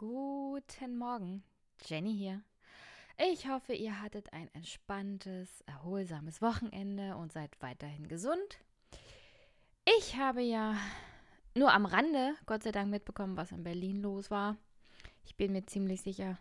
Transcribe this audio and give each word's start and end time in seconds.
Guten 0.00 0.96
Morgen, 0.96 1.42
Jenny 1.84 2.16
hier. 2.16 2.40
Ich 3.30 3.46
hoffe, 3.50 3.74
ihr 3.74 4.00
hattet 4.00 4.32
ein 4.32 4.48
entspanntes, 4.54 5.60
erholsames 5.66 6.40
Wochenende 6.40 7.16
und 7.16 7.32
seid 7.32 7.50
weiterhin 7.60 8.08
gesund. 8.08 8.60
Ich 9.98 10.16
habe 10.16 10.40
ja 10.40 10.74
nur 11.54 11.70
am 11.74 11.84
Rande, 11.84 12.32
Gott 12.46 12.62
sei 12.62 12.72
Dank, 12.72 12.90
mitbekommen, 12.90 13.36
was 13.36 13.52
in 13.52 13.62
Berlin 13.62 14.00
los 14.00 14.30
war. 14.30 14.56
Ich 15.26 15.36
bin 15.36 15.52
mir 15.52 15.66
ziemlich 15.66 16.00
sicher, 16.00 16.38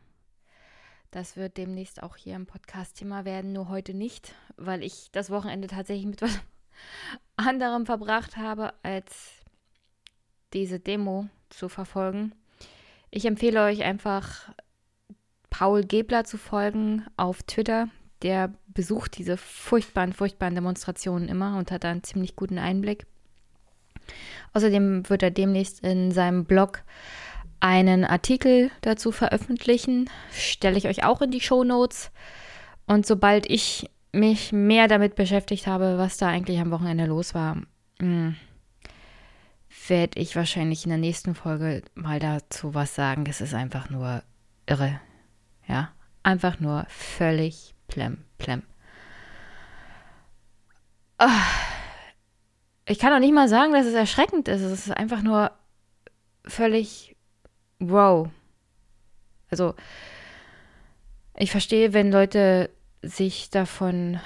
das 1.11 1.35
wird 1.35 1.57
demnächst 1.57 2.02
auch 2.02 2.16
hier 2.16 2.38
im 2.38 2.45
Podcast 2.45 2.95
Thema 2.95 3.25
werden, 3.25 3.52
nur 3.52 3.67
heute 3.67 3.94
nicht, 3.94 4.35
weil 4.55 4.83
ich 4.83 5.11
das 5.11 5.31
Wochenende 5.31 5.67
tatsächlich 5.67 6.05
mit 6.05 6.21
was 6.21 6.39
anderem 7.35 7.85
verbracht 7.85 8.38
habe, 8.38 8.73
als 8.83 9.44
diese 10.53 10.80
Demo 10.80 11.27
zu 11.49 11.67
verfolgen. 11.67 12.38
Ich 13.11 13.25
empfehle 13.25 13.63
euch 13.63 13.83
einfach, 13.83 14.49
Paul 15.49 15.83
Gebler 15.83 16.23
zu 16.23 16.37
folgen 16.37 17.05
auf 17.17 17.43
Twitter. 17.43 17.89
Der 18.21 18.53
besucht 18.67 19.17
diese 19.17 19.37
furchtbaren, 19.37 20.13
furchtbaren 20.13 20.55
Demonstrationen 20.55 21.27
immer 21.27 21.57
und 21.57 21.71
hat 21.71 21.83
da 21.83 21.91
einen 21.91 22.03
ziemlich 22.03 22.35
guten 22.35 22.57
Einblick. 22.57 23.05
Außerdem 24.53 25.09
wird 25.09 25.23
er 25.23 25.31
demnächst 25.31 25.81
in 25.81 26.11
seinem 26.11 26.45
Blog 26.45 26.83
einen 27.59 28.05
Artikel 28.05 28.71
dazu 28.81 29.11
veröffentlichen. 29.11 30.09
Stelle 30.31 30.77
ich 30.77 30.88
euch 30.88 31.03
auch 31.03 31.21
in 31.21 31.31
die 31.31 31.41
Show 31.41 31.63
Notes. 31.63 32.11
Und 32.88 33.05
sobald 33.05 33.49
ich 33.49 33.89
mich 34.11 34.51
mehr 34.51 34.88
damit 34.88 35.16
beschäftigt 35.16 35.67
habe, 35.67 35.97
was 35.97 36.17
da 36.17 36.27
eigentlich 36.27 36.59
am 36.59 36.71
Wochenende 36.71 37.05
los 37.05 37.35
war, 37.35 37.57
hm, 37.99 38.35
werde 39.89 40.19
ich 40.19 40.35
wahrscheinlich 40.35 40.85
in 40.85 40.89
der 40.89 40.97
nächsten 40.97 41.35
Folge 41.35 41.83
mal 41.95 42.19
dazu 42.19 42.73
was 42.73 42.95
sagen. 42.95 43.25
Es 43.27 43.41
ist 43.41 43.53
einfach 43.53 43.89
nur 43.89 44.23
irre. 44.65 44.99
Ja, 45.67 45.91
einfach 46.23 46.59
nur 46.59 46.85
völlig 46.89 47.75
plem, 47.87 48.23
plem. 48.37 48.63
Oh. 51.19 51.27
Ich 52.85 52.97
kann 52.97 53.13
auch 53.13 53.19
nicht 53.19 53.33
mal 53.33 53.47
sagen, 53.47 53.73
dass 53.73 53.85
es 53.85 53.93
erschreckend 53.93 54.47
ist. 54.47 54.61
Es 54.61 54.87
ist 54.87 54.91
einfach 54.91 55.21
nur 55.21 55.51
völlig 56.45 57.15
wow. 57.77 58.29
Also, 59.51 59.75
ich 61.37 61.51
verstehe, 61.51 61.93
wenn 61.93 62.11
Leute 62.11 62.69
sich 63.01 63.49
davon 63.49 64.19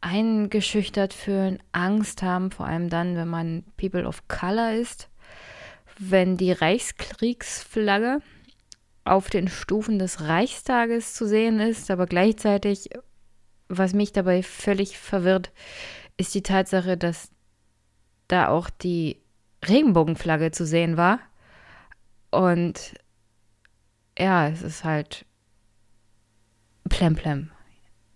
eingeschüchtert 0.00 1.12
fühlen, 1.12 1.62
Angst 1.72 2.22
haben, 2.22 2.50
vor 2.50 2.66
allem 2.66 2.88
dann, 2.88 3.16
wenn 3.16 3.28
man 3.28 3.64
People 3.76 4.06
of 4.06 4.28
Color 4.28 4.72
ist, 4.72 5.08
wenn 5.98 6.36
die 6.36 6.52
Reichskriegsflagge 6.52 8.20
auf 9.04 9.30
den 9.30 9.48
Stufen 9.48 9.98
des 9.98 10.20
Reichstages 10.22 11.14
zu 11.14 11.26
sehen 11.26 11.60
ist, 11.60 11.90
aber 11.90 12.06
gleichzeitig, 12.06 12.90
was 13.68 13.94
mich 13.94 14.12
dabei 14.12 14.42
völlig 14.42 14.98
verwirrt, 14.98 15.50
ist 16.16 16.34
die 16.34 16.42
Tatsache, 16.42 16.96
dass 16.96 17.30
da 18.28 18.48
auch 18.48 18.70
die 18.70 19.20
Regenbogenflagge 19.66 20.50
zu 20.50 20.66
sehen 20.66 20.96
war. 20.96 21.20
Und 22.30 22.94
ja, 24.18 24.48
es 24.48 24.62
ist 24.62 24.84
halt 24.84 25.24
plemplem. 26.88 27.50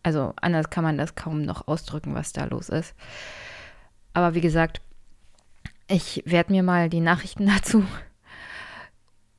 Also 0.03 0.33
anders 0.37 0.71
kann 0.71 0.85
man 0.85 0.99
das 0.99 1.15
kaum 1.15 1.43
noch 1.43 1.69
ausdrücken, 1.69 2.15
was 2.15 2.33
da 2.33 2.45
los 2.45 2.69
ist. 2.69 2.95
Aber 4.15 4.35
wie 4.35 4.41
gesagt, 4.41 4.81
ich 5.89 6.23
werde 6.27 6.53
mir 6.53 6.63
mal 6.63 6.89
die 6.89 7.01
Nachrichten 7.01 7.47
dazu 7.55 7.85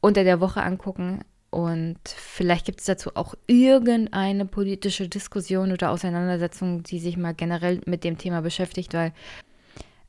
unter 0.02 0.24
der 0.24 0.40
Woche 0.40 0.64
angucken 0.64 1.24
und 1.54 2.00
vielleicht 2.06 2.66
gibt 2.66 2.80
es 2.80 2.88
dazu 2.88 3.12
auch 3.16 3.36
irgendeine 3.46 4.46
politische 4.46 5.08
Diskussion 5.08 5.72
oder 5.72 5.92
Auseinandersetzung, 5.92 6.82
die 6.82 6.98
sich 6.98 7.16
mal 7.16 7.36
generell 7.36 7.80
mit 7.86 8.04
dem 8.04 8.18
Thema 8.18 8.42
beschäftigt, 8.42 8.96
weil 8.96 9.14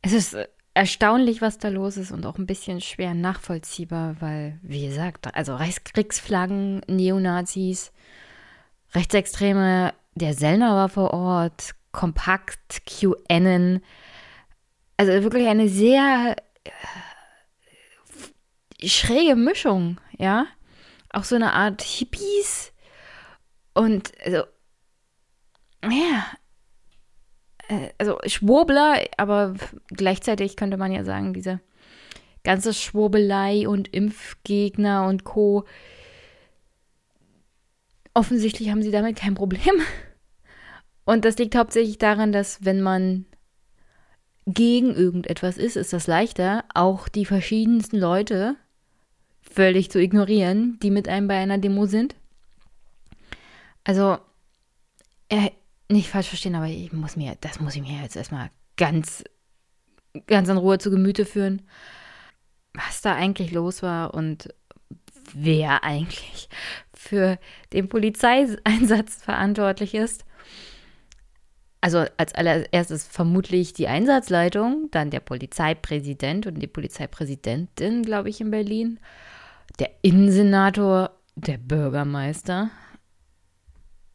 es 0.00 0.14
ist 0.14 0.36
erstaunlich, 0.72 1.42
was 1.42 1.58
da 1.58 1.68
los 1.68 1.98
ist 1.98 2.12
und 2.12 2.24
auch 2.24 2.38
ein 2.38 2.46
bisschen 2.46 2.80
schwer 2.80 3.12
nachvollziehbar, 3.12 4.16
weil, 4.20 4.58
wie 4.62 4.86
gesagt, 4.86 5.34
also 5.34 5.54
Reichskriegsflaggen, 5.54 6.80
Neonazis, 6.88 7.92
Rechtsextreme 8.94 9.92
der 10.14 10.34
Sellner 10.34 10.74
war 10.74 10.88
vor 10.88 11.12
Ort, 11.12 11.74
Kompakt, 11.92 12.82
QAnon. 12.86 13.80
Also 14.96 15.12
wirklich 15.22 15.46
eine 15.48 15.68
sehr 15.68 16.36
äh, 18.80 18.86
schräge 18.86 19.36
Mischung, 19.36 20.00
ja. 20.18 20.46
Auch 21.10 21.24
so 21.24 21.36
eine 21.36 21.52
Art 21.52 21.82
Hippies 21.82 22.72
und 23.72 24.12
also, 24.24 24.44
ja, 25.84 26.26
äh, 27.68 27.90
also 27.98 28.18
Schwurbler, 28.26 29.00
aber 29.16 29.54
gleichzeitig 29.88 30.56
könnte 30.56 30.76
man 30.76 30.92
ja 30.92 31.04
sagen, 31.04 31.34
diese 31.34 31.60
ganze 32.44 32.74
Schwurbelei 32.74 33.68
und 33.68 33.88
Impfgegner 33.92 35.06
und 35.06 35.24
Co 35.24 35.64
offensichtlich 38.14 38.70
haben 38.70 38.82
sie 38.82 38.90
damit 38.90 39.16
kein 39.16 39.34
Problem. 39.34 39.80
Und 41.04 41.24
das 41.24 41.36
liegt 41.36 41.54
hauptsächlich 41.54 41.98
daran, 41.98 42.32
dass 42.32 42.64
wenn 42.64 42.80
man 42.80 43.26
gegen 44.46 44.94
irgendetwas 44.94 45.58
ist, 45.58 45.76
ist 45.76 45.92
das 45.92 46.06
leichter, 46.06 46.64
auch 46.74 47.08
die 47.08 47.24
verschiedensten 47.24 47.98
Leute 47.98 48.56
völlig 49.40 49.90
zu 49.90 50.00
ignorieren, 50.00 50.78
die 50.82 50.90
mit 50.90 51.08
einem 51.08 51.28
bei 51.28 51.36
einer 51.36 51.58
Demo 51.58 51.86
sind. 51.86 52.14
Also, 53.84 54.18
äh, 55.28 55.50
nicht 55.90 56.08
falsch 56.08 56.28
verstehen, 56.28 56.54
aber 56.54 56.66
ich 56.66 56.92
muss 56.92 57.16
mir, 57.16 57.36
das 57.40 57.60
muss 57.60 57.76
ich 57.76 57.82
mir 57.82 58.00
jetzt 58.00 58.16
erstmal 58.16 58.50
ganz, 58.76 59.24
ganz 60.26 60.48
in 60.48 60.56
Ruhe 60.56 60.78
zu 60.78 60.90
Gemüte 60.90 61.24
führen, 61.26 61.62
was 62.72 63.02
da 63.02 63.14
eigentlich 63.14 63.52
los 63.52 63.82
war 63.82 64.14
und 64.14 64.48
wer 65.34 65.84
eigentlich 65.84 66.48
für 66.94 67.38
den 67.72 67.88
Polizeieinsatz 67.88 69.22
verantwortlich 69.22 69.94
ist. 69.94 70.24
Also 71.80 72.06
als 72.16 72.34
allererstes 72.34 73.06
vermutlich 73.06 73.74
die 73.74 73.88
Einsatzleitung, 73.88 74.88
dann 74.90 75.10
der 75.10 75.20
Polizeipräsident 75.20 76.46
und 76.46 76.54
die 76.54 76.66
Polizeipräsidentin, 76.66 78.02
glaube 78.02 78.30
ich, 78.30 78.40
in 78.40 78.50
Berlin, 78.50 78.98
der 79.78 79.90
Innensenator, 80.00 81.10
der 81.34 81.58
Bürgermeister. 81.58 82.70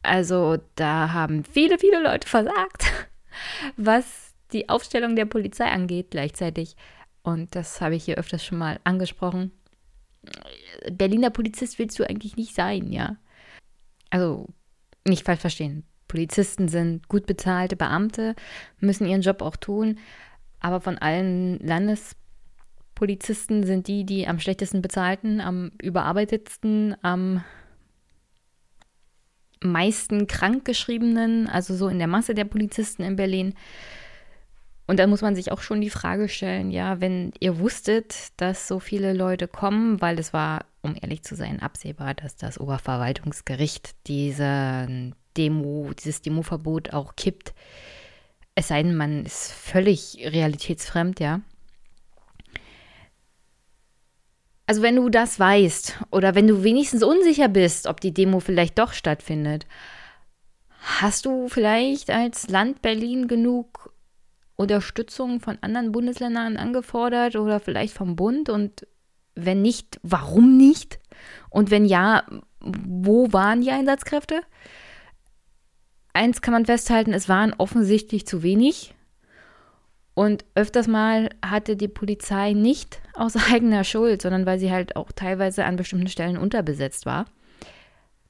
Also 0.02 0.58
da 0.74 1.12
haben 1.12 1.44
viele, 1.44 1.78
viele 1.78 2.02
Leute 2.02 2.26
versagt, 2.26 2.86
was 3.76 4.34
die 4.52 4.68
Aufstellung 4.68 5.14
der 5.14 5.26
Polizei 5.26 5.66
angeht 5.66 6.10
gleichzeitig. 6.10 6.74
Und 7.22 7.54
das 7.54 7.80
habe 7.80 7.94
ich 7.94 8.04
hier 8.04 8.16
öfters 8.16 8.44
schon 8.44 8.58
mal 8.58 8.80
angesprochen. 8.82 9.52
Berliner 10.92 11.30
Polizist 11.30 11.78
willst 11.78 11.98
du 11.98 12.08
eigentlich 12.08 12.36
nicht 12.36 12.54
sein, 12.54 12.92
ja. 12.92 13.16
Also, 14.10 14.48
nicht 15.06 15.24
falsch 15.24 15.40
verstehen. 15.40 15.84
Polizisten 16.08 16.68
sind 16.68 17.08
gut 17.08 17.26
bezahlte 17.26 17.76
Beamte, 17.76 18.34
müssen 18.80 19.06
ihren 19.06 19.22
Job 19.22 19.42
auch 19.42 19.56
tun, 19.56 19.98
aber 20.58 20.80
von 20.80 20.98
allen 20.98 21.58
Landespolizisten 21.60 23.64
sind 23.64 23.86
die, 23.86 24.04
die 24.04 24.26
am 24.26 24.40
schlechtesten 24.40 24.82
bezahlten, 24.82 25.40
am 25.40 25.70
überarbeitetsten, 25.80 26.96
am 27.02 27.44
meisten 29.62 30.26
krankgeschriebenen, 30.26 31.46
also 31.46 31.76
so 31.76 31.88
in 31.88 31.98
der 31.98 32.08
Masse 32.08 32.34
der 32.34 32.44
Polizisten 32.44 33.02
in 33.02 33.16
Berlin. 33.16 33.54
Und 34.90 34.96
da 34.96 35.06
muss 35.06 35.22
man 35.22 35.36
sich 35.36 35.52
auch 35.52 35.60
schon 35.60 35.80
die 35.80 35.88
Frage 35.88 36.28
stellen, 36.28 36.72
ja, 36.72 37.00
wenn 37.00 37.30
ihr 37.38 37.60
wusstet, 37.60 38.32
dass 38.38 38.66
so 38.66 38.80
viele 38.80 39.12
Leute 39.12 39.46
kommen, 39.46 40.00
weil 40.00 40.18
es 40.18 40.32
war, 40.32 40.64
um 40.82 40.96
ehrlich 41.00 41.22
zu 41.22 41.36
sein, 41.36 41.62
absehbar, 41.62 42.14
dass 42.14 42.34
das 42.34 42.58
Oberverwaltungsgericht 42.58 43.94
diese 44.08 45.12
Demo, 45.36 45.92
dieses 45.96 46.22
Demoverbot 46.22 46.92
auch 46.92 47.14
kippt. 47.14 47.54
Es 48.56 48.66
sei 48.66 48.82
denn, 48.82 48.96
man 48.96 49.26
ist 49.26 49.52
völlig 49.52 50.18
realitätsfremd, 50.24 51.20
ja. 51.20 51.40
Also 54.66 54.82
wenn 54.82 54.96
du 54.96 55.08
das 55.08 55.38
weißt 55.38 56.00
oder 56.10 56.34
wenn 56.34 56.48
du 56.48 56.64
wenigstens 56.64 57.04
unsicher 57.04 57.46
bist, 57.46 57.86
ob 57.86 58.00
die 58.00 58.12
Demo 58.12 58.40
vielleicht 58.40 58.76
doch 58.80 58.92
stattfindet, 58.92 59.68
hast 60.80 61.26
du 61.26 61.46
vielleicht 61.46 62.10
als 62.10 62.48
Land 62.48 62.82
Berlin 62.82 63.28
genug 63.28 63.92
Unterstützung 64.60 65.40
von 65.40 65.58
anderen 65.60 65.92
Bundesländern 65.92 66.56
angefordert 66.56 67.36
oder 67.36 67.60
vielleicht 67.60 67.94
vom 67.94 68.16
Bund? 68.16 68.48
Und 68.48 68.86
wenn 69.34 69.62
nicht, 69.62 69.98
warum 70.02 70.56
nicht? 70.56 71.00
Und 71.48 71.70
wenn 71.70 71.84
ja, 71.84 72.24
wo 72.60 73.32
waren 73.32 73.62
die 73.62 73.70
Einsatzkräfte? 73.70 74.42
Eins 76.12 76.42
kann 76.42 76.52
man 76.52 76.66
festhalten, 76.66 77.12
es 77.12 77.28
waren 77.28 77.54
offensichtlich 77.56 78.26
zu 78.26 78.42
wenig. 78.42 78.94
Und 80.14 80.44
öfters 80.54 80.86
mal 80.88 81.30
hatte 81.44 81.76
die 81.76 81.88
Polizei 81.88 82.52
nicht 82.52 83.00
aus 83.14 83.36
eigener 83.52 83.84
Schuld, 83.84 84.22
sondern 84.22 84.44
weil 84.44 84.58
sie 84.58 84.70
halt 84.70 84.96
auch 84.96 85.12
teilweise 85.12 85.64
an 85.64 85.76
bestimmten 85.76 86.08
Stellen 86.08 86.36
unterbesetzt 86.36 87.06
war, 87.06 87.26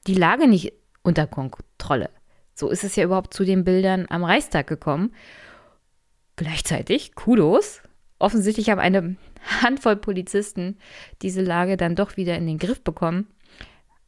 die 0.07 0.15
Lage 0.15 0.47
nicht 0.47 0.73
unter 1.03 1.27
Kontrolle. 1.27 2.09
So 2.53 2.69
ist 2.69 2.83
es 2.83 2.95
ja 2.95 3.03
überhaupt 3.03 3.33
zu 3.33 3.43
den 3.43 3.63
Bildern 3.63 4.05
am 4.09 4.23
Reichstag 4.23 4.67
gekommen. 4.67 5.13
Gleichzeitig, 6.35 7.15
Kudos, 7.15 7.81
offensichtlich 8.19 8.69
haben 8.69 8.79
eine 8.79 9.15
Handvoll 9.61 9.95
Polizisten 9.95 10.77
diese 11.21 11.41
Lage 11.41 11.77
dann 11.77 11.95
doch 11.95 12.17
wieder 12.17 12.35
in 12.37 12.47
den 12.47 12.57
Griff 12.57 12.83
bekommen, 12.83 13.27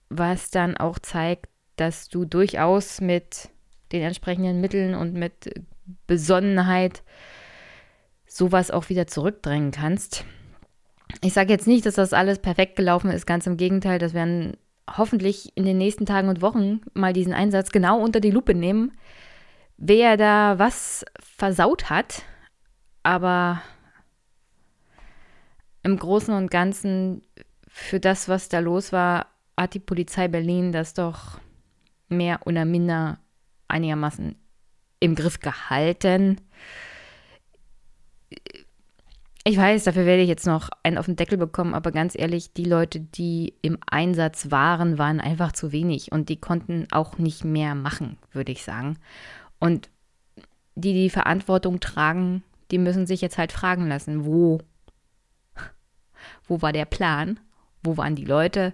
was 0.09 0.51
dann 0.51 0.77
auch 0.77 0.99
zeigt, 0.99 1.47
dass 1.75 2.07
du 2.07 2.25
durchaus 2.25 3.01
mit 3.01 3.49
den 3.91 4.01
entsprechenden 4.01 4.61
Mitteln 4.61 4.95
und 4.95 5.13
mit 5.13 5.53
Besonnenheit 6.07 7.03
sowas 8.25 8.71
auch 8.71 8.89
wieder 8.89 9.07
zurückdrängen 9.07 9.71
kannst. 9.71 10.25
Ich 11.21 11.33
sage 11.33 11.51
jetzt 11.51 11.67
nicht, 11.67 11.85
dass 11.85 11.95
das 11.95 12.13
alles 12.13 12.39
perfekt 12.39 12.75
gelaufen 12.75 13.11
ist, 13.11 13.25
ganz 13.25 13.45
im 13.45 13.57
Gegenteil, 13.57 13.99
das 13.99 14.13
werden 14.13 14.57
hoffentlich 14.97 15.55
in 15.55 15.65
den 15.65 15.77
nächsten 15.77 16.05
Tagen 16.05 16.29
und 16.29 16.41
Wochen 16.41 16.81
mal 16.93 17.13
diesen 17.13 17.33
Einsatz 17.33 17.71
genau 17.71 17.99
unter 17.99 18.19
die 18.19 18.31
Lupe 18.31 18.55
nehmen, 18.55 18.91
wer 19.77 20.17
da 20.17 20.59
was 20.59 21.05
versaut 21.19 21.89
hat. 21.89 22.23
Aber 23.03 23.61
im 25.83 25.97
Großen 25.97 26.33
und 26.33 26.49
Ganzen 26.49 27.21
für 27.67 27.99
das, 27.99 28.29
was 28.29 28.49
da 28.49 28.59
los 28.59 28.93
war, 28.93 29.27
hat 29.57 29.73
die 29.73 29.79
Polizei 29.79 30.27
Berlin 30.27 30.71
das 30.71 30.93
doch 30.93 31.39
mehr 32.07 32.39
oder 32.45 32.65
minder 32.65 33.19
einigermaßen 33.67 34.35
im 34.99 35.15
Griff 35.15 35.39
gehalten. 35.39 36.39
Ich 39.45 39.57
weiß, 39.57 39.83
dafür 39.83 40.05
werde 40.05 40.21
ich 40.21 40.29
jetzt 40.29 40.47
noch 40.47 40.69
einen 40.83 40.97
auf 40.97 41.07
den 41.07 41.17
Deckel 41.17 41.37
bekommen, 41.37 41.73
aber 41.73 41.91
ganz 41.91 42.17
ehrlich, 42.17 42.53
die 42.53 42.63
Leute, 42.63 43.01
die 43.01 43.55
im 43.61 43.77
Einsatz 43.85 44.51
waren, 44.51 44.97
waren 44.97 45.19
einfach 45.19 45.51
zu 45.51 45.73
wenig 45.73 46.13
und 46.13 46.29
die 46.29 46.39
konnten 46.39 46.87
auch 46.91 47.17
nicht 47.17 47.43
mehr 47.43 47.75
machen, 47.75 48.17
würde 48.31 48.53
ich 48.53 48.63
sagen. 48.63 48.97
Und 49.63 49.89
die 50.75 50.92
die 50.92 51.10
Verantwortung 51.10 51.80
tragen, 51.80 52.44
die 52.69 52.77
müssen 52.77 53.07
sich 53.07 53.21
jetzt 53.21 53.38
halt 53.38 53.54
fragen 53.54 53.88
lassen, 53.88 54.25
wo, 54.25 54.60
wo 56.45 56.62
war 56.62 56.74
der 56.74 56.83
Plan, 56.83 57.39
wo 57.81 57.95
waren 57.95 58.13
die 58.18 58.25
Leute 58.25 58.74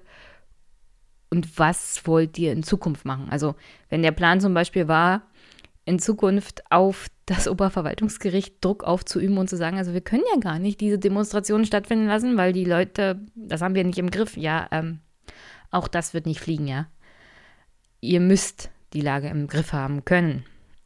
und 1.29 1.59
was 1.59 2.07
wollt 2.07 2.39
ihr 2.39 2.51
in 2.51 2.63
Zukunft 2.63 3.05
machen? 3.05 3.27
Also 3.29 3.53
wenn 3.89 4.01
der 4.01 4.13
Plan 4.13 4.41
zum 4.41 4.55
Beispiel 4.55 4.87
war, 4.87 5.21
in 5.85 5.99
Zukunft 5.99 6.63
auf 6.71 7.05
das 7.27 7.47
Oberverwaltungsgericht 7.47 8.55
Druck 8.65 8.83
aufzuüben 8.83 9.37
und 9.37 9.47
zu 9.47 9.57
sagen, 9.57 9.77
also 9.77 9.93
wir 9.93 10.01
können 10.01 10.23
ja 10.33 10.39
gar 10.39 10.57
nicht 10.57 10.81
diese 10.81 10.97
Demonstrationen 10.97 11.67
stattfinden 11.67 12.07
lassen, 12.07 12.35
weil 12.35 12.51
die 12.51 12.65
Leute, 12.65 13.19
das 13.35 13.61
haben 13.61 13.75
wir 13.75 13.83
nicht 13.83 13.99
im 13.99 14.09
Griff. 14.09 14.37
Ja, 14.37 14.67
ähm, 14.71 15.01
auch 15.69 15.87
das 15.87 16.15
wird 16.15 16.25
nicht 16.25 16.39
fliegen, 16.39 16.67
ja. 16.67 16.87
Ihr 18.01 18.21
müsst 18.21 18.71
die 18.93 19.01
Lage 19.01 19.27
im 19.27 19.45
Griff 19.45 19.71
haben 19.71 20.03
können. 20.03 20.45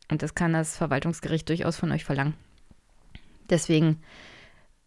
Und 0.09 0.21
das 0.21 0.35
kann 0.35 0.53
das 0.53 0.77
Verwaltungsgericht 0.77 1.47
durchaus 1.49 1.77
von 1.77 1.91
euch 1.91 2.03
verlangen. 2.03 2.35
Deswegen, 3.49 4.01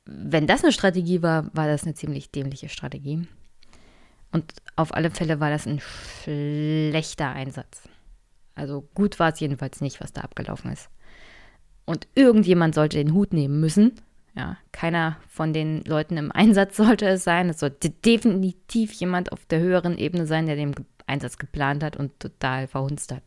wenn 0.04 0.46
das 0.46 0.62
eine 0.62 0.72
Strategie 0.72 1.22
war, 1.22 1.50
war 1.54 1.66
das 1.66 1.84
eine 1.84 1.94
ziemlich 1.94 2.30
dämliche 2.30 2.68
Strategie. 2.68 3.26
Und 4.32 4.52
auf 4.76 4.94
alle 4.94 5.10
Fälle 5.10 5.40
war 5.40 5.50
das 5.50 5.66
ein 5.66 5.80
schlechter 5.80 7.30
Einsatz. 7.30 7.88
Also 8.54 8.88
gut 8.94 9.18
war 9.18 9.32
es 9.32 9.40
jedenfalls 9.40 9.80
nicht, 9.80 10.00
was 10.00 10.12
da 10.12 10.22
abgelaufen 10.22 10.72
ist. 10.72 10.88
Und 11.84 12.08
irgendjemand 12.14 12.74
sollte 12.74 12.96
den 12.98 13.14
Hut 13.14 13.32
nehmen 13.32 13.60
müssen. 13.60 13.92
Ja, 14.34 14.58
keiner 14.72 15.16
von 15.28 15.52
den 15.52 15.82
Leuten 15.84 16.16
im 16.16 16.32
Einsatz 16.32 16.76
sollte 16.76 17.06
es 17.06 17.24
sein. 17.24 17.48
Es 17.48 17.60
sollte 17.60 17.90
definitiv 17.90 18.92
jemand 18.92 19.32
auf 19.32 19.46
der 19.46 19.60
höheren 19.60 19.96
Ebene 19.96 20.26
sein, 20.26 20.46
der 20.46 20.56
den 20.56 20.74
Einsatz 21.06 21.38
geplant 21.38 21.82
hat 21.82 21.96
und 21.96 22.18
total 22.18 22.66
verhunzt 22.66 23.12
hat. 23.12 23.22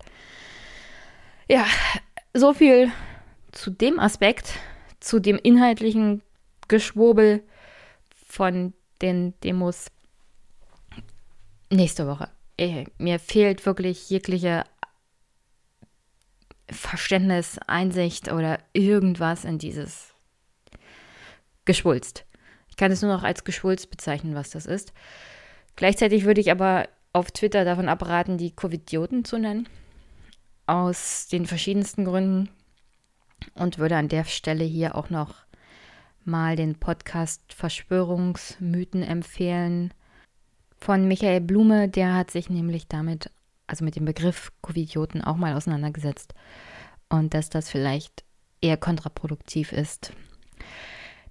Ja, 1.51 1.66
so 2.36 2.54
viel 2.54 2.92
zu 3.51 3.72
dem 3.72 4.00
Aspekt, 4.00 4.54
zu 5.00 5.19
dem 5.19 5.40
inhaltlichen 5.42 6.22
Geschwurbel 6.68 7.44
von 8.28 8.74
den 9.01 9.34
Demos 9.44 9.88
nächste 11.72 12.06
Woche. 12.06 12.30
Mir 13.00 13.18
fehlt 13.18 13.66
wirklich 13.66 14.12
jegliche 14.12 14.63
Verständnis, 16.69 17.57
Einsicht 17.66 18.31
oder 18.31 18.60
irgendwas 18.74 19.44
in 19.44 19.57
dieses 19.57 20.13
Geschwulst. 21.66 22.25
Ich 22.69 22.78
kann 22.78 22.92
es 22.92 23.02
nur 23.02 23.12
noch 23.12 23.24
als 23.24 23.44
Geschwulst 23.44 23.90
bezeichnen, 23.90 24.36
was 24.36 24.52
das 24.52 24.68
ist. 24.68 24.94
Gleichzeitig 25.75 26.25
würde 26.25 26.42
ich 26.42 26.52
aber 26.52 26.88
auf 27.12 27.31
Twitter 27.31 27.66
davon 27.66 27.90
abraten, 27.90 28.38
die 28.38 28.56
Covidioten 28.56 29.25
zu 29.25 29.40
nennen. 29.40 29.68
Aus 30.69 31.27
den 31.27 31.48
verschiedensten 31.48 32.06
Gründen. 32.06 32.48
Und 33.56 33.80
würde 33.80 33.98
an 33.98 34.07
der 34.07 34.24
Stelle 34.25 34.63
hier 34.63 34.95
auch 34.95 35.10
noch 35.10 35.33
mal 36.25 36.56
den 36.56 36.75
Podcast 36.75 37.42
Verschwörungsmythen 37.54 39.01
empfehlen 39.01 39.92
von 40.77 41.07
Michael 41.07 41.42
Blume. 41.42 41.89
Der 41.89 42.13
hat 42.13 42.30
sich 42.30 42.51
nämlich 42.51 42.88
damit 42.88 43.31
also 43.66 43.83
mit 43.83 43.95
dem 43.95 44.06
Begriff 44.06 44.51
Covidioten 44.62 45.24
auch 45.24 45.38
mal 45.38 45.56
auseinandergesetzt 45.56 46.36
und 47.10 47.33
dass 47.33 47.50
das 47.50 47.71
vielleicht 47.71 48.24
eher 48.62 48.77
kontraproduktiv 48.77 49.71
ist. 49.71 50.13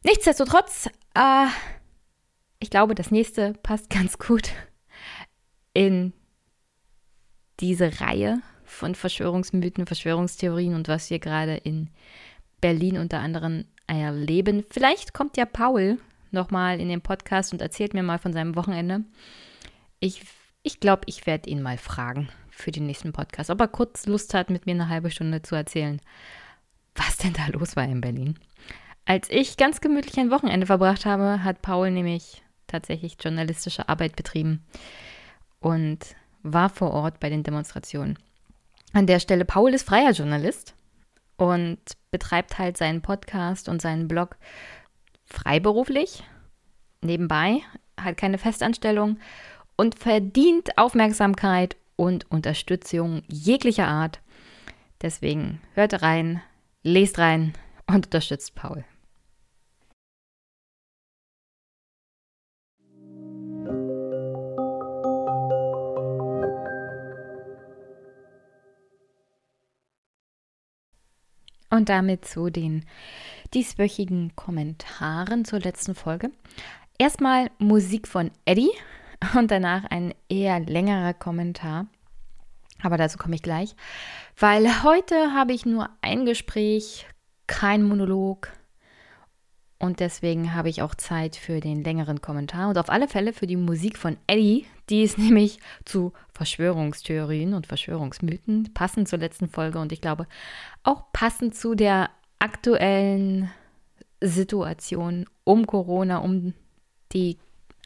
Nichtsdestotrotz, 0.02 0.88
äh, 1.14 1.46
ich 2.58 2.70
glaube, 2.70 2.96
das 2.96 3.12
nächste 3.12 3.52
passt 3.62 3.88
ganz 3.90 4.19
gut 4.19 4.50
in 5.75 6.12
diese 7.61 8.00
Reihe 8.00 8.43
von 8.69 8.94
Verschwörungsmythen, 8.94 9.87
Verschwörungstheorien 9.87 10.75
und 10.75 10.88
was 10.88 11.11
wir 11.11 11.19
gerade 11.19 11.56
in 11.56 11.91
Berlin 12.61 12.99
unter 12.99 13.20
anderem 13.20 13.65
erleben. 13.87 14.65
Vielleicht 14.70 15.15
kommt 15.15 15.37
ja 15.37 15.47
Paul 15.47 15.99
nochmal 16.31 16.81
in 16.81 16.88
den 16.88 17.00
Podcast 17.00 17.53
und 17.53 17.62
erzählt 17.62 17.94
mir 17.94 18.03
mal 18.03 18.19
von 18.19 18.32
seinem 18.32 18.55
Wochenende. 18.55 19.05
Ich 20.00 20.23
ich 20.62 20.81
glaube, 20.81 21.02
ich 21.07 21.26
werde 21.26 21.49
ihn 21.49 21.62
mal 21.62 21.78
fragen 21.78 22.28
für 22.50 22.71
den 22.71 22.87
nächsten 22.87 23.12
Podcast, 23.12 23.50
ob 23.50 23.61
er 23.61 23.69
kurz 23.69 24.07
Lust 24.07 24.35
hat, 24.35 24.50
mit 24.50 24.66
mir 24.66 24.73
eine 24.73 24.88
halbe 24.88 25.11
Stunde 25.11 25.40
zu 25.40 25.54
erzählen, 25.54 26.00
was 26.95 27.16
denn 27.16 27.33
da 27.33 27.47
los 27.47 27.76
war 27.76 27.85
in 27.85 28.00
Berlin. 28.00 28.38
Als 29.07 29.31
ich 29.31 29.57
ganz 29.57 29.81
gemütlich 29.81 30.19
ein 30.19 30.31
Wochenende 30.31 30.66
verbracht 30.66 31.07
habe, 31.07 31.43
hat 31.43 31.62
Paul 31.62 31.90
nämlich 31.90 32.43
tatsächlich 32.66 33.16
journalistische 33.19 33.88
Arbeit 33.88 34.16
betrieben 34.16 34.62
und 35.61 35.99
war 36.43 36.69
vor 36.69 36.90
Ort 36.90 37.21
bei 37.21 37.31
den 37.31 37.45
Demonstrationen. 37.45 38.19
An 38.92 39.07
der 39.07 39.21
Stelle, 39.21 39.45
Paul 39.45 39.75
ist 39.75 39.87
freier 39.87 40.12
Journalist 40.12 40.75
und 41.37 41.78
betreibt 42.11 42.59
halt 42.59 42.76
seinen 42.76 43.02
Podcast 43.02 43.68
und 43.68 43.83
seinen 43.83 44.09
Blog 44.09 44.37
freiberuflich, 45.26 46.25
nebenbei, 47.02 47.61
hat 48.00 48.16
keine 48.16 48.38
Festanstellung 48.38 49.18
und 49.76 49.99
verdient 49.99 50.76
Aufmerksamkeit 50.78 51.76
und 51.97 52.30
Unterstützung 52.30 53.23
jeglicher 53.28 53.88
Art. 53.88 54.21
Deswegen 55.02 55.61
hört 55.75 56.02
rein, 56.02 56.42
lest 56.83 57.18
rein 57.18 57.52
und 57.87 58.07
unterstützt 58.07 58.54
Paul. 58.54 58.85
Und 71.78 71.88
damit 71.90 72.25
zu 72.25 72.50
den 72.50 72.85
dieswöchigen 73.54 74.35
Kommentaren 74.35 75.44
zur 75.44 75.61
letzten 75.61 75.94
Folge. 75.94 76.32
Erstmal 76.99 77.52
Musik 77.58 78.08
von 78.08 78.32
Eddie 78.47 78.73
und 79.38 79.52
danach 79.52 79.85
ein 79.85 80.12
eher 80.28 80.58
längerer 80.58 81.14
Kommentar. 81.14 81.87
Aber 82.82 82.97
dazu 82.97 83.16
komme 83.16 83.37
ich 83.37 83.42
gleich, 83.42 83.76
weil 84.37 84.82
heute 84.82 85.32
habe 85.35 85.52
ich 85.52 85.66
nur 85.66 85.88
ein 86.02 86.26
Gespräch, 86.26 87.06
kein 87.47 87.85
Monolog 87.85 88.50
und 89.78 90.00
deswegen 90.00 90.54
habe 90.54 90.70
ich 90.70 90.82
auch 90.82 90.97
Zeit 90.97 91.37
für 91.37 91.61
den 91.61 91.85
längeren 91.85 92.20
Kommentar 92.20 92.70
und 92.70 92.78
auf 92.78 92.90
alle 92.90 93.06
Fälle 93.06 93.32
für 93.32 93.47
die 93.47 93.56
Musik 93.56 93.99
von 93.99 94.16
Eddie, 94.26 94.66
die 94.90 95.02
ist 95.02 95.18
nämlich 95.18 95.59
zu 95.85 96.12
Verschwörungstheorien 96.33 97.54
und 97.54 97.66
Verschwörungsmythen 97.66 98.73
passend 98.75 99.09
zur 99.09 99.18
letzten 99.18 99.49
Folge 99.49 99.78
und 99.78 99.92
ich 99.92 100.00
glaube 100.00 100.26
auch 100.83 101.12
passend 101.12 101.54
zu 101.54 101.75
der 101.75 102.11
aktuellen 102.38 103.50
Situation 104.21 105.26
um 105.45 105.66
Corona, 105.66 106.18
um 106.18 106.54
die 107.12 107.38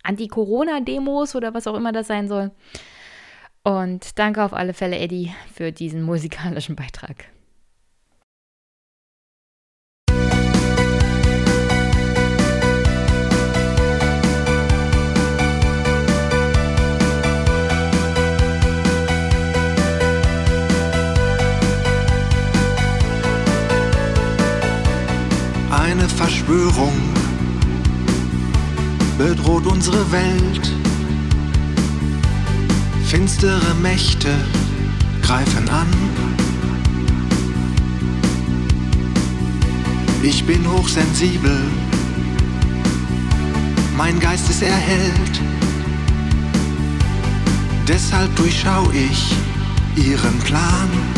Anti-Corona-Demos 0.02 1.34
oder 1.34 1.54
was 1.54 1.66
auch 1.66 1.76
immer 1.76 1.92
das 1.92 2.06
sein 2.06 2.28
soll. 2.28 2.50
Und 3.62 4.18
danke 4.18 4.42
auf 4.42 4.52
alle 4.52 4.74
Fälle, 4.74 4.98
Eddie, 4.98 5.32
für 5.52 5.70
diesen 5.70 6.02
musikalischen 6.02 6.74
Beitrag. 6.74 7.26
Zerstörung 26.52 26.92
bedroht 29.16 29.66
unsere 29.66 30.12
Welt. 30.12 30.70
Finstere 33.06 33.74
Mächte 33.80 34.28
greifen 35.22 35.66
an. 35.70 35.86
Ich 40.22 40.44
bin 40.44 40.70
hochsensibel, 40.70 41.58
mein 43.96 44.20
Geist 44.20 44.50
ist 44.50 44.62
erhellt. 44.62 45.40
Deshalb 47.88 48.36
durchschau 48.36 48.90
ich 48.92 49.34
ihren 49.96 50.38
Plan. 50.40 51.11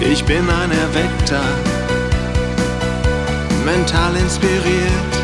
Ich 0.00 0.24
bin 0.24 0.48
ein 0.48 0.70
Erweckter, 0.70 1.42
mental 3.64 4.16
inspiriert, 4.16 5.14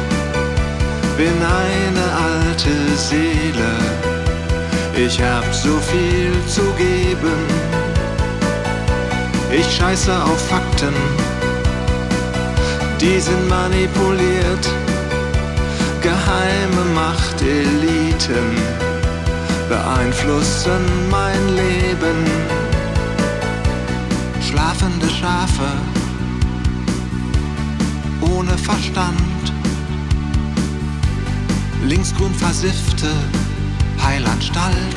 bin 1.16 1.32
eine 1.42 2.04
alte 2.30 2.96
Seele. 2.96 3.72
Ich 4.96 5.22
hab 5.22 5.44
so 5.54 5.78
viel 5.78 6.32
zu 6.46 6.62
geben. 6.76 7.38
Ich 9.50 9.76
scheiße 9.76 10.12
auf 10.12 10.48
Fakten, 10.48 10.94
die 13.00 13.20
sind 13.20 13.48
manipuliert. 13.48 14.68
Geheime 16.02 16.84
Machteliten 16.94 18.56
beeinflussen 19.68 20.82
mein 21.10 21.48
Leben. 21.56 22.63
Schlafende 24.54 25.10
Schafe 25.10 25.68
ohne 28.20 28.56
Verstand. 28.56 29.52
Linksgrün 31.82 32.32
versiffte 32.32 33.08
Heilanstalt. 34.00 34.96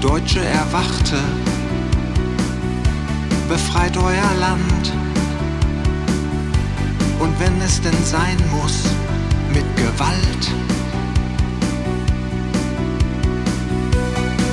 Deutsche 0.00 0.42
Erwachte, 0.42 1.18
befreit 3.50 3.98
euer 3.98 4.34
Land. 4.40 4.92
Und 7.18 7.38
wenn 7.38 7.60
es 7.60 7.82
denn 7.82 8.02
sein 8.02 8.38
muss, 8.50 8.84
mit 9.52 9.76
Gewalt. 9.76 10.77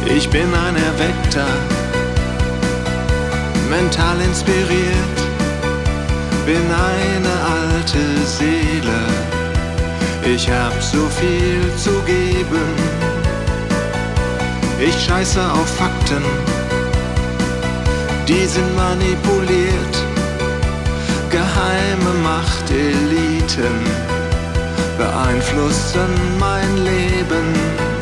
Ich 0.07 0.29
bin 0.29 0.53
ein 0.53 0.75
Erweckter, 0.75 1.47
mental 3.69 4.21
inspiriert, 4.21 5.17
bin 6.45 6.63
eine 6.71 7.33
alte 7.57 8.25
Seele. 8.25 9.01
Ich 10.24 10.50
hab 10.50 10.74
so 10.81 11.07
viel 11.09 11.62
zu 11.75 11.91
geben. 12.05 12.67
Ich 14.79 14.95
scheiße 15.05 15.41
auf 15.51 15.67
Fakten, 15.75 16.24
die 18.27 18.45
sind 18.45 18.75
manipuliert. 18.75 19.95
Geheime 21.31 22.13
Machteliten 22.24 23.79
beeinflussen 24.97 26.09
mein 26.39 26.77
Leben. 26.77 27.94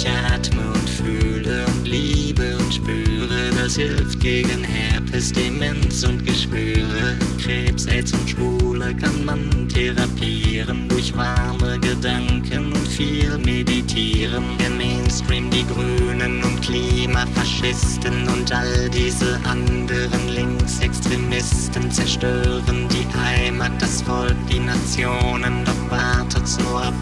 Ich 0.00 0.08
atme 0.08 0.62
und 0.62 0.88
fühle 0.88 1.66
und 1.66 1.88
liebe 1.88 2.56
und 2.56 2.72
spüre, 2.72 3.50
das 3.60 3.74
hilft 3.74 4.20
gegen 4.20 4.62
Herpes, 4.62 5.32
Demenz 5.32 6.04
und 6.04 6.24
Geschwüre. 6.24 7.16
Krebs, 7.42 7.88
Aids 7.88 8.12
und 8.12 8.30
Schwule 8.30 8.94
kann 8.94 9.24
man 9.24 9.68
therapieren 9.68 10.88
durch 10.88 11.16
warme 11.16 11.80
Gedanken 11.80 12.72
und 12.72 12.86
viel 12.86 13.38
meditieren. 13.38 14.44
Der 14.60 14.70
Mainstream, 14.70 15.50
die 15.50 15.66
Grünen 15.66 16.44
und 16.44 16.62
Klimafaschisten 16.62 18.28
und 18.28 18.52
all 18.52 18.88
diese 18.90 19.40
anderen 19.42 20.28
Linksextremisten 20.28 21.90
zerstören 21.90 22.86
die 22.88 23.06
Heimat, 23.18 23.72
das 23.80 24.02
Volk, 24.02 24.36
die 24.48 24.60
Nationen. 24.60 25.64
Doch 25.64 25.90
wartet's 25.90 26.56
nur 26.60 26.84
ab, 26.84 26.94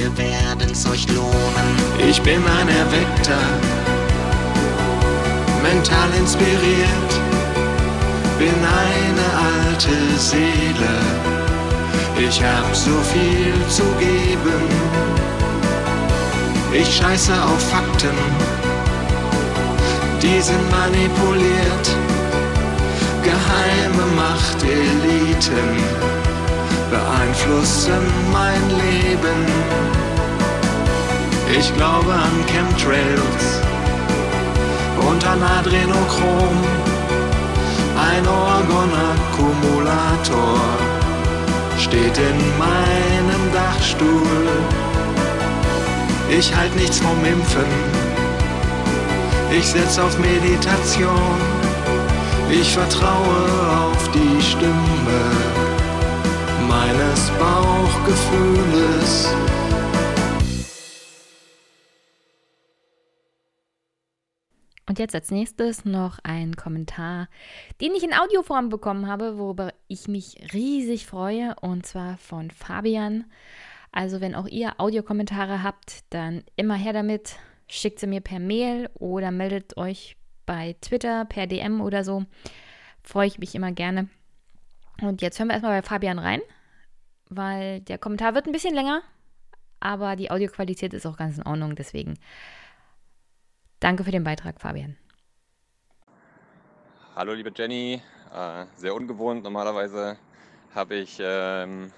wir 0.00 0.16
werden's 0.16 0.86
euch 0.86 1.06
lohnen. 1.08 1.68
Ich 2.08 2.22
bin 2.22 2.42
ein 2.58 2.68
Erweckter, 2.68 3.42
mental 5.62 6.08
inspiriert, 6.18 7.10
bin 8.38 8.54
eine 8.84 9.26
alte 9.50 9.96
Seele. 10.18 10.94
Ich 12.18 12.42
hab 12.42 12.74
so 12.74 12.96
viel 13.12 13.54
zu 13.68 13.84
geben. 13.98 14.62
Ich 16.72 16.88
scheiße 16.96 17.32
auf 17.32 17.60
Fakten, 17.70 18.16
die 20.22 20.40
sind 20.40 20.70
manipuliert. 20.70 21.86
Geheime 23.22 24.06
Machteliten 24.16 26.09
beeinflussen 26.90 28.02
mein 28.32 28.68
Leben. 28.70 29.46
Ich 31.58 31.74
glaube 31.74 32.12
an 32.12 32.44
Chemtrails 32.46 33.60
und 35.08 35.26
an 35.26 35.42
Adrenochrom, 35.42 36.64
ein 37.96 38.24
Orgonakkumulator 38.26 40.60
steht 41.78 42.18
in 42.18 42.58
meinem 42.58 43.52
Dachstuhl. 43.52 44.48
Ich 46.30 46.54
halt 46.54 46.76
nichts 46.76 47.00
vom 47.00 47.24
Impfen, 47.24 47.66
ich 49.50 49.66
setz 49.66 49.98
auf 49.98 50.16
Meditation, 50.18 51.40
ich 52.48 52.72
vertraue 52.72 53.82
auf 53.82 54.08
die 54.12 54.40
Stimme 54.40 55.59
meines 56.70 57.30
Bauchgefühles. 57.32 59.28
Und 64.88 64.98
jetzt 64.98 65.14
als 65.14 65.30
nächstes 65.30 65.84
noch 65.84 66.18
ein 66.22 66.56
Kommentar, 66.56 67.28
den 67.80 67.94
ich 67.94 68.02
in 68.04 68.14
Audioform 68.14 68.68
bekommen 68.68 69.08
habe, 69.08 69.38
worüber 69.38 69.72
ich 69.88 70.08
mich 70.08 70.36
riesig 70.52 71.06
freue, 71.06 71.54
und 71.60 71.86
zwar 71.86 72.18
von 72.18 72.50
Fabian. 72.50 73.24
Also 73.92 74.20
wenn 74.20 74.34
auch 74.36 74.46
ihr 74.46 74.78
Audiokommentare 74.78 75.62
habt, 75.62 76.04
dann 76.10 76.44
immer 76.56 76.74
her 76.74 76.92
damit. 76.92 77.36
Schickt 77.66 77.98
sie 78.00 78.06
mir 78.06 78.20
per 78.20 78.38
Mail 78.40 78.90
oder 78.94 79.30
meldet 79.30 79.76
euch 79.76 80.16
bei 80.46 80.76
Twitter 80.80 81.24
per 81.24 81.46
DM 81.46 81.80
oder 81.80 82.04
so. 82.04 82.24
Freue 83.02 83.28
ich 83.28 83.38
mich 83.38 83.54
immer 83.54 83.72
gerne. 83.72 84.08
Und 85.00 85.22
jetzt 85.22 85.38
hören 85.38 85.48
wir 85.48 85.54
erstmal 85.54 85.80
bei 85.80 85.86
Fabian 85.86 86.18
rein, 86.18 86.40
weil 87.30 87.80
der 87.80 87.96
Kommentar 87.96 88.34
wird 88.34 88.46
ein 88.46 88.52
bisschen 88.52 88.74
länger, 88.74 89.02
aber 89.78 90.16
die 90.16 90.30
Audioqualität 90.30 90.92
ist 90.92 91.06
auch 91.06 91.16
ganz 91.16 91.38
in 91.38 91.46
Ordnung. 91.46 91.76
Deswegen 91.76 92.18
danke 93.78 94.04
für 94.04 94.10
den 94.10 94.24
Beitrag, 94.24 94.60
Fabian. 94.60 94.96
Hallo 97.16 97.32
liebe 97.32 97.52
Jenny, 97.54 98.02
äh, 98.34 98.64
sehr 98.76 98.94
ungewohnt. 98.94 99.42
Normalerweise 99.44 100.16
habe 100.74 100.96
ich 100.96 101.18
ähm, 101.20 101.92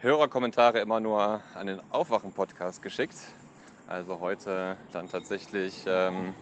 Hörerkommentare 0.00 0.80
immer 0.80 1.00
nur 1.00 1.40
an 1.54 1.66
den 1.66 1.80
Aufwachen-Podcast 1.90 2.82
geschickt. 2.82 3.16
Also 3.86 4.20
heute 4.20 4.76
dann 4.92 5.08
tatsächlich 5.08 5.84
ähm, 5.86 6.34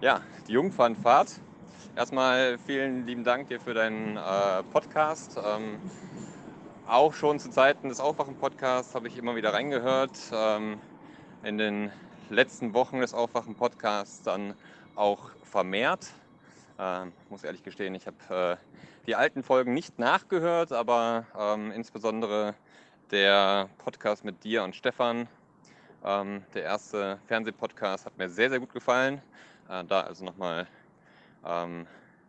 ja, 0.00 0.20
die 0.46 0.52
Jungfernfahrt. 0.52 1.40
Erstmal 1.96 2.58
vielen 2.58 3.06
lieben 3.06 3.24
Dank 3.24 3.48
dir 3.48 3.60
für 3.60 3.74
deinen 3.74 4.16
äh, 4.16 4.62
Podcast. 4.72 5.38
Ähm, 5.44 5.78
auch 6.90 7.14
schon 7.14 7.38
zu 7.38 7.50
Zeiten 7.50 7.88
des 7.88 8.00
Aufwachen-Podcasts 8.00 8.96
habe 8.96 9.06
ich 9.06 9.16
immer 9.16 9.36
wieder 9.36 9.52
reingehört. 9.52 10.10
Ähm, 10.32 10.80
in 11.44 11.56
den 11.56 11.92
letzten 12.30 12.74
Wochen 12.74 13.00
des 13.00 13.14
Aufwachen-Podcasts 13.14 14.22
dann 14.22 14.54
auch 14.96 15.30
vermehrt. 15.44 16.10
Äh, 16.78 17.06
muss 17.28 17.44
ehrlich 17.44 17.62
gestehen, 17.62 17.94
ich 17.94 18.08
habe 18.08 18.58
äh, 18.60 18.76
die 19.06 19.14
alten 19.14 19.44
Folgen 19.44 19.72
nicht 19.72 20.00
nachgehört, 20.00 20.72
aber 20.72 21.26
ähm, 21.38 21.70
insbesondere 21.70 22.54
der 23.12 23.68
Podcast 23.78 24.24
mit 24.24 24.42
dir 24.42 24.64
und 24.64 24.74
Stefan, 24.74 25.28
ähm, 26.04 26.44
der 26.54 26.64
erste 26.64 27.20
Fernsehpodcast, 27.26 28.04
hat 28.06 28.18
mir 28.18 28.28
sehr, 28.28 28.50
sehr 28.50 28.58
gut 28.58 28.72
gefallen. 28.72 29.22
Äh, 29.68 29.84
da 29.84 30.00
also 30.00 30.24
nochmal 30.24 30.66
ähm, 31.46 31.86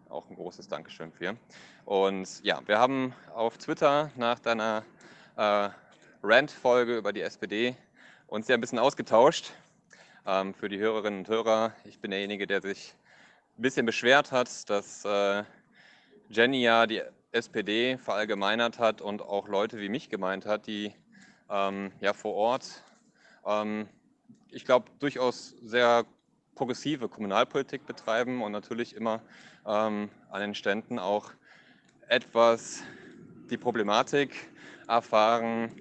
auch 0.07 0.29
ein 0.29 0.35
großes 0.35 0.67
Dankeschön 0.67 1.11
für. 1.11 1.35
Und 1.85 2.43
ja, 2.43 2.61
wir 2.65 2.77
haben 2.77 3.13
auf 3.33 3.57
Twitter 3.57 4.11
nach 4.15 4.39
deiner 4.39 4.83
äh, 5.35 5.69
Rant-Folge 6.23 6.97
über 6.97 7.11
die 7.11 7.21
SPD 7.21 7.75
uns 8.27 8.47
ja 8.47 8.55
ein 8.55 8.61
bisschen 8.61 8.79
ausgetauscht. 8.79 9.51
Ähm, 10.25 10.53
für 10.53 10.69
die 10.69 10.79
Hörerinnen 10.79 11.19
und 11.19 11.27
Hörer, 11.27 11.73
ich 11.83 12.00
bin 12.00 12.11
derjenige, 12.11 12.45
der 12.45 12.61
sich 12.61 12.93
ein 13.57 13.63
bisschen 13.63 13.85
beschwert 13.85 14.31
hat, 14.31 14.69
dass 14.69 15.03
äh, 15.05 15.43
Jenny 16.29 16.61
ja 16.61 16.85
die 16.85 17.01
SPD 17.31 17.97
verallgemeinert 17.97 18.77
hat 18.77 19.01
und 19.01 19.21
auch 19.21 19.47
Leute 19.47 19.79
wie 19.79 19.89
mich 19.89 20.09
gemeint 20.09 20.45
hat, 20.45 20.67
die 20.67 20.93
ähm, 21.50 21.91
ja 22.00 22.13
vor 22.13 22.35
Ort, 22.35 22.83
ähm, 23.45 23.89
ich 24.50 24.65
glaube, 24.65 24.91
durchaus 25.00 25.55
sehr 25.61 26.05
progressive 26.55 27.09
Kommunalpolitik 27.09 27.85
betreiben 27.85 28.41
und 28.41 28.51
natürlich 28.51 28.95
immer 28.95 29.21
ähm, 29.65 30.09
an 30.29 30.41
den 30.41 30.55
Ständen 30.55 31.00
auch 31.00 31.31
etwas 32.11 32.83
die 33.49 33.57
Problematik 33.57 34.35
erfahren, 34.85 35.71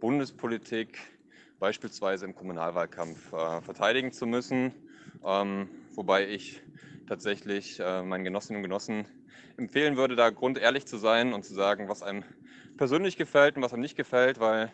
Bundespolitik 0.00 0.98
beispielsweise 1.60 2.24
im 2.24 2.34
Kommunalwahlkampf 2.34 3.32
äh, 3.32 3.62
verteidigen 3.62 4.10
zu 4.10 4.26
müssen, 4.26 4.74
ähm, 5.24 5.68
wobei 5.94 6.26
ich 6.26 6.60
tatsächlich 7.06 7.78
äh, 7.78 8.02
meinen 8.02 8.24
Genossinnen 8.24 8.58
und 8.58 8.64
Genossen 8.64 9.06
empfehlen 9.58 9.96
würde, 9.96 10.16
da 10.16 10.30
grundehrlich 10.30 10.86
zu 10.88 10.96
sein 10.98 11.32
und 11.32 11.44
zu 11.44 11.54
sagen, 11.54 11.88
was 11.88 12.02
einem 12.02 12.24
persönlich 12.76 13.16
gefällt 13.16 13.56
und 13.56 13.62
was 13.62 13.72
einem 13.72 13.82
nicht 13.82 13.96
gefällt, 13.96 14.40
weil 14.40 14.72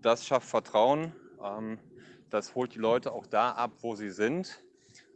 das 0.00 0.26
schafft 0.26 0.48
Vertrauen. 0.48 1.12
Ähm, 1.44 1.78
das 2.30 2.54
holt 2.54 2.74
die 2.74 2.78
Leute 2.78 3.12
auch 3.12 3.26
da 3.26 3.50
ab, 3.50 3.72
wo 3.82 3.94
sie 3.94 4.10
sind. 4.10 4.64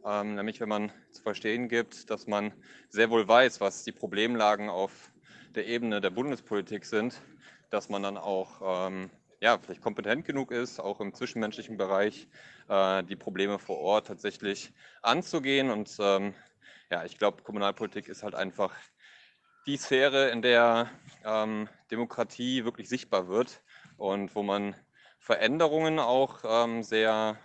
Ähm, 0.05 0.35
nämlich 0.35 0.61
wenn 0.61 0.69
man 0.69 0.91
zu 1.09 1.23
verstehen 1.23 1.67
gibt, 1.67 2.11
dass 2.11 2.27
man 2.27 2.53
sehr 2.89 3.09
wohl 3.09 3.27
weiß, 3.27 3.59
was 3.59 3.83
die 3.83 3.91
Problemlagen 3.91 4.69
auf 4.69 5.11
der 5.55 5.67
Ebene 5.67 6.01
der 6.01 6.09
Bundespolitik 6.09 6.85
sind, 6.85 7.21
dass 7.69 7.89
man 7.89 8.03
dann 8.03 8.17
auch 8.17 8.87
ähm, 8.87 9.09
ja, 9.41 9.57
vielleicht 9.57 9.81
kompetent 9.81 10.25
genug 10.25 10.51
ist, 10.51 10.79
auch 10.79 10.99
im 10.99 11.13
zwischenmenschlichen 11.13 11.77
Bereich 11.77 12.27
äh, 12.69 13.03
die 13.03 13.15
Probleme 13.15 13.59
vor 13.59 13.79
Ort 13.79 14.07
tatsächlich 14.07 14.71
anzugehen. 15.01 15.71
Und 15.71 15.95
ähm, 15.99 16.33
ja, 16.91 17.03
ich 17.05 17.17
glaube, 17.17 17.43
Kommunalpolitik 17.43 18.07
ist 18.07 18.23
halt 18.23 18.35
einfach 18.35 18.73
die 19.65 19.77
Sphäre, 19.77 20.29
in 20.29 20.41
der 20.41 20.89
ähm, 21.25 21.69
Demokratie 21.89 22.65
wirklich 22.65 22.87
sichtbar 22.87 23.27
wird 23.27 23.61
und 23.97 24.35
wo 24.35 24.43
man 24.43 24.75
Veränderungen 25.19 25.99
auch 25.99 26.39
ähm, 26.43 26.83
sehr 26.83 27.37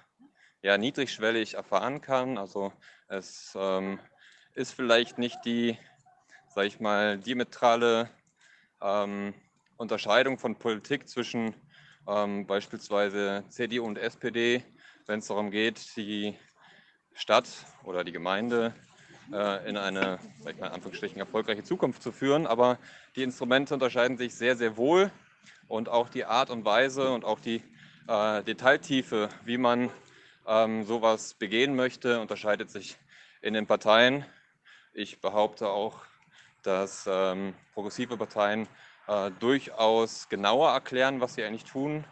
ja, 0.63 0.79
niedrigschwellig 0.79 1.55
erfahren 1.55 2.01
kann. 2.01 2.39
Also 2.39 2.73
es 3.09 3.55
ähm, 3.59 4.01
ist 4.55 4.73
vielleicht 4.73 5.19
nicht 5.19 5.45
die, 5.45 5.79
sage 6.57 6.69
ich 6.69 6.81
mal, 6.81 7.19
diametrale 7.19 8.09
ähm, 8.81 9.35
Unterscheidung 9.77 10.39
von 10.39 10.57
Politik 10.57 11.07
zwischen 11.07 11.55
ähm, 12.09 12.47
beispielsweise 12.47 13.45
CDU 13.51 13.85
und 13.85 13.99
SPD, 13.99 14.65
wenn 15.05 15.19
es 15.19 15.27
darum 15.27 15.51
geht, 15.51 15.95
die 15.99 16.35
Stadt 17.13 17.47
oder 17.85 18.05
die 18.05 18.13
Gemeinde 18.13 18.75
äh, 19.35 19.69
in 19.69 19.77
eine, 19.77 20.19
sag 20.41 20.55
ich 20.55 20.59
mal 20.59 20.69
in 20.69 20.73
Anführungsstrichen, 20.73 21.19
erfolgreiche 21.19 21.63
Zukunft 21.63 22.03
zu 22.03 22.11
führen. 22.11 22.47
Aber 22.47 22.79
die 23.17 23.23
Instrumente 23.23 23.75
unterscheiden 23.75 24.17
sich 24.17 24.35
sehr, 24.35 24.57
sehr 24.57 24.79
wohl 24.79 25.13
und 25.69 25.91
auch 25.91 26.09
die 26.09 26.25
Art 26.25 26.49
und 26.49 26.65
Weise 26.65 27.11
und 27.11 27.27
auch 27.27 27.39
die 27.39 27.63
äh, 28.09 28.43
Detailtiefe, 28.45 29.29
wie 29.45 29.59
man 29.59 29.91
ähm, 30.47 30.85
sowas 30.85 31.35
begehen 31.35 31.77
möchte, 31.77 32.19
unterscheidet 32.19 32.71
sich 32.71 32.97
in 33.43 33.53
den 33.53 33.67
Parteien. 33.67 34.25
Ich 34.95 35.21
behaupte 35.21 35.69
auch, 35.69 36.07
dass 36.67 37.07
ähm, 37.09 37.55
progressive 37.73 38.17
Parteien 38.17 38.69
äh, 39.07 39.31
durchaus 39.39 40.29
genauer 40.29 40.71
erklären, 40.73 41.21
was 41.21 41.35
sie 41.35 41.45
eigentlich 41.45 41.65
tun, 41.65 42.05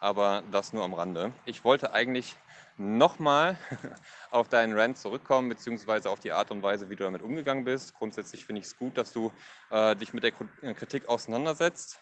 aber 0.00 0.42
das 0.50 0.72
nur 0.72 0.84
am 0.84 0.94
Rande. 0.94 1.32
Ich 1.44 1.64
wollte 1.64 1.92
eigentlich 1.92 2.36
nochmal 2.76 3.58
auf 4.30 4.48
deinen 4.48 4.78
Rant 4.78 4.98
zurückkommen, 4.98 5.48
beziehungsweise 5.48 6.10
auf 6.10 6.20
die 6.20 6.32
Art 6.32 6.50
und 6.50 6.62
Weise, 6.62 6.88
wie 6.88 6.96
du 6.96 7.04
damit 7.04 7.22
umgegangen 7.22 7.64
bist. 7.64 7.94
Grundsätzlich 7.94 8.44
finde 8.44 8.60
ich 8.60 8.66
es 8.66 8.78
gut, 8.78 8.96
dass 8.96 9.12
du 9.12 9.32
äh, 9.70 9.96
dich 9.96 10.14
mit 10.14 10.22
der 10.22 10.32
äh, 10.62 10.74
Kritik 10.74 11.08
auseinandersetzt 11.08 11.98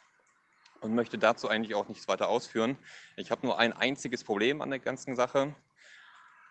und 0.80 0.94
möchte 0.94 1.16
dazu 1.16 1.48
eigentlich 1.48 1.74
auch 1.74 1.88
nichts 1.88 2.08
weiter 2.08 2.28
ausführen. 2.28 2.76
Ich 3.16 3.30
habe 3.30 3.46
nur 3.46 3.58
ein 3.58 3.72
einziges 3.72 4.22
Problem 4.22 4.60
an 4.60 4.68
der 4.68 4.80
ganzen 4.80 5.16
Sache. 5.16 5.54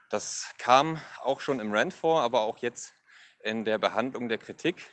Das 0.09 0.53
kam 0.57 0.99
auch 1.21 1.39
schon 1.39 1.59
im 1.59 1.71
Rant 1.71 1.93
vor, 1.93 2.21
aber 2.21 2.41
auch 2.41 2.57
jetzt 2.57 2.95
in 3.43 3.63
der 3.63 3.77
Behandlung 3.77 4.27
der 4.27 4.39
Kritik. 4.39 4.87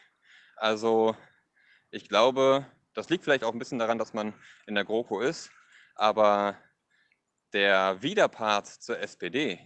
Also 0.63 1.17
ich 1.91 2.09
glaube, 2.09 2.65
das 2.95 3.11
liegt 3.11 3.25
vielleicht 3.25 3.43
auch 3.43 3.53
ein 3.53 3.59
bisschen 3.59 3.81
daran, 3.81 3.99
dass 3.99 4.15
man 4.15 4.33
in 4.69 4.77
der 4.77 4.85
GroKo 4.85 5.19
ist, 5.21 5.51
aber 5.97 6.57
der 7.53 8.01
Widerpart 8.01 8.69
zur 8.69 9.01
SPD 9.01 9.59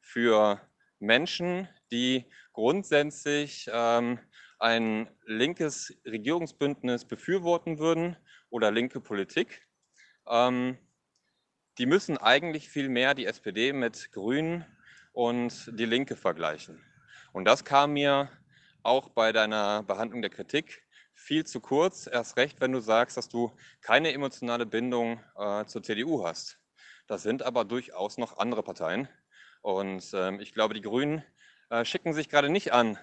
für 0.00 0.60
Menschen, 1.00 1.68
die 1.90 2.26
grundsätzlich 2.52 3.68
ähm, 3.72 4.20
ein 4.60 5.10
linkes 5.24 5.92
Regierungsbündnis 6.04 7.06
befürworten 7.06 7.80
würden 7.80 8.16
oder 8.48 8.70
linke 8.70 9.00
Politik, 9.00 9.66
ähm, 10.28 10.78
die 11.78 11.86
müssen 11.86 12.18
eigentlich 12.18 12.68
viel 12.68 12.88
mehr 12.88 13.14
die 13.14 13.26
SPD 13.26 13.72
mit 13.72 14.12
Grünen 14.12 14.64
und 15.12 15.72
die 15.76 15.86
Linke 15.86 16.14
vergleichen. 16.14 16.84
Und 17.32 17.46
das 17.46 17.64
kam 17.64 17.94
mir 17.94 18.30
auch 18.86 19.10
bei 19.10 19.32
deiner 19.32 19.82
Behandlung 19.82 20.22
der 20.22 20.30
Kritik 20.30 20.82
viel 21.12 21.44
zu 21.44 21.60
kurz, 21.60 22.06
erst 22.06 22.36
recht, 22.36 22.60
wenn 22.60 22.72
du 22.72 22.80
sagst, 22.80 23.16
dass 23.16 23.28
du 23.28 23.52
keine 23.80 24.12
emotionale 24.12 24.66
Bindung 24.66 25.20
äh, 25.36 25.64
zur 25.64 25.82
CDU 25.82 26.24
hast. 26.24 26.58
Das 27.06 27.22
sind 27.22 27.42
aber 27.42 27.64
durchaus 27.64 28.18
noch 28.18 28.38
andere 28.38 28.62
Parteien. 28.62 29.08
Und 29.62 30.04
ähm, 30.14 30.40
ich 30.40 30.52
glaube, 30.52 30.74
die 30.74 30.82
Grünen 30.82 31.24
äh, 31.70 31.84
schicken 31.84 32.12
sich 32.12 32.28
gerade 32.28 32.48
nicht 32.48 32.72
an, 32.72 32.98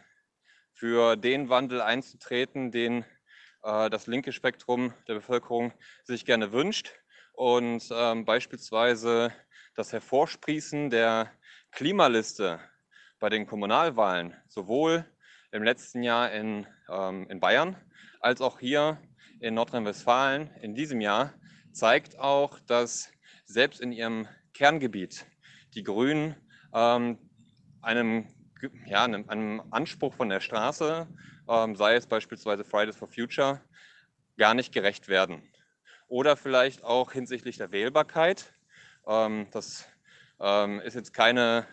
für 0.74 1.16
den 1.16 1.50
Wandel 1.50 1.82
einzutreten, 1.82 2.72
den 2.72 3.06
äh, 3.64 3.90
das 3.90 4.08
linke 4.08 4.32
Spektrum 4.32 4.94
der 5.08 5.16
Bevölkerung 5.16 5.74
sich 6.04 6.26
gerne 6.26 6.52
wünscht. 6.52 6.92
Und 7.34 7.90
ähm, 7.92 8.26
beispielsweise 8.26 9.34
das 9.76 9.92
Hervorsprießen 9.92 10.90
der 10.90 11.32
Klimaliste 11.72 12.60
bei 13.20 13.30
den 13.30 13.48
Kommunalwahlen, 13.48 14.36
sowohl 14.48 15.06
im 15.54 15.64
letzten 15.64 16.02
Jahr 16.02 16.32
in, 16.32 16.66
ähm, 16.90 17.28
in 17.30 17.40
Bayern 17.40 17.76
als 18.20 18.42
auch 18.42 18.60
hier 18.60 18.98
in 19.40 19.54
Nordrhein-Westfalen 19.54 20.50
in 20.62 20.74
diesem 20.74 21.00
Jahr, 21.00 21.34
zeigt 21.72 22.18
auch, 22.18 22.60
dass 22.62 23.12
selbst 23.46 23.80
in 23.80 23.92
ihrem 23.92 24.28
Kerngebiet 24.54 25.26
die 25.76 25.84
Grünen 25.84 26.36
ähm, 26.74 27.20
einem, 27.82 28.28
ja, 28.86 29.04
einem, 29.04 29.30
einem, 29.30 29.62
Anspruch 29.70 30.16
von 30.16 30.30
der 30.30 30.40
Straße, 30.40 31.08
ähm, 31.48 31.76
sei 31.76 31.96
es 31.96 32.08
beispielsweise 32.08 32.64
Fridays 32.64 32.96
for 32.96 33.08
Future, 33.08 33.62
gar 34.38 34.56
nicht 34.56 34.74
gerecht 34.74 35.08
werden. 35.08 35.44
Oder 36.08 36.36
vielleicht 36.36 36.84
auch 36.84 37.12
hinsichtlich 37.12 37.58
der 37.58 37.72
Wählbarkeit. 37.72 38.54
Ähm, 39.08 39.48
das 39.52 39.88
ähm, 40.40 40.80
ist 40.80 40.96
jetzt 40.96 41.14
keine 41.14 41.68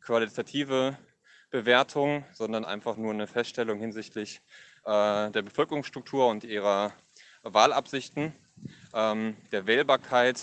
qualitative 0.00 0.98
Bewertung, 1.52 2.24
sondern 2.32 2.64
einfach 2.64 2.96
nur 2.96 3.12
eine 3.12 3.28
Feststellung 3.28 3.78
hinsichtlich 3.78 4.40
äh, 4.84 5.30
der 5.30 5.42
Bevölkerungsstruktur 5.42 6.26
und 6.26 6.42
ihrer 6.42 6.92
Wahlabsichten, 7.44 8.32
ähm, 8.94 9.36
der 9.52 9.66
Wählbarkeit 9.66 10.42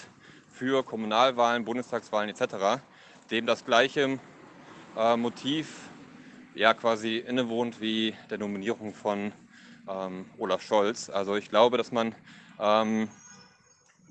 für 0.50 0.84
Kommunalwahlen, 0.84 1.66
Bundestagswahlen 1.66 2.30
etc., 2.30 2.82
dem 3.32 3.46
das 3.46 3.66
gleiche 3.66 4.20
äh, 4.96 5.18
Motiv 5.18 5.90
ja 6.56 6.74
quasi 6.74 7.18
innewohnt 7.18 7.82
wie 7.82 8.16
der 8.30 8.38
Nominierung 8.38 8.94
von 8.94 9.32
ähm, 9.88 10.26
Olaf 10.38 10.62
Scholz. 10.62 11.10
Also 11.10 11.36
ich 11.36 11.50
glaube, 11.50 11.78
dass 11.78 11.92
man 11.92 12.14
ähm, 12.60 13.10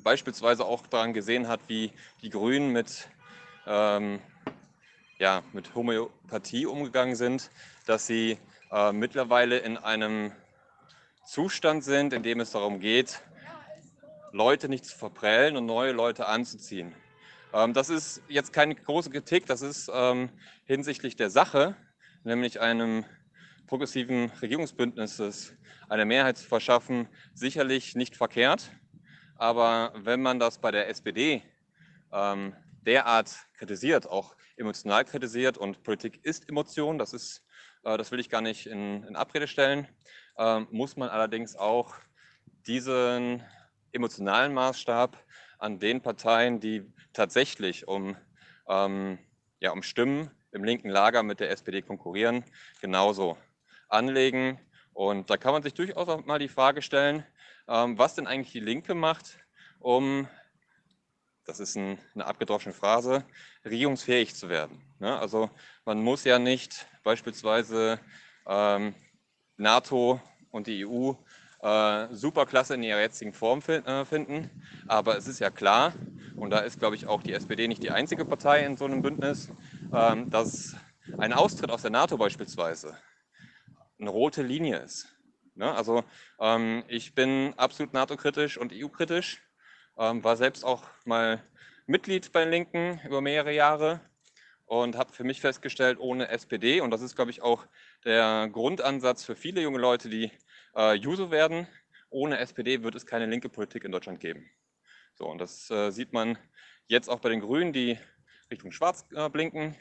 beispielsweise 0.02 0.64
auch 0.64 0.86
daran 0.86 1.12
gesehen 1.12 1.48
hat, 1.48 1.60
wie 1.68 1.92
die 2.22 2.30
Grünen 2.30 2.72
mit, 2.72 3.08
ähm, 3.66 4.20
ja, 5.18 5.42
mit 5.52 5.74
Homöopathie 5.74 6.66
umgegangen 6.66 7.16
sind, 7.16 7.50
dass 7.86 8.06
sie 8.06 8.38
äh, 8.70 8.92
mittlerweile 8.92 9.58
in 9.58 9.76
einem 9.76 10.32
Zustand 11.26 11.84
sind, 11.84 12.12
in 12.12 12.22
dem 12.22 12.40
es 12.40 12.52
darum 12.52 12.80
geht, 12.80 13.20
Leute 14.32 14.68
nicht 14.68 14.84
zu 14.84 14.96
verprellen 14.96 15.56
und 15.56 15.66
neue 15.66 15.92
Leute 15.92 16.26
anzuziehen. 16.26 16.94
Ähm, 17.52 17.72
das 17.74 17.90
ist 17.90 18.22
jetzt 18.28 18.52
keine 18.52 18.74
große 18.74 19.10
Kritik, 19.10 19.46
das 19.46 19.62
ist 19.62 19.90
ähm, 19.92 20.30
hinsichtlich 20.64 21.16
der 21.16 21.30
Sache, 21.30 21.74
nämlich 22.22 22.60
einem 22.60 23.04
progressiven 23.66 24.30
Regierungsbündnisses 24.40 25.54
eine 25.88 26.04
Mehrheit 26.04 26.38
zu 26.38 26.46
verschaffen, 26.46 27.08
sicherlich 27.34 27.96
nicht 27.96 28.16
verkehrt. 28.16 28.70
Aber 29.36 29.92
wenn 29.96 30.20
man 30.20 30.38
das 30.38 30.58
bei 30.58 30.70
der 30.70 30.88
SPD 30.88 31.42
ähm, 32.12 32.54
derart 32.84 33.34
kritisiert, 33.54 34.06
auch 34.06 34.34
emotional 34.58 35.04
kritisiert 35.04 35.58
und 35.58 35.82
Politik 35.82 36.20
ist 36.24 36.48
Emotion, 36.48 36.98
das 36.98 37.12
ist, 37.12 37.44
äh, 37.84 37.96
das 37.96 38.10
will 38.10 38.20
ich 38.20 38.28
gar 38.28 38.40
nicht 38.40 38.66
in, 38.66 39.04
in 39.04 39.16
Abrede 39.16 39.46
stellen, 39.46 39.88
äh, 40.36 40.60
muss 40.70 40.96
man 40.96 41.08
allerdings 41.08 41.56
auch 41.56 41.94
diesen 42.66 43.42
emotionalen 43.92 44.52
Maßstab 44.52 45.16
an 45.58 45.78
den 45.78 46.00
Parteien, 46.00 46.60
die 46.60 46.84
tatsächlich 47.12 47.88
um, 47.88 48.16
ähm, 48.68 49.18
ja, 49.60 49.72
um 49.72 49.82
Stimmen 49.82 50.30
im 50.52 50.64
linken 50.64 50.88
Lager 50.88 51.22
mit 51.22 51.40
der 51.40 51.50
SPD 51.50 51.82
konkurrieren, 51.82 52.44
genauso 52.80 53.36
anlegen. 53.88 54.58
Und 54.92 55.30
da 55.30 55.36
kann 55.36 55.52
man 55.52 55.62
sich 55.62 55.74
durchaus 55.74 56.08
auch 56.08 56.24
mal 56.26 56.38
die 56.38 56.48
Frage 56.48 56.82
stellen, 56.82 57.24
ähm, 57.68 57.98
was 57.98 58.14
denn 58.14 58.26
eigentlich 58.26 58.52
die 58.52 58.60
Linke 58.60 58.94
macht, 58.94 59.38
um, 59.80 60.28
das 61.48 61.60
ist 61.60 61.76
ein, 61.76 61.98
eine 62.14 62.26
abgedroschene 62.26 62.74
Phrase, 62.74 63.24
regierungsfähig 63.64 64.34
zu 64.34 64.50
werden. 64.50 64.82
Ne? 64.98 65.18
Also 65.18 65.48
man 65.86 66.02
muss 66.02 66.24
ja 66.24 66.38
nicht 66.38 66.86
beispielsweise 67.02 67.98
ähm, 68.46 68.94
NATO 69.56 70.20
und 70.50 70.66
die 70.66 70.86
EU 70.86 71.12
äh, 71.62 72.14
superklasse 72.14 72.74
in 72.74 72.82
ihrer 72.82 73.00
jetzigen 73.00 73.32
Form 73.32 73.62
äh, 73.66 74.04
finden. 74.04 74.50
Aber 74.88 75.16
es 75.16 75.26
ist 75.26 75.38
ja 75.38 75.48
klar, 75.48 75.94
und 76.36 76.50
da 76.50 76.58
ist, 76.58 76.78
glaube 76.78 76.96
ich, 76.96 77.06
auch 77.06 77.22
die 77.22 77.32
SPD 77.32 77.66
nicht 77.66 77.82
die 77.82 77.90
einzige 77.90 78.26
Partei 78.26 78.66
in 78.66 78.76
so 78.76 78.84
einem 78.84 79.00
Bündnis, 79.00 79.50
ähm, 79.94 80.28
dass 80.28 80.76
ein 81.16 81.32
Austritt 81.32 81.70
aus 81.70 81.80
der 81.80 81.90
NATO 81.90 82.18
beispielsweise 82.18 82.98
eine 83.98 84.10
rote 84.10 84.42
Linie 84.42 84.80
ist. 84.80 85.08
Ne? 85.54 85.74
Also 85.74 86.04
ähm, 86.38 86.84
ich 86.88 87.14
bin 87.14 87.54
absolut 87.56 87.94
NATO-kritisch 87.94 88.58
und 88.58 88.70
EU-kritisch, 88.74 89.47
ähm, 89.98 90.22
war 90.24 90.36
selbst 90.36 90.64
auch 90.64 90.84
mal 91.04 91.42
Mitglied 91.86 92.32
bei 92.32 92.44
Linken 92.44 93.00
über 93.04 93.20
mehrere 93.20 93.52
Jahre 93.52 94.00
und 94.66 94.96
habe 94.96 95.12
für 95.12 95.24
mich 95.24 95.40
festgestellt, 95.40 95.98
ohne 95.98 96.28
SPD, 96.28 96.80
und 96.80 96.90
das 96.90 97.02
ist, 97.02 97.16
glaube 97.16 97.30
ich, 97.30 97.42
auch 97.42 97.66
der 98.04 98.48
Grundansatz 98.52 99.24
für 99.24 99.34
viele 99.34 99.62
junge 99.62 99.78
Leute, 99.78 100.08
die 100.08 100.30
äh, 100.76 100.94
Juso 100.94 101.30
werden, 101.30 101.66
ohne 102.10 102.38
SPD 102.38 102.82
wird 102.82 102.94
es 102.94 103.06
keine 103.06 103.26
linke 103.26 103.48
Politik 103.48 103.84
in 103.84 103.92
Deutschland 103.92 104.20
geben. 104.20 104.48
So, 105.14 105.26
und 105.26 105.38
das 105.38 105.70
äh, 105.70 105.90
sieht 105.90 106.12
man 106.12 106.38
jetzt 106.86 107.08
auch 107.08 107.20
bei 107.20 107.30
den 107.30 107.40
Grünen, 107.40 107.72
die 107.72 107.98
Richtung 108.50 108.72
Schwarz 108.72 109.04
äh, 109.14 109.28
blinken. 109.28 109.74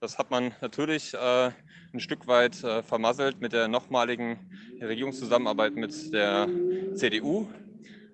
Das 0.00 0.18
hat 0.18 0.30
man 0.30 0.54
natürlich 0.60 1.14
äh, 1.14 1.50
ein 1.92 2.00
Stück 2.00 2.26
weit 2.26 2.62
äh, 2.62 2.82
vermasselt 2.82 3.40
mit 3.40 3.52
der 3.52 3.68
nochmaligen 3.68 4.50
Regierungszusammenarbeit 4.80 5.74
mit 5.74 6.12
der 6.12 6.48
CDU. 6.94 7.48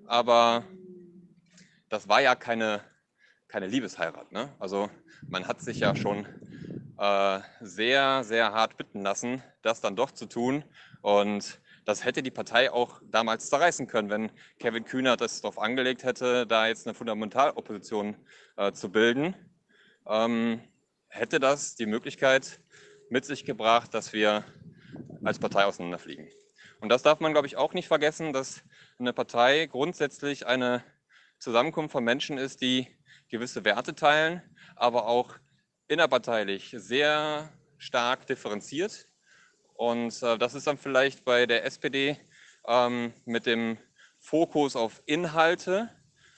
Aber 0.07 0.65
das 1.92 2.09
war 2.09 2.22
ja 2.22 2.35
keine, 2.35 2.81
keine 3.48 3.66
Liebesheirat. 3.66 4.33
Ne? 4.33 4.48
Also 4.59 4.88
man 5.28 5.46
hat 5.46 5.61
sich 5.61 5.81
ja 5.81 5.94
schon 5.94 6.24
äh, 6.98 7.40
sehr, 7.61 8.24
sehr 8.24 8.52
hart 8.52 8.78
bitten 8.78 9.02
lassen, 9.02 9.42
das 9.61 9.83
dann 9.83 9.94
doch 9.94 10.11
zu 10.11 10.24
tun. 10.24 10.64
Und 11.02 11.61
das 11.85 12.02
hätte 12.02 12.22
die 12.22 12.31
Partei 12.31 12.72
auch 12.72 13.02
damals 13.05 13.50
zerreißen 13.50 13.88
können, 13.88 14.09
wenn 14.09 14.33
Kevin 14.59 14.87
Kühner 14.87 15.18
das 15.18 15.42
darauf 15.42 15.59
angelegt 15.59 16.02
hätte, 16.02 16.46
da 16.46 16.66
jetzt 16.66 16.87
eine 16.87 16.94
Fundamentalopposition 16.94 18.16
äh, 18.57 18.72
zu 18.72 18.90
bilden. 18.90 19.35
Ähm, 20.07 20.62
hätte 21.09 21.40
das 21.40 21.74
die 21.74 21.87
Möglichkeit 21.87 22.59
mit 23.11 23.26
sich 23.26 23.44
gebracht, 23.44 23.92
dass 23.92 24.14
wir 24.14 24.44
als 25.22 25.38
Partei 25.38 25.66
auseinanderfliegen. 25.66 26.31
Und 26.81 26.88
das 26.88 27.02
darf 27.02 27.20
man, 27.20 27.33
glaube 27.33 27.46
ich, 27.48 27.59
auch 27.59 27.74
nicht 27.74 27.87
vergessen, 27.87 28.33
dass 28.33 28.64
eine 28.98 29.12
Partei 29.12 29.66
grundsätzlich 29.66 30.46
eine 30.46 30.83
Zusammenkunft 31.42 31.90
von 31.90 32.05
Menschen 32.05 32.38
ist, 32.38 32.61
die 32.61 32.87
gewisse 33.28 33.64
Werte 33.64 33.96
teilen, 33.96 34.42
aber 34.76 35.09
auch 35.09 35.35
innerparteilich 35.88 36.72
sehr 36.78 37.52
stark 37.78 38.28
differenziert. 38.28 39.09
Und 39.74 40.22
äh, 40.22 40.38
das 40.38 40.55
ist 40.55 40.68
dann 40.68 40.78
vielleicht 40.78 41.24
bei 41.24 41.46
der 41.46 41.64
SPD 41.64 42.16
ähm, 42.68 43.12
mit 43.24 43.46
dem 43.46 43.76
Fokus 44.20 44.76
auf 44.76 45.02
Inhalte 45.07 45.90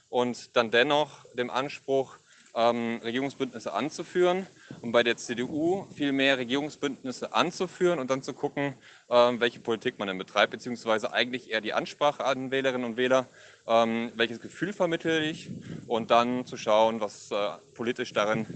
und 0.09 0.57
dann 0.57 0.71
dennoch 0.71 1.27
dem 1.35 1.51
Anspruch, 1.51 2.17
ähm, 2.55 2.99
Regierungsbündnisse 3.05 3.75
anzuführen 3.75 4.47
und 4.85 4.93
bei 4.93 5.03
der 5.03 5.17
CDU 5.17 5.87
viel 5.95 6.13
mehr 6.13 6.37
Regierungsbündnisse 6.37 7.33
anzuführen 7.33 7.99
und 7.99 8.11
dann 8.11 8.23
zu 8.23 8.35
gucken, 8.35 8.75
ähm, 9.09 9.41
welche 9.41 9.59
Politik 9.59 9.99
man 9.99 10.09
denn 10.09 10.19
betreibt, 10.19 10.51
beziehungsweise 10.51 11.11
eigentlich 11.11 11.51
eher 11.51 11.63
die 11.63 11.73
Ansprache 11.73 12.23
an 12.23 12.51
Wählerinnen 12.51 12.85
und 12.85 12.99
Wähler, 12.99 13.27
ähm, 13.67 14.13
welches 14.15 14.41
Gefühl 14.41 14.75
vermittle 14.75 15.23
ich 15.23 15.51
und 15.87 16.11
dann 16.11 16.45
zu 16.45 16.59
schauen, 16.59 17.01
was 17.01 17.31
äh, 17.31 17.35
politisch 17.73 18.13
darin 18.13 18.47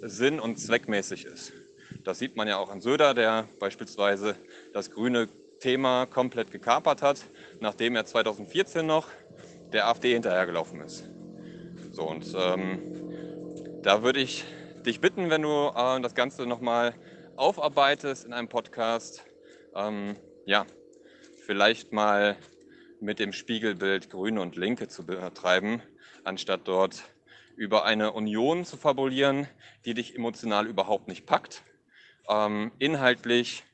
sinn- 0.00 0.40
und 0.40 0.58
zweckmäßig 0.58 1.26
ist. 1.26 1.52
Das 2.02 2.18
sieht 2.18 2.34
man 2.34 2.48
ja 2.48 2.56
auch 2.56 2.70
an 2.70 2.80
Söder, 2.80 3.12
der 3.12 3.46
beispielsweise 3.58 4.36
das 4.72 4.90
grüne 4.90 5.28
Thema 5.60 6.06
komplett 6.06 6.50
gekapert 6.50 7.02
hat, 7.02 7.20
nachdem 7.60 7.94
er 7.94 8.06
2014 8.06 8.86
noch 8.86 9.08
der 9.74 9.88
AfD 9.88 10.14
hinterhergelaufen 10.14 10.80
ist. 10.80 11.04
So, 11.92 12.08
und 12.08 12.24
ähm, 12.34 12.78
da 13.82 14.02
würde 14.02 14.20
ich 14.20 14.46
dich 14.86 15.00
bitten, 15.00 15.30
wenn 15.30 15.42
du 15.42 15.72
äh, 15.74 16.00
das 16.00 16.14
Ganze 16.14 16.46
nochmal 16.46 16.94
aufarbeitest 17.36 18.24
in 18.24 18.32
einem 18.32 18.48
Podcast, 18.48 19.24
ähm, 19.74 20.16
ja, 20.44 20.66
vielleicht 21.46 21.92
mal 21.92 22.36
mit 23.00 23.18
dem 23.18 23.32
Spiegelbild 23.32 24.10
Grüne 24.10 24.40
und 24.40 24.56
Linke 24.56 24.88
zu 24.88 25.06
betreiben, 25.06 25.82
anstatt 26.22 26.62
dort 26.64 27.02
über 27.56 27.84
eine 27.84 28.12
Union 28.12 28.64
zu 28.64 28.76
fabulieren, 28.76 29.46
die 29.84 29.94
dich 29.94 30.14
emotional 30.16 30.66
überhaupt 30.66 31.08
nicht 31.08 31.26
packt, 31.26 31.62
ähm, 32.28 32.72
inhaltlich 32.78 33.64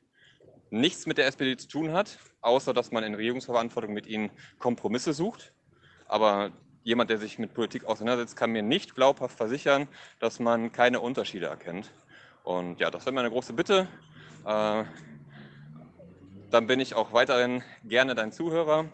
nichts 0.70 1.06
mit 1.06 1.18
der 1.18 1.26
SPD 1.26 1.56
zu 1.56 1.68
tun 1.68 1.92
hat, 1.92 2.18
außer 2.40 2.72
dass 2.72 2.92
man 2.92 3.02
in 3.02 3.14
Regierungsverantwortung 3.14 3.92
mit 3.92 4.06
ihnen 4.06 4.30
Kompromisse 4.58 5.12
sucht. 5.12 5.52
Aber 6.06 6.52
jemand, 6.82 7.10
der 7.10 7.18
sich 7.18 7.38
mit 7.38 7.54
Politik 7.54 7.84
auseinandersetzt, 7.84 8.36
kann 8.36 8.50
mir 8.50 8.62
nicht 8.62 8.94
glaubhaft 8.94 9.36
versichern, 9.36 9.88
dass 10.18 10.40
man 10.40 10.72
keine 10.72 11.00
Unterschiede 11.00 11.46
erkennt. 11.46 11.90
Und 12.42 12.80
ja, 12.80 12.90
das 12.90 13.04
wäre 13.04 13.14
meine 13.14 13.30
große 13.30 13.52
Bitte. 13.52 13.86
Äh, 14.44 14.84
dann 16.50 16.66
bin 16.66 16.80
ich 16.80 16.94
auch 16.94 17.12
weiterhin 17.12 17.62
gerne 17.84 18.14
dein 18.14 18.32
Zuhörer. 18.32 18.86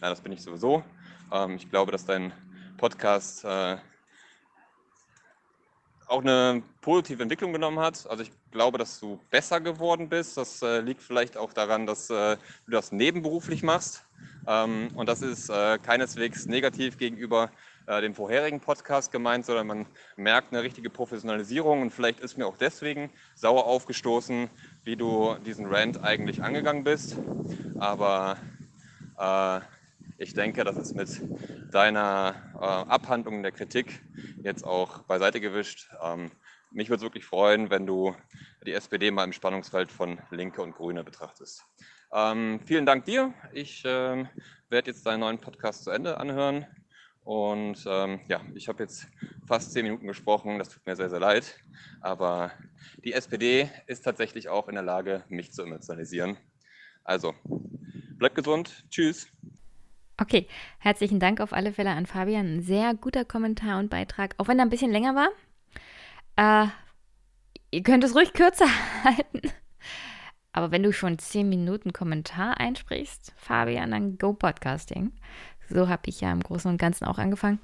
Ja, 0.00 0.08
das 0.08 0.20
bin 0.20 0.32
ich 0.32 0.42
sowieso. 0.42 0.82
Ähm, 1.30 1.56
ich 1.56 1.68
glaube, 1.68 1.92
dass 1.92 2.04
dein 2.04 2.32
Podcast 2.78 3.44
äh, 3.44 3.76
auch 6.06 6.20
eine 6.20 6.62
positive 6.80 7.22
Entwicklung 7.22 7.52
genommen 7.52 7.80
hat. 7.80 8.06
Also 8.08 8.22
ich 8.22 8.30
glaube, 8.50 8.78
dass 8.78 9.00
du 9.00 9.18
besser 9.30 9.60
geworden 9.60 10.08
bist. 10.08 10.36
Das 10.36 10.62
äh, 10.62 10.80
liegt 10.80 11.02
vielleicht 11.02 11.36
auch 11.36 11.52
daran, 11.52 11.86
dass 11.86 12.10
äh, 12.10 12.36
du 12.66 12.70
das 12.70 12.92
nebenberuflich 12.92 13.62
machst. 13.62 14.04
Ähm, 14.46 14.88
und 14.94 15.08
das 15.08 15.22
ist 15.22 15.48
äh, 15.48 15.78
keineswegs 15.78 16.46
negativ 16.46 16.98
gegenüber 16.98 17.50
äh, 17.86 18.00
dem 18.00 18.14
vorherigen 18.14 18.60
Podcast 18.60 19.12
gemeint, 19.12 19.46
sondern 19.46 19.66
man 19.66 19.86
merkt 20.16 20.52
eine 20.52 20.62
richtige 20.62 20.90
Professionalisierung 20.90 21.82
und 21.82 21.90
vielleicht 21.90 22.20
ist 22.20 22.38
mir 22.38 22.46
auch 22.46 22.56
deswegen 22.56 23.10
sauer 23.34 23.66
aufgestoßen, 23.66 24.50
wie 24.84 24.96
du 24.96 25.34
diesen 25.44 25.66
Rant 25.66 26.02
eigentlich 26.02 26.42
angegangen 26.42 26.84
bist. 26.84 27.16
Aber 27.78 28.36
äh, 29.18 29.60
ich 30.18 30.34
denke, 30.34 30.64
das 30.64 30.76
ist 30.76 30.94
mit 30.94 31.08
deiner 31.72 32.34
äh, 32.54 32.58
Abhandlung 32.58 33.42
der 33.42 33.52
Kritik 33.52 34.02
jetzt 34.44 34.64
auch 34.64 35.00
beiseite 35.00 35.40
gewischt. 35.40 35.90
Ähm, 36.02 36.30
mich 36.70 36.88
würde 36.88 36.98
es 36.98 37.02
wirklich 37.02 37.24
freuen, 37.24 37.70
wenn 37.70 37.86
du 37.86 38.14
die 38.64 38.72
SPD 38.72 39.10
mal 39.10 39.24
im 39.24 39.32
Spannungsfeld 39.32 39.90
von 39.90 40.18
Linke 40.30 40.62
und 40.62 40.72
Grüne 40.72 41.04
betrachtest. 41.04 41.64
Ähm, 42.12 42.60
vielen 42.66 42.84
Dank 42.84 43.06
dir. 43.06 43.32
Ich 43.52 43.82
ähm, 43.86 44.28
werde 44.68 44.90
jetzt 44.90 45.06
deinen 45.06 45.20
neuen 45.20 45.38
Podcast 45.38 45.84
zu 45.84 45.90
Ende 45.90 46.18
anhören. 46.18 46.66
Und 47.24 47.84
ähm, 47.86 48.20
ja, 48.28 48.40
ich 48.54 48.68
habe 48.68 48.82
jetzt 48.82 49.06
fast 49.46 49.72
zehn 49.72 49.84
Minuten 49.84 50.06
gesprochen. 50.06 50.58
Das 50.58 50.68
tut 50.68 50.84
mir 50.84 50.96
sehr, 50.96 51.08
sehr 51.08 51.20
leid. 51.20 51.58
Aber 52.00 52.50
die 53.04 53.12
SPD 53.12 53.70
ist 53.86 54.02
tatsächlich 54.02 54.48
auch 54.48 54.68
in 54.68 54.74
der 54.74 54.84
Lage, 54.84 55.24
mich 55.28 55.52
zu 55.52 55.62
emotionalisieren. 55.62 56.36
Also, 57.04 57.34
bleib 58.18 58.34
gesund. 58.34 58.84
Tschüss. 58.90 59.28
Okay, 60.20 60.46
herzlichen 60.78 61.18
Dank 61.18 61.40
auf 61.40 61.52
alle 61.52 61.72
Fälle 61.72 61.90
an 61.90 62.06
Fabian. 62.06 62.56
Ein 62.56 62.62
sehr 62.62 62.94
guter 62.94 63.24
Kommentar 63.24 63.78
und 63.78 63.88
Beitrag, 63.88 64.34
auch 64.38 64.48
wenn 64.48 64.58
er 64.58 64.66
ein 64.66 64.70
bisschen 64.70 64.92
länger 64.92 65.14
war. 65.14 65.30
Äh, 66.36 66.68
ihr 67.70 67.82
könnt 67.82 68.04
es 68.04 68.14
ruhig 68.14 68.32
kürzer 68.32 68.68
halten. 69.04 69.40
Aber 70.52 70.70
wenn 70.70 70.82
du 70.82 70.92
schon 70.92 71.18
10 71.18 71.48
Minuten 71.48 71.92
Kommentar 71.92 72.60
einsprichst, 72.60 73.32
Fabian, 73.36 73.90
dann 73.90 74.18
go 74.18 74.34
Podcasting. 74.34 75.12
So 75.68 75.88
habe 75.88 76.02
ich 76.06 76.20
ja 76.20 76.30
im 76.30 76.40
Großen 76.40 76.70
und 76.70 76.78
Ganzen 76.78 77.06
auch 77.06 77.18
angefangen. 77.18 77.58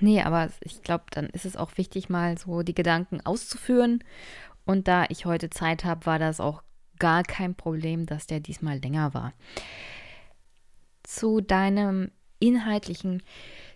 Nee, 0.00 0.22
aber 0.22 0.50
ich 0.60 0.82
glaube, 0.82 1.04
dann 1.10 1.26
ist 1.26 1.44
es 1.44 1.56
auch 1.56 1.76
wichtig, 1.76 2.08
mal 2.08 2.38
so 2.38 2.62
die 2.62 2.74
Gedanken 2.74 3.20
auszuführen. 3.24 4.04
Und 4.64 4.88
da 4.88 5.06
ich 5.08 5.26
heute 5.26 5.50
Zeit 5.50 5.84
habe, 5.84 6.06
war 6.06 6.18
das 6.18 6.40
auch 6.40 6.62
gar 6.98 7.22
kein 7.22 7.54
Problem, 7.54 8.06
dass 8.06 8.26
der 8.26 8.40
diesmal 8.40 8.78
länger 8.78 9.14
war. 9.14 9.32
Zu 11.02 11.40
deinem 11.40 12.10
inhaltlichen 12.38 13.22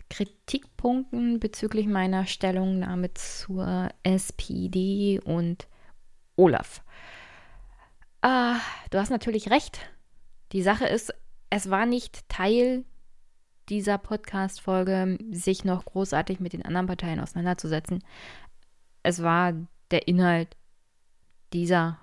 Kritikpunkten 0.09 1.39
bezüglich 1.41 1.87
meiner 1.87 2.27
Stellungnahme 2.27 3.15
zur 3.15 3.91
SPD 4.03 5.21
und 5.25 5.69
Olaf. 6.37 6.83
Ah, 8.23 8.61
du 8.91 8.99
hast 8.99 9.11
natürlich 9.11 9.51
recht. 9.51 9.81
Die 10.53 10.63
Sache 10.63 10.87
ist, 10.87 11.15
es 11.49 11.71
war 11.71 11.87
nicht 11.87 12.29
Teil 12.29 12.85
dieser 13.69 13.99
Podcast-Folge, 13.99 15.17
sich 15.31 15.65
noch 15.65 15.85
großartig 15.85 16.41
mit 16.41 16.53
den 16.53 16.65
anderen 16.65 16.87
Parteien 16.87 17.21
auseinanderzusetzen. 17.21 18.05
Es 19.03 19.23
war 19.23 19.55
der 19.91 20.07
Inhalt 20.09 20.57
dieser 21.53 21.99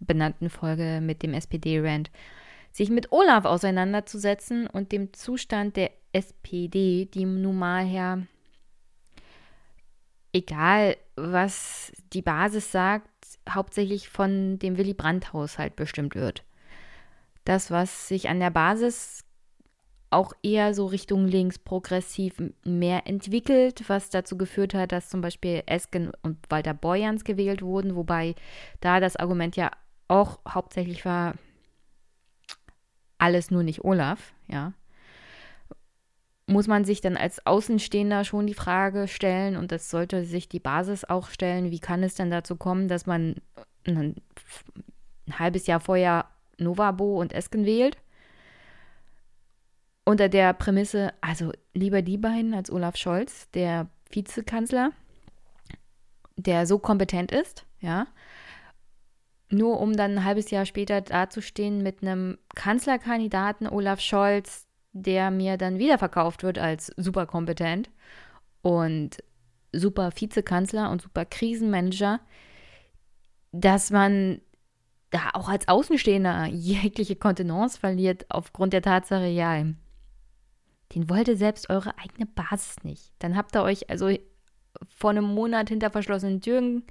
benannten 0.00 0.50
Folge 0.50 1.00
mit 1.00 1.22
dem 1.22 1.32
SPD-Rand, 1.32 2.10
sich 2.70 2.90
mit 2.90 3.12
Olaf 3.12 3.44
auseinanderzusetzen 3.44 4.66
und 4.66 4.92
dem 4.92 5.12
Zustand 5.12 5.76
der 5.76 5.90
SPD, 6.12 7.06
die 7.06 7.24
nun 7.24 7.56
mal 7.56 7.84
her, 7.84 8.26
egal 10.32 10.96
was 11.16 11.92
die 12.12 12.22
Basis 12.22 12.70
sagt, 12.72 13.08
hauptsächlich 13.48 14.08
von 14.08 14.58
dem 14.58 14.76
Willy 14.76 14.94
Brandt-Haushalt 14.94 15.76
bestimmt 15.76 16.14
wird. 16.14 16.44
Das, 17.44 17.70
was 17.70 18.08
sich 18.08 18.28
an 18.28 18.40
der 18.40 18.50
Basis 18.50 19.24
auch 20.10 20.34
eher 20.42 20.74
so 20.74 20.86
Richtung 20.86 21.26
links 21.26 21.58
progressiv 21.58 22.34
mehr 22.64 23.06
entwickelt, 23.06 23.84
was 23.88 24.10
dazu 24.10 24.36
geführt 24.36 24.74
hat, 24.74 24.92
dass 24.92 25.08
zum 25.08 25.22
Beispiel 25.22 25.62
Esken 25.66 26.12
und 26.22 26.38
Walter 26.50 26.74
Borjans 26.74 27.24
gewählt 27.24 27.62
wurden, 27.62 27.96
wobei 27.96 28.34
da 28.80 29.00
das 29.00 29.16
Argument 29.16 29.56
ja 29.56 29.70
auch 30.08 30.40
hauptsächlich 30.46 31.04
war, 31.04 31.34
alles 33.18 33.50
nur 33.50 33.62
nicht 33.62 33.84
Olaf, 33.84 34.34
ja. 34.48 34.74
Muss 36.52 36.66
man 36.66 36.84
sich 36.84 37.00
dann 37.00 37.16
als 37.16 37.46
Außenstehender 37.46 38.24
schon 38.24 38.46
die 38.46 38.54
Frage 38.54 39.08
stellen, 39.08 39.56
und 39.56 39.72
das 39.72 39.90
sollte 39.90 40.24
sich 40.24 40.48
die 40.48 40.60
Basis 40.60 41.04
auch 41.04 41.30
stellen, 41.30 41.70
wie 41.70 41.80
kann 41.80 42.02
es 42.02 42.14
denn 42.14 42.30
dazu 42.30 42.56
kommen, 42.56 42.88
dass 42.88 43.06
man 43.06 43.36
ein, 43.86 44.16
ein 45.26 45.38
halbes 45.38 45.66
Jahr 45.66 45.80
vorher 45.80 46.26
Novabo 46.58 47.20
und 47.20 47.32
Esken 47.32 47.64
wählt? 47.64 47.96
unter 50.04 50.28
der 50.28 50.52
Prämisse, 50.52 51.12
also 51.20 51.52
lieber 51.74 52.02
die 52.02 52.18
beiden 52.18 52.54
als 52.54 52.70
Olaf 52.70 52.96
Scholz, 52.96 53.48
der 53.52 53.88
Vizekanzler, 54.10 54.90
der 56.36 56.66
so 56.66 56.78
kompetent 56.78 57.32
ist, 57.32 57.64
ja, 57.80 58.06
nur 59.48 59.80
um 59.80 59.94
dann 59.94 60.18
ein 60.18 60.24
halbes 60.24 60.50
Jahr 60.50 60.64
später 60.64 61.02
dazustehen 61.02 61.82
mit 61.82 62.02
einem 62.02 62.38
Kanzlerkandidaten 62.54 63.68
Olaf 63.68 64.00
Scholz, 64.00 64.66
der 64.92 65.30
mir 65.30 65.56
dann 65.56 65.78
wieder 65.78 65.98
verkauft 65.98 66.42
wird 66.42 66.58
als 66.58 66.92
super 66.96 67.26
kompetent 67.26 67.90
und 68.62 69.22
super 69.72 70.10
Vizekanzler 70.14 70.90
und 70.90 71.02
super 71.02 71.24
Krisenmanager, 71.24 72.20
dass 73.52 73.90
man 73.90 74.40
da 75.10 75.30
auch 75.34 75.48
als 75.48 75.68
Außenstehender 75.68 76.46
jegliche 76.46 77.16
Kontenance 77.16 77.78
verliert 77.78 78.26
aufgrund 78.28 78.72
der 78.72 78.82
Tatsache, 78.82 79.26
ja, 79.26 79.62
den 80.94 81.08
wollte 81.08 81.36
selbst 81.36 81.70
eure 81.70 81.98
eigene 81.98 82.26
Basis 82.26 82.76
nicht. 82.82 83.12
Dann 83.18 83.36
habt 83.36 83.54
ihr 83.56 83.62
euch 83.62 83.88
also 83.90 84.10
vor 84.88 85.10
einem 85.10 85.24
Monat 85.24 85.68
hinter 85.68 85.90
verschlossenen 85.90 86.40
Türen 86.40 86.84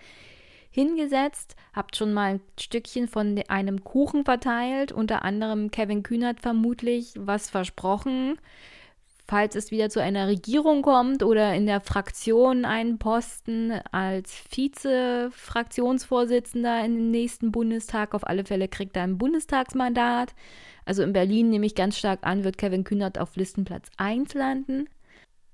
hingesetzt, 0.72 1.56
habt 1.74 1.96
schon 1.96 2.14
mal 2.14 2.36
ein 2.36 2.42
Stückchen 2.60 3.08
von 3.08 3.40
einem 3.48 3.84
Kuchen 3.84 4.26
verteilt, 4.26 4.92
unter 4.92 5.24
anderem 5.24 5.70
Kevin 5.70 6.02
Kühnert 6.02 6.40
vermutlich 6.40 7.14
was 7.18 7.48
versprochen. 7.50 8.40
Falls 9.28 9.56
es 9.56 9.70
wieder 9.72 9.90
zu 9.90 10.02
einer 10.02 10.28
Regierung 10.28 10.82
kommt 10.82 11.24
oder 11.24 11.54
in 11.54 11.66
der 11.66 11.80
Fraktion 11.80 12.66
einen 12.66 12.98
Posten 12.98 13.72
als 13.92 14.34
Vize-Fraktionsvorsitzender 14.34 16.84
im 16.84 17.12
nächsten 17.12 17.54
Bundestag, 17.54 18.14
auf 18.14 18.28
alle 18.28 18.44
Fälle 18.44 18.68
kriegt 18.68 18.98
er 18.98 19.04
ein 19.04 19.18
Bundestagsmandat. 19.18 20.34
Also 20.84 21.02
in 21.04 21.14
Berlin 21.14 21.50
nehme 21.50 21.66
ich 21.66 21.76
ganz 21.76 21.98
stark 21.98 22.20
an, 22.24 22.44
wird 22.44 22.58
Kevin 22.58 22.84
Kühnert 22.84 23.20
auf 23.20 23.38
Listenplatz 23.38 23.88
1 23.96 24.34
landen. 24.34 24.90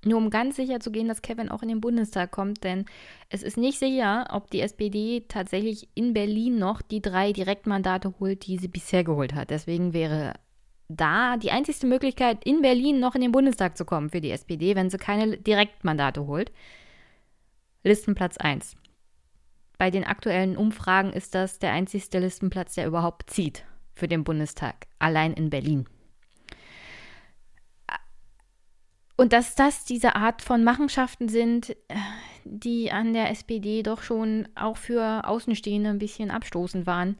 Nur 0.07 0.17
um 0.17 0.29
ganz 0.29 0.55
sicher 0.55 0.79
zu 0.79 0.91
gehen, 0.91 1.07
dass 1.07 1.21
Kevin 1.21 1.49
auch 1.49 1.61
in 1.61 1.67
den 1.67 1.81
Bundestag 1.81 2.31
kommt, 2.31 2.63
denn 2.63 2.85
es 3.29 3.43
ist 3.43 3.57
nicht 3.57 3.77
sicher, 3.77 4.27
ob 4.31 4.49
die 4.49 4.61
SPD 4.61 5.25
tatsächlich 5.27 5.89
in 5.95 6.13
Berlin 6.13 6.57
noch 6.57 6.81
die 6.81 7.01
drei 7.01 7.33
Direktmandate 7.33 8.13
holt, 8.19 8.47
die 8.47 8.57
sie 8.57 8.67
bisher 8.67 9.03
geholt 9.03 9.33
hat. 9.33 9.49
Deswegen 9.49 9.93
wäre 9.93 10.33
da 10.87 11.35
die 11.35 11.51
einzigste 11.51 11.87
Möglichkeit, 11.87 12.45
in 12.45 12.61
Berlin 12.61 12.99
noch 12.99 13.15
in 13.15 13.21
den 13.21 13.31
Bundestag 13.33 13.77
zu 13.77 13.83
kommen 13.83 14.09
für 14.09 14.21
die 14.21 14.31
SPD, 14.31 14.75
wenn 14.75 14.89
sie 14.89 14.97
keine 14.97 15.37
Direktmandate 15.37 16.25
holt. 16.25 16.51
Listenplatz 17.83 18.37
1. 18.37 18.77
Bei 19.77 19.91
den 19.91 20.05
aktuellen 20.05 20.57
Umfragen 20.57 21.11
ist 21.11 21.35
das 21.35 21.59
der 21.59 21.71
einzigste 21.71 22.19
Listenplatz, 22.19 22.75
der 22.75 22.87
überhaupt 22.87 23.29
zieht 23.29 23.65
für 23.93 24.07
den 24.07 24.23
Bundestag, 24.23 24.87
allein 24.99 25.33
in 25.33 25.49
Berlin. 25.49 25.87
Und 29.17 29.34
dass 29.34 29.56
das 29.56 29.84
diese 29.84 30.15
Art 30.15 30.43
von 30.43 30.63
Machenschaften 30.63 31.27
sind, 31.27 31.75
die 32.45 32.91
an 32.91 33.13
der 33.13 33.32
SPD 33.32 33.82
doch 33.84 34.03
schon 34.03 34.47
auch 34.56 34.77
für 34.77 35.27
Außenstehende 35.27 35.89
ein 35.89 35.97
bisschen 35.97 36.32
abstoßend 36.32 36.86
waren, 36.86 37.17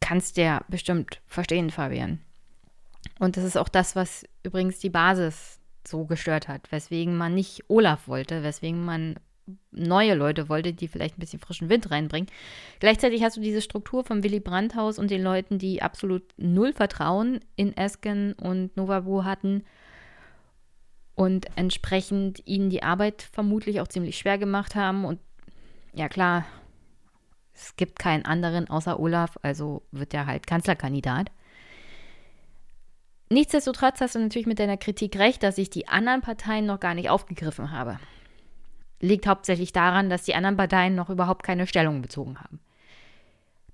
kannst 0.00 0.36
du 0.36 0.42
ja 0.42 0.60
bestimmt 0.68 1.20
verstehen, 1.26 1.70
Fabian. 1.70 2.20
Und 3.18 3.36
das 3.36 3.44
ist 3.44 3.56
auch 3.56 3.68
das, 3.68 3.96
was 3.96 4.24
übrigens 4.42 4.78
die 4.78 4.90
Basis 4.90 5.60
so 5.86 6.04
gestört 6.04 6.46
hat, 6.46 6.70
weswegen 6.70 7.16
man 7.16 7.34
nicht 7.34 7.64
Olaf 7.68 8.06
wollte, 8.06 8.42
weswegen 8.42 8.84
man 8.84 9.16
neue 9.70 10.14
Leute 10.14 10.48
wollte, 10.50 10.74
die 10.74 10.88
vielleicht 10.88 11.16
ein 11.16 11.20
bisschen 11.20 11.40
frischen 11.40 11.70
Wind 11.70 11.90
reinbringen. 11.90 12.28
Gleichzeitig 12.80 13.22
hast 13.22 13.38
du 13.38 13.40
diese 13.40 13.62
Struktur 13.62 14.04
vom 14.04 14.22
Willy 14.22 14.40
Brandt-Haus 14.40 14.98
und 14.98 15.10
den 15.10 15.22
Leuten, 15.22 15.58
die 15.58 15.80
absolut 15.80 16.22
null 16.36 16.74
Vertrauen 16.74 17.40
in 17.56 17.74
Esken 17.76 18.34
und 18.34 18.76
Novabo 18.76 19.24
hatten 19.24 19.64
und 21.20 21.46
entsprechend 21.56 22.42
ihnen 22.46 22.70
die 22.70 22.82
Arbeit 22.82 23.22
vermutlich 23.32 23.80
auch 23.80 23.88
ziemlich 23.88 24.16
schwer 24.16 24.38
gemacht 24.38 24.74
haben. 24.74 25.04
Und 25.04 25.20
ja 25.92 26.08
klar, 26.08 26.46
es 27.52 27.76
gibt 27.76 27.98
keinen 27.98 28.24
anderen 28.24 28.70
außer 28.70 28.98
Olaf, 28.98 29.38
also 29.42 29.82
wird 29.92 30.14
er 30.14 30.26
halt 30.26 30.46
Kanzlerkandidat. 30.46 31.30
Nichtsdestotrotz 33.28 34.00
hast 34.00 34.14
du 34.14 34.18
natürlich 34.18 34.46
mit 34.46 34.58
deiner 34.58 34.76
Kritik 34.76 35.16
recht, 35.16 35.42
dass 35.42 35.58
ich 35.58 35.70
die 35.70 35.88
anderen 35.88 36.20
Parteien 36.20 36.66
noch 36.66 36.80
gar 36.80 36.94
nicht 36.94 37.10
aufgegriffen 37.10 37.70
habe 37.70 37.98
liegt 39.00 39.26
hauptsächlich 39.26 39.72
daran, 39.72 40.10
dass 40.10 40.24
die 40.24 40.34
anderen 40.34 40.56
Parteien 40.56 40.94
noch 40.94 41.10
überhaupt 41.10 41.42
keine 41.42 41.66
Stellung 41.66 42.02
bezogen 42.02 42.38
haben. 42.38 42.60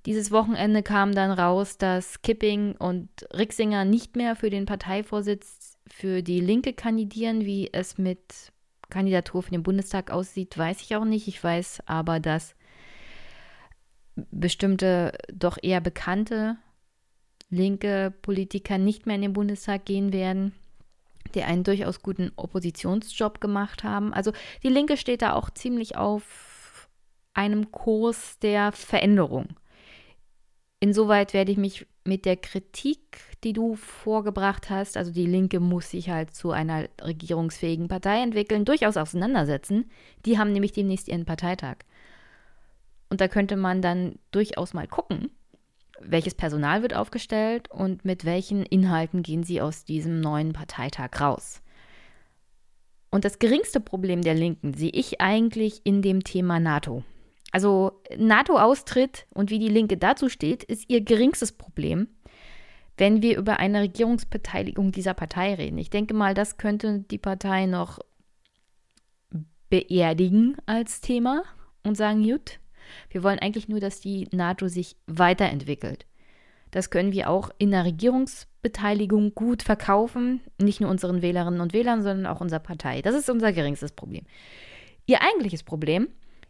Dieses 0.06 0.30
Wochenende 0.30 0.84
kam 0.84 1.12
dann 1.14 1.32
raus, 1.32 1.78
dass 1.78 2.22
Kipping 2.22 2.76
und 2.76 3.08
Rixinger 3.34 3.84
nicht 3.84 4.14
mehr 4.14 4.36
für 4.36 4.50
den 4.50 4.64
Parteivorsitz 4.64 5.75
für 5.88 6.22
die 6.22 6.40
Linke 6.40 6.72
kandidieren. 6.72 7.44
Wie 7.44 7.72
es 7.72 7.98
mit 7.98 8.52
Kandidatur 8.90 9.42
für 9.42 9.50
den 9.50 9.62
Bundestag 9.62 10.10
aussieht, 10.10 10.56
weiß 10.56 10.80
ich 10.82 10.96
auch 10.96 11.04
nicht. 11.04 11.28
Ich 11.28 11.42
weiß 11.42 11.82
aber, 11.86 12.20
dass 12.20 12.54
bestimmte 14.14 15.12
doch 15.32 15.58
eher 15.62 15.80
bekannte 15.80 16.56
linke 17.50 18.12
Politiker 18.22 18.78
nicht 18.78 19.06
mehr 19.06 19.16
in 19.16 19.22
den 19.22 19.32
Bundestag 19.32 19.84
gehen 19.84 20.12
werden 20.12 20.52
die 21.34 21.42
einen 21.42 21.64
durchaus 21.64 22.02
guten 22.02 22.32
Oppositionsjob 22.36 23.40
gemacht 23.40 23.84
haben. 23.84 24.12
Also 24.12 24.32
die 24.62 24.68
Linke 24.68 24.96
steht 24.96 25.22
da 25.22 25.34
auch 25.34 25.50
ziemlich 25.50 25.96
auf 25.96 26.88
einem 27.34 27.70
Kurs 27.70 28.38
der 28.38 28.72
Veränderung. 28.72 29.48
Insoweit 30.86 31.34
werde 31.34 31.50
ich 31.50 31.58
mich 31.58 31.84
mit 32.04 32.26
der 32.26 32.36
Kritik, 32.36 33.18
die 33.42 33.52
du 33.52 33.74
vorgebracht 33.74 34.70
hast, 34.70 34.96
also 34.96 35.10
die 35.10 35.26
Linke 35.26 35.58
muss 35.58 35.90
sich 35.90 36.10
halt 36.10 36.32
zu 36.32 36.52
einer 36.52 36.88
regierungsfähigen 37.02 37.88
Partei 37.88 38.22
entwickeln, 38.22 38.64
durchaus 38.64 38.96
auseinandersetzen. 38.96 39.90
Die 40.24 40.38
haben 40.38 40.52
nämlich 40.52 40.70
demnächst 40.70 41.08
ihren 41.08 41.24
Parteitag. 41.24 41.78
Und 43.10 43.20
da 43.20 43.26
könnte 43.26 43.56
man 43.56 43.82
dann 43.82 44.20
durchaus 44.30 44.74
mal 44.74 44.86
gucken, 44.86 45.32
welches 46.00 46.36
Personal 46.36 46.82
wird 46.82 46.94
aufgestellt 46.94 47.68
und 47.68 48.04
mit 48.04 48.24
welchen 48.24 48.62
Inhalten 48.62 49.24
gehen 49.24 49.42
sie 49.42 49.60
aus 49.60 49.84
diesem 49.84 50.20
neuen 50.20 50.52
Parteitag 50.52 51.20
raus. 51.20 51.62
Und 53.10 53.24
das 53.24 53.40
geringste 53.40 53.80
Problem 53.80 54.22
der 54.22 54.34
Linken 54.34 54.72
sehe 54.72 54.92
ich 54.92 55.20
eigentlich 55.20 55.80
in 55.82 56.00
dem 56.00 56.22
Thema 56.22 56.60
NATO. 56.60 57.02
Also 57.52 58.02
NATO-Austritt 58.16 59.26
und 59.32 59.50
wie 59.50 59.58
die 59.58 59.68
Linke 59.68 59.96
dazu 59.96 60.28
steht, 60.28 60.64
ist 60.64 60.88
ihr 60.88 61.00
geringstes 61.00 61.52
Problem, 61.52 62.08
wenn 62.96 63.22
wir 63.22 63.38
über 63.38 63.58
eine 63.58 63.80
Regierungsbeteiligung 63.80 64.92
dieser 64.92 65.14
Partei 65.14 65.54
reden. 65.54 65.78
Ich 65.78 65.90
denke 65.90 66.14
mal, 66.14 66.34
das 66.34 66.56
könnte 66.56 67.04
die 67.10 67.18
Partei 67.18 67.66
noch 67.66 67.98
beerdigen 69.68 70.56
als 70.66 71.00
Thema 71.00 71.44
und 71.82 71.96
sagen, 71.96 72.22
gut, 72.22 72.58
wir 73.10 73.22
wollen 73.22 73.38
eigentlich 73.38 73.68
nur, 73.68 73.80
dass 73.80 74.00
die 74.00 74.28
NATO 74.32 74.68
sich 74.68 74.96
weiterentwickelt. 75.06 76.06
Das 76.70 76.90
können 76.90 77.12
wir 77.12 77.30
auch 77.30 77.50
in 77.58 77.70
der 77.70 77.84
Regierungsbeteiligung 77.84 79.34
gut 79.34 79.62
verkaufen, 79.62 80.40
nicht 80.60 80.80
nur 80.80 80.90
unseren 80.90 81.22
Wählerinnen 81.22 81.60
und 81.60 81.72
Wählern, 81.72 82.02
sondern 82.02 82.26
auch 82.26 82.40
unserer 82.40 82.60
Partei. 82.60 83.02
Das 83.02 83.14
ist 83.14 83.30
unser 83.30 83.52
geringstes 83.52 83.92
Problem. 83.92 84.24
Ihr 85.06 85.22
eigentliches 85.22 85.62
Problem 85.62 86.08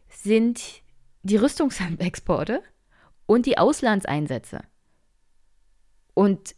sind 0.08 0.82
die 1.26 1.36
Rüstungsexporte 1.36 2.62
und 3.26 3.46
die 3.46 3.58
Auslandseinsätze. 3.58 4.60
Und 6.14 6.54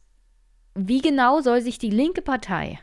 wie 0.75 1.01
genau 1.01 1.41
soll 1.41 1.63
sich 1.63 1.79
die 1.79 1.91
linke 1.91 2.23
Partei 2.23 2.79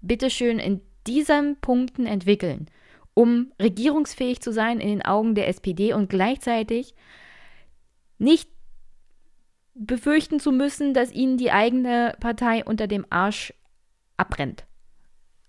bitteschön 0.00 0.58
in 0.58 0.80
diesen 1.06 1.60
Punkten 1.60 2.06
entwickeln, 2.06 2.66
um 3.14 3.52
regierungsfähig 3.60 4.40
zu 4.40 4.52
sein 4.52 4.80
in 4.80 4.88
den 4.88 5.04
Augen 5.04 5.34
der 5.34 5.48
SPD 5.48 5.92
und 5.92 6.08
gleichzeitig 6.08 6.94
nicht 8.18 8.48
befürchten 9.74 10.40
zu 10.40 10.52
müssen, 10.52 10.94
dass 10.94 11.12
ihnen 11.12 11.36
die 11.36 11.50
eigene 11.50 12.14
Partei 12.20 12.64
unter 12.64 12.86
dem 12.86 13.04
Arsch 13.10 13.52
abbrennt. 14.16 14.64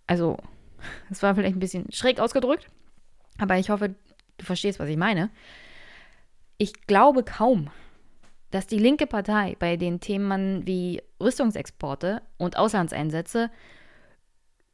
Also, 0.07 0.37
das 1.09 1.23
war 1.23 1.35
vielleicht 1.35 1.55
ein 1.55 1.61
bisschen 1.61 1.91
schräg 1.91 2.19
ausgedrückt, 2.19 2.67
aber 3.37 3.57
ich 3.57 3.69
hoffe, 3.69 3.95
du 4.37 4.45
verstehst, 4.45 4.79
was 4.79 4.89
ich 4.89 4.97
meine. 4.97 5.29
Ich 6.57 6.87
glaube 6.87 7.23
kaum, 7.23 7.69
dass 8.51 8.67
die 8.67 8.79
linke 8.79 9.07
Partei 9.07 9.55
bei 9.59 9.77
den 9.77 9.99
Themen 9.99 10.65
wie 10.65 11.01
Rüstungsexporte 11.21 12.21
und 12.37 12.57
Auslandseinsätze 12.57 13.51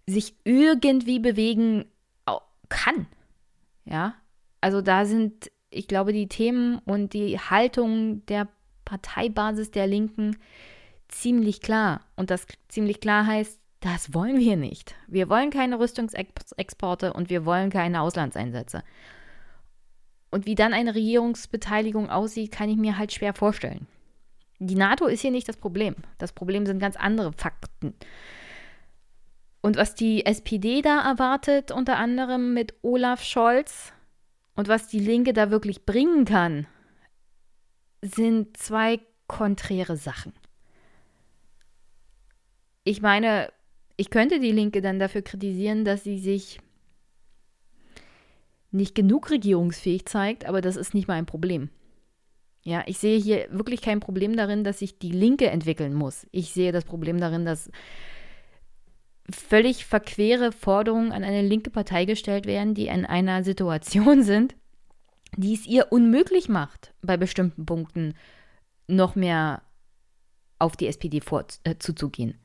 sich 0.06 0.36
irgendwie 0.44 1.20
bewegen 1.20 1.86
kann. 2.70 3.08
Ja, 3.86 4.16
also 4.62 4.82
da 4.82 5.06
sind, 5.06 5.52
ich 5.70 5.88
glaube, 5.88 6.14
die 6.14 6.28
Themen 6.28 6.80
und 6.86 7.14
die 7.14 7.38
Haltung 7.40 8.26
der 8.28 8.48
Parteibasis 8.86 9.72
der 9.72 9.88
Linken 9.88 10.38
ziemlich 11.10 11.62
klar. 11.62 12.02
Und 12.16 12.30
das 12.30 12.48
ziemlich 12.70 13.00
klar 13.00 13.26
heißt, 13.26 13.60
das 13.82 14.14
wollen 14.14 14.40
wir 14.40 14.56
nicht. 14.56 14.96
Wir 15.08 15.30
wollen 15.30 15.50
keine 15.50 15.80
Rüstungsexporte 15.80 17.14
und 17.14 17.30
wir 17.30 17.46
wollen 17.46 17.70
keine 17.70 18.02
Auslandseinsätze. 18.02 18.84
Und 20.34 20.48
wie 20.48 20.56
dann 20.56 20.74
eine 20.74 20.96
Regierungsbeteiligung 20.96 22.10
aussieht, 22.10 22.52
kann 22.52 22.68
ich 22.68 22.76
mir 22.76 22.98
halt 22.98 23.14
schwer 23.14 23.36
vorstellen. 23.36 23.86
Die 24.58 24.74
NATO 24.74 25.06
ist 25.06 25.22
hier 25.22 25.30
nicht 25.30 25.48
das 25.48 25.58
Problem. 25.58 25.94
Das 26.18 26.32
Problem 26.32 26.66
sind 26.66 26.80
ganz 26.80 26.96
andere 26.96 27.34
Fakten. 27.34 27.94
Und 29.62 29.78
was 29.78 29.94
die 29.94 30.26
SPD 30.26 30.82
da 30.82 31.08
erwartet, 31.08 31.70
unter 31.70 31.98
anderem 31.98 32.56
mit 32.56 32.74
Olaf 32.82 33.22
Scholz, 33.24 33.94
und 34.56 34.68
was 34.68 34.88
die 34.88 34.98
Linke 34.98 35.34
da 35.34 35.52
wirklich 35.52 35.86
bringen 35.86 36.26
kann, 36.26 36.66
sind 38.02 38.58
zwei 38.58 39.02
konträre 39.28 39.98
Sachen. 39.98 40.34
Ich 42.84 43.04
meine, 43.04 43.54
ich 43.98 44.10
könnte 44.10 44.40
die 44.40 44.52
Linke 44.52 44.82
dann 44.82 44.98
dafür 44.98 45.22
kritisieren, 45.22 45.86
dass 45.86 46.04
sie 46.04 46.18
sich 46.18 46.60
nicht 48.74 48.96
genug 48.96 49.30
regierungsfähig 49.30 50.06
zeigt, 50.06 50.46
aber 50.46 50.62
das 50.62 50.76
ist 50.76 50.94
nicht 50.94 51.08
mein 51.08 51.26
Problem. 51.26 51.70
Ja, 52.64 52.84
ich 52.86 52.98
sehe 52.98 53.20
hier 53.20 53.48
wirklich 53.52 53.82
kein 53.82 54.00
Problem 54.00 54.36
darin, 54.38 54.64
dass 54.64 54.80
sich 54.80 54.98
die 54.98 55.12
Linke 55.12 55.50
entwickeln 55.50 55.94
muss. 55.94 56.26
Ich 56.32 56.54
sehe 56.54 56.72
das 56.72 56.86
Problem 56.86 57.20
darin, 57.20 57.46
dass 57.46 57.70
völlig 59.30 59.86
verquere 59.86 60.52
Forderungen 60.52 61.12
an 61.12 61.24
eine 61.24 61.42
linke 61.42 61.70
Partei 61.70 62.06
gestellt 62.06 62.46
werden, 62.46 62.74
die 62.74 62.88
in 62.88 63.06
einer 63.06 63.44
Situation 63.44 64.24
sind, 64.24 64.56
die 65.36 65.54
es 65.54 65.66
ihr 65.66 65.92
unmöglich 65.92 66.50
macht, 66.50 66.94
bei 67.02 67.18
bestimmten 67.18 67.66
Punkten 67.66 68.14
noch 68.88 69.16
mehr 69.16 69.62
auf 70.60 70.78
die 70.78 70.88
SPD 70.88 71.20
vor, 71.20 71.46
äh, 71.64 71.76
zuzugehen. 71.78 72.40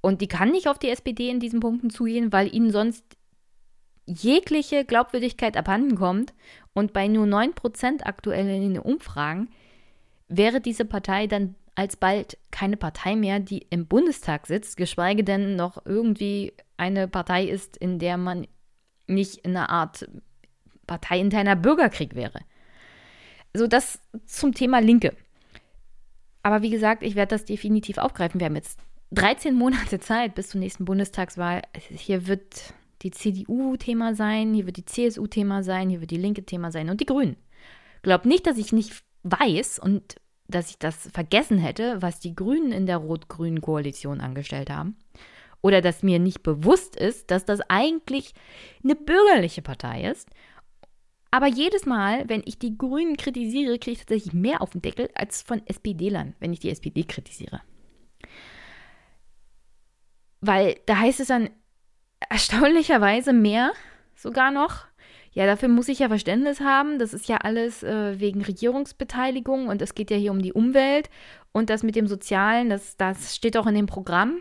Und 0.00 0.20
die 0.20 0.28
kann 0.28 0.50
nicht 0.50 0.68
auf 0.68 0.78
die 0.78 0.90
SPD 0.90 1.30
in 1.30 1.40
diesen 1.40 1.60
Punkten 1.60 1.90
zugehen, 1.90 2.32
weil 2.32 2.54
ihnen 2.54 2.70
sonst 2.70 3.15
jegliche 4.06 4.84
Glaubwürdigkeit 4.84 5.56
abhanden 5.56 5.96
kommt. 5.96 6.32
Und 6.72 6.92
bei 6.92 7.08
nur 7.08 7.26
9% 7.26 8.02
aktuell 8.04 8.48
in 8.48 8.74
den 8.74 8.78
Umfragen 8.78 9.48
wäre 10.28 10.60
diese 10.60 10.84
Partei 10.84 11.26
dann 11.26 11.54
alsbald 11.74 12.38
keine 12.50 12.76
Partei 12.76 13.16
mehr, 13.16 13.38
die 13.38 13.66
im 13.70 13.86
Bundestag 13.86 14.46
sitzt, 14.46 14.76
geschweige 14.76 15.24
denn 15.24 15.56
noch 15.56 15.84
irgendwie 15.84 16.54
eine 16.76 17.06
Partei 17.08 17.44
ist, 17.44 17.76
in 17.76 17.98
der 17.98 18.16
man 18.16 18.46
nicht 19.06 19.38
in 19.38 19.56
einer 19.56 19.70
Art 19.70 20.08
parteiinterner 20.86 21.56
Bürgerkrieg 21.56 22.14
wäre. 22.14 22.40
So 23.54 23.66
das 23.66 24.00
zum 24.26 24.52
Thema 24.52 24.80
Linke. 24.80 25.14
Aber 26.42 26.62
wie 26.62 26.70
gesagt, 26.70 27.02
ich 27.02 27.14
werde 27.14 27.34
das 27.34 27.44
definitiv 27.44 27.98
aufgreifen. 27.98 28.40
Wir 28.40 28.46
haben 28.46 28.56
jetzt 28.56 28.78
13 29.12 29.54
Monate 29.54 29.98
Zeit 30.00 30.34
bis 30.34 30.50
zur 30.50 30.60
nächsten 30.60 30.84
Bundestagswahl. 30.84 31.62
Hier 31.90 32.26
wird 32.26 32.74
die 33.02 33.10
CDU 33.10 33.76
Thema 33.76 34.14
sein, 34.14 34.54
hier 34.54 34.66
wird 34.66 34.76
die 34.76 34.84
CSU 34.84 35.26
Thema 35.26 35.62
sein, 35.62 35.90
hier 35.90 36.00
wird 36.00 36.10
die 36.10 36.16
Linke 36.16 36.44
Thema 36.44 36.70
sein 36.72 36.90
und 36.90 37.00
die 37.00 37.06
Grünen. 37.06 37.36
Glaubt 38.02 38.26
nicht, 38.26 38.46
dass 38.46 38.58
ich 38.58 38.72
nicht 38.72 39.02
weiß 39.22 39.78
und 39.78 40.16
dass 40.48 40.70
ich 40.70 40.78
das 40.78 41.08
vergessen 41.12 41.58
hätte, 41.58 42.00
was 42.00 42.20
die 42.20 42.34
Grünen 42.34 42.72
in 42.72 42.86
der 42.86 42.98
rot-grünen 42.98 43.60
Koalition 43.60 44.20
angestellt 44.20 44.70
haben. 44.70 44.96
Oder 45.60 45.80
dass 45.80 46.04
mir 46.04 46.20
nicht 46.20 46.42
bewusst 46.42 46.94
ist, 46.94 47.30
dass 47.30 47.44
das 47.44 47.60
eigentlich 47.68 48.32
eine 48.84 48.94
bürgerliche 48.94 49.62
Partei 49.62 50.08
ist 50.08 50.28
aber 51.36 51.48
jedes 51.48 51.84
Mal, 51.84 52.26
wenn 52.28 52.42
ich 52.46 52.58
die 52.58 52.78
Grünen 52.78 53.18
kritisiere, 53.18 53.78
kriege 53.78 53.92
ich 53.92 53.98
tatsächlich 53.98 54.32
mehr 54.32 54.62
auf 54.62 54.70
den 54.70 54.80
Deckel 54.80 55.10
als 55.14 55.42
von 55.42 55.60
SPD-Lern, 55.66 56.34
wenn 56.40 56.52
ich 56.54 56.60
die 56.60 56.70
SPD 56.70 57.04
kritisiere. 57.04 57.60
Weil 60.40 60.76
da 60.86 60.98
heißt 60.98 61.20
es 61.20 61.28
dann 61.28 61.50
erstaunlicherweise 62.30 63.32
mehr 63.32 63.72
sogar 64.14 64.50
noch. 64.50 64.86
Ja, 65.32 65.44
dafür 65.44 65.68
muss 65.68 65.88
ich 65.88 65.98
ja 65.98 66.08
Verständnis 66.08 66.60
haben. 66.60 66.98
Das 66.98 67.12
ist 67.12 67.28
ja 67.28 67.36
alles 67.36 67.82
äh, 67.82 68.18
wegen 68.18 68.42
Regierungsbeteiligung 68.42 69.68
und 69.68 69.82
es 69.82 69.94
geht 69.94 70.10
ja 70.10 70.16
hier 70.16 70.30
um 70.30 70.40
die 70.40 70.54
Umwelt. 70.54 71.10
Und 71.52 71.68
das 71.68 71.82
mit 71.82 71.94
dem 71.94 72.06
Sozialen, 72.06 72.70
das, 72.70 72.96
das 72.96 73.36
steht 73.36 73.56
auch 73.56 73.66
in 73.66 73.74
dem 73.74 73.86
Programm. 73.86 74.40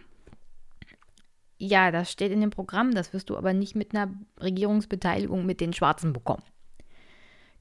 Ja, 1.57 1.91
das 1.91 2.11
steht 2.11 2.31
in 2.31 2.41
dem 2.41 2.49
Programm, 2.49 2.93
das 2.93 3.13
wirst 3.13 3.29
du 3.29 3.37
aber 3.37 3.53
nicht 3.53 3.75
mit 3.75 3.93
einer 3.93 4.13
Regierungsbeteiligung 4.41 5.45
mit 5.45 5.61
den 5.61 5.73
Schwarzen 5.73 6.13
bekommen. 6.13 6.43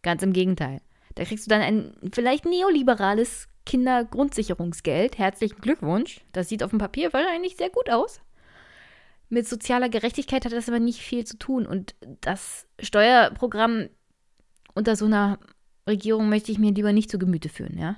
Ganz 0.02 0.22
im 0.22 0.32
Gegenteil. 0.32 0.80
Da 1.14 1.24
kriegst 1.24 1.46
du 1.46 1.50
dann 1.50 1.62
ein 1.62 1.94
vielleicht 2.12 2.44
neoliberales 2.44 3.48
Kindergrundsicherungsgeld. 3.66 5.18
Herzlichen 5.18 5.60
Glückwunsch. 5.60 6.20
Das 6.32 6.48
sieht 6.48 6.62
auf 6.62 6.70
dem 6.70 6.78
Papier 6.78 7.12
wahrscheinlich 7.12 7.56
sehr 7.56 7.70
gut 7.70 7.90
aus. 7.90 8.20
Mit 9.34 9.48
sozialer 9.48 9.88
Gerechtigkeit 9.88 10.44
hat 10.44 10.52
das 10.52 10.68
aber 10.68 10.78
nicht 10.78 11.00
viel 11.00 11.24
zu 11.24 11.36
tun. 11.38 11.66
Und 11.66 11.94
das 12.20 12.66
Steuerprogramm 12.80 13.88
unter 14.74 14.96
so 14.96 15.06
einer 15.06 15.38
Regierung 15.88 16.28
möchte 16.28 16.52
ich 16.52 16.58
mir 16.58 16.72
lieber 16.72 16.92
nicht 16.92 17.10
zu 17.10 17.18
Gemüte 17.18 17.48
führen, 17.48 17.78
ja. 17.78 17.96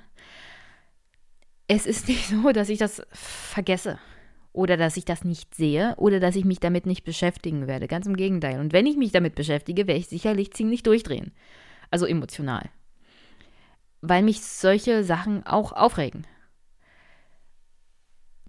Es 1.67 1.85
ist 1.85 2.07
nicht 2.07 2.27
so, 2.27 2.51
dass 2.51 2.69
ich 2.69 2.79
das 2.79 3.01
vergesse 3.11 3.99
oder 4.53 4.77
dass 4.77 4.97
ich 4.97 5.05
das 5.05 5.23
nicht 5.23 5.53
sehe 5.53 5.93
oder 5.97 6.19
dass 6.19 6.35
ich 6.35 6.45
mich 6.45 6.59
damit 6.59 6.85
nicht 6.85 7.03
beschäftigen 7.03 7.67
werde. 7.67 7.87
Ganz 7.87 8.07
im 8.07 8.15
Gegenteil. 8.15 8.59
Und 8.59 8.73
wenn 8.73 8.85
ich 8.85 8.97
mich 8.97 9.11
damit 9.11 9.35
beschäftige, 9.35 9.85
werde 9.85 9.99
ich 9.99 10.07
sicherlich 10.07 10.53
ziemlich 10.53 10.83
durchdrehen 10.83 11.33
also 11.91 12.05
emotional. 12.05 12.69
Weil 14.01 14.23
mich 14.23 14.41
solche 14.41 15.03
Sachen 15.03 15.45
auch 15.45 15.71
aufregen. 15.71 16.27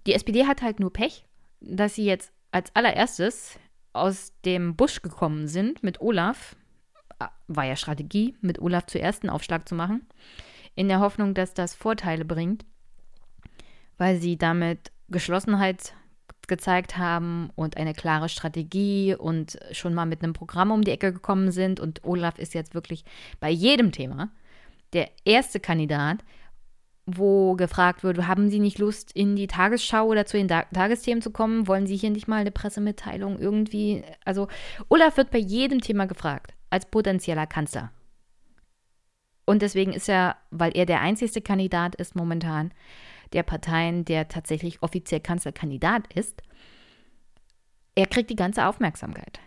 Die 0.05 0.13
SPD 0.13 0.45
hat 0.45 0.61
halt 0.61 0.79
nur 0.79 0.93
Pech, 0.93 1.25
dass 1.59 1.95
sie 1.95 2.05
jetzt 2.05 2.31
als 2.51 2.75
allererstes 2.75 3.59
aus 3.93 4.33
dem 4.45 4.75
Busch 4.75 5.01
gekommen 5.01 5.47
sind 5.47 5.83
mit 5.83 6.01
Olaf. 6.01 6.55
Ah, 7.19 7.31
war 7.47 7.65
ja 7.65 7.75
Strategie, 7.75 8.35
mit 8.41 8.59
Olaf 8.59 8.85
zuerst 8.85 9.23
einen 9.23 9.29
Aufschlag 9.29 9.67
zu 9.67 9.75
machen. 9.75 10.07
In 10.75 10.87
der 10.87 10.99
Hoffnung, 10.99 11.33
dass 11.33 11.53
das 11.53 11.75
Vorteile 11.75 12.23
bringt, 12.25 12.65
weil 13.97 14.17
sie 14.17 14.37
damit 14.37 14.91
Geschlossenheit 15.09 15.93
gezeigt 16.47 16.97
haben 16.97 17.51
und 17.55 17.77
eine 17.77 17.93
klare 17.93 18.29
Strategie 18.29 19.15
und 19.15 19.57
schon 19.71 19.93
mal 19.93 20.05
mit 20.05 20.23
einem 20.23 20.33
Programm 20.33 20.71
um 20.71 20.83
die 20.83 20.91
Ecke 20.91 21.13
gekommen 21.13 21.51
sind. 21.51 21.79
Und 21.79 22.03
Olaf 22.03 22.39
ist 22.39 22.53
jetzt 22.53 22.73
wirklich 22.73 23.05
bei 23.39 23.49
jedem 23.49 23.91
Thema 23.91 24.29
der 24.93 25.09
erste 25.23 25.59
Kandidat, 25.59 26.23
wo 27.17 27.55
gefragt 27.55 28.03
wird, 28.03 28.27
haben 28.27 28.49
Sie 28.49 28.59
nicht 28.59 28.79
Lust, 28.79 29.11
in 29.13 29.35
die 29.35 29.47
Tagesschau 29.47 30.05
oder 30.05 30.25
zu 30.25 30.37
den 30.37 30.47
da 30.47 30.63
Tagesthemen 30.63 31.21
zu 31.21 31.31
kommen? 31.31 31.67
Wollen 31.67 31.87
Sie 31.87 31.95
hier 31.95 32.09
nicht 32.09 32.27
mal 32.27 32.41
eine 32.41 32.51
Pressemitteilung 32.51 33.39
irgendwie? 33.39 34.03
Also 34.25 34.47
Olaf 34.89 35.17
wird 35.17 35.31
bei 35.31 35.39
jedem 35.39 35.81
Thema 35.81 36.05
gefragt, 36.05 36.53
als 36.69 36.85
potenzieller 36.85 37.47
Kanzler. 37.47 37.91
Und 39.45 39.61
deswegen 39.61 39.93
ist 39.93 40.07
er, 40.07 40.37
weil 40.51 40.71
er 40.75 40.85
der 40.85 41.01
einzigste 41.01 41.41
Kandidat 41.41 41.95
ist 41.95 42.15
momentan, 42.15 42.71
der 43.33 43.43
Parteien, 43.43 44.05
der 44.05 44.27
tatsächlich 44.27 44.81
offiziell 44.83 45.21
Kanzlerkandidat 45.21 46.11
ist, 46.13 46.41
er 47.95 48.07
kriegt 48.07 48.29
die 48.29 48.35
ganze 48.35 48.65
Aufmerksamkeit. 48.65 49.39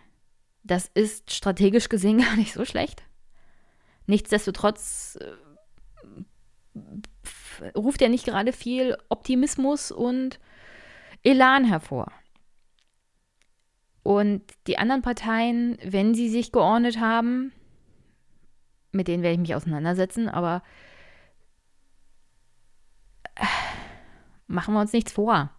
Das 0.63 0.89
ist 0.93 1.33
strategisch 1.33 1.89
gesehen 1.89 2.17
gar 2.21 2.35
nicht 2.35 2.53
so 2.53 2.65
schlecht. 2.65 3.03
Nichtsdestotrotz 4.05 5.17
äh, 5.21 6.79
ruft 7.75 8.01
er 8.01 8.09
nicht 8.09 8.25
gerade 8.25 8.53
viel 8.53 8.97
Optimismus 9.09 9.91
und 9.91 10.39
Elan 11.23 11.65
hervor. 11.65 12.11
Und 14.03 14.41
die 14.67 14.77
anderen 14.77 15.01
Parteien, 15.01 15.77
wenn 15.83 16.13
sie 16.13 16.29
sich 16.29 16.51
geordnet 16.51 16.99
haben, 16.99 17.53
mit 18.91 19.07
denen 19.07 19.23
werde 19.23 19.33
ich 19.33 19.39
mich 19.39 19.55
auseinandersetzen, 19.55 20.27
aber 20.29 20.61
Machen 24.47 24.73
wir 24.73 24.81
uns 24.81 24.93
nichts 24.93 25.13
vor. 25.13 25.49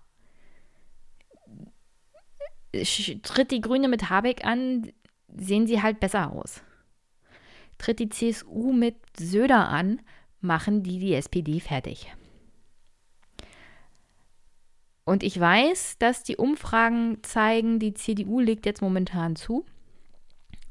Tritt 2.73 3.51
die 3.51 3.61
Grüne 3.61 3.89
mit 3.89 4.11
Habeck 4.11 4.45
an, 4.45 4.93
sehen 5.29 5.67
sie 5.67 5.83
halt 5.83 6.01
besser 6.01 6.33
aus. 6.33 6.63
Tritt 7.79 7.99
die 7.99 8.09
CSU 8.09 8.73
mit 8.73 8.97
Söder 9.19 9.69
an, 9.69 10.01
machen 10.45 10.83
die 10.83 10.99
die 10.99 11.15
SPD 11.15 11.61
fertig. 11.61 12.13
Und 15.05 15.23
ich 15.23 15.39
weiß, 15.39 15.97
dass 15.99 16.23
die 16.23 16.37
Umfragen 16.37 17.19
zeigen, 17.23 17.79
die 17.79 17.95
CDU 17.95 18.41
legt 18.41 18.65
jetzt 18.65 18.81
momentan 18.81 19.37
zu 19.37 19.67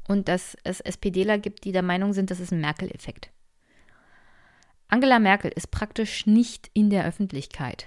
und 0.08 0.28
dass 0.28 0.56
es 0.64 0.80
SPDler 0.80 1.38
gibt, 1.38 1.64
die 1.64 1.72
der 1.72 1.82
Meinung 1.82 2.12
sind, 2.12 2.30
das 2.30 2.40
ist 2.40 2.52
ein 2.52 2.60
Merkel-Effekt. 2.60 3.30
Angela 4.88 5.18
Merkel 5.18 5.50
ist 5.54 5.70
praktisch 5.70 6.26
nicht 6.26 6.70
in 6.72 6.90
der 6.90 7.06
Öffentlichkeit. 7.06 7.86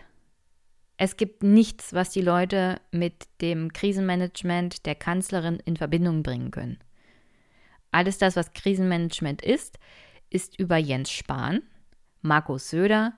Es 0.97 1.15
gibt 1.15 1.43
nichts, 1.43 1.93
was 1.93 2.09
die 2.09 2.21
Leute 2.21 2.81
mit 2.91 3.27
dem 3.41 3.71
Krisenmanagement 3.71 4.85
der 4.85 4.95
Kanzlerin 4.95 5.59
in 5.63 5.77
Verbindung 5.77 6.23
bringen 6.23 6.49
können. 6.49 6.79
Alles 7.91 8.17
das, 8.17 8.35
was 8.35 8.53
Krisenmanagement 8.53 9.43
ist, 9.43 9.77
ist 10.29 10.59
über 10.59 10.77
Jens 10.77 11.11
Spahn, 11.11 11.61
Markus 12.27 12.69
Söder 12.69 13.13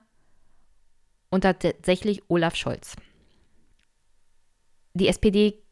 und 1.30 1.42
tatsächlich 1.42 2.22
Olaf 2.28 2.56
Scholz. 2.56 2.96
Die 4.94 5.08
SPD 5.08 5.62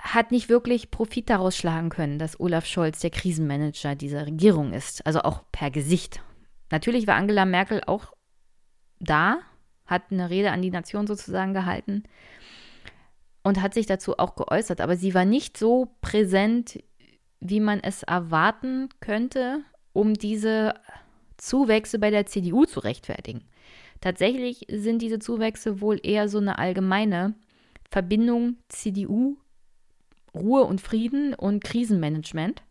hat 0.00 0.30
nicht 0.30 0.48
wirklich 0.48 0.90
Profit 0.90 1.30
daraus 1.30 1.56
schlagen 1.56 1.88
können, 1.88 2.18
dass 2.18 2.38
Olaf 2.38 2.66
Scholz 2.66 3.00
der 3.00 3.10
Krisenmanager 3.10 3.94
dieser 3.94 4.26
Regierung 4.26 4.72
ist, 4.72 5.04
also 5.06 5.22
auch 5.22 5.44
per 5.50 5.70
Gesicht. 5.70 6.20
Natürlich 6.70 7.06
war 7.06 7.16
Angela 7.16 7.46
Merkel 7.46 7.82
auch 7.86 8.12
da, 9.00 9.38
hat 9.86 10.04
eine 10.10 10.30
Rede 10.30 10.52
an 10.52 10.62
die 10.62 10.70
Nation 10.70 11.06
sozusagen 11.06 11.54
gehalten 11.54 12.04
und 13.42 13.60
hat 13.60 13.74
sich 13.74 13.86
dazu 13.86 14.18
auch 14.18 14.36
geäußert, 14.36 14.80
aber 14.80 14.96
sie 14.96 15.14
war 15.14 15.24
nicht 15.24 15.56
so 15.56 15.94
präsent, 16.00 16.82
wie 17.40 17.60
man 17.60 17.80
es 17.80 18.02
erwarten 18.02 18.88
könnte, 19.00 19.62
um 19.92 20.14
diese 20.14 20.74
Zuwächse 21.44 21.98
bei 21.98 22.10
der 22.10 22.24
CDU 22.24 22.64
zu 22.64 22.80
rechtfertigen. 22.80 23.44
Tatsächlich 24.00 24.66
sind 24.70 25.02
diese 25.02 25.18
Zuwächse 25.18 25.82
wohl 25.82 26.00
eher 26.02 26.28
so 26.28 26.38
eine 26.38 26.58
allgemeine 26.58 27.34
Verbindung 27.90 28.56
CDU, 28.68 29.36
Ruhe 30.34 30.64
und 30.64 30.80
Frieden 30.80 31.34
und 31.34 31.62
Krisenmanagement. 31.62 32.62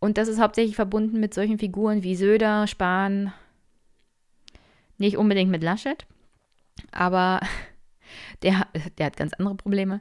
Und 0.00 0.16
das 0.16 0.28
ist 0.28 0.40
hauptsächlich 0.40 0.74
verbunden 0.74 1.20
mit 1.20 1.34
solchen 1.34 1.58
Figuren 1.58 2.02
wie 2.02 2.16
Söder, 2.16 2.66
Spahn, 2.66 3.32
nicht 4.96 5.18
unbedingt 5.18 5.50
mit 5.50 5.62
Laschet, 5.62 6.06
aber 6.90 7.40
der, 8.42 8.66
der 8.96 9.06
hat 9.06 9.16
ganz 9.18 9.34
andere 9.34 9.56
Probleme. 9.56 10.00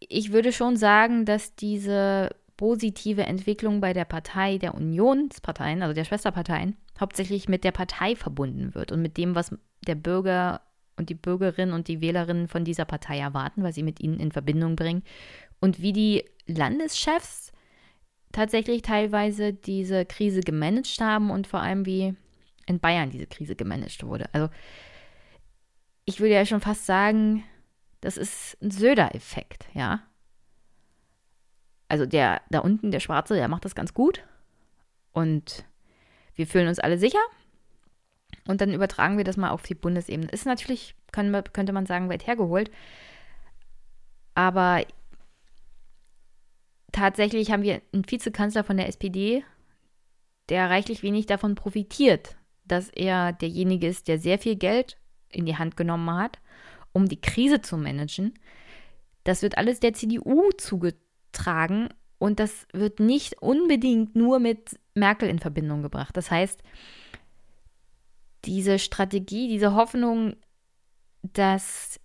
Ich 0.00 0.32
würde 0.32 0.52
schon 0.52 0.76
sagen, 0.76 1.24
dass 1.24 1.54
diese 1.54 2.30
positive 2.56 3.22
Entwicklung 3.22 3.80
bei 3.80 3.92
der 3.92 4.04
Partei 4.04 4.58
der 4.58 4.74
Unionsparteien, 4.74 5.82
also 5.82 5.94
der 5.94 6.04
Schwesterparteien, 6.04 6.76
hauptsächlich 6.98 7.48
mit 7.48 7.64
der 7.64 7.72
Partei 7.72 8.16
verbunden 8.16 8.74
wird 8.74 8.92
und 8.92 9.02
mit 9.02 9.16
dem, 9.16 9.34
was 9.34 9.54
der 9.86 9.94
Bürger 9.94 10.62
und 10.96 11.10
die 11.10 11.14
Bürgerinnen 11.14 11.74
und 11.74 11.88
die 11.88 12.00
Wählerinnen 12.00 12.48
von 12.48 12.64
dieser 12.64 12.86
Partei 12.86 13.18
erwarten, 13.18 13.62
was 13.62 13.74
sie 13.74 13.82
mit 13.82 14.00
ihnen 14.00 14.18
in 14.18 14.32
Verbindung 14.32 14.76
bringen 14.76 15.02
und 15.60 15.82
wie 15.82 15.92
die 15.92 16.24
Landeschefs 16.46 17.52
tatsächlich 18.32 18.82
teilweise 18.82 19.52
diese 19.52 20.06
Krise 20.06 20.40
gemanagt 20.40 21.00
haben 21.00 21.30
und 21.30 21.46
vor 21.46 21.60
allem 21.60 21.84
wie 21.84 22.14
in 22.66 22.80
Bayern 22.80 23.10
diese 23.10 23.26
Krise 23.26 23.56
gemanagt 23.56 24.04
wurde. 24.04 24.28
Also 24.32 24.48
ich 26.06 26.20
würde 26.20 26.34
ja 26.34 26.46
schon 26.46 26.60
fast 26.60 26.86
sagen, 26.86 27.44
das 28.00 28.16
ist 28.16 28.56
ein 28.62 28.70
Söder-Effekt, 28.70 29.66
ja 29.74 30.02
also 31.88 32.06
der 32.06 32.42
da 32.50 32.60
unten, 32.60 32.90
der 32.90 33.00
Schwarze, 33.00 33.34
der 33.34 33.48
macht 33.48 33.64
das 33.64 33.74
ganz 33.74 33.94
gut. 33.94 34.24
Und 35.12 35.64
wir 36.34 36.46
fühlen 36.46 36.68
uns 36.68 36.78
alle 36.78 36.98
sicher. 36.98 37.20
Und 38.46 38.60
dann 38.60 38.72
übertragen 38.72 39.16
wir 39.16 39.24
das 39.24 39.36
mal 39.36 39.50
auf 39.50 39.62
die 39.62 39.74
Bundesebene. 39.74 40.30
Ist 40.30 40.46
natürlich, 40.46 40.94
können, 41.12 41.42
könnte 41.52 41.72
man 41.72 41.86
sagen, 41.86 42.08
weit 42.08 42.26
hergeholt. 42.26 42.70
Aber 44.34 44.84
tatsächlich 46.92 47.50
haben 47.50 47.62
wir 47.62 47.80
einen 47.92 48.08
Vizekanzler 48.08 48.64
von 48.64 48.76
der 48.76 48.88
SPD, 48.88 49.44
der 50.48 50.70
reichlich 50.70 51.02
wenig 51.02 51.26
davon 51.26 51.54
profitiert, 51.54 52.36
dass 52.64 52.88
er 52.90 53.32
derjenige 53.32 53.88
ist, 53.88 54.08
der 54.08 54.18
sehr 54.18 54.38
viel 54.38 54.56
Geld 54.56 54.96
in 55.30 55.46
die 55.46 55.56
Hand 55.56 55.76
genommen 55.76 56.10
hat, 56.10 56.38
um 56.92 57.08
die 57.08 57.20
Krise 57.20 57.60
zu 57.60 57.76
managen. 57.76 58.34
Das 59.24 59.42
wird 59.42 59.58
alles 59.58 59.80
der 59.80 59.94
CDU 59.94 60.50
zugetragen 60.56 61.05
tragen 61.36 61.88
und 62.18 62.40
das 62.40 62.66
wird 62.72 63.00
nicht 63.00 63.40
unbedingt 63.42 64.16
nur 64.16 64.38
mit 64.38 64.78
Merkel 64.94 65.28
in 65.28 65.38
Verbindung 65.38 65.82
gebracht. 65.82 66.16
Das 66.16 66.30
heißt, 66.30 66.62
diese 68.44 68.78
Strategie, 68.78 69.48
diese 69.48 69.74
Hoffnung, 69.74 70.36
dass 71.22 72.00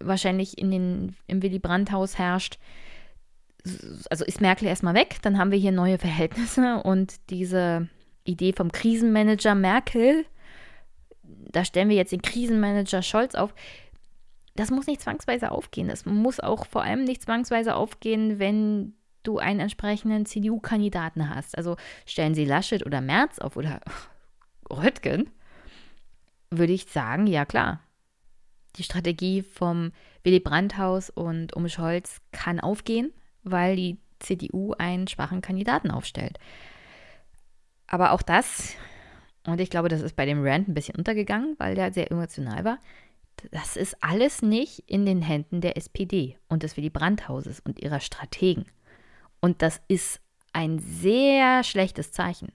wahrscheinlich 0.00 0.58
in 0.58 0.70
den, 0.70 1.16
im 1.26 1.42
Willy 1.42 1.58
Brandt-Haus 1.58 2.18
herrscht, 2.18 2.58
also 4.10 4.24
ist 4.24 4.40
Merkel 4.40 4.68
erstmal 4.68 4.94
weg, 4.94 5.18
dann 5.22 5.38
haben 5.38 5.50
wir 5.50 5.58
hier 5.58 5.72
neue 5.72 5.98
Verhältnisse 5.98 6.82
und 6.82 7.30
diese 7.30 7.88
Idee 8.24 8.52
vom 8.52 8.72
Krisenmanager 8.72 9.54
Merkel, 9.54 10.24
da 11.22 11.64
stellen 11.64 11.88
wir 11.88 11.96
jetzt 11.96 12.12
den 12.12 12.22
Krisenmanager 12.22 13.02
Scholz 13.02 13.34
auf, 13.34 13.54
das 14.56 14.70
muss 14.70 14.86
nicht 14.86 15.00
zwangsweise 15.00 15.50
aufgehen. 15.50 15.88
Das 15.88 16.06
muss 16.06 16.40
auch 16.40 16.66
vor 16.66 16.82
allem 16.82 17.04
nicht 17.04 17.22
zwangsweise 17.22 17.74
aufgehen, 17.74 18.38
wenn 18.38 18.94
du 19.22 19.38
einen 19.38 19.60
entsprechenden 19.60 20.26
CDU-Kandidaten 20.26 21.34
hast. 21.34 21.56
Also 21.56 21.76
stellen 22.04 22.34
sie 22.34 22.44
Laschet 22.44 22.84
oder 22.84 23.00
Merz 23.00 23.38
auf 23.38 23.56
oder 23.56 23.80
Röttgen, 24.70 25.30
würde 26.50 26.72
ich 26.72 26.86
sagen, 26.86 27.26
ja 27.26 27.44
klar. 27.44 27.80
Die 28.76 28.82
Strategie 28.82 29.42
vom 29.42 29.92
Willy 30.22 30.40
Brandt-Haus 30.40 31.10
und 31.10 31.54
um 31.54 31.68
Scholz 31.68 32.20
kann 32.32 32.60
aufgehen, 32.60 33.12
weil 33.42 33.76
die 33.76 33.98
CDU 34.18 34.72
einen 34.72 35.08
schwachen 35.08 35.40
Kandidaten 35.40 35.90
aufstellt. 35.90 36.38
Aber 37.86 38.12
auch 38.12 38.22
das, 38.22 38.74
und 39.46 39.60
ich 39.60 39.70
glaube, 39.70 39.88
das 39.88 40.02
ist 40.02 40.16
bei 40.16 40.26
dem 40.26 40.44
Rand 40.44 40.68
ein 40.68 40.74
bisschen 40.74 40.96
untergegangen, 40.96 41.54
weil 41.58 41.74
der 41.74 41.92
sehr 41.92 42.10
emotional 42.10 42.64
war, 42.64 42.78
das 43.50 43.76
ist 43.76 44.02
alles 44.02 44.42
nicht 44.42 44.80
in 44.86 45.06
den 45.06 45.22
Händen 45.22 45.60
der 45.60 45.76
SPD 45.76 46.38
und 46.48 46.62
des 46.62 46.76
Willy 46.76 46.90
Brandt-Hauses 46.90 47.60
und 47.60 47.80
ihrer 47.80 48.00
Strategen. 48.00 48.66
Und 49.40 49.62
das 49.62 49.80
ist 49.88 50.20
ein 50.52 50.78
sehr 50.78 51.62
schlechtes 51.62 52.12
Zeichen. 52.12 52.52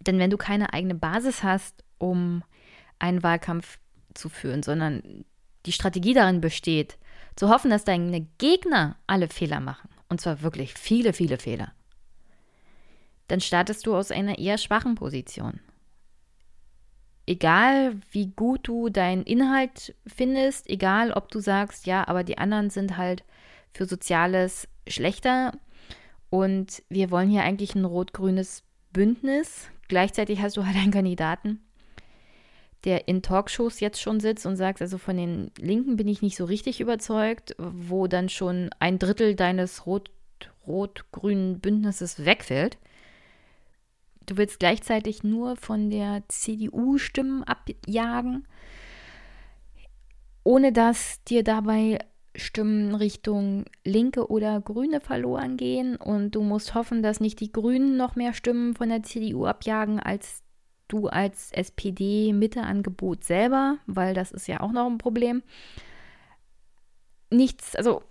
Denn 0.00 0.18
wenn 0.18 0.30
du 0.30 0.36
keine 0.36 0.72
eigene 0.72 0.94
Basis 0.94 1.42
hast, 1.42 1.84
um 1.98 2.42
einen 2.98 3.22
Wahlkampf 3.22 3.78
zu 4.14 4.28
führen, 4.28 4.62
sondern 4.62 5.24
die 5.66 5.72
Strategie 5.72 6.14
darin 6.14 6.40
besteht, 6.40 6.98
zu 7.36 7.48
hoffen, 7.48 7.70
dass 7.70 7.84
deine 7.84 8.26
Gegner 8.38 8.96
alle 9.06 9.28
Fehler 9.28 9.60
machen, 9.60 9.88
und 10.08 10.20
zwar 10.20 10.42
wirklich 10.42 10.74
viele, 10.74 11.12
viele 11.12 11.38
Fehler, 11.38 11.72
dann 13.28 13.40
startest 13.40 13.86
du 13.86 13.94
aus 13.94 14.10
einer 14.10 14.38
eher 14.38 14.58
schwachen 14.58 14.96
Position 14.96 15.60
egal 17.26 17.96
wie 18.10 18.28
gut 18.28 18.68
du 18.68 18.88
deinen 18.88 19.22
Inhalt 19.22 19.94
findest, 20.06 20.68
egal 20.68 21.12
ob 21.12 21.30
du 21.30 21.40
sagst, 21.40 21.86
ja, 21.86 22.06
aber 22.08 22.24
die 22.24 22.38
anderen 22.38 22.70
sind 22.70 22.96
halt 22.96 23.24
für 23.72 23.86
Soziales 23.86 24.68
schlechter 24.86 25.52
und 26.30 26.82
wir 26.88 27.10
wollen 27.10 27.30
hier 27.30 27.42
eigentlich 27.42 27.74
ein 27.74 27.84
rot-grünes 27.84 28.64
Bündnis. 28.92 29.68
Gleichzeitig 29.88 30.40
hast 30.40 30.56
du 30.56 30.66
halt 30.66 30.76
einen 30.76 30.90
Kandidaten, 30.90 31.60
der 32.84 33.08
in 33.08 33.22
Talkshows 33.22 33.80
jetzt 33.80 34.00
schon 34.00 34.20
sitzt 34.20 34.46
und 34.46 34.56
sagt, 34.56 34.82
also 34.82 34.98
von 34.98 35.16
den 35.16 35.50
Linken 35.58 35.96
bin 35.96 36.08
ich 36.08 36.22
nicht 36.22 36.36
so 36.36 36.44
richtig 36.44 36.80
überzeugt, 36.80 37.54
wo 37.58 38.06
dann 38.06 38.28
schon 38.28 38.70
ein 38.80 38.98
Drittel 38.98 39.34
deines 39.34 39.86
rot-grünen 39.86 41.60
Bündnisses 41.60 42.24
wegfällt. 42.24 42.78
Du 44.26 44.36
willst 44.36 44.60
gleichzeitig 44.60 45.24
nur 45.24 45.56
von 45.56 45.90
der 45.90 46.22
CDU 46.28 46.98
Stimmen 46.98 47.42
abjagen, 47.44 48.46
ohne 50.44 50.72
dass 50.72 51.22
dir 51.24 51.42
dabei 51.42 51.98
Stimmen 52.34 52.94
Richtung 52.94 53.64
Linke 53.84 54.30
oder 54.30 54.60
Grüne 54.60 55.00
verloren 55.00 55.56
gehen 55.56 55.96
und 55.96 56.34
du 56.34 56.42
musst 56.42 56.74
hoffen, 56.74 57.02
dass 57.02 57.20
nicht 57.20 57.40
die 57.40 57.52
Grünen 57.52 57.96
noch 57.96 58.16
mehr 58.16 58.32
Stimmen 58.32 58.74
von 58.74 58.88
der 58.88 59.02
CDU 59.02 59.44
abjagen 59.44 60.00
als 60.00 60.42
du 60.88 61.08
als 61.08 61.52
SPD-Mitte-Angebot 61.52 63.24
selber, 63.24 63.78
weil 63.86 64.14
das 64.14 64.32
ist 64.32 64.46
ja 64.46 64.60
auch 64.60 64.72
noch 64.72 64.86
ein 64.86 64.98
Problem. 64.98 65.42
Nichts, 67.30 67.76
also 67.76 68.02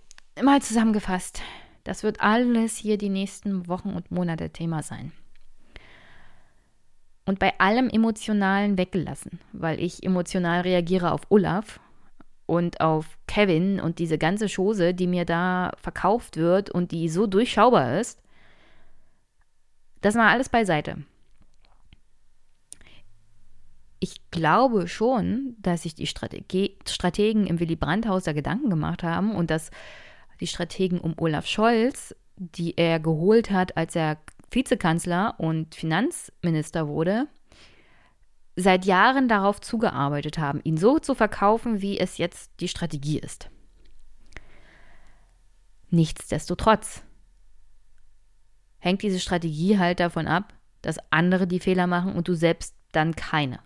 mal 0.42 0.62
zusammengefasst, 0.62 1.42
das 1.84 2.02
wird 2.02 2.20
alles 2.20 2.76
hier 2.76 2.98
die 2.98 3.08
nächsten 3.08 3.68
Wochen 3.68 3.90
und 3.90 4.10
Monate 4.10 4.50
Thema 4.50 4.82
sein 4.82 5.12
und 7.24 7.38
bei 7.38 7.58
allem 7.58 7.88
Emotionalen 7.88 8.78
weggelassen, 8.78 9.40
weil 9.52 9.80
ich 9.80 10.02
emotional 10.02 10.62
reagiere 10.62 11.12
auf 11.12 11.22
Olaf 11.28 11.80
und 12.46 12.80
auf 12.80 13.18
Kevin 13.26 13.80
und 13.80 13.98
diese 13.98 14.18
ganze 14.18 14.46
Chose, 14.48 14.94
die 14.94 15.06
mir 15.06 15.24
da 15.24 15.72
verkauft 15.76 16.36
wird 16.36 16.70
und 16.70 16.90
die 16.90 17.08
so 17.08 17.26
durchschaubar 17.26 18.00
ist, 18.00 18.20
das 20.00 20.14
mal 20.14 20.32
alles 20.32 20.48
beiseite. 20.48 21.04
Ich 24.00 24.30
glaube 24.32 24.88
schon, 24.88 25.54
dass 25.60 25.84
sich 25.84 25.94
die 25.94 26.08
Strategie, 26.08 26.76
Strategen 26.88 27.46
im 27.46 27.60
Willy 27.60 27.76
Brandt-Haus 27.76 28.24
da 28.24 28.32
Gedanken 28.32 28.68
gemacht 28.68 29.04
haben 29.04 29.36
und 29.36 29.48
dass 29.48 29.70
die 30.40 30.48
Strategen 30.48 30.98
um 30.98 31.14
Olaf 31.18 31.46
Scholz, 31.46 32.16
die 32.36 32.76
er 32.76 32.98
geholt 32.98 33.52
hat, 33.52 33.76
als 33.76 33.94
er 33.94 34.18
Vizekanzler 34.54 35.34
und 35.38 35.74
Finanzminister 35.74 36.88
wurde, 36.88 37.28
seit 38.56 38.84
Jahren 38.84 39.28
darauf 39.28 39.60
zugearbeitet 39.60 40.38
haben, 40.38 40.60
ihn 40.64 40.76
so 40.76 40.98
zu 40.98 41.14
verkaufen, 41.14 41.80
wie 41.80 41.98
es 41.98 42.18
jetzt 42.18 42.52
die 42.60 42.68
Strategie 42.68 43.18
ist. 43.18 43.50
Nichtsdestotrotz 45.90 47.02
hängt 48.78 49.02
diese 49.02 49.20
Strategie 49.20 49.78
halt 49.78 50.00
davon 50.00 50.26
ab, 50.26 50.54
dass 50.80 50.96
andere 51.10 51.46
die 51.46 51.60
Fehler 51.60 51.86
machen 51.86 52.14
und 52.14 52.28
du 52.28 52.34
selbst 52.34 52.74
dann 52.92 53.14
keine. 53.14 53.60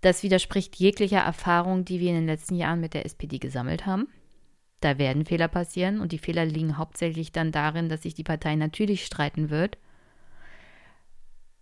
Das 0.00 0.22
widerspricht 0.22 0.76
jeglicher 0.76 1.20
Erfahrung, 1.20 1.84
die 1.84 2.00
wir 2.00 2.10
in 2.10 2.16
den 2.16 2.26
letzten 2.26 2.54
Jahren 2.54 2.80
mit 2.80 2.94
der 2.94 3.04
SPD 3.04 3.38
gesammelt 3.38 3.86
haben. 3.86 4.08
Da 4.80 4.98
werden 4.98 5.24
Fehler 5.24 5.48
passieren 5.48 6.00
und 6.00 6.12
die 6.12 6.18
Fehler 6.18 6.44
liegen 6.44 6.78
hauptsächlich 6.78 7.32
dann 7.32 7.50
darin, 7.50 7.88
dass 7.88 8.02
sich 8.02 8.14
die 8.14 8.24
Partei 8.24 8.54
natürlich 8.54 9.04
streiten 9.04 9.50
wird 9.50 9.78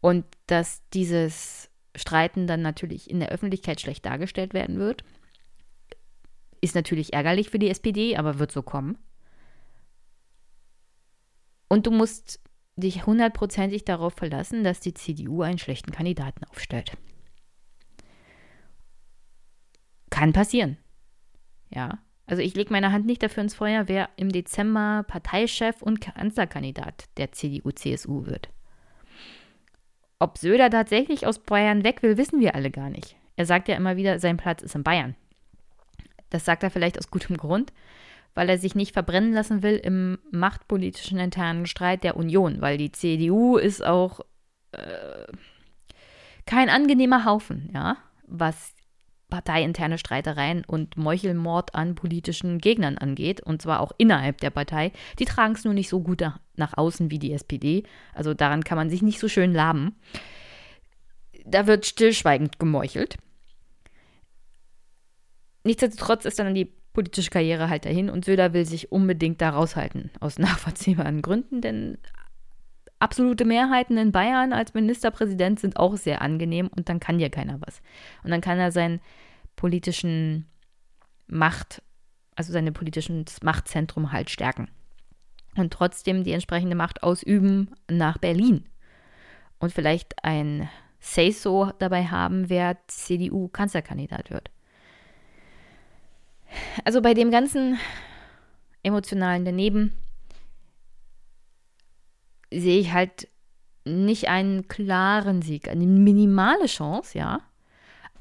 und 0.01 0.25
dass 0.47 0.83
dieses 0.91 1.71
Streiten 1.95 2.47
dann 2.47 2.61
natürlich 2.61 3.11
in 3.11 3.21
der 3.21 3.31
Öffentlichkeit 3.31 3.81
schlecht 3.81 4.05
dargestellt 4.05 4.53
werden 4.53 4.79
wird. 4.79 5.03
Ist 6.61 6.75
natürlich 6.75 7.15
ärgerlich 7.15 7.51
für 7.51 7.59
die 7.59 7.71
SPD, 7.71 8.17
aber 8.17 8.39
wird 8.39 8.53
so 8.53 8.63
kommen. 8.63 8.99
Und 11.69 11.87
du 11.87 11.91
musst 11.91 12.41
dich 12.77 13.07
hundertprozentig 13.07 13.85
darauf 13.85 14.15
verlassen, 14.15 14.63
dass 14.63 14.81
die 14.81 14.95
CDU 14.95 15.43
einen 15.43 15.59
schlechten 15.59 15.91
Kandidaten 15.91 16.45
aufstellt. 16.45 16.97
Kann 20.11 20.33
passieren. 20.33 20.77
Ja. 21.71 21.99
Also 22.27 22.43
ich 22.43 22.55
lege 22.55 22.73
meine 22.73 22.93
Hand 22.93 23.07
nicht 23.07 23.23
dafür 23.23 23.45
ins 23.45 23.55
Feuer, 23.55 23.85
wer 23.87 24.09
im 24.17 24.31
Dezember 24.31 25.05
Parteichef 25.07 25.81
und 25.81 26.01
Kanzlerkandidat 26.01 27.05
der 27.17 27.33
CDU-CSU 27.33 28.27
wird. 28.27 28.49
Ob 30.19 30.39
Söder 30.39 30.71
tatsächlich 30.71 31.27
aus 31.27 31.39
Bayern 31.39 31.85
weg 31.85 32.03
will, 32.03 32.17
wissen 32.17 32.41
wir 32.41 32.55
alle 32.55 32.71
gar 32.71 32.91
nicht. 32.91 33.17
Er 33.37 33.47
sagt 33.47 33.69
ja 33.69 33.77
immer 33.77 33.97
wieder, 33.97 34.19
sein 34.19 34.39
Platz 34.39 34.63
ist 34.63 34.75
in 34.75 34.83
Bayern. 34.83 35.15
Das 36.31 36.45
sagt 36.45 36.63
er 36.63 36.71
vielleicht 36.71 36.99
aus 36.99 37.11
gutem 37.11 37.37
Grund, 37.37 37.73
weil 38.35 38.49
er 38.49 38.59
sich 38.59 38.75
nicht 38.75 38.93
verbrennen 38.93 39.33
lassen 39.33 39.63
will 39.63 39.77
im 39.77 40.19
machtpolitischen 40.31 41.19
internen 41.19 41.67
Streit 41.67 42.03
der 42.03 42.17
Union, 42.17 42.61
weil 42.61 42.79
die 42.79 42.93
CDU 42.93 43.57
ist 43.57 43.85
auch 43.85 44.21
äh, 44.73 45.27
kein 46.47 46.71
angenehmer 46.71 47.25
Haufen, 47.25 47.71
ja, 47.73 47.99
was 48.27 48.75
parteiinterne 49.29 49.99
Streitereien 49.99 50.65
und 50.65 50.97
Meuchelmord 50.97 51.75
an 51.75 51.95
politischen 51.95 52.59
Gegnern 52.59 52.99
angeht, 52.99 53.41
und 53.41 53.61
zwar 53.61 53.81
auch 53.81 53.93
innerhalb 53.99 54.41
der 54.41 54.51
Partei. 54.51 54.93
Die 55.19 55.25
tragen 55.25 55.55
es 55.55 55.65
nur 55.65 55.75
nicht 55.75 55.89
so 55.89 56.01
gut 56.01 56.23
nach 56.55 56.77
außen 56.77 57.11
wie 57.11 57.19
die 57.19 57.33
SPD. 57.33 57.83
Also 58.15 58.35
daran 58.35 58.65
kann 58.65 58.77
man 58.79 58.91
sich 58.91 59.03
nicht 59.03 59.19
so 59.19 59.29
schön 59.29 59.53
laben. 59.53 59.97
Da 61.45 61.67
wird 61.67 61.87
stillschweigend 61.87 62.59
gemeuchelt. 62.59 63.17
Nichtsdestotrotz 65.65 66.25
ist 66.25 66.39
dann 66.39 66.55
die 66.55 66.73
politische 66.93 67.31
Karriere 67.31 67.69
halt 67.69 67.85
dahin 67.85 68.09
und 68.09 68.25
Söder 68.25 68.53
will 68.53 68.65
sich 68.65 68.91
unbedingt 68.91 69.41
da 69.43 69.51
raushalten, 69.51 70.11
aus 70.21 70.39
nachvollziehbaren 70.41 71.23
Gründen, 71.23 71.61
denn 71.61 71.99
absolute 72.99 73.45
Mehrheiten 73.45 73.99
in 73.99 74.13
Bayern 74.13 74.53
als 74.53 74.75
Ministerpräsident 74.75 75.61
sind 75.61 75.77
auch 75.77 75.97
sehr 75.97 76.23
angenehm 76.23 76.69
und 76.75 76.89
dann 76.89 77.01
kann 77.01 77.19
dir 77.19 77.31
keiner 77.31 77.61
was. 77.61 77.81
Und 78.23 78.31
dann 78.31 78.41
kann 78.41 78.59
er 78.59 78.73
seinen 78.73 79.01
politischen 79.57 80.47
Macht, 81.27 81.83
also 82.35 82.53
sein 82.53 82.73
politisches 82.73 83.43
Machtzentrum 83.43 84.13
halt 84.13 84.31
stärken. 84.31 84.69
Und 85.57 85.73
trotzdem 85.73 86.23
die 86.23 86.33
entsprechende 86.33 86.77
Macht 86.77 87.03
ausüben 87.03 87.71
nach 87.91 88.19
Berlin. 88.19 88.67
Und 89.59 89.73
vielleicht 89.73 90.23
ein 90.23 90.69
Say-So 91.01 91.73
dabei 91.79 92.07
haben, 92.07 92.51
wer 92.51 92.77
CDU-Kanzlerkandidat 92.89 94.31
wird. 94.31 94.51
Also 96.85 97.01
bei 97.01 97.15
dem 97.15 97.31
ganzen 97.31 97.79
emotionalen 98.83 99.45
daneben 99.45 99.93
sehe 102.53 102.79
ich 102.81 102.93
halt 102.93 103.29
nicht 103.85 104.29
einen 104.29 104.69
klaren 104.69 105.43
Sieg, 105.43 105.69
eine 105.69 105.87
minimale 105.87 106.67
Chance, 106.67 107.19
ja. 107.19 107.41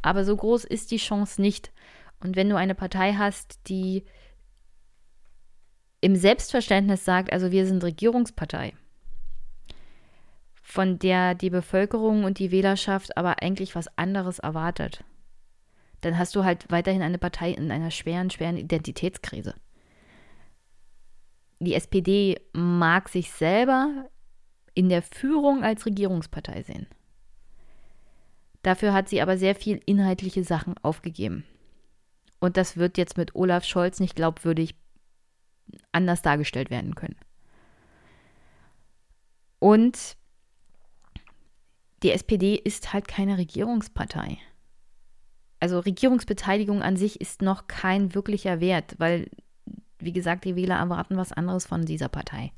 Aber 0.01 0.23
so 0.23 0.35
groß 0.35 0.65
ist 0.65 0.91
die 0.91 0.97
Chance 0.97 1.41
nicht. 1.41 1.71
Und 2.19 2.35
wenn 2.35 2.49
du 2.49 2.55
eine 2.55 2.75
Partei 2.75 3.13
hast, 3.13 3.67
die 3.67 4.05
im 6.01 6.15
Selbstverständnis 6.15 7.03
sagt, 7.03 7.33
also 7.33 7.51
wir 7.51 7.65
sind 7.65 7.83
Regierungspartei, 7.83 8.73
von 10.61 10.99
der 10.99 11.33
die 11.33 11.49
Bevölkerung 11.49 12.23
und 12.23 12.37
die 12.37 12.51
Wählerschaft 12.51 13.17
aber 13.17 13.41
eigentlich 13.41 13.75
was 13.75 13.87
anderes 13.97 14.39
erwartet, 14.39 15.03
dann 16.01 16.17
hast 16.17 16.35
du 16.35 16.43
halt 16.43 16.69
weiterhin 16.71 17.01
eine 17.01 17.17
Partei 17.17 17.51
in 17.51 17.71
einer 17.71 17.91
schweren, 17.91 18.29
schweren 18.29 18.57
Identitätskrise. 18.57 19.55
Die 21.59 21.73
SPD 21.73 22.39
mag 22.53 23.09
sich 23.09 23.31
selber 23.31 24.09
in 24.75 24.89
der 24.89 25.01
Führung 25.01 25.63
als 25.63 25.85
Regierungspartei 25.85 26.61
sehen. 26.61 26.85
Dafür 28.61 28.93
hat 28.93 29.09
sie 29.09 29.21
aber 29.21 29.37
sehr 29.37 29.55
viel 29.55 29.81
inhaltliche 29.85 30.43
Sachen 30.43 30.75
aufgegeben. 30.83 31.45
Und 32.39 32.57
das 32.57 32.77
wird 32.77 32.97
jetzt 32.97 33.17
mit 33.17 33.33
Olaf 33.33 33.63
Scholz 33.63 33.99
nicht 33.99 34.15
glaubwürdig 34.15 34.75
anders 35.91 36.21
dargestellt 36.21 36.69
werden 36.69 36.93
können. 36.93 37.15
Und 39.59 40.17
die 42.03 42.11
SPD 42.11 42.55
ist 42.55 42.93
halt 42.93 43.07
keine 43.07 43.37
Regierungspartei. 43.37 44.37
Also 45.59 45.79
Regierungsbeteiligung 45.79 46.81
an 46.81 46.97
sich 46.97 47.21
ist 47.21 47.41
noch 47.41 47.67
kein 47.67 48.13
wirklicher 48.13 48.59
Wert, 48.59 48.95
weil, 48.99 49.29
wie 49.99 50.13
gesagt, 50.13 50.43
die 50.43 50.55
Wähler 50.55 50.75
erwarten 50.75 51.17
was 51.17 51.31
anderes 51.31 51.65
von 51.65 51.85
dieser 51.85 52.09
Partei 52.09 52.51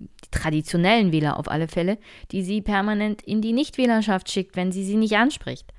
die 0.00 0.30
traditionellen 0.30 1.12
Wähler 1.12 1.38
auf 1.38 1.50
alle 1.50 1.68
Fälle, 1.68 1.98
die 2.32 2.42
sie 2.42 2.62
permanent 2.62 3.22
in 3.22 3.42
die 3.42 3.52
Nichtwählerschaft 3.52 4.30
schickt, 4.30 4.56
wenn 4.56 4.72
sie 4.72 4.84
sie 4.84 4.96
nicht 4.96 5.16
anspricht. 5.16 5.72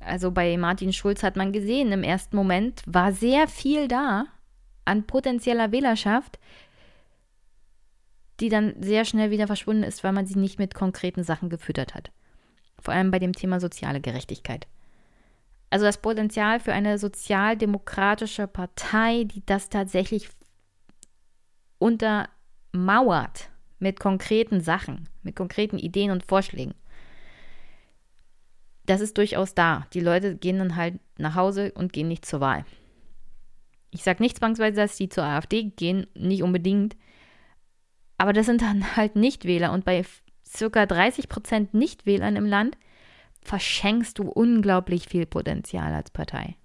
Also 0.00 0.30
bei 0.30 0.56
Martin 0.56 0.92
Schulz 0.92 1.22
hat 1.22 1.36
man 1.36 1.52
gesehen, 1.52 1.92
im 1.92 2.02
ersten 2.02 2.36
Moment 2.36 2.82
war 2.86 3.12
sehr 3.12 3.48
viel 3.48 3.88
da 3.88 4.26
an 4.84 5.06
potenzieller 5.06 5.72
Wählerschaft, 5.72 6.38
die 8.40 8.48
dann 8.48 8.74
sehr 8.80 9.04
schnell 9.04 9.30
wieder 9.30 9.46
verschwunden 9.46 9.82
ist, 9.82 10.04
weil 10.04 10.12
man 10.12 10.26
sie 10.26 10.38
nicht 10.38 10.58
mit 10.58 10.74
konkreten 10.74 11.24
Sachen 11.24 11.48
gefüttert 11.48 11.94
hat. 11.94 12.10
Vor 12.80 12.94
allem 12.94 13.10
bei 13.10 13.18
dem 13.18 13.32
Thema 13.32 13.58
soziale 13.58 14.00
Gerechtigkeit. 14.00 14.66
Also 15.70 15.84
das 15.84 16.00
Potenzial 16.00 16.60
für 16.60 16.72
eine 16.72 16.98
sozialdemokratische 16.98 18.46
Partei, 18.46 19.24
die 19.24 19.44
das 19.44 19.68
tatsächlich 19.68 20.28
unter 21.78 22.28
mauert 22.76 23.50
mit 23.78 24.00
konkreten 24.00 24.60
Sachen, 24.60 25.08
mit 25.22 25.36
konkreten 25.36 25.78
Ideen 25.78 26.10
und 26.10 26.24
Vorschlägen. 26.24 26.74
Das 28.86 29.00
ist 29.00 29.18
durchaus 29.18 29.54
da. 29.54 29.86
Die 29.92 30.00
Leute 30.00 30.36
gehen 30.36 30.58
dann 30.58 30.76
halt 30.76 31.00
nach 31.18 31.34
Hause 31.34 31.72
und 31.72 31.92
gehen 31.92 32.08
nicht 32.08 32.24
zur 32.24 32.40
Wahl. 32.40 32.64
Ich 33.90 34.02
sage 34.02 34.22
nicht 34.22 34.38
zwangsweise, 34.38 34.76
dass 34.76 34.96
die 34.96 35.08
zur 35.08 35.24
AfD 35.24 35.64
gehen, 35.64 36.06
nicht 36.14 36.42
unbedingt. 36.42 36.96
Aber 38.18 38.32
das 38.32 38.46
sind 38.46 38.62
dann 38.62 38.96
halt 38.96 39.16
Nichtwähler. 39.16 39.72
Und 39.72 39.84
bei 39.84 40.04
circa 40.46 40.86
30 40.86 41.28
Prozent 41.28 41.74
Nichtwählern 41.74 42.36
im 42.36 42.46
Land 42.46 42.78
verschenkst 43.42 44.18
du 44.18 44.28
unglaublich 44.28 45.08
viel 45.08 45.26
Potenzial 45.26 45.92
als 45.94 46.10
Partei. 46.10 46.56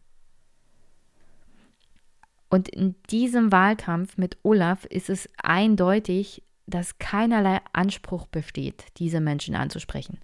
Und 2.52 2.68
in 2.68 2.95
diesem 3.10 3.54
Wahlkampf 3.54 4.18
mit 4.18 4.38
Olaf 4.43 4.84
ist 4.84 5.10
es 5.10 5.30
eindeutig, 5.41 6.43
dass 6.68 6.99
keinerlei 6.99 7.60
Anspruch 7.72 8.28
besteht, 8.28 8.84
diese 8.97 9.22
Menschen 9.22 9.56
anzusprechen. 9.56 10.20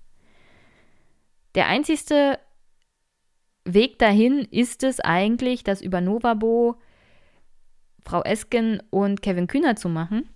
Der 1.55 1.67
einzigste 1.67 2.38
Weg 3.63 3.97
dahin 3.97 4.39
ist 4.51 4.84
es 4.84 4.99
eigentlich, 4.99 5.63
das 5.63 5.82
über 5.82 6.01
Novabo, 6.01 6.75
Frau 8.05 8.21
Esken 8.23 8.84
und 8.89 9.21
Kevin 9.21 9.47
Kühner 9.47 9.78
zu 9.78 9.88
machen. 9.88 10.28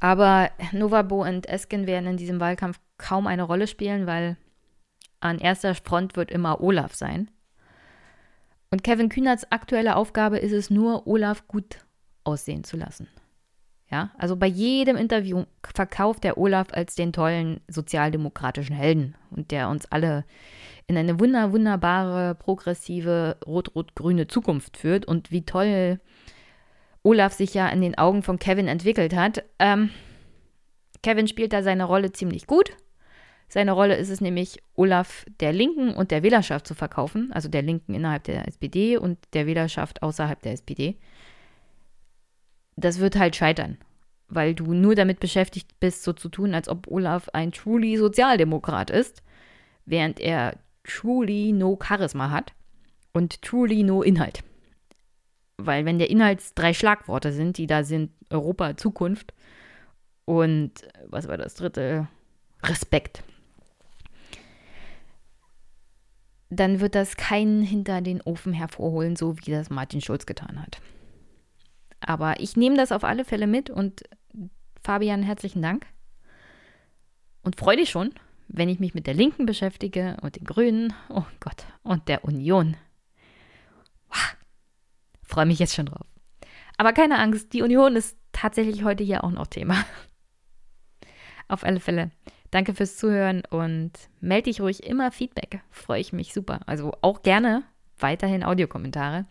Aber 0.00 0.50
Novabo 0.72 1.22
und 1.22 1.46
Esken 1.46 1.86
werden 1.86 2.06
in 2.06 2.16
diesem 2.16 2.40
Wahlkampf 2.40 2.80
kaum 2.96 3.26
eine 3.26 3.42
Rolle 3.42 3.66
spielen, 3.66 4.06
weil 4.06 4.38
an 5.20 5.38
erster 5.38 5.74
Front 5.74 6.16
wird 6.16 6.30
immer 6.30 6.62
Olaf 6.62 6.94
sein. 6.94 7.30
Und 8.74 8.82
Kevin 8.82 9.08
Kühnerts 9.08 9.46
aktuelle 9.52 9.94
Aufgabe 9.94 10.38
ist 10.38 10.50
es 10.50 10.68
nur, 10.68 11.06
Olaf 11.06 11.46
gut 11.46 11.78
aussehen 12.24 12.64
zu 12.64 12.76
lassen. 12.76 13.06
Ja, 13.88 14.10
also 14.18 14.34
bei 14.34 14.48
jedem 14.48 14.96
Interview 14.96 15.44
verkauft 15.72 16.24
der 16.24 16.38
Olaf 16.38 16.72
als 16.72 16.96
den 16.96 17.12
tollen 17.12 17.60
sozialdemokratischen 17.68 18.74
Helden 18.74 19.14
und 19.30 19.52
der 19.52 19.68
uns 19.68 19.86
alle 19.92 20.24
in 20.88 20.96
eine 20.96 21.20
wunder, 21.20 21.52
wunderbare, 21.52 22.34
progressive, 22.34 23.36
rot-rot-grüne 23.46 24.26
Zukunft 24.26 24.76
führt 24.76 25.06
und 25.06 25.30
wie 25.30 25.46
toll 25.46 26.00
Olaf 27.04 27.32
sich 27.32 27.54
ja 27.54 27.68
in 27.68 27.80
den 27.80 27.96
Augen 27.96 28.24
von 28.24 28.40
Kevin 28.40 28.66
entwickelt 28.66 29.14
hat. 29.14 29.44
Ähm, 29.60 29.90
Kevin 31.04 31.28
spielt 31.28 31.52
da 31.52 31.62
seine 31.62 31.84
Rolle 31.84 32.10
ziemlich 32.10 32.48
gut. 32.48 32.72
Seine 33.54 33.70
Rolle 33.70 33.94
ist 33.94 34.08
es 34.08 34.20
nämlich, 34.20 34.60
Olaf 34.74 35.24
der 35.38 35.52
Linken 35.52 35.94
und 35.94 36.10
der 36.10 36.24
Wählerschaft 36.24 36.66
zu 36.66 36.74
verkaufen, 36.74 37.30
also 37.32 37.48
der 37.48 37.62
Linken 37.62 37.94
innerhalb 37.94 38.24
der 38.24 38.48
SPD 38.48 38.96
und 38.96 39.16
der 39.32 39.46
Wählerschaft 39.46 40.02
außerhalb 40.02 40.42
der 40.42 40.54
SPD. 40.54 40.96
Das 42.74 42.98
wird 42.98 43.14
halt 43.14 43.36
scheitern, 43.36 43.78
weil 44.26 44.56
du 44.56 44.74
nur 44.74 44.96
damit 44.96 45.20
beschäftigt 45.20 45.78
bist, 45.78 46.02
so 46.02 46.12
zu 46.12 46.28
tun, 46.30 46.52
als 46.52 46.68
ob 46.68 46.88
Olaf 46.88 47.28
ein 47.28 47.52
truly 47.52 47.96
Sozialdemokrat 47.96 48.90
ist, 48.90 49.22
während 49.86 50.18
er 50.18 50.58
truly 50.82 51.52
no 51.52 51.78
Charisma 51.80 52.30
hat 52.30 52.54
und 53.12 53.40
truly 53.40 53.84
no 53.84 54.02
Inhalt. 54.02 54.42
Weil 55.58 55.84
wenn 55.84 56.00
der 56.00 56.10
Inhalt 56.10 56.42
drei 56.56 56.74
Schlagworte 56.74 57.32
sind, 57.32 57.56
die 57.58 57.68
da 57.68 57.84
sind, 57.84 58.10
Europa, 58.30 58.76
Zukunft 58.76 59.32
und 60.24 60.72
was 61.06 61.28
war 61.28 61.38
das 61.38 61.54
dritte? 61.54 62.08
Respekt. 62.64 63.22
Dann 66.50 66.80
wird 66.80 66.94
das 66.94 67.16
keinen 67.16 67.62
hinter 67.62 68.00
den 68.00 68.20
Ofen 68.22 68.52
hervorholen, 68.52 69.16
so 69.16 69.38
wie 69.38 69.50
das 69.50 69.70
Martin 69.70 70.00
Schulz 70.00 70.26
getan 70.26 70.60
hat. 70.60 70.80
Aber 72.00 72.40
ich 72.40 72.56
nehme 72.56 72.76
das 72.76 72.92
auf 72.92 73.04
alle 73.04 73.24
Fälle 73.24 73.46
mit 73.46 73.70
und 73.70 74.02
Fabian, 74.82 75.22
herzlichen 75.22 75.62
Dank. 75.62 75.86
Und 77.42 77.58
freue 77.58 77.76
dich 77.76 77.90
schon, 77.90 78.10
wenn 78.48 78.68
ich 78.68 78.80
mich 78.80 78.94
mit 78.94 79.06
der 79.06 79.14
Linken 79.14 79.46
beschäftige 79.46 80.16
und 80.22 80.36
den 80.36 80.44
Grünen, 80.44 80.92
oh 81.08 81.24
Gott, 81.40 81.64
und 81.82 82.08
der 82.08 82.24
Union. 82.24 82.76
Freue 85.22 85.46
mich 85.46 85.58
jetzt 85.58 85.74
schon 85.74 85.86
drauf. 85.86 86.06
Aber 86.76 86.92
keine 86.92 87.18
Angst, 87.18 87.52
die 87.52 87.62
Union 87.62 87.96
ist 87.96 88.16
tatsächlich 88.32 88.84
heute 88.84 89.02
hier 89.04 89.24
auch 89.24 89.30
noch 89.30 89.46
Thema. 89.46 89.84
Auf 91.48 91.64
alle 91.64 91.80
Fälle. 91.80 92.10
Danke 92.54 92.72
fürs 92.72 92.96
Zuhören 92.96 93.42
und 93.50 93.90
melde 94.20 94.44
dich 94.44 94.60
ruhig 94.60 94.84
immer 94.84 95.10
Feedback. 95.10 95.62
Freue 95.72 96.00
ich 96.00 96.12
mich 96.12 96.32
super. 96.32 96.60
Also 96.66 96.92
auch 97.00 97.24
gerne 97.24 97.64
weiterhin 97.98 98.44
Audiokommentare. 98.44 99.26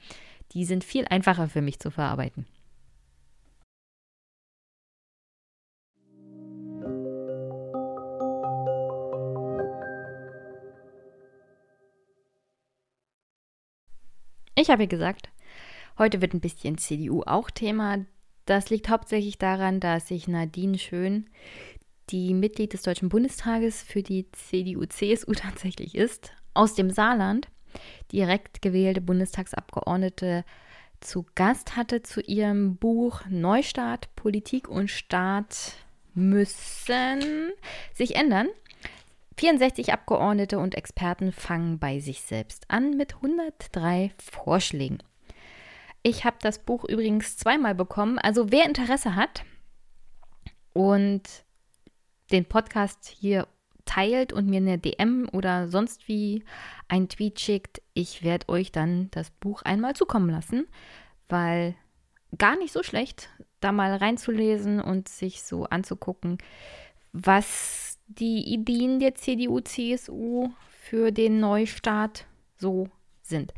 Die 0.51 0.65
sind 0.65 0.83
viel 0.83 1.05
einfacher 1.09 1.47
für 1.47 1.61
mich 1.61 1.79
zu 1.79 1.89
verarbeiten. 1.89 2.45
Ich 14.55 14.69
habe 14.69 14.87
gesagt, 14.87 15.29
heute 15.97 16.19
wird 16.19 16.33
ein 16.33 16.41
bisschen 16.41 16.77
CDU 16.77 17.23
auch 17.25 17.49
Thema. 17.49 17.99
Das 18.45 18.69
liegt 18.69 18.89
hauptsächlich 18.89 19.37
daran, 19.37 19.79
dass 19.79 20.09
sich 20.09 20.27
Nadine 20.27 20.77
Schön, 20.77 21.29
die 22.09 22.33
Mitglied 22.33 22.73
des 22.73 22.83
Deutschen 22.83 23.09
Bundestages 23.09 23.81
für 23.81 24.03
die 24.03 24.31
CDU-CSU 24.31 25.31
tatsächlich 25.35 25.95
ist, 25.95 26.31
aus 26.53 26.75
dem 26.75 26.89
Saarland, 26.89 27.47
direkt 28.11 28.61
gewählte 28.61 29.01
Bundestagsabgeordnete 29.01 30.45
zu 30.99 31.25
Gast 31.35 31.75
hatte 31.75 32.01
zu 32.01 32.21
ihrem 32.21 32.77
Buch 32.77 33.21
Neustart, 33.29 34.15
Politik 34.15 34.69
und 34.69 34.89
Staat 34.89 35.73
müssen 36.13 37.51
sich 37.93 38.15
ändern. 38.15 38.47
64 39.37 39.91
Abgeordnete 39.91 40.59
und 40.59 40.75
Experten 40.75 41.31
fangen 41.31 41.79
bei 41.79 41.99
sich 41.99 42.21
selbst 42.21 42.65
an 42.69 42.95
mit 42.95 43.15
103 43.15 44.11
Vorschlägen. 44.17 44.99
Ich 46.03 46.23
habe 46.25 46.37
das 46.41 46.59
Buch 46.59 46.83
übrigens 46.85 47.37
zweimal 47.37 47.73
bekommen. 47.73 48.19
Also 48.19 48.51
wer 48.51 48.65
Interesse 48.65 49.15
hat 49.15 49.43
und 50.73 51.23
den 52.33 52.45
Podcast 52.45 53.05
hier 53.05 53.47
teilt 53.85 54.33
und 54.33 54.47
mir 54.47 54.57
eine 54.57 54.77
DM 54.77 55.29
oder 55.31 55.67
sonst 55.67 56.07
wie 56.07 56.43
ein 56.87 57.09
Tweet 57.09 57.39
schickt, 57.39 57.81
ich 57.93 58.23
werde 58.23 58.49
euch 58.49 58.71
dann 58.71 59.09
das 59.11 59.29
Buch 59.29 59.61
einmal 59.61 59.95
zukommen 59.95 60.29
lassen, 60.29 60.67
weil 61.29 61.75
gar 62.37 62.57
nicht 62.57 62.73
so 62.73 62.83
schlecht, 62.83 63.29
da 63.59 63.71
mal 63.71 63.95
reinzulesen 63.95 64.81
und 64.81 65.07
sich 65.07 65.43
so 65.43 65.65
anzugucken, 65.65 66.37
was 67.11 67.99
die 68.07 68.53
Ideen 68.53 68.99
der 68.99 69.15
CDU, 69.15 69.59
CSU 69.59 70.49
für 70.69 71.11
den 71.11 71.39
Neustart 71.39 72.25
so 72.57 72.89
sind. 73.21 73.53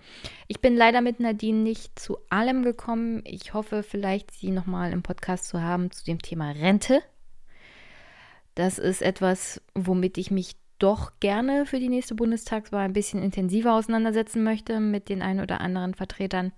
Ich 0.47 0.61
bin 0.61 0.75
leider 0.75 1.01
mit 1.01 1.19
Nadine 1.19 1.59
nicht 1.59 1.97
zu 1.97 2.17
allem 2.29 2.63
gekommen. 2.63 3.21
Ich 3.25 3.53
hoffe, 3.53 3.83
vielleicht 3.83 4.31
sie 4.31 4.51
nochmal 4.51 4.91
im 4.91 5.01
Podcast 5.01 5.47
zu 5.47 5.61
haben 5.61 5.91
zu 5.91 6.03
dem 6.03 6.21
Thema 6.21 6.51
Rente. 6.51 7.01
Das 8.55 8.79
ist 8.79 9.01
etwas, 9.01 9.61
womit 9.73 10.17
ich 10.17 10.31
mich 10.31 10.55
doch 10.79 11.11
gerne 11.19 11.65
für 11.65 11.79
die 11.79 11.89
nächste 11.89 12.15
Bundestagswahl 12.15 12.85
ein 12.85 12.93
bisschen 12.93 13.21
intensiver 13.21 13.73
auseinandersetzen 13.73 14.43
möchte 14.43 14.79
mit 14.79 15.09
den 15.09 15.21
ein 15.21 15.39
oder 15.39 15.61
anderen 15.61 15.93
Vertretern, 15.93 16.51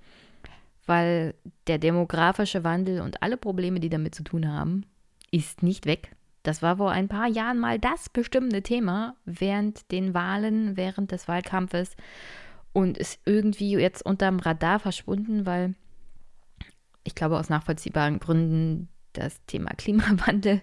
weil 0.85 1.35
der 1.67 1.77
demografische 1.77 2.63
Wandel 2.63 3.01
und 3.01 3.21
alle 3.21 3.37
Probleme, 3.37 3.79
die 3.79 3.89
damit 3.89 4.15
zu 4.15 4.23
tun 4.23 4.51
haben, 4.51 4.85
ist 5.31 5.61
nicht 5.61 5.85
weg. 5.85 6.15
Das 6.43 6.61
war 6.61 6.77
vor 6.77 6.91
ein 6.91 7.09
paar 7.09 7.27
Jahren 7.27 7.59
mal 7.59 7.77
das 7.77 8.09
bestimmende 8.09 8.61
Thema 8.63 9.15
während 9.25 9.91
den 9.91 10.13
Wahlen, 10.13 10.77
während 10.77 11.11
des 11.11 11.27
Wahlkampfes 11.27 11.95
und 12.73 12.97
ist 12.97 13.19
irgendwie 13.25 13.73
jetzt 13.73 14.05
unterm 14.05 14.39
Radar 14.39 14.79
verschwunden, 14.79 15.45
weil 15.45 15.75
ich 17.03 17.15
glaube 17.15 17.37
aus 17.37 17.49
nachvollziehbaren 17.49 18.19
Gründen 18.19 18.87
das 19.13 19.43
Thema 19.45 19.71
Klimawandel 19.77 20.61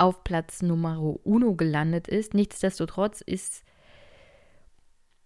auf 0.00 0.24
Platz 0.24 0.62
Nummer 0.62 0.98
uno 1.24 1.54
gelandet 1.54 2.08
ist. 2.08 2.34
Nichtsdestotrotz 2.34 3.20
ist 3.20 3.64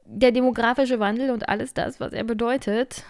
der 0.05 0.33
demografische 0.33 1.01
Wandel 1.01 1.31
und 1.31 1.49
alles 1.49 1.75
das, 1.75 2.01
was 2.01 2.13
er 2.13 2.25
bedeutet, 2.25 3.05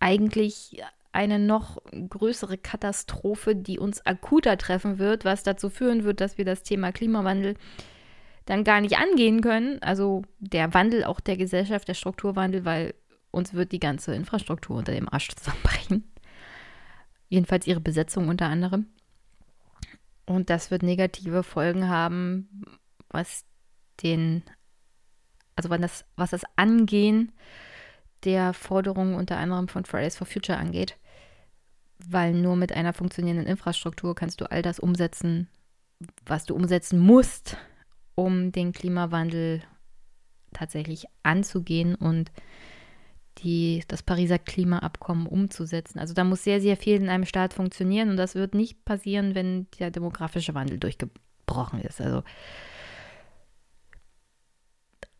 eigentlich 0.00 0.82
eine 1.12 1.38
noch 1.38 1.78
größere 2.08 2.58
Katastrophe, 2.58 3.54
die 3.54 3.78
uns 3.78 4.04
akuter 4.04 4.56
treffen 4.58 4.98
wird, 4.98 5.24
was 5.24 5.42
dazu 5.42 5.70
führen 5.70 6.04
wird, 6.04 6.20
dass 6.20 6.38
wir 6.38 6.44
das 6.44 6.62
Thema 6.62 6.92
Klimawandel 6.92 7.54
dann 8.44 8.64
gar 8.64 8.80
nicht 8.80 8.98
angehen 8.98 9.40
können. 9.40 9.80
Also 9.82 10.22
der 10.38 10.74
Wandel 10.74 11.04
auch 11.04 11.20
der 11.20 11.36
Gesellschaft, 11.36 11.88
der 11.88 11.94
Strukturwandel, 11.94 12.64
weil 12.64 12.94
uns 13.30 13.54
wird 13.54 13.72
die 13.72 13.80
ganze 13.80 14.14
Infrastruktur 14.14 14.76
unter 14.76 14.92
dem 14.92 15.08
Arsch 15.12 15.28
zusammenbrechen. 15.34 16.12
Jedenfalls 17.28 17.66
ihre 17.66 17.80
Besetzung 17.80 18.28
unter 18.28 18.46
anderem. 18.46 18.86
Und 20.26 20.50
das 20.50 20.70
wird 20.70 20.82
negative 20.82 21.42
Folgen 21.42 21.88
haben, 21.88 22.48
was 23.08 23.44
den, 24.02 24.42
also 25.54 25.70
was 25.70 25.80
das, 25.80 26.04
was 26.16 26.30
das 26.30 26.42
Angehen 26.56 27.32
der 28.24 28.52
Forderungen 28.52 29.14
unter 29.14 29.38
anderem 29.38 29.68
von 29.68 29.84
Fridays 29.84 30.16
for 30.16 30.26
Future 30.26 30.58
angeht. 30.58 30.98
Weil 32.04 32.34
nur 32.34 32.56
mit 32.56 32.72
einer 32.72 32.92
funktionierenden 32.92 33.46
Infrastruktur 33.46 34.14
kannst 34.14 34.40
du 34.40 34.50
all 34.50 34.62
das 34.62 34.78
umsetzen, 34.78 35.48
was 36.26 36.44
du 36.44 36.54
umsetzen 36.54 36.98
musst, 36.98 37.56
um 38.14 38.52
den 38.52 38.72
Klimawandel 38.72 39.62
tatsächlich 40.52 41.06
anzugehen 41.22 41.94
und 41.94 42.32
die, 43.38 43.82
das 43.88 44.02
Pariser 44.02 44.38
Klimaabkommen 44.38 45.26
umzusetzen. 45.26 45.98
Also 45.98 46.14
da 46.14 46.24
muss 46.24 46.44
sehr, 46.44 46.60
sehr 46.60 46.76
viel 46.76 46.96
in 46.96 47.08
einem 47.08 47.26
Staat 47.26 47.54
funktionieren 47.54 48.10
und 48.10 48.16
das 48.16 48.34
wird 48.34 48.54
nicht 48.54 48.84
passieren, 48.84 49.34
wenn 49.34 49.66
der 49.78 49.90
demografische 49.90 50.54
Wandel 50.54 50.78
durchgebrochen 50.78 51.80
ist. 51.80 52.00
Also 52.00 52.22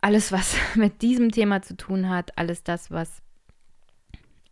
alles, 0.01 0.33
was 0.33 0.57
mit 0.75 1.03
diesem 1.03 1.31
Thema 1.31 1.63
zu 1.63 1.77
tun 1.77 2.09
hat, 2.09 2.37
alles 2.39 2.63
das, 2.63 2.91
was 2.91 3.23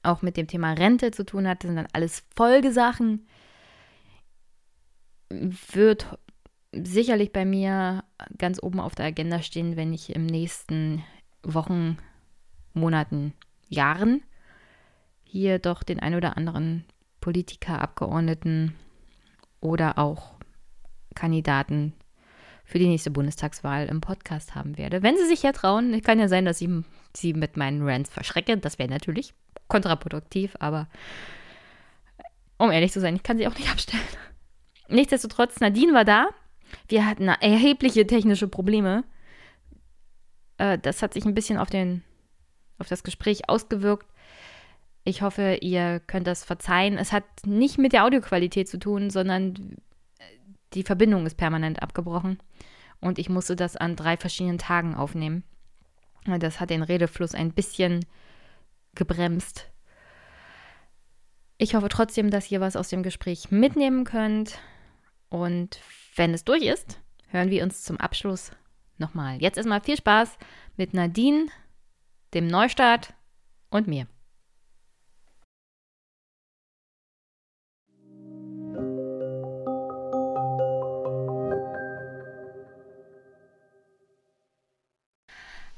auch 0.02 0.20
mit 0.20 0.36
dem 0.36 0.46
Thema 0.46 0.72
Rente 0.72 1.10
zu 1.10 1.24
tun 1.24 1.48
hat, 1.48 1.62
sind 1.62 1.76
dann 1.76 1.88
alles 1.92 2.24
Folgesachen, 2.36 3.26
wird 5.30 6.18
sicherlich 6.72 7.32
bei 7.32 7.44
mir 7.44 8.04
ganz 8.36 8.62
oben 8.62 8.80
auf 8.80 8.94
der 8.94 9.06
Agenda 9.06 9.40
stehen, 9.40 9.76
wenn 9.76 9.92
ich 9.94 10.14
im 10.14 10.26
nächsten 10.26 11.02
Wochen, 11.42 11.98
Monaten, 12.74 13.32
Jahren 13.68 14.22
hier 15.24 15.58
doch 15.58 15.82
den 15.82 16.00
ein 16.00 16.14
oder 16.14 16.36
anderen 16.36 16.84
Politiker, 17.20 17.80
Abgeordneten 17.80 18.74
oder 19.60 19.98
auch 19.98 20.34
Kandidaten 21.14 21.94
für 22.64 22.78
die 22.78 22.88
nächste 22.88 23.10
Bundestagswahl 23.10 23.86
im 23.86 24.00
Podcast 24.00 24.54
haben 24.54 24.78
werde. 24.78 25.02
Wenn 25.02 25.16
sie 25.16 25.26
sich 25.26 25.42
ja 25.42 25.52
trauen, 25.52 26.00
kann 26.02 26.18
ja 26.18 26.28
sein, 26.28 26.44
dass 26.44 26.60
ich 26.60 26.68
sie 27.14 27.34
mit 27.34 27.56
meinen 27.56 27.82
Rants 27.82 28.10
verschrecke. 28.10 28.56
Das 28.56 28.78
wäre 28.78 28.88
natürlich 28.88 29.34
kontraproduktiv, 29.68 30.56
aber 30.60 30.88
um 32.58 32.70
ehrlich 32.70 32.92
zu 32.92 33.00
sein, 33.00 33.16
ich 33.16 33.22
kann 33.22 33.38
sie 33.38 33.46
auch 33.46 33.56
nicht 33.56 33.70
abstellen. 33.70 34.02
Nichtsdestotrotz, 34.88 35.60
Nadine 35.60 35.92
war 35.92 36.04
da. 36.04 36.28
Wir 36.88 37.06
hatten 37.06 37.28
erhebliche 37.28 38.06
technische 38.06 38.48
Probleme. 38.48 39.04
Äh, 40.58 40.78
das 40.78 41.02
hat 41.02 41.14
sich 41.14 41.24
ein 41.24 41.34
bisschen 41.34 41.58
auf, 41.58 41.70
den, 41.70 42.02
auf 42.78 42.88
das 42.88 43.02
Gespräch 43.02 43.48
ausgewirkt. 43.48 44.06
Ich 45.04 45.22
hoffe, 45.22 45.58
ihr 45.60 46.00
könnt 46.00 46.26
das 46.26 46.44
verzeihen. 46.44 46.96
Es 46.96 47.12
hat 47.12 47.24
nicht 47.44 47.78
mit 47.78 47.92
der 47.92 48.04
Audioqualität 48.04 48.68
zu 48.68 48.78
tun, 48.78 49.10
sondern 49.10 49.76
die 50.72 50.82
Verbindung 50.82 51.26
ist 51.26 51.36
permanent 51.36 51.82
abgebrochen. 51.82 52.38
Und 53.00 53.18
ich 53.18 53.28
musste 53.28 53.54
das 53.54 53.76
an 53.76 53.96
drei 53.96 54.16
verschiedenen 54.16 54.58
Tagen 54.58 54.94
aufnehmen. 54.94 55.44
Das 56.26 56.58
hat 56.58 56.70
den 56.70 56.82
Redefluss 56.82 57.34
ein 57.34 57.52
bisschen 57.52 58.06
gebremst. 58.94 59.70
Ich 61.58 61.74
hoffe 61.74 61.88
trotzdem, 61.88 62.30
dass 62.30 62.50
ihr 62.50 62.60
was 62.60 62.76
aus 62.76 62.88
dem 62.88 63.02
Gespräch 63.02 63.50
mitnehmen 63.50 64.04
könnt. 64.04 64.58
Und 65.28 65.80
wenn 66.16 66.32
es 66.32 66.44
durch 66.44 66.62
ist, 66.62 67.00
hören 67.28 67.50
wir 67.50 67.62
uns 67.62 67.82
zum 67.82 67.98
Abschluss 67.98 68.52
nochmal. 68.96 69.40
Jetzt 69.40 69.58
erstmal 69.58 69.80
viel 69.80 69.96
Spaß 69.96 70.38
mit 70.76 70.94
Nadine, 70.94 71.46
dem 72.34 72.48
Neustart 72.48 73.14
und 73.70 73.86
mir. 73.86 74.06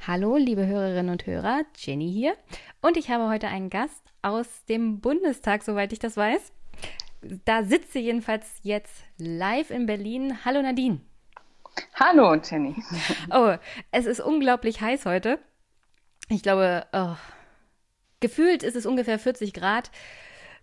Hallo, 0.07 0.37
liebe 0.37 0.67
Hörerinnen 0.67 1.11
und 1.11 1.27
Hörer, 1.27 1.63
Jenny 1.77 2.11
hier. 2.13 2.37
Und 2.81 2.97
ich 2.97 3.11
habe 3.11 3.29
heute 3.29 3.49
einen 3.49 3.71
Gast 3.71 4.03
aus 4.23 4.65
dem 4.67 5.01
Bundestag, 5.01 5.63
soweit 5.63 5.93
ich 5.93 5.99
das 5.99 6.17
weiß. 6.17 6.53
Da 7.45 7.65
sitzt 7.65 7.93
sie 7.93 8.01
jedenfalls 8.01 8.61
jetzt 8.63 9.03
live 9.19 9.71
in 9.71 9.87
Berlin. 9.87 10.45
Hallo 10.45 10.63
Nadine. 10.63 11.01
Hallo 11.95 12.37
Jenny. 12.37 12.77
Oh, 13.31 13.57
es 13.91 14.07
ist 14.07 14.21
unglaublich 14.21 14.81
heiß 14.81 15.07
heute. 15.07 15.41
Ich 16.29 16.43
glaube, 16.43 16.87
oh, 16.93 17.15
gefühlt 18.21 18.63
ist 18.63 18.77
es 18.77 18.87
ungefähr 18.87 19.19
40 19.19 19.53
Grad. 19.53 19.91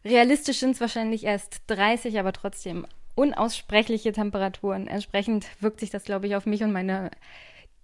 Realistisch 0.03 0.59
sind 0.59 0.71
es 0.71 0.81
wahrscheinlich 0.81 1.23
erst 1.23 1.61
30, 1.67 2.19
aber 2.19 2.33
trotzdem 2.33 2.85
unaussprechliche 3.15 4.11
Temperaturen. 4.11 4.87
Entsprechend 4.87 5.45
wirkt 5.61 5.79
sich 5.79 5.89
das, 5.89 6.03
glaube 6.03 6.27
ich, 6.27 6.35
auf 6.35 6.45
mich 6.45 6.63
und 6.63 6.73
meine 6.73 7.11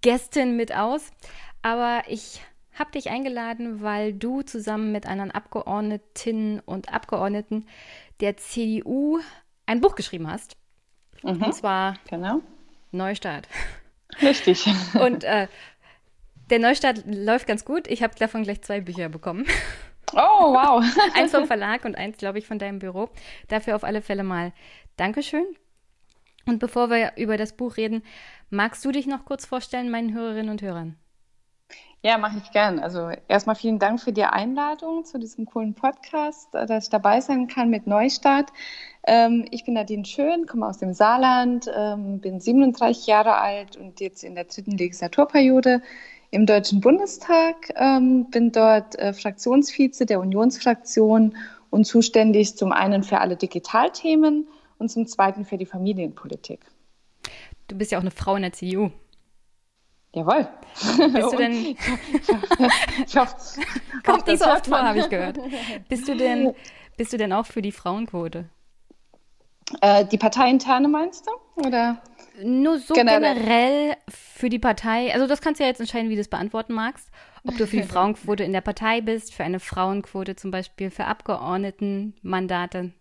Gästin 0.02 0.58
mit 0.58 0.76
aus. 0.76 1.12
Aber 1.62 2.04
ich 2.08 2.42
habe 2.74 2.92
dich 2.92 3.10
eingeladen, 3.10 3.82
weil 3.82 4.14
du 4.14 4.42
zusammen 4.42 4.92
mit 4.92 5.06
anderen 5.06 5.32
Abgeordnetinnen 5.32 6.62
und 6.62 6.92
Abgeordneten 6.92 7.68
der 8.22 8.38
CDU 8.38 9.20
ein 9.66 9.82
Buch 9.82 9.96
geschrieben 9.96 10.30
hast. 10.30 10.58
Mhm, 11.24 11.44
und 11.44 11.54
zwar 11.54 11.98
genau. 12.10 12.42
Neustart. 12.92 13.48
Richtig. 14.22 14.66
Und 15.00 15.24
äh, 15.24 15.48
der 16.50 16.60
Neustart 16.60 17.04
läuft 17.06 17.48
ganz 17.48 17.66
gut. 17.66 17.88
Ich 17.88 18.04
habe 18.04 18.16
davon 18.16 18.44
gleich 18.44 18.62
zwei 18.62 18.82
Bücher 18.82 19.10
bekommen. 19.10 19.46
Oh, 20.14 20.54
wow. 20.54 20.84
eins 21.16 21.32
vom 21.32 21.46
Verlag 21.46 21.86
und 21.86 21.96
eins, 21.96 22.18
glaube 22.18 22.40
ich, 22.40 22.48
von 22.48 22.60
deinem 22.60 22.80
Büro. 22.80 23.10
Dafür 23.48 23.76
auf 23.76 23.84
alle 23.84 24.02
Fälle 24.02 24.24
mal 24.24 24.54
Dankeschön. 24.98 25.46
Und 26.46 26.60
bevor 26.60 26.90
wir 26.90 27.14
über 27.16 27.38
das 27.38 27.54
Buch 27.54 27.78
reden, 27.78 28.04
magst 28.50 28.84
du 28.84 28.92
dich 28.92 29.06
noch 29.06 29.26
kurz 29.26 29.46
vorstellen, 29.46 29.92
meinen 29.92 30.14
Hörerinnen 30.14 30.50
und 30.50 30.62
Hörern? 30.62 30.96
Ja, 32.02 32.18
mache 32.18 32.38
ich 32.42 32.52
gern. 32.52 32.80
Also 32.80 33.12
erstmal 33.28 33.56
vielen 33.56 33.78
Dank 33.78 34.00
für 34.00 34.14
die 34.14 34.24
Einladung 34.24 35.04
zu 35.04 35.20
diesem 35.20 35.46
coolen 35.46 35.74
Podcast, 35.74 36.56
äh, 36.56 36.66
dass 36.66 36.86
ich 36.86 36.90
dabei 36.90 37.20
sein 37.20 37.48
kann 37.48 37.70
mit 37.70 37.88
Neustart. 37.88 38.52
Ähm, 39.06 39.46
ich 39.52 39.66
bin 39.66 39.74
Nadine 39.74 40.06
Schön, 40.06 40.46
komme 40.46 40.66
aus 40.66 40.78
dem 40.78 40.94
Saarland, 40.94 41.70
ähm, 41.76 42.20
bin 42.22 42.40
37 42.40 43.06
Jahre 43.06 43.36
alt 43.36 43.76
und 43.76 44.00
jetzt 44.00 44.24
in 44.24 44.36
der 44.36 44.46
dritten 44.46 44.78
Legislaturperiode 44.78 45.82
im 46.32 46.46
Deutschen 46.46 46.82
Bundestag, 46.82 47.74
ähm, 47.76 48.30
bin 48.30 48.52
dort 48.52 48.98
äh, 49.00 49.14
Fraktionsvize 49.14 50.06
der 50.06 50.20
Unionsfraktion 50.20 51.36
und 51.70 51.86
zuständig 51.86 52.56
zum 52.58 52.72
einen 52.72 53.04
für 53.04 53.20
alle 53.20 53.36
Digitalthemen 53.36 54.48
und 54.78 54.90
zum 54.90 55.08
zweiten 55.08 55.46
für 55.46 55.58
die 55.58 55.66
Familienpolitik. 55.66 56.62
Du 57.68 57.78
bist 57.78 57.92
ja 57.92 57.98
auch 57.98 58.04
eine 58.04 58.12
Frau 58.12 58.36
in 58.36 58.44
der 58.44 58.54
CDU. 58.54 58.92
Jawohl. 60.14 60.48
Bist 61.14 61.34
du 61.34 61.38
denn. 61.38 61.54
ich 63.08 63.18
hoffe, 63.18 63.36
Kommt 64.04 64.28
nicht 64.28 64.40
so 64.40 64.50
oft 64.50 64.68
vor, 64.68 64.82
habe 64.82 65.00
ich 65.00 65.10
gehört. 65.10 65.40
Bist 65.88 66.08
du, 66.08 66.16
denn, 66.16 66.56
bist 66.98 67.14
du 67.14 67.18
denn 67.18 67.32
auch 67.32 67.46
für 67.46 67.62
die 67.62 67.72
Frauenquote? 67.72 68.50
Äh, 69.82 70.06
die 70.06 70.18
Parteiinterne 70.18 70.88
meinst 70.88 71.28
du? 71.28 71.68
Oder? 71.68 72.02
Nur 72.42 72.80
so 72.80 72.94
generell. 72.94 73.36
generell 73.36 73.98
für 74.40 74.50
die 74.50 74.60
Partei. 74.60 75.14
Also, 75.14 75.28
das 75.28 75.42
kannst 75.42 75.60
du 75.60 75.64
ja 75.64 75.70
jetzt 75.70 75.82
entscheiden, 75.82 76.10
wie 76.10 76.16
du 76.16 76.22
es 76.22 76.30
beantworten 76.30 76.74
magst. 76.74 77.10
Ob 77.46 77.58
du 77.58 77.68
für 77.68 77.78
die 77.78 77.84
Frauenquote 77.94 78.44
in 78.44 78.54
der 78.54 78.62
Partei 78.62 79.02
bist, 79.02 79.34
für 79.34 79.44
eine 79.44 79.60
Frauenquote 79.60 80.36
zum 80.36 80.50
Beispiel 80.50 80.90
für 80.90 81.06
Abgeordnetenmandate. 81.06 82.92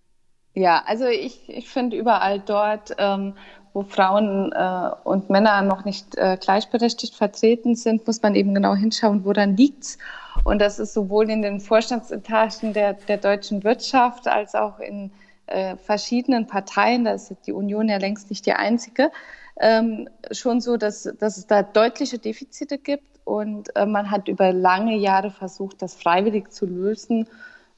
Ja, 0.55 0.83
also 0.87 1.07
ich, 1.07 1.49
ich 1.49 1.69
finde 1.69 1.97
überall 1.97 2.41
dort, 2.41 2.97
ähm, 2.99 3.35
wo 3.73 3.85
Frauen 3.85 4.51
äh, 4.51 4.91
und 5.05 5.31
Männer 5.31 5.63
noch 5.63 5.85
nicht 5.85 6.17
äh, 6.17 6.37
gleichberechtigt 6.41 7.15
vertreten 7.15 7.77
sind, 7.77 8.05
muss 8.07 8.21
man 8.23 8.35
eben 8.35 8.55
genau 8.55 8.75
hinschauen, 8.75 9.25
woran 9.25 9.57
liegt's. 9.57 9.99
Und 10.43 10.59
das 10.61 10.81
ist 10.81 10.95
sowohl 10.95 11.31
in 11.31 11.43
den 11.43 11.61
Vorstandsetagen 11.61 12.73
der, 12.73 12.95
der 12.95 13.19
deutschen 13.19 13.63
Wirtschaft 13.63 14.27
als 14.27 14.57
auch 14.57 14.81
in 14.81 15.13
äh, 15.47 15.77
verschiedenen 15.77 16.49
Parteien, 16.49 17.05
da 17.05 17.13
ist 17.13 17.33
die 17.47 17.53
Union 17.53 17.89
ja 17.89 17.99
längst 17.99 18.31
nicht 18.31 18.45
die 18.47 18.53
einzige, 18.53 19.13
ähm, 19.61 20.09
schon 20.31 20.61
so, 20.61 20.77
dass, 20.77 21.09
dass 21.19 21.37
es 21.37 21.47
da 21.47 21.63
deutliche 21.63 22.19
Defizite 22.19 22.79
gibt. 22.79 23.05
Und 23.25 23.75
äh, 23.77 23.85
man 23.85 24.11
hat 24.11 24.29
über 24.29 24.53
lange 24.53 24.97
Jahre 24.97 25.31
versucht, 25.31 25.83
das 25.83 25.95
freiwillig 25.95 26.51
zu 26.51 26.67
lösen. 26.67 27.29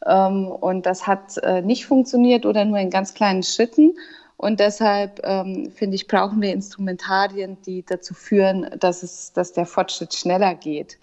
Ähm, 0.07 0.47
und 0.47 0.87
das 0.87 1.07
hat 1.07 1.39
äh, 1.39 1.63
nicht 1.63 1.87
funktioniert 1.87 2.47
oder 2.47 2.65
nur 2.65 2.79
in 2.79 2.91
ganz 2.91 3.15
kleinen 3.15 3.43
Schritten. 3.43 3.97
Und 4.37 4.61
deshalb 4.61 5.21
ähm, 5.25 5.71
finde 5.71 5.97
ich, 5.97 6.07
brauchen 6.07 6.41
wir 6.41 6.53
Instrumentarien, 6.53 7.59
die 7.67 7.85
dazu 7.85 8.15
führen, 8.15 8.71
dass 8.79 9.03
es, 9.03 9.33
dass 9.33 9.53
der 9.53 9.67
Fortschritt 9.67 10.15
schneller 10.15 10.55
geht. 10.55 10.99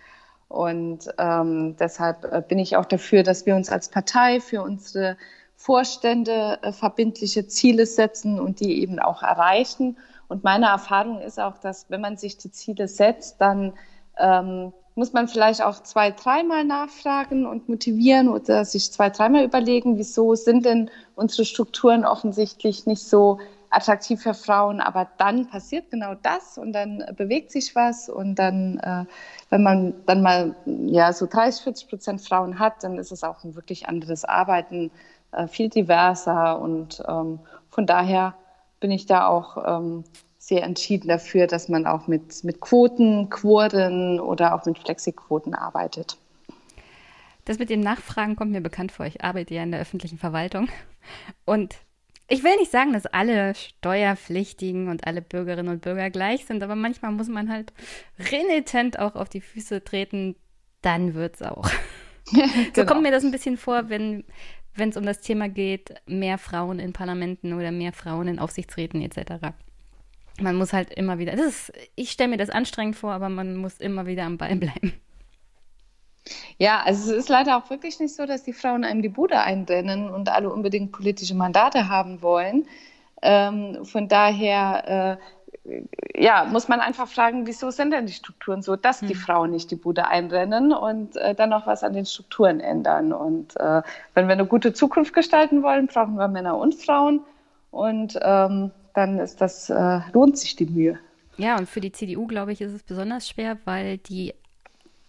Und 0.48 1.10
ähm, 1.18 1.76
deshalb 1.78 2.24
äh, 2.24 2.42
bin 2.42 2.58
ich 2.58 2.78
auch 2.78 2.86
dafür, 2.86 3.24
dass 3.24 3.46
wir 3.46 3.56
uns 3.56 3.70
als 3.70 3.90
Partei 3.90 4.40
für 4.40 4.62
unsere 4.62 5.18
Vorstände 5.56 6.60
äh, 6.62 6.72
verbindliche 6.72 7.48
Ziele 7.48 7.86
setzen 7.86 8.40
und 8.40 8.60
die 8.60 8.82
eben 8.82 9.00
auch 9.00 9.24
erreichen. 9.24 9.98
Und 10.28 10.44
meine 10.44 10.68
Erfahrung 10.68 11.22
ist 11.22 11.40
auch, 11.40 11.58
dass 11.58 11.90
wenn 11.90 12.02
man 12.02 12.18
sich 12.18 12.38
die 12.38 12.52
Ziele 12.52 12.88
setzt, 12.88 13.40
dann 13.40 13.74
ähm, 14.18 14.74
muss 14.96 15.14
man 15.14 15.28
vielleicht 15.28 15.62
auch 15.62 15.84
zwei, 15.84 16.12
dreimal 16.12 16.64
nachfragen 16.64 17.46
und 17.46 17.70
motivieren 17.70 18.30
oder 18.30 18.66
sich 18.66 18.92
zwei, 18.92 19.10
dreimal 19.10 19.44
überlegen, 19.44 19.98
wieso 19.98 20.34
sind 20.34 20.66
denn 20.66 20.90
unsere 21.16 21.46
Strukturen 21.46 22.04
offensichtlich 22.04 22.88
nicht 22.88 23.04
so 23.04 23.40
attraktiv 23.70 24.22
für 24.24 24.34
Frauen, 24.34 24.80
aber 24.80 25.08
dann 25.18 25.48
passiert 25.48 25.92
genau 25.92 26.16
das 26.24 26.58
und 26.58 26.74
dann 26.74 27.04
bewegt 27.16 27.52
sich 27.52 27.76
was 27.76 28.10
und 28.10 28.36
dann, 28.36 28.80
äh, 28.80 29.06
wenn 29.50 29.62
man 29.62 29.94
dann 30.06 30.22
mal 30.22 30.56
ja 30.66 31.14
so 31.14 31.28
30, 31.28 31.64
40 31.64 31.90
Prozent 31.90 32.22
Frauen 32.22 32.60
hat, 32.60 32.84
dann 32.84 32.98
ist 32.98 33.12
es 33.12 33.24
auch 33.24 33.44
ein 33.44 33.56
wirklich 33.56 33.88
anderes 33.88 34.26
Arbeiten, 34.26 34.90
äh, 35.32 35.48
viel 35.48 35.70
diverser 35.70 36.60
und 36.60 37.04
ähm, 37.08 37.40
von 37.70 37.86
daher 37.86 38.34
bin 38.80 38.92
ich 38.92 39.06
da 39.06 39.28
auch 39.28 39.58
ähm, 39.66 40.04
sehr 40.38 40.64
entschieden 40.64 41.10
dafür, 41.10 41.48
dass 41.48 41.70
man 41.70 41.86
auch 41.86 42.08
mit, 42.08 42.44
mit 42.44 42.62
Quoten, 42.62 43.30
Quoren 43.30 44.20
oder 44.20 44.56
auch 44.56 44.66
mit 44.66 44.80
Flexiquoten 44.80 45.54
arbeitet. 45.54 46.18
Das 47.46 47.60
mit 47.60 47.70
dem 47.70 47.80
Nachfragen 47.80 48.36
kommt 48.36 48.52
mir 48.52 48.62
bekannt 48.62 48.92
vor. 48.92 49.06
Ich 49.06 49.24
arbeite 49.24 49.54
ja 49.54 49.64
in 49.64 49.72
der 49.72 49.80
öffentlichen 49.80 50.18
Verwaltung. 50.18 50.70
Und 51.46 51.76
ich 52.30 52.44
will 52.44 52.56
nicht 52.58 52.72
sagen, 52.72 52.92
dass 52.92 53.06
alle 53.06 53.56
Steuerpflichtigen 53.56 54.90
und 54.90 55.08
alle 55.08 55.22
Bürgerinnen 55.22 55.70
und 55.70 55.82
Bürger 55.82 56.10
gleich 56.10 56.46
sind, 56.46 56.62
aber 56.62 56.76
manchmal 56.76 57.12
muss 57.12 57.30
man 57.30 57.50
halt 57.50 57.72
renitent 58.20 59.00
auch 59.00 59.16
auf 59.16 59.30
die 59.30 59.42
Füße 59.42 59.84
treten. 59.84 60.36
Dann 60.82 61.14
wird's 61.14 61.42
auch. 61.42 61.70
genau. 62.32 62.48
So 62.76 62.86
kommt 62.86 63.04
mir 63.04 63.12
das 63.12 63.24
ein 63.24 63.32
bisschen 63.32 63.58
vor, 63.58 63.90
wenn 63.90 64.26
wenn 64.78 64.90
es 64.90 64.98
um 64.98 65.06
das 65.06 65.22
Thema 65.22 65.50
geht, 65.50 65.96
mehr 66.06 66.38
Frauen 66.38 66.80
in 66.80 66.94
Parlamenten 66.94 67.54
oder 67.54 67.72
mehr 67.72 67.94
Frauen 67.94 68.28
in 68.28 68.40
Aufsichtsräten 68.40 69.02
etc 69.02 69.54
man 70.42 70.56
muss 70.56 70.74
halt 70.74 70.94
immer 70.94 71.18
wieder, 71.20 71.34
ist, 71.34 71.72
ich 71.96 72.12
stelle 72.12 72.30
mir 72.30 72.38
das 72.38 72.50
anstrengend 72.50 72.96
vor, 72.96 73.12
aber 73.12 73.30
man 73.30 73.56
muss 73.56 73.78
immer 73.80 74.06
wieder 74.06 74.24
am 74.24 74.38
Ball 74.38 74.56
bleiben. 74.56 74.94
Ja, 76.58 76.82
also 76.84 77.12
es 77.12 77.20
ist 77.20 77.30
leider 77.30 77.58
auch 77.58 77.70
wirklich 77.70 78.00
nicht 78.00 78.14
so, 78.14 78.26
dass 78.26 78.44
die 78.44 78.54
Frauen 78.54 78.84
einem 78.84 79.02
die 79.02 79.10
Bude 79.10 79.40
einrennen 79.40 80.10
und 80.10 80.30
alle 80.30 80.52
unbedingt 80.52 80.92
politische 80.92 81.36
Mandate 81.36 81.88
haben 81.88 82.22
wollen. 82.22 82.68
Ähm, 83.22 83.86
von 83.86 84.08
daher 84.08 85.20
ja, 86.16 86.46
muss 86.46 86.68
man 86.68 86.80
einfach 86.80 87.08
fragen, 87.08 87.46
wieso 87.46 87.72
sind 87.72 87.92
denn 87.92 88.06
die 88.06 88.14
Strukturen 88.14 88.62
so, 88.62 88.76
dass 88.76 89.00
die 89.00 89.14
hm. 89.14 89.16
Frauen 89.16 89.52
nicht 89.52 89.70
die 89.72 89.76
Bude 89.76 90.08
einrennen 90.08 90.74
und 90.74 91.16
äh, 91.18 91.36
dann 91.36 91.50
noch 91.50 91.68
was 91.68 91.84
an 91.84 91.94
den 91.94 92.06
Strukturen 92.06 92.60
ändern. 92.60 93.14
Und 93.14 93.56
äh, 93.58 93.82
wenn 94.14 94.28
wir 94.28 94.34
eine 94.34 94.46
gute 94.46 94.74
Zukunft 94.74 95.14
gestalten 95.14 95.64
wollen, 95.64 95.88
brauchen 95.88 96.16
wir 96.16 96.28
Männer 96.28 96.58
und 96.58 96.76
Frauen. 96.76 97.22
Und 97.72 98.18
ähm, 98.22 98.72
dann 98.94 99.20
ist 99.20 99.42
das, 99.42 99.70
äh, 99.70 100.00
lohnt 100.14 100.38
sich 100.38 100.56
die 100.56 100.66
Mühe. 100.66 101.00
Ja, 101.38 101.58
und 101.58 101.70
für 101.70 101.82
die 101.82 101.92
CDU, 101.92 102.26
glaube 102.26 102.52
ich, 102.52 102.62
ist 102.62 102.74
es 102.74 102.84
besonders 102.84 103.28
schwer, 103.28 103.58
weil 103.66 103.98
die 103.98 104.34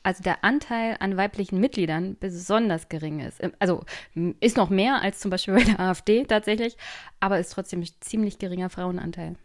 also 0.02 0.22
der 0.22 0.42
Anteil 0.42 0.96
an 1.00 1.16
weiblichen 1.16 1.60
Mitgliedern 1.60 2.16
besonders 2.18 2.88
gering 2.88 3.20
ist. 3.20 3.40
Also 3.58 3.84
ist 4.40 4.56
noch 4.56 4.70
mehr 4.70 5.02
als 5.02 5.18
zum 5.18 5.30
Beispiel 5.30 5.54
bei 5.54 5.64
der 5.64 5.80
AfD 5.80 6.24
tatsächlich, 6.24 6.76
aber 7.20 7.38
ist 7.38 7.50
trotzdem 7.50 7.80
ein 7.80 7.88
ziemlich 8.00 8.38
geringer 8.38 8.70
Frauenanteil. 8.70 9.36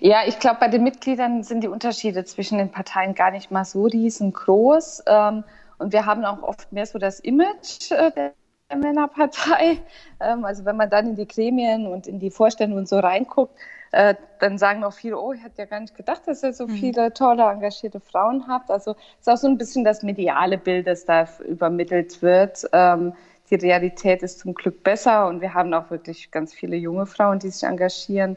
Ja, 0.00 0.20
ich 0.26 0.38
glaube, 0.38 0.58
bei 0.60 0.68
den 0.68 0.82
Mitgliedern 0.82 1.42
sind 1.42 1.62
die 1.62 1.68
Unterschiede 1.68 2.24
zwischen 2.24 2.58
den 2.58 2.70
Parteien 2.70 3.14
gar 3.14 3.30
nicht 3.30 3.50
mal 3.50 3.64
so 3.64 3.84
riesengroß. 3.84 5.04
Ähm, 5.06 5.44
und 5.78 5.92
wir 5.92 6.06
haben 6.06 6.24
auch 6.24 6.42
oft 6.42 6.72
mehr 6.72 6.86
so 6.86 6.98
das 6.98 7.20
Image 7.20 7.90
äh, 7.90 8.10
der 8.10 8.32
Männerpartei. 8.76 9.78
Ähm, 10.20 10.44
also 10.44 10.64
wenn 10.64 10.76
man 10.76 10.90
dann 10.90 11.08
in 11.08 11.16
die 11.16 11.26
Gremien 11.26 11.86
und 11.86 12.06
in 12.06 12.18
die 12.18 12.30
Vorstände 12.30 12.76
und 12.76 12.88
so 12.88 12.98
reinguckt, 12.98 13.54
äh, 13.92 14.14
dann 14.38 14.58
sagen 14.58 14.84
auch 14.84 14.92
viele, 14.92 15.18
oh, 15.18 15.32
ich 15.32 15.42
hätte 15.42 15.58
ja 15.58 15.64
gar 15.64 15.80
nicht 15.80 15.96
gedacht, 15.96 16.22
dass 16.26 16.42
ihr 16.42 16.52
so 16.52 16.66
mhm. 16.66 16.72
viele 16.72 17.12
tolle, 17.12 17.42
engagierte 17.42 18.00
Frauen 18.00 18.46
habt. 18.46 18.70
Also 18.70 18.92
es 18.92 19.26
ist 19.26 19.28
auch 19.28 19.36
so 19.36 19.48
ein 19.48 19.58
bisschen 19.58 19.84
das 19.84 20.02
mediale 20.02 20.58
Bild, 20.58 20.86
das 20.86 21.04
da 21.04 21.28
übermittelt 21.46 22.22
wird. 22.22 22.68
Ähm, 22.72 23.14
die 23.50 23.56
Realität 23.56 24.22
ist 24.22 24.38
zum 24.38 24.54
Glück 24.54 24.84
besser 24.84 25.26
und 25.26 25.40
wir 25.40 25.54
haben 25.54 25.74
auch 25.74 25.90
wirklich 25.90 26.30
ganz 26.30 26.54
viele 26.54 26.76
junge 26.76 27.06
Frauen, 27.06 27.40
die 27.40 27.48
sich 27.48 27.64
engagieren. 27.64 28.36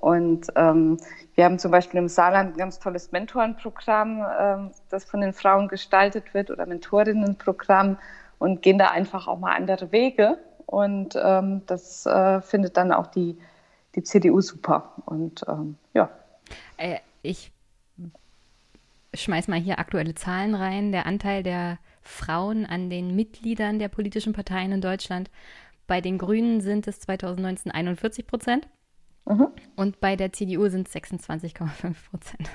Und 0.00 0.46
ähm, 0.54 0.98
wir 1.34 1.44
haben 1.44 1.58
zum 1.58 1.70
Beispiel 1.70 1.98
im 1.98 2.08
Saarland 2.08 2.54
ein 2.54 2.58
ganz 2.58 2.78
tolles 2.78 3.10
Mentorenprogramm, 3.10 4.24
ähm, 4.38 4.70
das 4.90 5.04
von 5.04 5.20
den 5.20 5.32
Frauen 5.32 5.68
gestaltet 5.68 6.34
wird 6.34 6.50
oder 6.50 6.66
Mentorinnenprogramm 6.66 7.98
und 8.38 8.62
gehen 8.62 8.78
da 8.78 8.88
einfach 8.88 9.26
auch 9.26 9.38
mal 9.38 9.54
andere 9.54 9.90
Wege. 9.90 10.38
Und 10.66 11.18
ähm, 11.20 11.62
das 11.66 12.06
äh, 12.06 12.40
findet 12.42 12.76
dann 12.76 12.92
auch 12.92 13.06
die, 13.08 13.36
die 13.94 14.02
CDU 14.02 14.40
super. 14.40 14.92
Und 15.06 15.44
ähm, 15.48 15.76
ja. 15.94 16.10
Äh, 16.76 16.98
ich 17.22 17.52
schmeiß 19.14 19.48
mal 19.48 19.58
hier 19.58 19.78
aktuelle 19.78 20.14
Zahlen 20.14 20.54
rein. 20.54 20.92
Der 20.92 21.06
Anteil 21.06 21.42
der 21.42 21.78
Frauen 22.02 22.66
an 22.66 22.90
den 22.90 23.16
Mitgliedern 23.16 23.78
der 23.78 23.88
politischen 23.88 24.32
Parteien 24.32 24.72
in 24.72 24.80
Deutschland. 24.80 25.30
Bei 25.86 26.00
den 26.00 26.18
Grünen 26.18 26.60
sind 26.60 26.86
es 26.86 27.00
2019 27.00 27.72
41 27.72 28.26
Prozent. 28.26 28.68
Mhm. 29.28 29.48
Und 29.76 30.00
bei 30.00 30.16
der 30.16 30.32
CDU 30.32 30.68
sind 30.68 30.88
es 30.88 30.94
26,5 30.94 31.94
Prozent. 32.10 32.50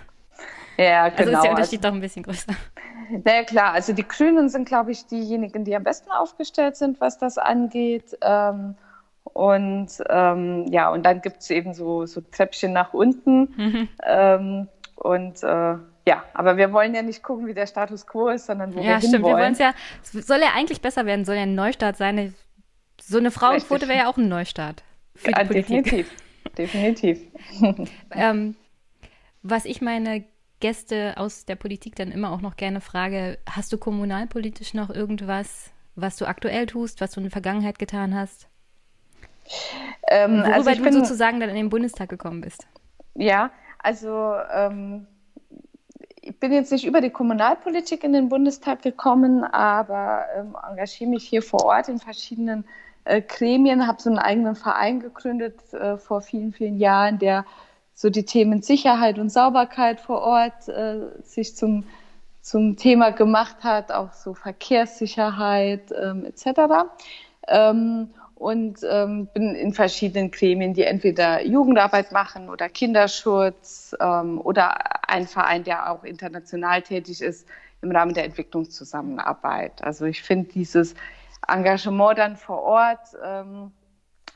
Ja, 0.77 1.09
genau. 1.09 1.11
Also 1.11 1.11
ist 1.11 1.17
der 1.17 1.25
genau. 1.25 1.49
Unterschied 1.51 1.79
also, 1.79 1.89
doch 1.89 1.95
ein 1.95 2.01
bisschen 2.01 2.23
größer. 2.23 2.53
Naja, 3.23 3.43
klar. 3.43 3.73
Also 3.73 3.93
die 3.93 4.07
Grünen 4.07 4.49
sind, 4.49 4.67
glaube 4.67 4.91
ich, 4.91 5.05
diejenigen, 5.05 5.65
die 5.65 5.75
am 5.75 5.83
besten 5.83 6.09
aufgestellt 6.11 6.75
sind, 6.77 6.99
was 6.99 7.17
das 7.17 7.37
angeht. 7.37 8.17
Ähm, 8.21 8.75
und 9.23 9.89
ähm, 10.09 10.65
ja, 10.71 10.89
und 10.89 11.03
dann 11.03 11.21
gibt 11.21 11.41
es 11.41 11.49
eben 11.49 11.73
so, 11.73 12.05
so 12.05 12.21
Treppchen 12.21 12.73
nach 12.73 12.93
unten. 12.93 13.53
Mhm. 13.55 13.89
Ähm, 14.03 14.67
und 14.95 15.43
äh, 15.43 15.75
ja, 16.05 16.23
aber 16.33 16.57
wir 16.57 16.73
wollen 16.73 16.93
ja 16.93 17.01
nicht 17.01 17.23
gucken, 17.23 17.47
wie 17.47 17.53
der 17.53 17.67
Status 17.67 18.05
quo 18.07 18.29
ist, 18.29 18.47
sondern 18.47 18.73
wo 18.73 18.79
ja, 18.79 18.85
wir 18.85 18.97
stimmt. 18.97 19.13
hinwollen. 19.15 19.37
Wir 19.37 19.43
wollen 19.43 19.53
es 19.53 19.59
ja, 19.59 19.73
soll 20.01 20.39
ja 20.39 20.49
eigentlich 20.55 20.81
besser 20.81 21.05
werden, 21.05 21.23
soll 21.23 21.35
ja 21.35 21.43
ein 21.43 21.55
Neustart 21.55 21.97
sein. 21.97 22.33
So 23.01 23.17
eine 23.17 23.31
Frauenquote 23.31 23.87
wäre 23.87 23.99
ja 23.99 24.09
auch 24.09 24.17
ein 24.17 24.27
Neustart. 24.27 24.83
Für 25.15 25.31
ja, 25.31 25.39
die 25.43 25.47
Politik. 25.47 25.83
Definitiv 25.83 26.11
definitiv. 26.57 27.19
ähm, 28.11 28.55
was 29.41 29.65
ich 29.65 29.81
meine 29.81 30.23
Gäste 30.59 31.15
aus 31.17 31.45
der 31.45 31.55
Politik 31.55 31.95
dann 31.95 32.11
immer 32.11 32.31
auch 32.31 32.41
noch 32.41 32.55
gerne 32.55 32.79
frage, 32.79 33.37
hast 33.49 33.73
du 33.73 33.77
kommunalpolitisch 33.77 34.73
noch 34.73 34.89
irgendwas, 34.89 35.71
was 35.95 36.15
du 36.15 36.25
aktuell 36.25 36.65
tust, 36.65 37.01
was 37.01 37.11
du 37.11 37.19
in 37.19 37.25
der 37.25 37.31
Vergangenheit 37.31 37.79
getan 37.79 38.15
hast? 38.15 38.47
Ähm, 40.07 40.39
Worüber 40.39 40.53
also 40.53 40.71
du 40.71 40.83
bin, 40.83 40.93
sozusagen 40.93 41.39
dann 41.39 41.49
in 41.49 41.55
den 41.55 41.69
Bundestag 41.69 42.09
gekommen 42.09 42.41
bist. 42.41 42.65
Ja, 43.15 43.51
also 43.79 44.35
ähm, 44.53 45.07
ich 46.21 46.39
bin 46.39 46.53
jetzt 46.53 46.71
nicht 46.71 46.85
über 46.85 47.01
die 47.01 47.09
Kommunalpolitik 47.09 48.03
in 48.03 48.13
den 48.13 48.29
Bundestag 48.29 48.81
gekommen, 48.81 49.43
aber 49.43 50.25
ähm, 50.37 50.55
engagiere 50.69 51.09
mich 51.09 51.27
hier 51.27 51.41
vor 51.41 51.65
Ort 51.65 51.89
in 51.89 51.99
verschiedenen 51.99 52.63
äh, 53.05 53.21
Gremien, 53.21 53.87
habe 53.87 54.01
so 54.01 54.09
einen 54.09 54.19
eigenen 54.19 54.55
Verein 54.55 54.99
gegründet 54.99 55.73
äh, 55.73 55.97
vor 55.97 56.21
vielen, 56.21 56.53
vielen 56.53 56.77
Jahren, 56.77 57.19
der 57.19 57.45
so 57.93 58.09
die 58.09 58.25
Themen 58.25 58.61
Sicherheit 58.61 59.19
und 59.19 59.29
Sauberkeit 59.29 59.99
vor 59.99 60.21
Ort 60.21 60.67
äh, 60.67 61.21
sich 61.23 61.55
zum, 61.55 61.85
zum 62.41 62.75
Thema 62.75 63.11
gemacht 63.11 63.57
hat, 63.63 63.91
auch 63.91 64.13
so 64.13 64.33
Verkehrssicherheit 64.33 65.91
ähm, 65.91 66.25
etc. 66.25 66.87
Ähm, 67.47 68.09
und 68.35 68.79
ähm, 68.89 69.27
bin 69.33 69.55
in 69.55 69.73
verschiedenen 69.73 70.31
Gremien, 70.31 70.73
die 70.73 70.83
entweder 70.83 71.45
Jugendarbeit 71.45 72.11
machen 72.11 72.49
oder 72.49 72.67
Kinderschutz 72.67 73.95
ähm, 73.99 74.41
oder 74.41 74.75
ein 75.07 75.27
Verein, 75.27 75.63
der 75.63 75.91
auch 75.91 76.03
international 76.03 76.81
tätig 76.81 77.21
ist 77.21 77.47
im 77.81 77.91
Rahmen 77.91 78.13
der 78.13 78.25
Entwicklungszusammenarbeit. 78.25 79.83
Also 79.83 80.05
ich 80.05 80.23
finde 80.23 80.51
dieses 80.51 80.95
Engagement 81.47 82.17
dann 82.17 82.37
vor 82.37 82.61
Ort 82.63 83.15
ähm, 83.23 83.71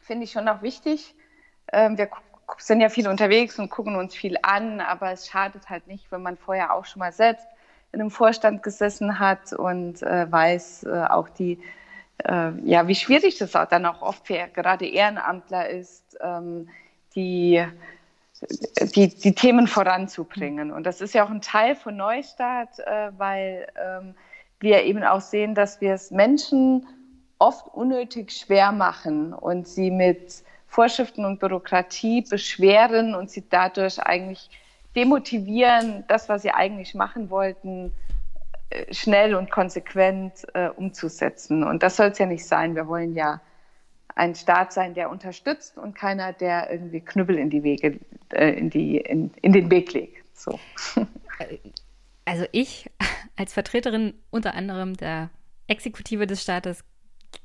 finde 0.01 0.23
ich 0.23 0.31
schon 0.31 0.47
auch 0.47 0.61
wichtig. 0.61 1.15
Ähm, 1.71 1.97
wir 1.97 2.09
sind 2.57 2.81
ja 2.81 2.89
viel 2.89 3.07
unterwegs 3.07 3.59
und 3.59 3.69
gucken 3.69 3.95
uns 3.95 4.15
viel 4.15 4.37
an, 4.41 4.79
aber 4.79 5.11
es 5.11 5.27
schadet 5.27 5.69
halt 5.69 5.87
nicht, 5.87 6.11
wenn 6.11 6.21
man 6.21 6.37
vorher 6.37 6.73
auch 6.73 6.85
schon 6.85 6.99
mal 6.99 7.11
selbst 7.11 7.45
in 7.91 8.01
einem 8.01 8.11
Vorstand 8.11 8.63
gesessen 8.63 9.19
hat 9.19 9.53
und 9.53 10.01
äh, 10.03 10.31
weiß 10.31 10.83
äh, 10.83 11.05
auch 11.09 11.29
die, 11.29 11.59
äh, 12.25 12.51
ja, 12.63 12.87
wie 12.87 12.95
schwierig 12.95 13.37
das 13.37 13.55
auch 13.55 13.67
dann 13.67 13.85
auch 13.85 14.01
oft 14.01 14.27
für 14.27 14.47
gerade 14.53 14.87
Ehrenamtler 14.87 15.69
ist, 15.69 16.17
ähm, 16.21 16.69
die, 17.15 17.65
die, 18.95 19.09
die 19.09 19.35
Themen 19.35 19.67
voranzubringen. 19.67 20.71
Und 20.71 20.85
das 20.85 21.01
ist 21.01 21.13
ja 21.13 21.25
auch 21.25 21.29
ein 21.29 21.41
Teil 21.41 21.75
von 21.75 21.95
Neustart, 21.97 22.79
äh, 22.79 23.11
weil 23.17 23.67
ähm, 23.81 24.15
wir 24.59 24.83
eben 24.83 25.03
auch 25.03 25.21
sehen, 25.21 25.55
dass 25.55 25.81
wir 25.81 25.93
es 25.93 26.11
Menschen 26.11 26.87
oft 27.39 27.67
unnötig 27.73 28.31
schwer 28.31 28.71
machen 28.71 29.33
und 29.33 29.67
sie 29.67 29.91
mit 29.91 30.43
Vorschriften 30.67 31.25
und 31.25 31.39
Bürokratie 31.39 32.21
beschweren 32.21 33.15
und 33.15 33.29
sie 33.29 33.43
dadurch 33.49 33.99
eigentlich 33.99 34.49
demotivieren, 34.95 36.03
das, 36.07 36.27
was 36.29 36.41
sie 36.41 36.51
eigentlich 36.51 36.95
machen 36.95 37.29
wollten, 37.29 37.93
äh, 38.69 38.93
schnell 38.93 39.35
und 39.35 39.51
konsequent 39.51 40.45
äh, 40.53 40.69
umzusetzen. 40.69 41.63
Und 41.63 41.83
das 41.83 41.95
soll 41.95 42.07
es 42.07 42.17
ja 42.17 42.25
nicht 42.25 42.45
sein. 42.45 42.75
Wir 42.75 42.87
wollen 42.87 43.15
ja 43.15 43.39
ein 44.15 44.33
Staat 44.35 44.73
sein, 44.73 44.95
der 44.95 45.09
unterstützt 45.09 45.77
und 45.77 45.95
keiner, 45.95 46.33
der 46.33 46.71
irgendwie 46.71 47.01
Knüppel 47.01 47.37
in 47.37 47.49
die 47.49 47.63
Wege, 47.63 47.99
äh, 48.33 48.49
in, 48.49 48.69
die, 48.69 48.97
in, 48.97 49.31
in 49.41 49.53
den 49.53 49.69
Weg 49.71 49.93
legt. 49.93 50.25
So. 50.37 50.59
Also 52.25 52.45
ich 52.51 52.89
als 53.37 53.53
Vertreterin 53.53 54.13
unter 54.31 54.53
anderem 54.53 54.97
der 54.97 55.29
Exekutive 55.67 56.27
des 56.27 56.41
Staates 56.41 56.83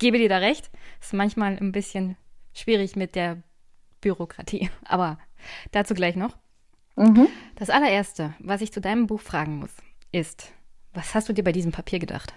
gebe 0.03 0.17
dir 0.17 0.29
da 0.29 0.37
recht. 0.37 0.69
Ist 1.01 1.13
manchmal 1.13 1.57
ein 1.57 1.71
bisschen 1.71 2.17
schwierig 2.53 2.95
mit 2.95 3.15
der 3.15 3.41
Bürokratie, 4.01 4.69
aber 4.85 5.17
dazu 5.71 5.95
gleich 5.95 6.15
noch. 6.15 6.37
Mhm. 6.95 7.27
Das 7.55 7.71
allererste, 7.71 8.35
was 8.39 8.61
ich 8.61 8.71
zu 8.71 8.81
deinem 8.81 9.07
Buch 9.07 9.21
fragen 9.21 9.57
muss, 9.57 9.71
ist, 10.11 10.51
was 10.93 11.15
hast 11.15 11.27
du 11.27 11.33
dir 11.33 11.43
bei 11.43 11.51
diesem 11.51 11.71
Papier 11.71 11.97
gedacht? 11.97 12.33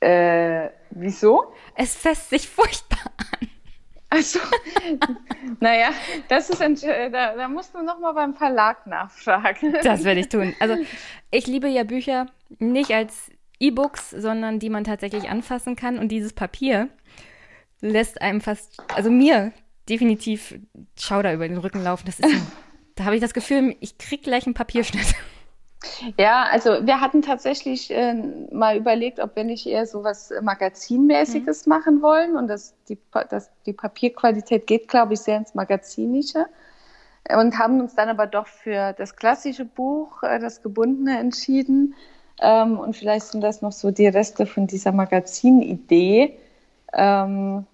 Äh, 0.00 0.70
wieso? 0.90 1.52
Es 1.74 1.94
fässt 1.94 2.30
sich 2.30 2.48
furchtbar 2.48 3.12
an. 3.18 3.48
Also, 4.08 4.38
naja, 5.60 5.90
das 6.28 6.48
ist 6.48 6.62
ein, 6.62 6.76
da, 6.76 7.34
da 7.34 7.48
musst 7.48 7.74
du 7.74 7.82
nochmal 7.82 8.14
beim 8.14 8.34
Verlag 8.34 8.86
nachfragen. 8.86 9.74
Das 9.82 10.04
werde 10.04 10.20
ich 10.20 10.28
tun. 10.28 10.54
Also, 10.60 10.76
ich 11.30 11.46
liebe 11.48 11.68
ja 11.68 11.82
Bücher 11.82 12.26
nicht 12.58 12.92
als 12.92 13.30
E-Books, 13.58 14.10
sondern 14.10 14.58
die 14.58 14.70
man 14.70 14.84
tatsächlich 14.84 15.28
anfassen 15.28 15.76
kann. 15.76 15.98
Und 15.98 16.08
dieses 16.08 16.32
Papier 16.32 16.88
lässt 17.80 18.20
einem 18.20 18.40
fast, 18.40 18.76
also 18.94 19.10
mir 19.10 19.52
definitiv 19.88 20.58
Schauder 20.98 21.32
über 21.32 21.48
den 21.48 21.58
Rücken 21.58 21.82
laufen. 21.82 22.06
Das 22.06 22.18
ist, 22.20 22.42
da 22.94 23.04
habe 23.04 23.14
ich 23.14 23.20
das 23.20 23.34
Gefühl, 23.34 23.76
ich 23.80 23.98
kriege 23.98 24.22
gleich 24.22 24.46
einen 24.46 24.54
Papierschnitt. 24.54 25.14
Ja, 26.18 26.44
also 26.50 26.86
wir 26.86 27.00
hatten 27.00 27.22
tatsächlich 27.22 27.90
äh, 27.90 28.14
mal 28.50 28.76
überlegt, 28.76 29.20
ob 29.20 29.36
wir 29.36 29.44
nicht 29.44 29.66
eher 29.66 29.86
so 29.86 30.02
was 30.02 30.32
Magazinmäßiges 30.40 31.66
mhm. 31.66 31.70
machen 31.70 32.02
wollen. 32.02 32.36
Und 32.36 32.48
das, 32.48 32.74
die, 32.88 32.98
das, 33.30 33.50
die 33.66 33.72
Papierqualität 33.72 34.66
geht, 34.66 34.88
glaube 34.88 35.14
ich, 35.14 35.20
sehr 35.20 35.36
ins 35.36 35.54
Magazinische. 35.54 36.46
Und 37.28 37.58
haben 37.58 37.80
uns 37.80 37.94
dann 37.94 38.08
aber 38.08 38.26
doch 38.26 38.46
für 38.46 38.92
das 38.92 39.16
klassische 39.16 39.64
Buch, 39.64 40.22
äh, 40.22 40.38
das 40.38 40.62
Gebundene, 40.62 41.18
entschieden. 41.18 41.94
Ähm, 42.40 42.78
und 42.78 42.96
vielleicht 42.96 43.26
sind 43.26 43.40
das 43.42 43.62
noch 43.62 43.72
so 43.72 43.90
die 43.90 44.06
Reste 44.08 44.46
von 44.46 44.66
dieser 44.66 44.92
Magazinidee. 44.92 46.38
Ähm, 46.92 47.66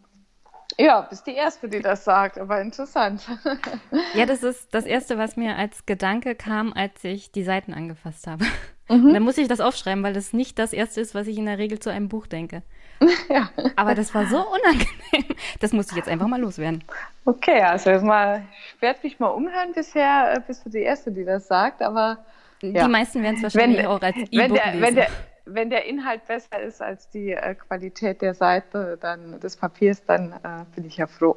Ja, 0.78 1.02
bist 1.02 1.26
die 1.26 1.34
Erste, 1.34 1.68
die 1.68 1.80
das 1.82 2.04
sagt, 2.04 2.38
aber 2.38 2.60
interessant. 2.60 3.22
ja, 4.12 4.26
das 4.26 4.42
ist 4.42 4.74
das 4.74 4.86
Erste, 4.86 5.18
was 5.18 5.36
mir 5.36 5.56
als 5.56 5.86
Gedanke 5.86 6.34
kam, 6.34 6.72
als 6.72 7.04
ich 7.04 7.30
die 7.30 7.44
Seiten 7.44 7.74
angefasst 7.74 8.26
habe. 8.26 8.46
Mhm. 8.88 9.12
Dann 9.12 9.22
muss 9.22 9.38
ich 9.38 9.48
das 9.48 9.60
aufschreiben, 9.60 10.02
weil 10.02 10.14
das 10.14 10.32
nicht 10.32 10.58
das 10.58 10.72
Erste 10.72 11.00
ist, 11.00 11.14
was 11.14 11.26
ich 11.26 11.38
in 11.38 11.46
der 11.46 11.58
Regel 11.58 11.78
zu 11.78 11.90
einem 11.90 12.08
Buch 12.08 12.26
denke. 12.26 12.62
Ja. 13.28 13.50
Aber 13.76 13.94
das 13.94 14.14
war 14.14 14.26
so 14.26 14.38
unangenehm. 14.38 15.36
Das 15.60 15.72
musste 15.72 15.92
ich 15.92 15.96
jetzt 15.96 16.08
einfach 16.08 16.28
mal 16.28 16.40
loswerden. 16.40 16.84
Okay, 17.24 17.60
also 17.62 17.90
mal, 18.04 18.48
ich 18.76 18.82
werde 18.82 19.00
mich 19.02 19.18
mal 19.18 19.28
umhören. 19.28 19.72
Bisher 19.74 20.34
äh, 20.36 20.40
bist 20.46 20.64
du 20.64 20.70
die 20.70 20.80
Erste, 20.82 21.12
die 21.12 21.24
das 21.24 21.48
sagt, 21.48 21.82
aber. 21.82 22.24
Ja. 22.62 22.84
Die 22.84 22.90
meisten 22.90 23.22
werden 23.22 23.36
es 23.36 23.42
wahrscheinlich 23.42 23.78
wenn, 23.78 23.86
auch 23.86 24.00
als 24.00 24.16
E-Book 24.30 24.64
lesen. 24.66 24.80
Wenn 24.80 24.94
der, 24.94 25.08
wenn 25.44 25.70
der 25.70 25.86
Inhalt 25.86 26.24
besser 26.26 26.60
ist 26.60 26.80
als 26.80 27.08
die 27.10 27.32
äh, 27.32 27.54
Qualität 27.54 28.22
der 28.22 28.34
Seite, 28.34 28.98
dann 29.00 29.40
des 29.40 29.56
Papiers, 29.56 30.04
dann 30.04 30.32
äh, 30.32 30.64
bin 30.74 30.84
ich 30.84 30.96
ja 30.96 31.06
froh. 31.06 31.36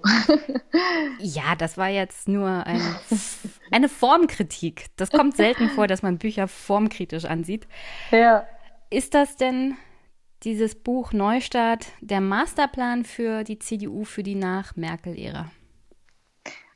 ja, 1.19 1.55
das 1.57 1.77
war 1.77 1.89
jetzt 1.89 2.27
nur 2.27 2.47
ein, 2.47 2.81
eine 3.71 3.89
Formkritik. 3.89 4.85
Das 4.97 5.09
kommt 5.09 5.35
selten 5.35 5.69
vor, 5.69 5.87
dass 5.87 6.03
man 6.03 6.17
Bücher 6.17 6.47
formkritisch 6.47 7.25
ansieht. 7.25 7.67
Ja. 8.11 8.45
Ist 8.89 9.15
das 9.15 9.35
denn 9.35 9.75
dieses 10.43 10.75
Buch 10.75 11.11
Neustart 11.11 11.87
der 12.01 12.21
Masterplan 12.21 13.03
für 13.03 13.43
die 13.43 13.57
CDU 13.57 14.03
für 14.03 14.21
die 14.21 14.35
Nach-Merkel-Ära? 14.35 15.49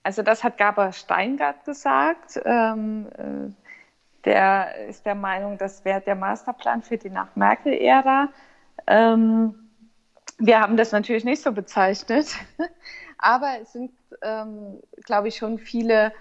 Also 0.01 0.23
das 0.23 0.43
hat 0.43 0.57
Gaber 0.57 0.91
Steingart 0.91 1.65
gesagt. 1.65 2.39
Ähm, 2.43 3.07
äh, 3.15 3.68
der 4.25 4.87
ist 4.87 5.05
der 5.05 5.15
Meinung, 5.15 5.57
das 5.57 5.85
wäre 5.85 6.01
der 6.01 6.15
Masterplan 6.15 6.81
für 6.81 6.97
die 6.97 7.09
Nach-Merkel-Ära. 7.09 8.29
Ähm, 8.87 9.55
wir 10.37 10.59
haben 10.59 10.77
das 10.77 10.91
natürlich 10.91 11.25
nicht 11.25 11.41
so 11.41 11.51
bezeichnet, 11.51 12.27
aber 13.17 13.59
es 13.61 13.73
sind, 13.73 13.91
ähm, 14.21 14.79
glaube 15.03 15.27
ich, 15.27 15.37
schon 15.37 15.57
viele, 15.57 16.13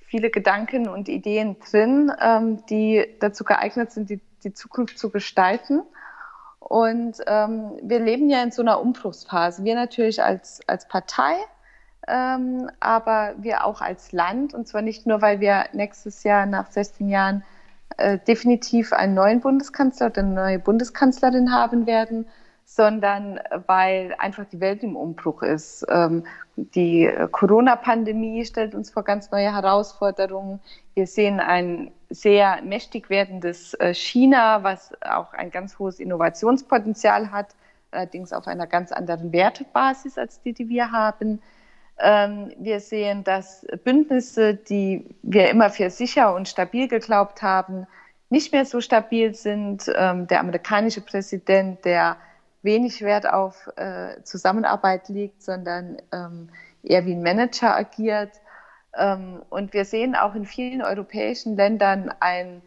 viele 0.00 0.30
Gedanken 0.30 0.88
und 0.88 1.08
Ideen 1.08 1.56
drin, 1.60 2.12
ähm, 2.20 2.64
die 2.66 3.06
dazu 3.20 3.44
geeignet 3.44 3.92
sind, 3.92 4.10
die, 4.10 4.20
die 4.44 4.52
Zukunft 4.52 4.98
zu 4.98 5.10
gestalten. 5.10 5.82
Und 6.58 7.18
ähm, 7.26 7.78
wir 7.82 8.00
leben 8.00 8.30
ja 8.30 8.42
in 8.42 8.50
so 8.50 8.62
einer 8.62 8.80
Umbruchsphase. 8.80 9.64
Wir 9.64 9.74
natürlich 9.74 10.22
als, 10.22 10.60
als 10.68 10.86
Partei, 10.88 11.34
ähm, 12.08 12.70
aber 12.80 13.34
wir 13.38 13.64
auch 13.64 13.80
als 13.80 14.12
Land. 14.12 14.54
Und 14.54 14.66
zwar 14.68 14.82
nicht 14.82 15.06
nur, 15.06 15.22
weil 15.22 15.40
wir 15.40 15.66
nächstes 15.72 16.24
Jahr 16.24 16.46
nach 16.46 16.70
16 16.70 17.08
Jahren 17.08 17.44
äh, 17.96 18.18
definitiv 18.18 18.92
einen 18.92 19.14
neuen 19.14 19.40
Bundeskanzler 19.40 20.06
oder 20.06 20.22
eine 20.22 20.34
neue 20.34 20.58
Bundeskanzlerin 20.58 21.52
haben 21.52 21.86
werden, 21.86 22.26
sondern 22.64 23.38
weil 23.66 24.14
einfach 24.18 24.46
die 24.46 24.60
Welt 24.60 24.82
im 24.82 24.96
Umbruch 24.96 25.42
ist. 25.42 25.84
Ähm, 25.88 26.24
die 26.56 27.10
Corona-Pandemie 27.30 28.44
stellt 28.44 28.74
uns 28.74 28.90
vor 28.90 29.04
ganz 29.04 29.30
neue 29.30 29.54
Herausforderungen. 29.54 30.60
Wir 30.94 31.06
sehen 31.06 31.40
ein 31.40 31.90
sehr 32.10 32.60
mächtig 32.62 33.10
werdendes 33.10 33.74
äh, 33.74 33.94
China, 33.94 34.62
was 34.62 34.92
auch 35.02 35.32
ein 35.32 35.50
ganz 35.50 35.78
hohes 35.78 35.98
Innovationspotenzial 35.98 37.30
hat, 37.30 37.54
allerdings 37.90 38.32
auf 38.32 38.46
einer 38.46 38.66
ganz 38.66 38.92
anderen 38.92 39.32
Wertebasis 39.32 40.18
als 40.18 40.40
die, 40.42 40.52
die 40.52 40.68
wir 40.68 40.92
haben. 40.92 41.40
Ähm, 41.98 42.52
wir 42.58 42.80
sehen, 42.80 43.24
dass 43.24 43.66
Bündnisse, 43.84 44.54
die 44.54 45.14
wir 45.22 45.50
immer 45.50 45.70
für 45.70 45.90
sicher 45.90 46.34
und 46.34 46.48
stabil 46.48 46.88
geglaubt 46.88 47.42
haben, 47.42 47.86
nicht 48.30 48.52
mehr 48.52 48.64
so 48.64 48.80
stabil 48.80 49.34
sind. 49.34 49.90
Ähm, 49.94 50.26
der 50.26 50.40
amerikanische 50.40 51.00
Präsident, 51.00 51.84
der 51.84 52.16
wenig 52.62 53.02
Wert 53.02 53.28
auf 53.28 53.68
äh, 53.76 54.22
Zusammenarbeit 54.22 55.08
legt, 55.08 55.42
sondern 55.42 55.98
ähm, 56.12 56.48
eher 56.82 57.04
wie 57.06 57.12
ein 57.12 57.22
Manager 57.22 57.76
agiert. 57.76 58.30
und 59.48 59.72
wir 59.72 59.86
sehen 59.86 60.14
auch 60.14 60.34
in 60.34 60.44
vielen 60.44 60.82
europäischen 60.82 61.56
Ländern 61.56 62.12
ein 62.20 62.60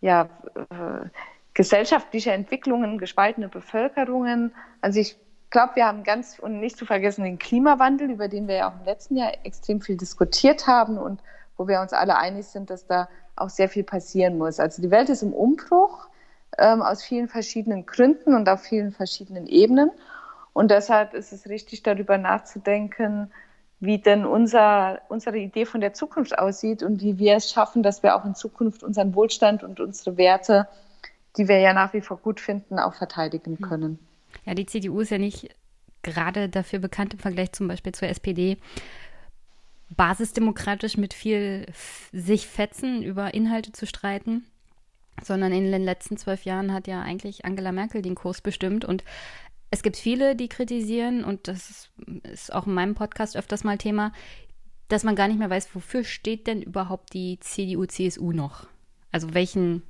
ja, 0.00 0.28
äh, 0.54 1.08
gesellschaftliche 1.54 2.32
Entwicklungen, 2.32 2.98
gespaltene 2.98 3.48
Bevölkerungen. 3.48 4.54
Also 4.80 5.00
ich 5.00 5.16
glaube, 5.50 5.76
wir 5.76 5.86
haben 5.86 6.04
ganz 6.04 6.38
und 6.38 6.60
nicht 6.60 6.76
zu 6.76 6.86
vergessen 6.86 7.24
den 7.24 7.38
Klimawandel, 7.38 8.10
über 8.10 8.28
den 8.28 8.48
wir 8.48 8.56
ja 8.56 8.68
auch 8.68 8.78
im 8.78 8.84
letzten 8.84 9.16
Jahr 9.16 9.32
extrem 9.44 9.80
viel 9.80 9.96
diskutiert 9.96 10.66
haben 10.66 10.98
und 10.98 11.20
wo 11.56 11.68
wir 11.68 11.80
uns 11.80 11.92
alle 11.92 12.16
einig 12.16 12.46
sind, 12.46 12.70
dass 12.70 12.86
da 12.86 13.08
auch 13.36 13.50
sehr 13.50 13.68
viel 13.68 13.84
passieren 13.84 14.38
muss. 14.38 14.60
Also 14.60 14.80
die 14.80 14.90
Welt 14.90 15.08
ist 15.08 15.22
im 15.22 15.32
Umbruch 15.32 16.08
ähm, 16.58 16.82
aus 16.82 17.02
vielen 17.02 17.28
verschiedenen 17.28 17.86
Gründen 17.86 18.34
und 18.34 18.48
auf 18.48 18.62
vielen 18.62 18.92
verschiedenen 18.92 19.46
Ebenen. 19.46 19.90
Und 20.52 20.70
deshalb 20.70 21.14
ist 21.14 21.32
es 21.32 21.48
richtig, 21.48 21.82
darüber 21.82 22.18
nachzudenken, 22.18 23.32
wie 23.78 23.98
denn 23.98 24.26
unser, 24.26 25.00
unsere 25.08 25.38
Idee 25.38 25.64
von 25.64 25.80
der 25.80 25.94
Zukunft 25.94 26.38
aussieht 26.38 26.82
und 26.82 27.00
wie 27.00 27.18
wir 27.18 27.36
es 27.36 27.50
schaffen, 27.50 27.82
dass 27.82 28.02
wir 28.02 28.14
auch 28.14 28.24
in 28.24 28.34
Zukunft 28.34 28.82
unseren 28.82 29.14
Wohlstand 29.14 29.62
und 29.62 29.80
unsere 29.80 30.16
Werte, 30.16 30.68
die 31.36 31.48
wir 31.48 31.58
ja 31.60 31.72
nach 31.72 31.92
wie 31.92 32.00
vor 32.02 32.18
gut 32.18 32.40
finden, 32.40 32.78
auch 32.78 32.94
verteidigen 32.94 33.58
hm. 33.58 33.68
können. 33.68 34.09
Ja, 34.44 34.54
die 34.54 34.66
CDU 34.66 35.00
ist 35.00 35.10
ja 35.10 35.18
nicht 35.18 35.48
gerade 36.02 36.48
dafür 36.48 36.78
bekannt 36.78 37.12
im 37.12 37.18
Vergleich 37.18 37.52
zum 37.52 37.68
Beispiel 37.68 37.92
zur 37.92 38.08
SPD, 38.08 38.56
basisdemokratisch 39.90 40.96
mit 40.96 41.14
viel 41.14 41.66
sich 42.12 42.46
fetzen 42.46 43.02
über 43.02 43.34
Inhalte 43.34 43.72
zu 43.72 43.86
streiten, 43.86 44.46
sondern 45.22 45.52
in 45.52 45.70
den 45.70 45.84
letzten 45.84 46.16
zwölf 46.16 46.44
Jahren 46.44 46.72
hat 46.72 46.86
ja 46.86 47.02
eigentlich 47.02 47.44
Angela 47.44 47.72
Merkel 47.72 48.00
den 48.00 48.14
Kurs 48.14 48.40
bestimmt 48.40 48.84
und 48.84 49.04
es 49.72 49.82
gibt 49.82 49.96
viele, 49.96 50.34
die 50.34 50.48
kritisieren, 50.48 51.22
und 51.22 51.46
das 51.46 51.90
ist 52.24 52.52
auch 52.52 52.66
in 52.66 52.74
meinem 52.74 52.94
Podcast 52.94 53.36
öfters 53.36 53.62
mal 53.62 53.78
Thema, 53.78 54.12
dass 54.88 55.04
man 55.04 55.14
gar 55.14 55.28
nicht 55.28 55.38
mehr 55.38 55.50
weiß, 55.50 55.74
wofür 55.74 56.02
steht 56.02 56.48
denn 56.48 56.60
überhaupt 56.60 57.14
die 57.14 57.38
CDU-CSU 57.38 58.32
noch? 58.32 58.66
Also 59.12 59.32
welchen 59.32 59.84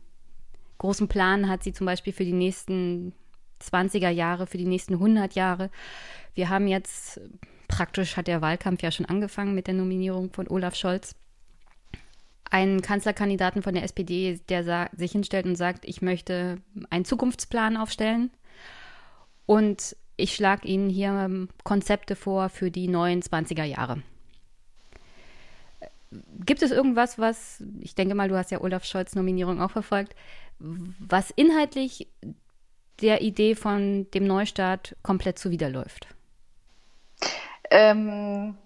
großen 0.76 1.09
Plan 1.09 1.49
hat 1.49 1.62
sie 1.62 1.72
zum 1.72 1.86
Beispiel 1.86 2.12
für 2.12 2.24
die 2.24 2.34
nächsten 2.34 3.14
20er 3.61 4.11
Jahre, 4.11 4.46
für 4.46 4.58
die 4.58 4.66
nächsten 4.66 4.94
100 4.94 5.34
Jahre. 5.34 5.70
Wir 6.34 6.48
haben 6.48 6.66
jetzt, 6.66 7.20
praktisch 7.68 8.16
hat 8.16 8.26
der 8.26 8.42
Wahlkampf 8.42 8.82
ja 8.82 8.90
schon 8.90 9.06
angefangen 9.06 9.54
mit 9.54 9.66
der 9.66 9.74
Nominierung 9.74 10.32
von 10.32 10.48
Olaf 10.48 10.74
Scholz. 10.74 11.14
Einen 12.50 12.82
Kanzlerkandidaten 12.82 13.62
von 13.62 13.74
der 13.74 13.84
SPD, 13.84 14.40
der 14.48 14.90
sich 14.96 15.12
hinstellt 15.12 15.46
und 15.46 15.56
sagt, 15.56 15.84
ich 15.84 16.02
möchte 16.02 16.58
einen 16.90 17.04
Zukunftsplan 17.04 17.76
aufstellen 17.76 18.30
und 19.46 19.96
ich 20.16 20.34
schlage 20.34 20.66
Ihnen 20.66 20.90
hier 20.90 21.48
Konzepte 21.64 22.16
vor 22.16 22.48
für 22.48 22.70
die 22.70 22.88
neuen 22.88 23.22
20er 23.22 23.64
Jahre. 23.64 24.02
Gibt 26.44 26.62
es 26.62 26.72
irgendwas, 26.72 27.18
was, 27.18 27.62
ich 27.80 27.94
denke 27.94 28.16
mal, 28.16 28.28
du 28.28 28.36
hast 28.36 28.50
ja 28.50 28.61
Olaf 28.61 28.84
Scholz 28.84 29.14
Nominierung 29.14 29.61
auch 29.62 29.70
verfolgt, 29.70 30.16
was 30.58 31.30
inhaltlich 31.30 32.08
der 33.03 33.22
Idee 33.22 33.55
von 33.55 34.11
dem 34.12 34.26
Neustart 34.26 34.96
komplett 35.03 35.38
zuwiderläuft? 35.38 36.09
Ähm, 37.70 38.57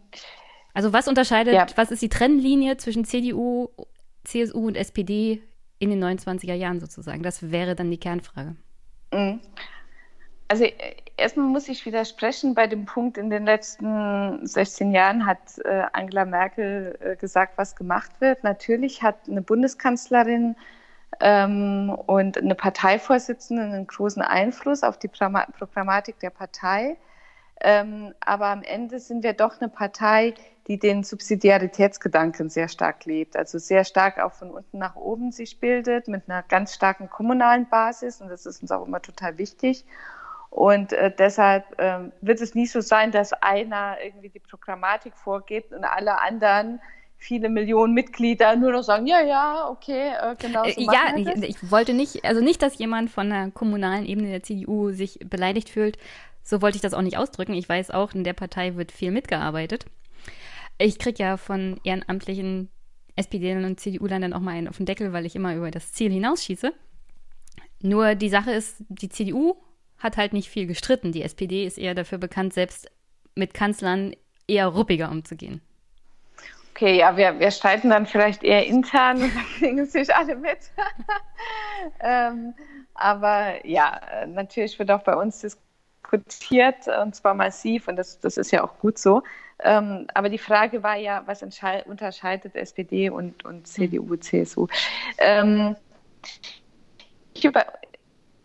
also 0.72 0.92
was 0.92 1.08
unterscheidet, 1.08 1.54
ja. 1.54 1.66
was 1.76 1.90
ist 1.90 2.02
die 2.02 2.08
Trennlinie 2.08 2.76
zwischen 2.76 3.04
CDU, 3.04 3.68
CSU 4.24 4.66
und 4.66 4.76
SPD 4.76 5.42
in 5.78 5.90
den 5.90 6.02
29er 6.02 6.54
Jahren 6.54 6.80
sozusagen? 6.80 7.22
Das 7.22 7.50
wäre 7.50 7.74
dann 7.74 7.90
die 7.90 7.98
Kernfrage. 7.98 8.56
Mhm. 9.12 9.40
Also 10.48 10.66
erstmal 11.16 11.46
muss 11.46 11.68
ich 11.68 11.86
widersprechen 11.86 12.54
bei 12.54 12.66
dem 12.66 12.84
Punkt, 12.84 13.18
in 13.18 13.30
den 13.30 13.44
letzten 13.44 14.46
16 14.46 14.92
Jahren 14.92 15.26
hat 15.26 15.58
äh, 15.64 15.84
Angela 15.92 16.24
Merkel 16.24 16.98
äh, 17.00 17.16
gesagt, 17.16 17.56
was 17.56 17.76
gemacht 17.76 18.10
wird. 18.20 18.44
Natürlich 18.44 19.02
hat 19.02 19.28
eine 19.28 19.42
Bundeskanzlerin 19.42 20.56
ähm, 21.20 21.90
und 22.06 22.38
eine 22.38 22.54
Parteivorsitzende 22.54 23.62
einen 23.62 23.86
großen 23.86 24.22
Einfluss 24.22 24.82
auf 24.82 24.98
die 24.98 25.08
Programmatik 25.08 26.18
der 26.20 26.30
Partei. 26.30 26.96
Ähm, 27.60 28.14
aber 28.20 28.46
am 28.46 28.62
Ende 28.62 28.98
sind 28.98 29.22
wir 29.22 29.32
doch 29.32 29.60
eine 29.60 29.68
Partei, 29.68 30.34
die 30.66 30.78
den 30.78 31.04
Subsidiaritätsgedanken 31.04 32.48
sehr 32.48 32.68
stark 32.68 33.04
lebt, 33.04 33.36
also 33.36 33.58
sehr 33.58 33.84
stark 33.84 34.18
auch 34.18 34.32
von 34.32 34.50
unten 34.50 34.78
nach 34.78 34.96
oben 34.96 35.30
sich 35.30 35.60
bildet, 35.60 36.08
mit 36.08 36.28
einer 36.28 36.42
ganz 36.42 36.74
starken 36.74 37.10
kommunalen 37.10 37.68
Basis. 37.68 38.20
Und 38.20 38.28
das 38.28 38.46
ist 38.46 38.62
uns 38.62 38.72
auch 38.72 38.86
immer 38.86 39.02
total 39.02 39.38
wichtig. 39.38 39.84
Und 40.50 40.92
äh, 40.92 41.12
deshalb 41.16 41.64
äh, 41.80 42.10
wird 42.20 42.40
es 42.40 42.54
nie 42.54 42.66
so 42.66 42.80
sein, 42.80 43.10
dass 43.10 43.32
einer 43.32 43.96
irgendwie 44.02 44.28
die 44.28 44.38
Programmatik 44.38 45.16
vorgibt 45.16 45.72
und 45.72 45.84
alle 45.84 46.20
anderen 46.22 46.80
viele 47.24 47.48
Millionen 47.48 47.94
Mitglieder 47.94 48.54
nur 48.54 48.72
noch 48.72 48.82
sagen, 48.82 49.06
ja, 49.06 49.22
ja, 49.22 49.68
okay, 49.68 50.12
äh, 50.20 50.36
genau. 50.38 50.64
So 50.64 50.80
äh, 50.80 50.84
ja, 50.84 51.16
ich, 51.16 51.42
ich, 51.42 51.70
wollte 51.70 51.94
nicht, 51.94 52.24
also 52.24 52.40
nicht, 52.40 52.60
dass 52.62 52.78
jemand 52.78 53.10
von 53.10 53.30
der 53.30 53.50
kommunalen 53.50 54.04
Ebene 54.04 54.28
der 54.28 54.42
CDU 54.42 54.90
sich 54.92 55.18
beleidigt 55.24 55.70
fühlt. 55.70 55.96
So 56.42 56.60
wollte 56.60 56.76
ich 56.76 56.82
das 56.82 56.92
auch 56.92 57.02
nicht 57.02 57.16
ausdrücken. 57.16 57.54
Ich 57.54 57.68
weiß 57.68 57.90
auch, 57.90 58.12
in 58.12 58.24
der 58.24 58.34
Partei 58.34 58.76
wird 58.76 58.92
viel 58.92 59.10
mitgearbeitet. 59.10 59.86
Ich 60.76 60.98
kriege 60.98 61.22
ja 61.22 61.36
von 61.38 61.80
ehrenamtlichen 61.84 62.68
SPD 63.16 63.56
und 63.56 63.80
CDU-Lern 63.80 64.22
dann 64.22 64.32
auch 64.34 64.40
mal 64.40 64.52
einen 64.52 64.68
auf 64.68 64.76
den 64.76 64.86
Deckel, 64.86 65.12
weil 65.12 65.24
ich 65.24 65.36
immer 65.36 65.54
über 65.54 65.70
das 65.70 65.92
Ziel 65.92 66.12
hinausschieße. 66.12 66.72
Nur 67.80 68.14
die 68.16 68.28
Sache 68.28 68.50
ist, 68.50 68.84
die 68.88 69.08
CDU 69.08 69.54
hat 69.98 70.18
halt 70.18 70.34
nicht 70.34 70.50
viel 70.50 70.66
gestritten. 70.66 71.12
Die 71.12 71.22
SPD 71.22 71.64
ist 71.64 71.78
eher 71.78 71.94
dafür 71.94 72.18
bekannt, 72.18 72.52
selbst 72.52 72.90
mit 73.34 73.54
Kanzlern 73.54 74.14
eher 74.46 74.66
ruppiger 74.66 75.10
umzugehen? 75.10 75.62
Okay, 76.76 76.98
ja, 76.98 77.16
wir, 77.16 77.38
wir 77.38 77.52
streiten 77.52 77.90
dann 77.90 78.04
vielleicht 78.04 78.42
eher 78.42 78.66
intern 78.66 79.22
und 79.22 79.32
dann 79.32 79.44
kriegen 79.58 79.86
sich 79.86 80.12
alle 80.12 80.34
mit. 80.34 80.58
ähm, 82.00 82.52
aber 82.94 83.64
ja, 83.64 84.00
natürlich 84.26 84.76
wird 84.80 84.90
auch 84.90 85.04
bei 85.04 85.14
uns 85.14 85.38
diskutiert 85.38 86.88
und 87.00 87.14
zwar 87.14 87.34
massiv 87.34 87.86
und 87.86 87.94
das, 87.94 88.18
das 88.18 88.36
ist 88.36 88.50
ja 88.50 88.64
auch 88.64 88.76
gut 88.80 88.98
so. 88.98 89.22
Ähm, 89.60 90.08
aber 90.14 90.28
die 90.28 90.38
Frage 90.38 90.82
war 90.82 90.96
ja, 90.96 91.22
was 91.26 91.44
unterscheidet 91.44 92.56
SPD 92.56 93.08
und, 93.08 93.44
und 93.44 93.68
CDU, 93.68 94.16
CSU? 94.16 94.66
Ähm, 95.18 95.76
ich 97.34 97.46
habe 97.46 97.64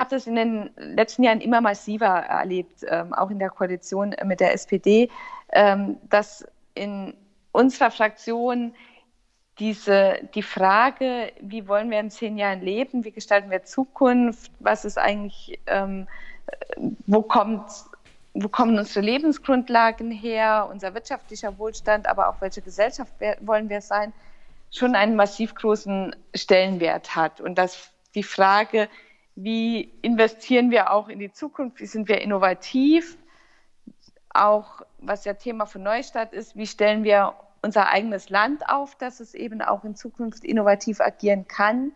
das 0.08 0.28
in 0.28 0.36
den 0.36 0.70
letzten 0.78 1.24
Jahren 1.24 1.42
immer 1.42 1.62
massiver 1.62 2.06
erlebt, 2.06 2.86
ähm, 2.88 3.12
auch 3.12 3.32
in 3.32 3.40
der 3.40 3.50
Koalition 3.50 4.16
mit 4.24 4.40
der 4.40 4.54
SPD, 4.54 5.10
ähm, 5.52 5.98
dass 6.12 6.46
in 6.76 7.16
unserer 7.60 7.91
Fraktion 7.91 8.74
diese, 9.60 10.20
die 10.34 10.41
Frage, 10.41 11.34
wie 11.41 11.68
wollen 11.68 11.91
wir 11.91 11.99
in 11.99 12.10
zehn 12.10 12.38
Jahren 12.38 12.62
leben, 12.62 13.03
wie 13.03 13.12
gestalten 13.12 13.51
wir 13.51 13.64
Zukunft, 13.64 14.51
was 14.60 14.86
ist 14.86 14.97
eigentlich, 14.97 15.60
ähm, 15.68 16.07
wo 17.05 17.22
kommt 17.22 17.70
wo 18.34 18.47
kommen 18.47 18.78
unsere 18.78 19.03
Lebensgrundlagen 19.03 20.12
her, 20.12 20.70
unser 20.72 20.93
wirtschaftlicher 20.93 21.57
Wohlstand, 21.57 22.07
aber 22.07 22.30
auch 22.30 22.39
welche 22.41 22.62
Gesellschaft 22.62 23.12
wollen 23.41 23.70
wir 23.70 23.82
sein, 23.82 24.14
schon 24.72 24.95
einen 24.95 25.16
massiv 25.16 25.55
großen 25.55 26.16
Stellenwert 26.34 27.16
hat. 27.16 27.41
Und 27.41 27.57
dass 27.57 27.91
die 28.16 28.24
Frage, 28.24 28.88
wie 29.36 29.91
investieren 30.03 30.70
wir 30.70 30.91
auch 30.91 31.10
in 31.10 31.20
die 31.20 31.34
Zukunft, 31.34 31.80
wie 31.80 31.88
sind 31.88 32.07
wir 32.07 32.22
innovativ, 32.22 33.18
auch 34.30 34.84
was 34.99 35.26
ja 35.26 35.34
Thema 35.34 35.66
von 35.66 35.84
Neustadt 35.84 36.32
ist, 36.32 36.55
wie 36.55 36.68
stellen 36.68 37.03
wir 37.03 37.34
unser 37.62 37.89
eigenes 37.89 38.30
Land 38.30 38.68
auf, 38.70 38.95
dass 38.95 39.20
es 39.20 39.34
eben 39.34 39.62
auch 39.62 39.84
in 39.84 39.95
Zukunft 39.95 40.43
innovativ 40.43 41.01
agieren 41.01 41.47
kann, 41.47 41.91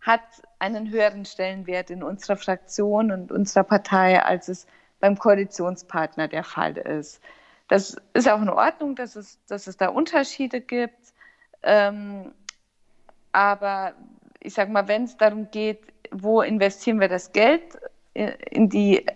hat 0.00 0.20
einen 0.58 0.90
höheren 0.90 1.24
Stellenwert 1.24 1.90
in 1.90 2.02
unserer 2.02 2.36
Fraktion 2.36 3.10
und 3.10 3.30
unserer 3.30 3.64
Partei, 3.64 4.22
als 4.22 4.48
es 4.48 4.66
beim 5.00 5.18
Koalitionspartner 5.18 6.28
der 6.28 6.44
Fall 6.44 6.76
ist. 6.76 7.20
Das 7.68 7.96
ist 8.12 8.28
auch 8.28 8.42
in 8.42 8.48
Ordnung, 8.48 8.96
dass 8.96 9.16
es, 9.16 9.38
dass 9.46 9.66
es 9.66 9.76
da 9.76 9.88
Unterschiede 9.88 10.60
gibt. 10.60 11.12
Ähm, 11.62 12.32
aber 13.32 13.94
ich 14.40 14.54
sage 14.54 14.70
mal, 14.70 14.88
wenn 14.88 15.04
es 15.04 15.16
darum 15.16 15.50
geht, 15.50 15.80
wo 16.10 16.42
investieren 16.42 17.00
wir 17.00 17.08
das 17.08 17.32
Geld 17.32 17.78
in 18.14 18.68
die 18.68 19.06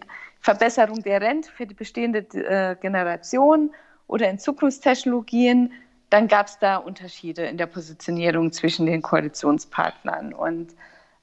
Verbesserung 0.41 1.03
der 1.03 1.21
Rente 1.21 1.51
für 1.51 1.67
die 1.67 1.75
bestehende 1.75 2.21
äh, 2.21 2.77
Generation 2.77 3.75
oder 4.07 4.29
in 4.29 4.39
Zukunftstechnologien, 4.39 5.73
dann 6.11 6.29
gab 6.29 6.47
es 6.47 6.59
da 6.59 6.77
Unterschiede 6.77 7.45
in 7.47 7.57
der 7.59 7.67
Positionierung 7.67 8.53
zwischen 8.53 8.87
den 8.87 9.03
Koalitionspartnern. 9.03 10.33
Und 10.33 10.75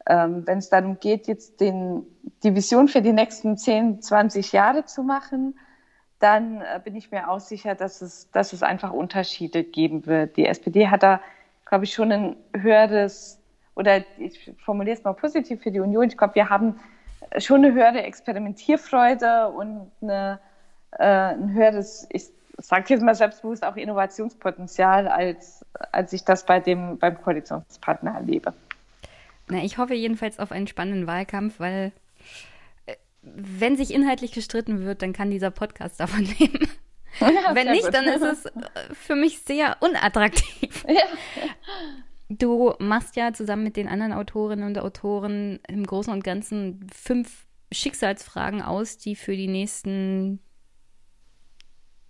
ähm, 0.06 0.46
wenn 0.46 0.58
es 0.58 0.70
darum 0.70 1.00
geht, 1.00 1.28
jetzt 1.28 1.62
den, 1.62 2.06
die 2.44 2.54
Vision 2.54 2.88
für 2.88 3.02
die 3.02 3.14
nächsten 3.14 3.58
10, 3.58 4.02
20 4.02 4.52
Jahre 4.52 4.86
zu 4.86 5.04
machen, 5.04 5.58
dann 6.20 6.62
äh, 6.62 6.80
bin 6.84 6.96
ich 6.96 7.12
mir 7.12 7.30
auch 7.30 7.40
sicher, 7.40 7.76
dass 7.76 8.02
es, 8.02 8.30
dass 8.32 8.54
es 8.54 8.64
einfach 8.64 8.92
Unterschiede 8.92 9.64
geben 9.64 10.06
wird. 10.06 10.36
Die 10.38 10.46
SPD 10.46 10.88
hat 10.88 11.04
da, 11.04 11.22
glaube 11.66 11.86
ich, 11.86 11.94
schon 11.94 12.12
ein 12.12 12.36
höheres, 12.56 13.40
oder 13.76 14.04
ich 14.18 14.54
formuliere 14.64 14.98
es 14.98 15.04
mal 15.04 15.14
positiv 15.14 15.62
für 15.62 15.72
die 15.72 15.80
Union, 15.80 16.08
ich 16.08 16.18
glaube, 16.18 16.36
wir 16.36 16.50
haben 16.50 16.80
schon 17.38 17.64
eine 17.64 17.74
höhere 17.74 18.04
Experimentierfreude 18.04 19.50
und 19.50 19.92
eine, 20.02 20.40
äh, 20.92 21.04
ein 21.04 21.54
höheres, 21.54 22.08
ich 22.12 22.30
sage 22.64 22.86
jetzt 22.90 23.04
mal 23.04 23.14
selbstbewusst, 23.14 23.64
auch 23.66 23.76
Innovationspotenzial, 23.76 25.08
als, 25.08 25.66
als 25.92 26.14
ich 26.14 26.24
das 26.24 26.46
bei 26.46 26.60
dem, 26.60 26.98
beim 26.98 27.22
Koalitionspartner 27.22 28.12
erlebe. 28.12 28.54
Na, 29.50 29.64
ich 29.64 29.78
hoffe 29.78 29.94
jedenfalls 29.94 30.40
auf 30.40 30.52
einen 30.52 30.68
spannenden 30.68 31.06
Wahlkampf, 31.06 31.60
weil 31.60 31.92
äh, 32.86 32.96
wenn 33.22 33.76
sich 33.76 33.94
inhaltlich 33.94 34.32
gestritten 34.32 34.86
wird, 34.86 35.02
dann 35.02 35.12
kann 35.12 35.30
dieser 35.30 35.52
Podcast 35.52 36.00
davon 36.00 36.26
leben. 36.40 36.70
Ja, 37.20 37.54
wenn 37.54 37.70
nicht, 37.70 37.84
gut. 37.84 37.94
dann 37.94 38.06
ist 38.06 38.24
es 38.24 38.46
äh, 38.46 38.52
für 38.94 39.16
mich 39.16 39.40
sehr 39.40 39.78
unattraktiv. 39.82 40.86
Ja. 40.88 41.04
Du 42.30 42.74
machst 42.80 43.16
ja 43.16 43.32
zusammen 43.34 43.64
mit 43.64 43.78
den 43.78 43.88
anderen 43.88 44.14
Autorinnen 44.14 44.66
und 44.66 44.80
Autoren 44.80 45.60
im 45.68 45.86
Großen 45.86 46.12
und 46.12 46.24
Ganzen 46.24 46.88
fünf 46.92 47.46
Schicksalsfragen 47.72 48.62
aus, 48.62 48.98
die 48.98 49.16
für 49.16 49.36
die 49.36 49.48
nächsten 49.48 50.40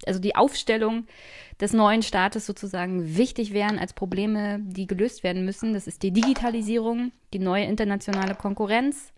also 0.07 0.19
die 0.19 0.35
Aufstellung 0.35 1.05
des 1.59 1.73
neuen 1.73 2.01
Staates 2.01 2.45
sozusagen 2.45 3.15
wichtig 3.17 3.53
wären 3.53 3.79
als 3.79 3.93
Probleme, 3.93 4.59
die 4.61 4.87
gelöst 4.87 5.23
werden 5.23 5.45
müssen. 5.45 5.73
Das 5.73 5.87
ist 5.87 6.03
die 6.03 6.11
Digitalisierung, 6.11 7.11
die 7.33 7.39
neue 7.39 7.65
internationale 7.65 8.35
Konkurrenz, 8.35 9.13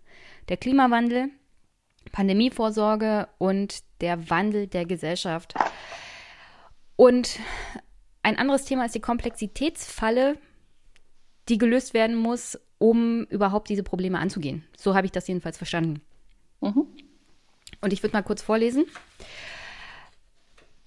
der 0.48 0.56
Klimawandel, 0.56 1.28
Pandemievorsorge 2.12 3.28
und 3.38 3.82
der 4.00 4.30
Wandel 4.30 4.66
der 4.66 4.84
Gesellschaft. 4.84 5.54
Und 6.96 7.38
ein 8.22 8.38
anderes 8.38 8.64
Thema 8.64 8.86
ist 8.86 8.94
die 8.94 9.00
Komplexitätsfalle, 9.00 10.38
die 11.48 11.58
gelöst 11.58 11.94
werden 11.94 12.16
muss, 12.16 12.58
um 12.78 13.24
überhaupt 13.24 13.68
diese 13.68 13.82
Probleme 13.82 14.18
anzugehen. 14.18 14.64
So 14.76 14.94
habe 14.94 15.06
ich 15.06 15.12
das 15.12 15.28
jedenfalls 15.28 15.56
verstanden. 15.56 16.00
Mhm. 16.60 16.86
Und 17.80 17.92
ich 17.92 18.02
würde 18.02 18.14
mal 18.14 18.22
kurz 18.22 18.42
vorlesen. 18.42 18.84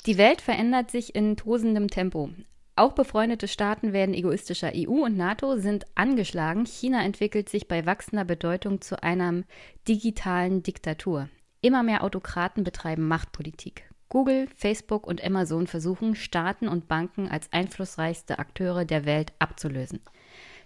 Die 0.05 0.17
Welt 0.17 0.41
verändert 0.41 0.91
sich 0.91 1.13
in 1.13 1.35
tosendem 1.35 1.89
Tempo. 1.89 2.29
Auch 2.77 2.93
befreundete 2.93 3.49
Staaten 3.49 3.91
werden 3.91 4.15
egoistischer. 4.15 4.71
EU 4.73 5.03
und 5.03 5.17
NATO 5.17 5.57
sind 5.57 5.85
angeschlagen. 5.95 6.65
China 6.65 7.03
entwickelt 7.03 7.49
sich 7.49 7.67
bei 7.67 7.85
wachsender 7.85 8.23
Bedeutung 8.23 8.79
zu 8.79 9.03
einer 9.03 9.43
digitalen 9.89 10.63
Diktatur. 10.63 11.27
Immer 11.59 11.83
mehr 11.83 12.05
Autokraten 12.05 12.63
betreiben 12.63 13.05
Machtpolitik. 13.09 13.83
Google, 14.07 14.47
Facebook 14.55 15.05
und 15.05 15.21
Amazon 15.21 15.67
versuchen, 15.67 16.15
Staaten 16.15 16.69
und 16.69 16.87
Banken 16.87 17.27
als 17.27 17.51
einflussreichste 17.51 18.39
Akteure 18.39 18.85
der 18.85 19.03
Welt 19.03 19.33
abzulösen. 19.39 19.99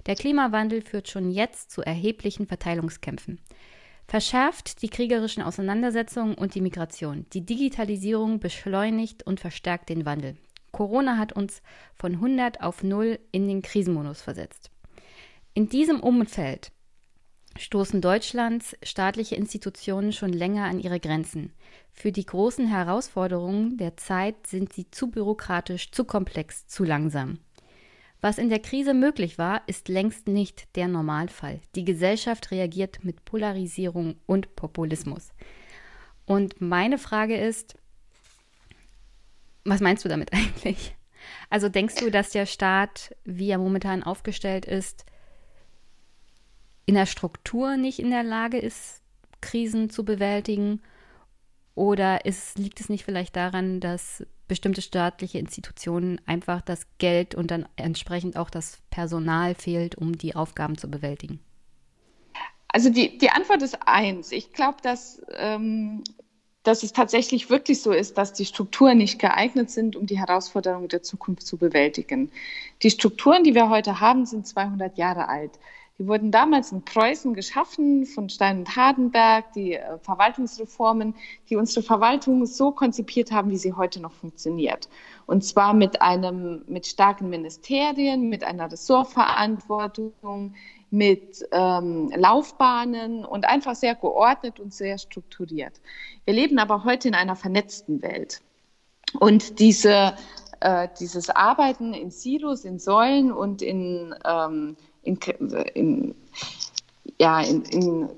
Der 0.06 0.16
Klimawandel 0.16 0.84
führt 0.84 1.10
schon 1.10 1.32
jetzt 1.32 1.72
zu 1.72 1.82
erheblichen 1.82 2.46
Verteilungskämpfen 2.46 3.40
verschärft 4.08 4.82
die 4.82 4.90
kriegerischen 4.90 5.44
Auseinandersetzungen 5.44 6.36
und 6.36 6.56
die 6.56 6.62
Migration. 6.62 7.26
Die 7.34 7.46
Digitalisierung 7.46 8.40
beschleunigt 8.40 9.24
und 9.24 9.40
verstärkt 9.40 9.90
den 9.90 10.06
Wandel. 10.06 10.38
Corona 10.72 11.18
hat 11.18 11.34
uns 11.34 11.62
von 11.96 12.14
100 12.14 12.62
auf 12.62 12.84
0 12.84 13.20
in 13.32 13.48
den 13.48 13.62
Krisenmodus 13.62 14.22
versetzt. 14.22 14.72
In 15.54 15.70
diesem 15.70 16.00
Umfeld 16.00 16.72
stoßen 17.58 18.02
Deutschlands 18.02 18.76
staatliche 18.82 19.36
Institutionen 19.36 20.12
schon 20.12 20.34
länger 20.34 20.66
an 20.66 20.80
ihre 20.80 21.00
Grenzen. 21.00 21.54
Für 21.92 22.12
die 22.12 22.26
großen 22.26 22.68
Herausforderungen 22.68 23.78
der 23.78 23.98
Zeit 23.98 24.48
sind 24.48 24.74
sie 24.74 24.90
zu 24.90 25.12
bürokratisch, 25.12 25.92
zu 25.92 26.06
komplex, 26.06 26.66
zu 26.66 26.84
langsam. 26.84 27.38
Was 28.24 28.38
in 28.38 28.48
der 28.48 28.60
Krise 28.60 28.94
möglich 28.94 29.38
war, 29.38 29.64
ist 29.68 29.90
längst 29.90 30.30
nicht 30.30 30.78
der 30.78 30.88
Normalfall. 30.88 31.60
Die 31.76 31.84
Gesellschaft 31.84 32.52
reagiert 32.52 33.04
mit 33.04 33.26
Polarisierung 33.26 34.16
und 34.26 34.56
Populismus. 34.56 35.34
Und 36.26 36.62
meine 36.62 36.98
Frage 36.98 37.36
ist, 37.36 37.78
was 39.66 39.82
meinst 39.82 40.06
du 40.06 40.10
damit 40.10 40.32
eigentlich? 40.34 40.96
Also 41.50 41.68
denkst 41.68 41.96
du, 41.96 42.12
dass 42.12 42.30
der 42.30 42.46
Staat, 42.46 43.14
wie 43.26 43.50
er 43.50 43.58
momentan 43.58 44.04
aufgestellt 44.04 44.64
ist, 44.64 45.06
in 46.86 46.96
der 46.96 47.08
Struktur 47.08 47.76
nicht 47.76 48.00
in 48.00 48.10
der 48.10 48.24
Lage 48.24 48.58
ist, 48.58 49.02
Krisen 49.42 49.90
zu 49.90 50.06
bewältigen? 50.06 50.82
Oder 51.76 52.24
ist, 52.24 52.58
liegt 52.58 52.80
es 52.80 52.88
nicht 52.88 53.04
vielleicht 53.04 53.36
daran, 53.36 53.82
dass 53.82 54.26
bestimmte 54.48 54.82
staatliche 54.82 55.40
Institutionen 55.40 56.20
einfach 56.26 56.62
das 56.62 56.86
Geld 56.98 57.36
und 57.36 57.52
dann 57.52 57.68
entsprechend 57.76 58.38
auch 58.38 58.50
das 58.50 58.80
Personal 58.90 59.56
fehlt, 59.56 59.96
um 59.96 60.18
die 60.18 60.36
Aufgaben 60.36 60.78
zu 60.78 60.90
bewältigen? 60.90 61.40
Also 62.68 62.90
die, 62.90 63.18
die 63.18 63.30
Antwort 63.30 63.62
ist 63.62 63.78
eins. 63.86 64.32
Ich 64.32 64.52
glaube, 64.52 64.78
dass, 64.82 65.22
ähm, 65.38 66.04
dass 66.64 66.82
es 66.82 66.92
tatsächlich 66.92 67.50
wirklich 67.50 67.82
so 67.82 67.92
ist, 67.92 68.18
dass 68.18 68.34
die 68.34 68.46
Strukturen 68.46 68.98
nicht 68.98 69.20
geeignet 69.20 69.70
sind, 69.70 69.96
um 69.96 70.08
die 70.08 70.18
Herausforderungen 70.18 70.88
der 70.88 71.04
Zukunft 71.04 71.46
zu 71.46 71.58
bewältigen. 71.58 72.32
Die 72.82 72.90
Strukturen, 72.90 73.44
die 73.44 73.54
wir 73.54 73.70
heute 73.70 74.00
haben, 74.00 74.26
sind 74.26 74.48
200 74.48 74.98
Jahre 74.98 75.30
alt. 75.30 75.52
Die 76.00 76.08
wurden 76.08 76.32
damals 76.32 76.72
in 76.72 76.84
Preußen 76.84 77.36
geschaffen 77.36 78.08
von 78.08 78.28
Stein 78.28 78.60
und 78.60 78.76
Hardenberg, 78.76 79.54
die 79.54 79.76
äh, 79.76 80.00
Verwaltungsreformen, 80.00 81.14
die 81.50 81.56
unsere 81.56 81.86
Verwaltung 81.86 82.48
so 82.48 82.72
konzipiert 82.72 83.32
haben, 83.32 83.52
wie 83.52 83.58
sie 83.58 83.74
heute 83.74 84.02
noch 84.02 84.12
funktioniert. 84.12 84.90
Und 85.28 85.44
zwar 85.44 85.74
mit 85.76 86.02
einem, 86.02 86.64
mit 86.68 86.88
starken 86.88 87.30
Ministerien, 87.30 88.28
mit 88.28 88.44
einer 88.44 88.72
Ressortverantwortung, 88.72 90.56
mit 90.90 91.46
ähm, 91.52 92.12
Laufbahnen 92.16 93.24
und 93.24 93.46
einfach 93.46 93.76
sehr 93.76 93.94
geordnet 93.94 94.60
und 94.60 94.74
sehr 94.74 94.98
strukturiert. 94.98 95.80
Wir 96.26 96.34
leben 96.34 96.58
aber 96.58 96.84
heute 96.84 97.08
in 97.08 97.16
einer 97.16 97.36
vernetzten 97.36 98.02
Welt. 98.02 98.42
Und 99.20 99.60
diese, 99.60 100.16
äh, 100.60 100.88
dieses 101.00 101.30
Arbeiten 101.30 101.94
in 101.94 102.10
Silos, 102.10 102.66
in 102.66 102.80
Säulen 102.80 103.32
und 103.32 103.62
in, 103.62 104.16
ähm, 104.26 104.76
in, 105.04 105.18
in, 105.74 106.16
ja, 107.20 107.42
in, 107.42 107.64
in, 107.64 108.10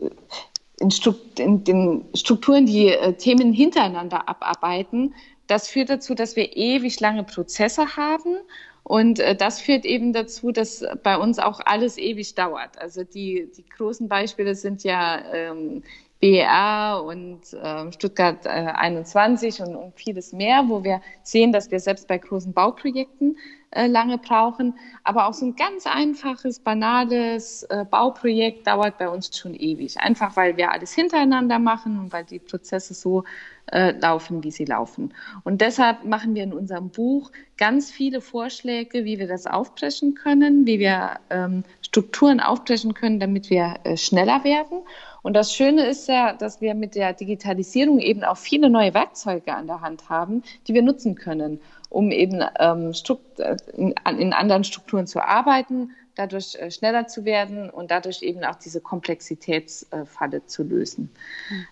in, 0.79 0.89
in 1.37 1.63
den 1.63 2.05
Strukturen, 2.13 2.65
die 2.65 2.89
äh, 2.89 3.13
Themen 3.13 3.53
hintereinander 3.53 4.27
abarbeiten, 4.27 5.13
das 5.47 5.67
führt 5.67 5.89
dazu, 5.89 6.15
dass 6.15 6.35
wir 6.35 6.55
ewig 6.55 6.99
lange 6.99 7.23
Prozesse 7.23 7.95
haben 7.95 8.37
und 8.83 9.19
äh, 9.19 9.35
das 9.35 9.61
führt 9.61 9.83
eben 9.83 10.13
dazu, 10.13 10.51
dass 10.51 10.85
bei 11.01 11.17
uns 11.17 11.39
auch 11.39 11.59
alles 11.65 11.97
ewig 11.97 12.35
dauert. 12.35 12.77
Also 12.77 13.03
die, 13.03 13.49
die 13.57 13.65
großen 13.67 14.07
Beispiele 14.07 14.53
sind 14.53 14.83
ja 14.83 15.23
ähm, 15.33 15.83
BER 16.25 17.03
und 17.05 17.53
äh, 17.53 17.91
Stuttgart 17.91 18.47
äh, 18.47 18.49
21 18.49 19.61
und, 19.61 19.75
und 19.75 19.93
vieles 19.95 20.33
mehr, 20.33 20.63
wo 20.67 20.83
wir 20.83 21.01
sehen, 21.21 21.51
dass 21.51 21.69
wir 21.69 21.79
selbst 21.79 22.07
bei 22.07 22.17
großen 22.17 22.51
Bauprojekten 22.51 23.37
äh, 23.69 23.85
lange 23.85 24.17
brauchen. 24.17 24.73
Aber 25.03 25.27
auch 25.27 25.33
so 25.33 25.45
ein 25.45 25.55
ganz 25.55 25.85
einfaches, 25.85 26.59
banales 26.59 27.61
äh, 27.63 27.85
Bauprojekt 27.85 28.65
dauert 28.65 28.97
bei 28.97 29.07
uns 29.07 29.37
schon 29.37 29.53
ewig. 29.53 29.99
Einfach 29.99 30.35
weil 30.35 30.57
wir 30.57 30.71
alles 30.71 30.93
hintereinander 30.93 31.59
machen 31.59 31.99
und 31.99 32.11
weil 32.11 32.23
die 32.23 32.39
Prozesse 32.39 32.95
so 32.95 33.23
äh, 33.71 33.91
laufen, 33.91 34.43
wie 34.43 34.51
sie 34.51 34.65
laufen. 34.65 35.13
Und 35.43 35.61
deshalb 35.61 36.05
machen 36.05 36.33
wir 36.33 36.43
in 36.43 36.53
unserem 36.53 36.89
Buch 36.89 37.31
ganz 37.57 37.91
viele 37.91 38.21
Vorschläge, 38.21 39.05
wie 39.05 39.19
wir 39.19 39.27
das 39.27 39.45
aufbrechen 39.45 40.15
können, 40.15 40.65
wie 40.65 40.79
wir 40.79 41.19
ähm, 41.29 41.63
Strukturen 41.81 42.39
aufbrechen 42.39 42.95
können, 42.95 43.19
damit 43.19 43.51
wir 43.51 43.75
äh, 43.83 43.95
schneller 43.95 44.43
werden. 44.43 44.79
Und 45.25 45.33
das 45.33 45.55
Schöne 45.55 45.87
ist 45.87 46.07
ja, 46.07 46.33
dass 46.33 46.61
wir 46.61 46.75
mit 46.75 46.93
der 46.93 47.11
Digitalisierung 47.13 47.97
eben 47.97 48.23
auch 48.23 48.37
viele 48.37 48.69
neue 48.69 48.93
Werkzeuge 48.93 49.55
an 49.55 49.65
der 49.65 49.81
Hand 49.81 50.07
haben, 50.07 50.43
die 50.67 50.75
wir 50.75 50.83
nutzen 50.83 51.15
können, 51.15 51.59
um 51.89 52.11
eben 52.11 52.43
ähm, 52.59 52.91
äh, 53.39 53.57
in, 53.75 54.33
anderen 54.33 54.63
Strukturen 54.63 55.07
zu 55.07 55.25
arbeiten, 55.25 55.89
dadurch 56.13 56.53
äh, 56.53 56.69
schneller 56.69 57.07
zu 57.07 57.25
werden 57.25 57.71
und 57.71 57.89
dadurch 57.89 58.21
eben 58.21 58.43
auch 58.43 58.53
diese 58.53 58.81
Komplexitätsfalle 58.81 60.45
zu 60.45 60.61
lösen. 60.61 61.09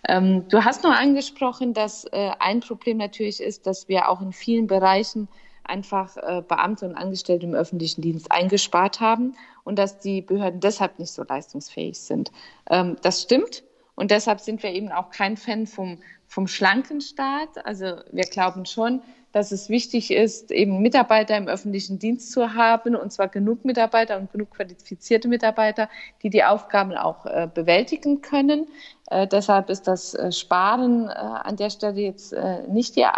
Mhm. 0.09 0.47
Du 0.49 0.65
hast 0.65 0.83
noch 0.83 0.95
angesprochen, 0.95 1.75
dass 1.75 2.05
äh, 2.05 2.31
ein 2.39 2.61
Problem 2.61 2.97
natürlich 2.97 3.39
ist, 3.39 3.67
dass 3.67 3.87
wir 3.87 4.09
auch 4.09 4.23
in 4.23 4.33
vielen 4.33 4.65
Bereichen 4.65 5.27
einfach 5.63 6.17
äh, 6.17 6.41
Beamte 6.47 6.85
und 6.85 6.95
Angestellte 6.95 7.45
im 7.45 7.53
öffentlichen 7.53 8.01
Dienst 8.01 8.31
eingespart 8.31 8.99
haben 8.99 9.35
und 9.63 9.77
dass 9.79 9.99
die 9.99 10.21
Behörden 10.21 10.59
deshalb 10.59 10.99
nicht 10.99 11.11
so 11.11 11.23
leistungsfähig 11.23 11.99
sind. 11.99 12.31
Ähm, 12.69 12.97
das 13.01 13.21
stimmt. 13.21 13.63
Und 13.95 14.11
deshalb 14.11 14.39
sind 14.39 14.63
wir 14.63 14.71
eben 14.71 14.91
auch 14.91 15.11
kein 15.11 15.37
Fan 15.37 15.67
vom, 15.67 15.99
vom 16.27 16.47
schlanken 16.47 16.99
Staat. 16.99 17.65
Also 17.65 17.97
wir 18.11 18.23
glauben 18.23 18.65
schon, 18.65 19.01
dass 19.33 19.51
es 19.51 19.67
wichtig 19.67 20.11
ist, 20.11 20.51
eben 20.51 20.79
Mitarbeiter 20.81 21.35
im 21.35 21.47
öffentlichen 21.47 21.97
Dienst 21.97 22.31
zu 22.31 22.53
haben, 22.53 22.95
und 22.95 23.11
zwar 23.11 23.27
genug 23.27 23.65
Mitarbeiter 23.65 24.17
und 24.17 24.31
genug 24.31 24.51
qualifizierte 24.51 25.27
Mitarbeiter, 25.27 25.89
die 26.21 26.29
die 26.29 26.43
Aufgaben 26.43 26.93
auch 26.93 27.25
äh, 27.25 27.49
bewältigen 27.51 28.21
können. 28.21 28.67
Äh, 29.07 29.27
deshalb 29.27 29.71
ist 29.71 29.87
das 29.87 30.13
äh, 30.13 30.31
Sparen 30.31 31.09
äh, 31.09 31.13
an 31.13 31.55
der 31.55 31.71
Stelle 31.71 31.99
jetzt 31.99 32.33
äh, 32.33 32.67
nicht 32.67 32.95
die 32.95 33.01
äh, 33.01 33.09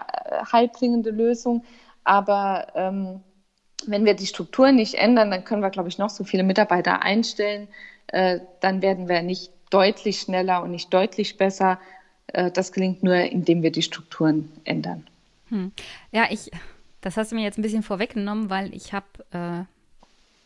heilbringende 0.52 1.12
Lösung. 1.12 1.64
Aber 2.06 2.68
ähm, 2.76 3.22
wenn 3.86 4.06
wir 4.06 4.14
die 4.14 4.28
Strukturen 4.28 4.76
nicht 4.76 4.96
ändern, 4.96 5.32
dann 5.32 5.44
können 5.44 5.62
wir, 5.62 5.70
glaube 5.70 5.90
ich, 5.90 5.98
noch 5.98 6.10
so 6.10 6.24
viele 6.24 6.44
Mitarbeiter 6.44 7.02
einstellen. 7.02 7.68
Äh, 8.08 8.40
dann 8.62 8.82
werden 8.82 9.10
wir 9.10 9.22
nicht 9.22 9.52
deutlich 9.70 10.22
schneller 10.22 10.64
und 10.64 10.72
nicht 10.72 10.94
deutlich 10.94 11.38
besser. 11.38 11.80
Äh, 12.28 12.52
das 12.52 12.72
gelingt 12.72 13.04
nur, 13.04 13.16
indem 13.16 13.62
wir 13.62 13.72
die 13.72 13.82
Strukturen 13.82 14.52
ändern. 14.64 15.06
Hm. 15.50 15.72
Ja, 16.12 16.28
ich, 16.30 16.52
das 17.02 17.18
hast 17.18 17.32
du 17.32 17.36
mir 17.36 17.44
jetzt 17.44 17.58
ein 17.58 17.64
bisschen 17.64 17.84
vorweggenommen, 17.84 18.50
weil 18.50 18.74
ich 18.74 18.94
habe 18.94 19.06
äh, 19.32 19.64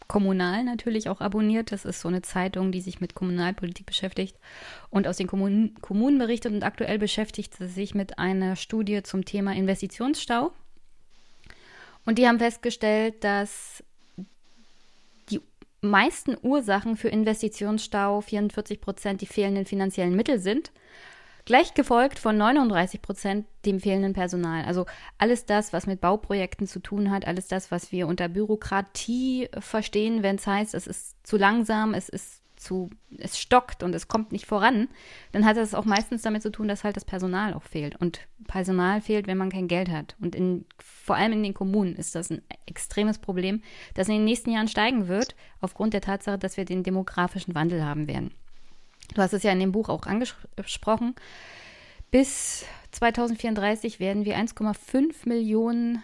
Kommunal 0.08 0.64
natürlich 0.64 1.08
auch 1.08 1.22
abonniert. 1.22 1.72
Das 1.72 1.86
ist 1.86 2.02
so 2.02 2.08
eine 2.08 2.22
Zeitung, 2.22 2.72
die 2.72 2.82
sich 2.82 3.00
mit 3.00 3.14
Kommunalpolitik 3.14 3.86
beschäftigt 3.86 4.36
und 4.90 5.08
aus 5.08 5.18
den 5.18 5.28
Kommunen, 5.28 5.76
Kommunen 5.82 6.18
berichtet. 6.18 6.52
Und 6.52 6.64
aktuell 6.64 6.98
beschäftigt 6.98 7.56
sie 7.56 7.68
sich 7.68 7.94
mit 7.94 8.18
einer 8.18 8.56
Studie 8.56 9.04
zum 9.04 9.24
Thema 9.24 9.54
Investitionsstau. 9.54 10.52
Und 12.10 12.18
die 12.18 12.28
haben 12.28 12.40
festgestellt, 12.40 13.24
dass 13.24 13.84
die 15.30 15.40
meisten 15.82 16.36
Ursachen 16.42 16.98
für 16.98 17.10
Investitionsstau 17.10 18.22
44 18.22 18.82
Prozent 18.82 19.22
die 19.22 19.28
fehlenden 19.28 19.68
finanziellen 19.68 20.16
Mittel 20.16 20.40
sind. 20.40 20.72
Gleich 21.46 21.76
gefolgt 21.76 22.18
von 22.18 22.36
39 22.36 23.04
Prozent 23.04 23.46
dem 23.64 23.80
fehlenden 23.80 24.14
Personal. 24.14 24.66
Also 24.66 24.88
alles 25.20 25.46
das, 25.46 25.72
was 25.72 25.86
mit 25.86 26.02
Bauprojekten 26.02 26.66
zu 26.66 26.80
tun 26.80 27.12
hat, 27.12 27.28
alles 27.28 27.48
das, 27.48 27.70
was 27.70 27.92
wir 27.92 28.08
unter 28.08 28.28
Bürokratie 28.28 29.48
verstehen, 29.60 30.24
wenn 30.24 30.38
es 30.38 30.48
heißt, 30.48 30.74
es 30.74 30.88
ist 30.88 31.16
zu 31.22 31.38
langsam, 31.38 31.94
es 31.94 32.10
ist 32.10 32.39
zu, 32.60 32.90
es 33.18 33.40
stockt 33.40 33.84
und 33.84 33.96
es 33.96 34.08
kommt 34.08 34.32
nicht 34.32 34.46
voran, 34.46 34.90
dann 35.32 35.46
hat 35.46 35.58
das 35.58 35.74
auch 35.74 35.86
meistens 35.86 36.22
damit 36.22 36.42
zu 36.42 36.52
tun, 36.52 36.68
dass 36.68 36.84
halt 36.84 36.96
das 36.96 37.06
Personal 37.06 37.54
auch 37.54 37.64
fehlt. 37.64 37.96
Und 37.96 38.20
Personal 38.48 39.02
fehlt, 39.02 39.28
wenn 39.28 39.38
man 39.38 39.50
kein 39.50 39.68
Geld 39.68 39.90
hat. 39.90 40.16
Und 40.20 40.36
in, 40.36 40.66
vor 40.78 41.16
allem 41.16 41.34
in 41.34 41.44
den 41.44 41.54
Kommunen 41.54 41.96
ist 41.96 42.16
das 42.16 42.30
ein 42.30 42.42
extremes 42.66 43.18
Problem, 43.18 43.62
das 43.94 44.10
in 44.10 44.16
den 44.16 44.26
nächsten 44.26 44.52
Jahren 44.52 44.68
steigen 44.68 45.08
wird, 45.08 45.36
aufgrund 45.62 45.94
der 45.94 46.02
Tatsache, 46.02 46.38
dass 46.38 46.58
wir 46.58 46.66
den 46.66 46.84
demografischen 46.84 47.56
Wandel 47.56 47.84
haben 47.84 48.08
werden. 48.08 48.32
Du 49.16 49.22
hast 49.22 49.34
es 49.34 49.44
ja 49.44 49.52
in 49.52 49.60
dem 49.60 49.72
Buch 49.72 49.90
auch 49.90 50.06
angesprochen. 50.06 51.16
Bis 52.12 52.66
2034 52.92 54.00
werden 54.00 54.26
wir 54.26 54.38
1,5 54.38 55.28
Millionen 55.28 56.04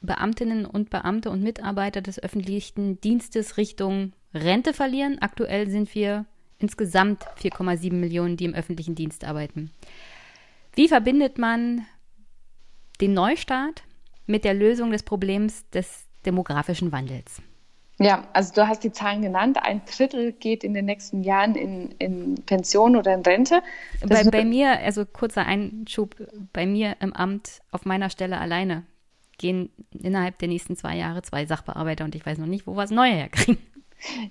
Beamtinnen 0.00 0.66
und 0.66 0.90
Beamte 0.90 1.30
und 1.30 1.42
Mitarbeiter 1.42 2.02
des 2.02 2.22
öffentlichen 2.22 3.00
Dienstes 3.00 3.56
Richtung 3.56 4.12
Rente 4.34 4.72
verlieren. 4.74 5.18
Aktuell 5.20 5.70
sind 5.70 5.94
wir 5.94 6.26
insgesamt 6.58 7.24
4,7 7.40 7.92
Millionen, 7.92 8.36
die 8.36 8.44
im 8.44 8.54
öffentlichen 8.54 8.94
Dienst 8.94 9.24
arbeiten. 9.24 9.70
Wie 10.74 10.88
verbindet 10.88 11.38
man 11.38 11.86
den 13.00 13.14
Neustart 13.14 13.84
mit 14.26 14.44
der 14.44 14.54
Lösung 14.54 14.90
des 14.90 15.02
Problems 15.02 15.68
des 15.70 16.06
demografischen 16.26 16.90
Wandels? 16.92 17.42
Ja, 18.00 18.26
also 18.32 18.52
du 18.54 18.66
hast 18.66 18.82
die 18.82 18.90
Zahlen 18.90 19.22
genannt. 19.22 19.58
Ein 19.62 19.82
Drittel 19.84 20.32
geht 20.32 20.64
in 20.64 20.74
den 20.74 20.86
nächsten 20.86 21.22
Jahren 21.22 21.54
in, 21.54 21.92
in 21.98 22.34
Pension 22.44 22.96
oder 22.96 23.14
in 23.14 23.20
Rente. 23.20 23.62
Bei, 24.04 24.24
bei, 24.24 24.44
mir, 24.44 24.80
also 24.80 25.06
kurzer 25.06 25.46
Einschub, 25.46 26.16
bei 26.52 26.66
mir 26.66 26.96
im 26.98 27.12
Amt 27.12 27.60
auf 27.70 27.84
meiner 27.84 28.10
Stelle 28.10 28.38
alleine 28.38 28.84
gehen 29.38 29.70
innerhalb 29.92 30.38
der 30.38 30.48
nächsten 30.48 30.76
zwei 30.76 30.96
Jahre 30.96 31.22
zwei 31.22 31.46
Sachbearbeiter 31.46 32.04
und 32.04 32.14
ich 32.16 32.26
weiß 32.26 32.38
noch 32.38 32.46
nicht, 32.46 32.66
wo 32.66 32.76
wir 32.76 32.82
es 32.82 32.90
Neue 32.90 33.12
herkriegen. 33.12 33.58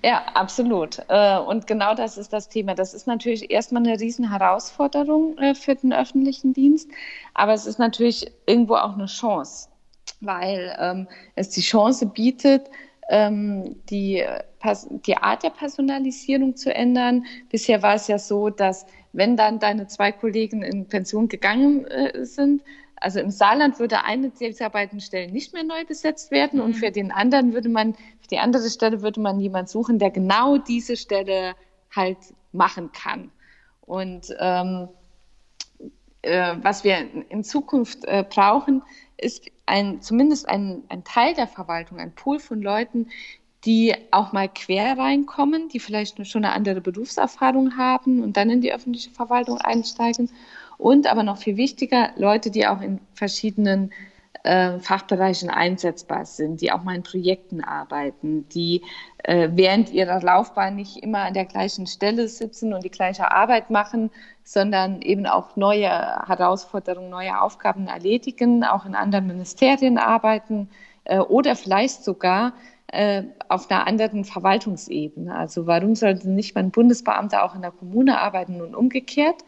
Ja, 0.02 0.24
absolut. 0.34 1.00
Äh, 1.08 1.38
und 1.38 1.66
genau 1.66 1.94
das 1.94 2.16
ist 2.16 2.32
das 2.32 2.48
Thema. 2.48 2.74
Das 2.74 2.94
ist 2.94 3.06
natürlich 3.06 3.50
erstmal 3.50 3.82
eine 3.86 3.98
Riesenherausforderung 3.98 5.36
äh, 5.38 5.54
für 5.54 5.74
den 5.74 5.92
öffentlichen 5.92 6.52
Dienst, 6.52 6.88
aber 7.34 7.54
es 7.54 7.66
ist 7.66 7.78
natürlich 7.78 8.30
irgendwo 8.46 8.76
auch 8.76 8.94
eine 8.94 9.06
Chance, 9.06 9.68
weil 10.20 10.76
ähm, 10.78 11.08
es 11.34 11.50
die 11.50 11.60
Chance 11.60 12.06
bietet, 12.06 12.70
ähm, 13.08 13.76
die, 13.90 14.24
die 15.06 15.16
Art 15.16 15.42
der 15.42 15.50
Personalisierung 15.50 16.56
zu 16.56 16.74
ändern. 16.74 17.26
Bisher 17.50 17.82
war 17.82 17.94
es 17.94 18.06
ja 18.08 18.18
so, 18.18 18.50
dass 18.50 18.86
wenn 19.12 19.36
dann 19.36 19.58
deine 19.58 19.86
zwei 19.86 20.12
Kollegen 20.12 20.62
in 20.62 20.88
Pension 20.88 21.28
gegangen 21.28 21.86
äh, 21.86 22.24
sind, 22.24 22.62
also 22.96 23.20
im 23.20 23.30
Saarland 23.30 23.78
würde 23.78 24.04
eine 24.04 24.32
Stellen 25.00 25.32
nicht 25.32 25.52
mehr 25.52 25.64
neu 25.64 25.84
besetzt 25.84 26.30
werden 26.30 26.58
mhm. 26.58 26.66
und 26.66 26.74
für 26.74 26.90
den 26.90 27.12
anderen 27.12 27.52
würde 27.52 27.68
man, 27.68 27.94
für 27.94 28.28
die 28.30 28.38
andere 28.38 28.68
Stelle 28.70 29.02
würde 29.02 29.20
man 29.20 29.40
jemand 29.40 29.68
suchen, 29.68 29.98
der 29.98 30.10
genau 30.10 30.58
diese 30.58 30.96
Stelle 30.96 31.54
halt 31.94 32.18
machen 32.52 32.92
kann. 32.92 33.30
Und 33.82 34.34
ähm, 34.38 34.88
äh, 36.22 36.56
was 36.62 36.84
wir 36.84 37.06
in 37.28 37.44
Zukunft 37.44 38.04
äh, 38.04 38.24
brauchen, 38.28 38.82
ist 39.16 39.44
ein, 39.66 40.00
zumindest 40.00 40.48
ein, 40.48 40.82
ein 40.88 41.04
Teil 41.04 41.34
der 41.34 41.46
Verwaltung, 41.46 41.98
ein 41.98 42.14
Pool 42.14 42.38
von 42.38 42.62
Leuten, 42.62 43.08
die 43.64 43.94
auch 44.10 44.32
mal 44.32 44.48
quer 44.48 44.98
reinkommen, 44.98 45.68
die 45.68 45.80
vielleicht 45.80 46.26
schon 46.26 46.44
eine 46.44 46.54
andere 46.54 46.80
Berufserfahrung 46.80 47.76
haben 47.76 48.22
und 48.22 48.36
dann 48.36 48.50
in 48.50 48.60
die 48.60 48.72
öffentliche 48.72 49.10
Verwaltung 49.10 49.58
einsteigen 49.58 50.30
und 50.84 51.06
aber 51.06 51.22
noch 51.22 51.38
viel 51.38 51.56
wichtiger, 51.56 52.10
Leute, 52.16 52.50
die 52.50 52.66
auch 52.66 52.82
in 52.82 53.00
verschiedenen 53.14 53.90
äh, 54.42 54.78
Fachbereichen 54.80 55.48
einsetzbar 55.48 56.26
sind, 56.26 56.60
die 56.60 56.72
auch 56.72 56.82
mal 56.82 56.94
in 56.94 57.02
Projekten 57.02 57.64
arbeiten, 57.64 58.46
die 58.50 58.82
äh, 59.22 59.48
während 59.50 59.88
ihrer 59.88 60.20
Laufbahn 60.20 60.76
nicht 60.76 60.98
immer 61.02 61.20
an 61.20 61.32
der 61.32 61.46
gleichen 61.46 61.86
Stelle 61.86 62.28
sitzen 62.28 62.74
und 62.74 62.84
die 62.84 62.90
gleiche 62.90 63.30
Arbeit 63.30 63.70
machen, 63.70 64.10
sondern 64.42 65.00
eben 65.00 65.24
auch 65.24 65.56
neue 65.56 65.88
Herausforderungen, 65.88 67.08
neue 67.08 67.40
Aufgaben 67.40 67.86
erledigen, 67.86 68.62
auch 68.62 68.84
in 68.84 68.94
anderen 68.94 69.26
Ministerien 69.26 69.96
arbeiten 69.96 70.68
äh, 71.04 71.18
oder 71.18 71.56
vielleicht 71.56 72.04
sogar 72.04 72.52
äh, 72.88 73.22
auf 73.48 73.70
einer 73.70 73.86
anderen 73.86 74.24
Verwaltungsebene. 74.24 75.34
Also 75.34 75.66
warum 75.66 75.94
sollte 75.94 76.28
nicht 76.28 76.54
mal 76.54 76.64
ein 76.64 76.70
Bundesbeamter 76.70 77.42
auch 77.42 77.54
in 77.54 77.62
der 77.62 77.70
Kommune 77.70 78.20
arbeiten 78.20 78.60
und 78.60 78.74
umgekehrt? 78.74 79.42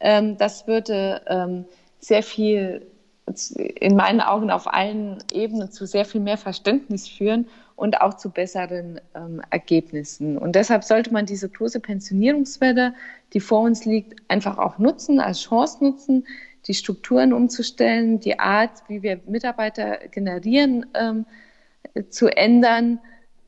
Ähm, 0.00 0.36
das 0.36 0.66
würde 0.66 1.22
ähm, 1.26 1.64
sehr 2.00 2.22
viel 2.22 2.86
in 3.80 3.96
meinen 3.96 4.20
Augen 4.20 4.50
auf 4.50 4.72
allen 4.72 5.18
Ebenen 5.32 5.70
zu 5.70 5.86
sehr 5.86 6.04
viel 6.04 6.20
mehr 6.20 6.38
Verständnis 6.38 7.06
führen 7.08 7.46
und 7.76 8.00
auch 8.00 8.14
zu 8.14 8.30
besseren 8.30 9.00
ähm, 9.14 9.42
Ergebnissen. 9.50 10.38
Und 10.38 10.54
deshalb 10.56 10.82
sollte 10.82 11.12
man 11.12 11.26
diese 11.26 11.48
große 11.48 11.80
Pensionierungswelle, 11.80 12.94
die 13.32 13.40
vor 13.40 13.60
uns 13.60 13.84
liegt, 13.84 14.20
einfach 14.28 14.58
auch 14.58 14.78
nutzen, 14.78 15.20
als 15.20 15.42
Chance 15.42 15.84
nutzen, 15.84 16.26
die 16.66 16.74
Strukturen 16.74 17.32
umzustellen, 17.32 18.20
die 18.20 18.38
Art, 18.38 18.82
wie 18.88 19.02
wir 19.02 19.20
Mitarbeiter 19.26 19.98
generieren, 20.10 20.86
ähm, 20.94 21.24
zu 22.10 22.28
ändern 22.28 23.00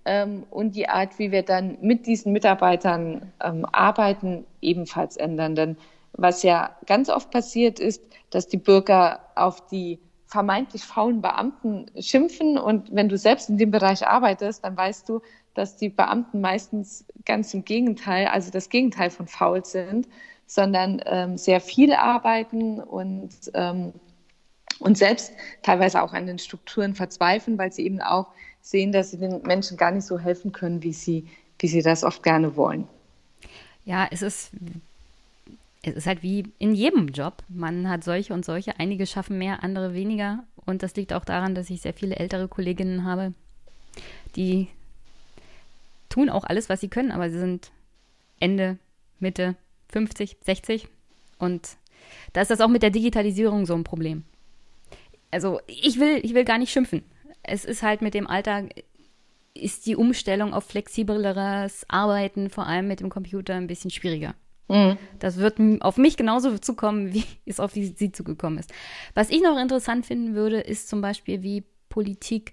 ähm, 0.04 0.44
und 0.50 0.76
die 0.76 0.88
Art, 0.88 1.18
wie 1.18 1.32
wir 1.32 1.42
dann 1.42 1.78
mit 1.80 2.06
diesen 2.06 2.32
Mitarbeitern 2.32 3.32
ähm, 3.42 3.64
arbeiten, 3.72 4.44
ebenfalls 4.60 5.16
ändern. 5.16 5.54
Denn 5.54 5.76
was 6.12 6.42
ja 6.42 6.76
ganz 6.86 7.08
oft 7.08 7.30
passiert 7.30 7.78
ist, 7.78 8.02
dass 8.30 8.48
die 8.48 8.56
Bürger 8.56 9.20
auf 9.34 9.66
die 9.68 9.98
vermeintlich 10.26 10.84
faulen 10.84 11.20
Beamten 11.20 11.86
schimpfen. 11.98 12.56
Und 12.56 12.94
wenn 12.94 13.08
du 13.08 13.18
selbst 13.18 13.48
in 13.48 13.58
dem 13.58 13.70
Bereich 13.72 14.06
arbeitest, 14.06 14.64
dann 14.64 14.76
weißt 14.76 15.08
du, 15.08 15.20
dass 15.54 15.76
die 15.76 15.88
Beamten 15.88 16.40
meistens 16.40 17.04
ganz 17.24 17.52
im 17.52 17.64
Gegenteil, 17.64 18.28
also 18.28 18.50
das 18.50 18.68
Gegenteil 18.68 19.10
von 19.10 19.26
faul 19.26 19.64
sind, 19.64 20.08
sondern 20.46 21.02
ähm, 21.06 21.36
sehr 21.36 21.60
viel 21.60 21.92
arbeiten 21.92 22.80
und, 22.80 23.30
ähm, 23.54 23.92
und 24.78 24.96
selbst 24.96 25.32
teilweise 25.62 26.00
auch 26.02 26.12
an 26.12 26.26
den 26.26 26.38
Strukturen 26.38 26.94
verzweifeln, 26.94 27.58
weil 27.58 27.72
sie 27.72 27.84
eben 27.84 28.00
auch 28.00 28.28
sehen, 28.60 28.92
dass 28.92 29.10
sie 29.10 29.18
den 29.18 29.42
Menschen 29.42 29.76
gar 29.76 29.90
nicht 29.90 30.06
so 30.06 30.18
helfen 30.18 30.52
können, 30.52 30.82
wie 30.82 30.92
sie, 30.92 31.26
wie 31.58 31.68
sie 31.68 31.82
das 31.82 32.04
oft 32.04 32.22
gerne 32.22 32.56
wollen. 32.56 32.86
Ja, 33.84 34.06
es 34.10 34.22
ist 34.22 34.50
es 35.82 35.94
ist 35.94 36.06
halt 36.06 36.22
wie 36.22 36.44
in 36.58 36.74
jedem 36.74 37.08
Job. 37.08 37.42
Man 37.48 37.88
hat 37.88 38.04
solche 38.04 38.34
und 38.34 38.44
solche. 38.44 38.78
Einige 38.78 39.06
schaffen 39.06 39.38
mehr, 39.38 39.62
andere 39.64 39.94
weniger. 39.94 40.44
Und 40.56 40.82
das 40.82 40.94
liegt 40.94 41.12
auch 41.12 41.24
daran, 41.24 41.54
dass 41.54 41.70
ich 41.70 41.80
sehr 41.80 41.94
viele 41.94 42.16
ältere 42.16 42.48
Kolleginnen 42.48 43.04
habe, 43.04 43.32
die 44.36 44.68
tun 46.08 46.28
auch 46.28 46.44
alles, 46.44 46.68
was 46.68 46.80
sie 46.80 46.88
können, 46.88 47.12
aber 47.12 47.30
sie 47.30 47.38
sind 47.38 47.70
Ende, 48.38 48.78
Mitte 49.20 49.56
50, 49.88 50.36
60. 50.42 50.88
Und 51.38 51.76
da 52.32 52.42
ist 52.42 52.50
das 52.50 52.60
auch 52.60 52.68
mit 52.68 52.82
der 52.82 52.90
Digitalisierung 52.90 53.64
so 53.64 53.74
ein 53.74 53.84
Problem. 53.84 54.24
Also 55.30 55.60
ich 55.66 55.98
will, 55.98 56.20
ich 56.22 56.34
will 56.34 56.44
gar 56.44 56.58
nicht 56.58 56.72
schimpfen. 56.72 57.04
Es 57.42 57.64
ist 57.64 57.82
halt 57.82 58.02
mit 58.02 58.14
dem 58.14 58.26
Alter, 58.26 58.64
ist 59.54 59.86
die 59.86 59.96
Umstellung 59.96 60.52
auf 60.52 60.64
flexibleres 60.64 61.86
Arbeiten, 61.88 62.50
vor 62.50 62.66
allem 62.66 62.88
mit 62.88 63.00
dem 63.00 63.08
Computer, 63.08 63.54
ein 63.54 63.66
bisschen 63.66 63.90
schwieriger. 63.90 64.34
Mhm. 64.70 64.98
Das 65.18 65.38
wird 65.38 65.58
auf 65.80 65.96
mich 65.96 66.16
genauso 66.16 66.56
zukommen, 66.58 67.12
wie 67.12 67.24
es 67.44 67.60
auf 67.60 67.72
die, 67.72 67.86
sie 67.86 68.12
zugekommen 68.12 68.58
ist. 68.58 68.72
Was 69.14 69.30
ich 69.30 69.42
noch 69.42 69.58
interessant 69.58 70.06
finden 70.06 70.34
würde, 70.34 70.60
ist 70.60 70.88
zum 70.88 71.00
Beispiel, 71.00 71.42
wie 71.42 71.64
Politik 71.88 72.52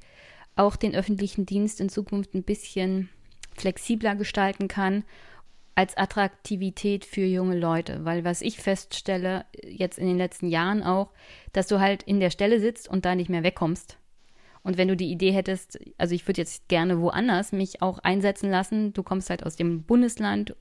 auch 0.56 0.76
den 0.76 0.96
öffentlichen 0.96 1.46
Dienst 1.46 1.80
in 1.80 1.90
Zukunft 1.90 2.34
ein 2.34 2.42
bisschen 2.42 3.10
flexibler 3.56 4.16
gestalten 4.16 4.68
kann 4.68 5.04
als 5.76 5.96
Attraktivität 5.96 7.06
für 7.06 7.22
junge 7.22 7.58
Leute. 7.58 8.04
Weil 8.04 8.26
was 8.26 8.42
ich 8.42 8.58
feststelle, 8.58 9.46
jetzt 9.64 10.00
in 10.00 10.08
den 10.08 10.18
letzten 10.18 10.48
Jahren 10.48 10.82
auch, 10.82 11.12
dass 11.54 11.68
du 11.68 11.80
halt 11.80 12.02
in 12.02 12.20
der 12.20 12.32
Stelle 12.32 12.60
sitzt 12.60 12.90
und 12.90 13.06
da 13.06 13.14
nicht 13.14 13.30
mehr 13.30 13.44
wegkommst. 13.44 14.00
Und 14.64 14.78
wenn 14.78 14.88
du 14.88 14.98
die 14.98 15.12
Idee 15.12 15.32
hättest, 15.32 15.80
also 16.00 16.16
ich 16.16 16.28
würde 16.28 16.42
jetzt 16.42 16.68
gerne 16.68 17.00
woanders 17.00 17.52
mich 17.52 17.84
auch 17.84 18.00
einsetzen 18.00 18.50
lassen, 18.50 18.92
du 18.94 19.04
kommst 19.04 19.30
halt 19.30 19.46
aus 19.46 19.56
dem 19.56 19.84
Bundesland 19.84 20.56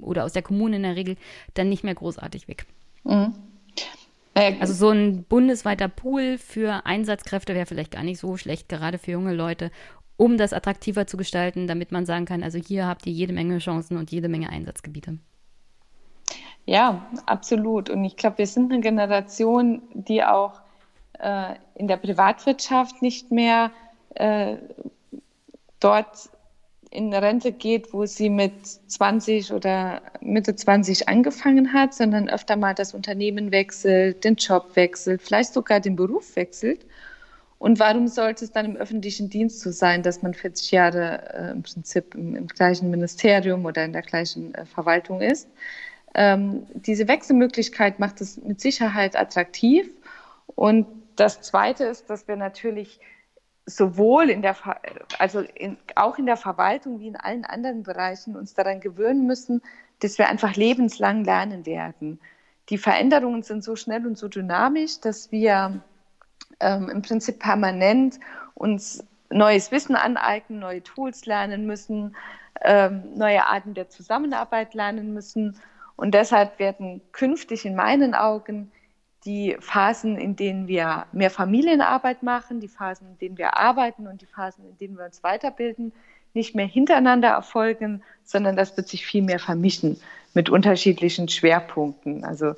oder 0.00 0.24
aus 0.24 0.32
der 0.32 0.42
Kommune 0.42 0.76
in 0.76 0.82
der 0.82 0.96
Regel 0.96 1.16
dann 1.54 1.68
nicht 1.68 1.84
mehr 1.84 1.94
großartig 1.94 2.48
weg. 2.48 2.66
Mhm. 3.04 3.34
Also 4.34 4.72
so 4.72 4.88
ein 4.88 5.24
bundesweiter 5.24 5.88
Pool 5.88 6.38
für 6.38 6.86
Einsatzkräfte 6.86 7.54
wäre 7.54 7.66
vielleicht 7.66 7.90
gar 7.90 8.02
nicht 8.02 8.18
so 8.18 8.36
schlecht, 8.38 8.68
gerade 8.68 8.96
für 8.96 9.12
junge 9.12 9.34
Leute, 9.34 9.70
um 10.16 10.38
das 10.38 10.52
attraktiver 10.52 11.06
zu 11.06 11.16
gestalten, 11.16 11.66
damit 11.66 11.92
man 11.92 12.06
sagen 12.06 12.24
kann, 12.24 12.42
also 12.42 12.58
hier 12.58 12.86
habt 12.86 13.06
ihr 13.06 13.12
jede 13.12 13.32
Menge 13.32 13.58
Chancen 13.58 13.98
und 13.98 14.10
jede 14.10 14.28
Menge 14.28 14.48
Einsatzgebiete. 14.48 15.18
Ja, 16.64 17.06
absolut. 17.26 17.90
Und 17.90 18.04
ich 18.04 18.16
glaube, 18.16 18.38
wir 18.38 18.46
sind 18.46 18.72
eine 18.72 18.80
Generation, 18.80 19.82
die 19.94 20.22
auch 20.22 20.60
äh, 21.18 21.54
in 21.74 21.88
der 21.88 21.96
Privatwirtschaft 21.96 23.02
nicht 23.02 23.30
mehr 23.32 23.70
äh, 24.14 24.56
dort 25.80 26.30
in 26.92 27.12
Rente 27.14 27.52
geht, 27.52 27.92
wo 27.92 28.04
sie 28.04 28.28
mit 28.28 28.66
20 28.66 29.52
oder 29.52 30.02
Mitte 30.20 30.54
20 30.54 31.08
angefangen 31.08 31.72
hat, 31.72 31.94
sondern 31.94 32.28
öfter 32.28 32.56
mal 32.56 32.74
das 32.74 32.92
Unternehmen 32.92 33.50
wechselt, 33.50 34.24
den 34.24 34.36
Job 34.36 34.76
wechselt, 34.76 35.22
vielleicht 35.22 35.54
sogar 35.54 35.80
den 35.80 35.96
Beruf 35.96 36.36
wechselt. 36.36 36.84
Und 37.58 37.78
warum 37.78 38.08
sollte 38.08 38.44
es 38.44 38.52
dann 38.52 38.66
im 38.66 38.76
öffentlichen 38.76 39.30
Dienst 39.30 39.60
so 39.60 39.70
sein, 39.70 40.02
dass 40.02 40.20
man 40.20 40.34
40 40.34 40.72
Jahre 40.72 41.32
äh, 41.32 41.50
im 41.52 41.62
Prinzip 41.62 42.14
im, 42.14 42.34
im, 42.34 42.46
gleichen 42.48 42.90
Ministerium 42.90 43.64
oder 43.64 43.84
in 43.84 43.92
der 43.92 44.02
gleichen 44.02 44.54
äh, 44.54 44.66
Verwaltung 44.66 45.20
ist? 45.20 45.48
Ähm, 46.14 46.66
diese 46.74 47.08
Wechselmöglichkeit 47.08 48.00
macht 48.00 48.20
es 48.20 48.36
mit 48.36 48.60
Sicherheit 48.60 49.16
attraktiv. 49.16 49.88
Und 50.46 50.86
das 51.16 51.40
Zweite 51.40 51.84
ist, 51.84 52.10
dass 52.10 52.28
wir 52.28 52.36
natürlich 52.36 53.00
sowohl 53.66 54.30
in 54.30 54.42
der, 54.42 54.56
also 55.18 55.40
in, 55.40 55.76
auch 55.94 56.18
in 56.18 56.26
der 56.26 56.36
Verwaltung 56.36 57.00
wie 57.00 57.08
in 57.08 57.16
allen 57.16 57.44
anderen 57.44 57.82
Bereichen 57.82 58.36
uns 58.36 58.54
daran 58.54 58.80
gewöhnen 58.80 59.26
müssen, 59.26 59.62
dass 60.00 60.18
wir 60.18 60.28
einfach 60.28 60.56
lebenslang 60.56 61.24
lernen 61.24 61.64
werden. 61.64 62.20
Die 62.68 62.78
Veränderungen 62.78 63.42
sind 63.42 63.62
so 63.62 63.76
schnell 63.76 64.06
und 64.06 64.18
so 64.18 64.28
dynamisch, 64.28 65.00
dass 65.00 65.30
wir 65.30 65.80
ähm, 66.60 66.88
im 66.88 67.02
Prinzip 67.02 67.38
permanent 67.38 68.18
uns 68.54 69.04
neues 69.30 69.70
Wissen 69.70 69.96
aneignen, 69.96 70.58
neue 70.58 70.82
Tools 70.82 71.26
lernen 71.26 71.66
müssen, 71.66 72.16
ähm, 72.62 73.02
neue 73.14 73.46
Arten 73.46 73.74
der 73.74 73.88
Zusammenarbeit 73.88 74.74
lernen 74.74 75.14
müssen. 75.14 75.56
Und 75.96 76.14
deshalb 76.14 76.58
werden 76.58 77.00
künftig 77.12 77.64
in 77.64 77.74
meinen 77.74 78.14
Augen 78.14 78.72
die 79.24 79.56
Phasen, 79.60 80.16
in 80.16 80.36
denen 80.36 80.66
wir 80.66 81.06
mehr 81.12 81.30
Familienarbeit 81.30 82.22
machen, 82.22 82.60
die 82.60 82.68
Phasen, 82.68 83.08
in 83.08 83.18
denen 83.18 83.38
wir 83.38 83.56
arbeiten 83.56 84.06
und 84.06 84.20
die 84.20 84.26
Phasen, 84.26 84.64
in 84.68 84.76
denen 84.78 84.98
wir 84.98 85.04
uns 85.04 85.22
weiterbilden, 85.22 85.92
nicht 86.34 86.54
mehr 86.54 86.66
hintereinander 86.66 87.28
erfolgen, 87.28 88.02
sondern 88.24 88.56
das 88.56 88.76
wird 88.76 88.88
sich 88.88 89.06
viel 89.06 89.22
mehr 89.22 89.38
vermischen 89.38 90.00
mit 90.34 90.48
unterschiedlichen 90.48 91.28
Schwerpunkten. 91.28 92.24
Also 92.24 92.54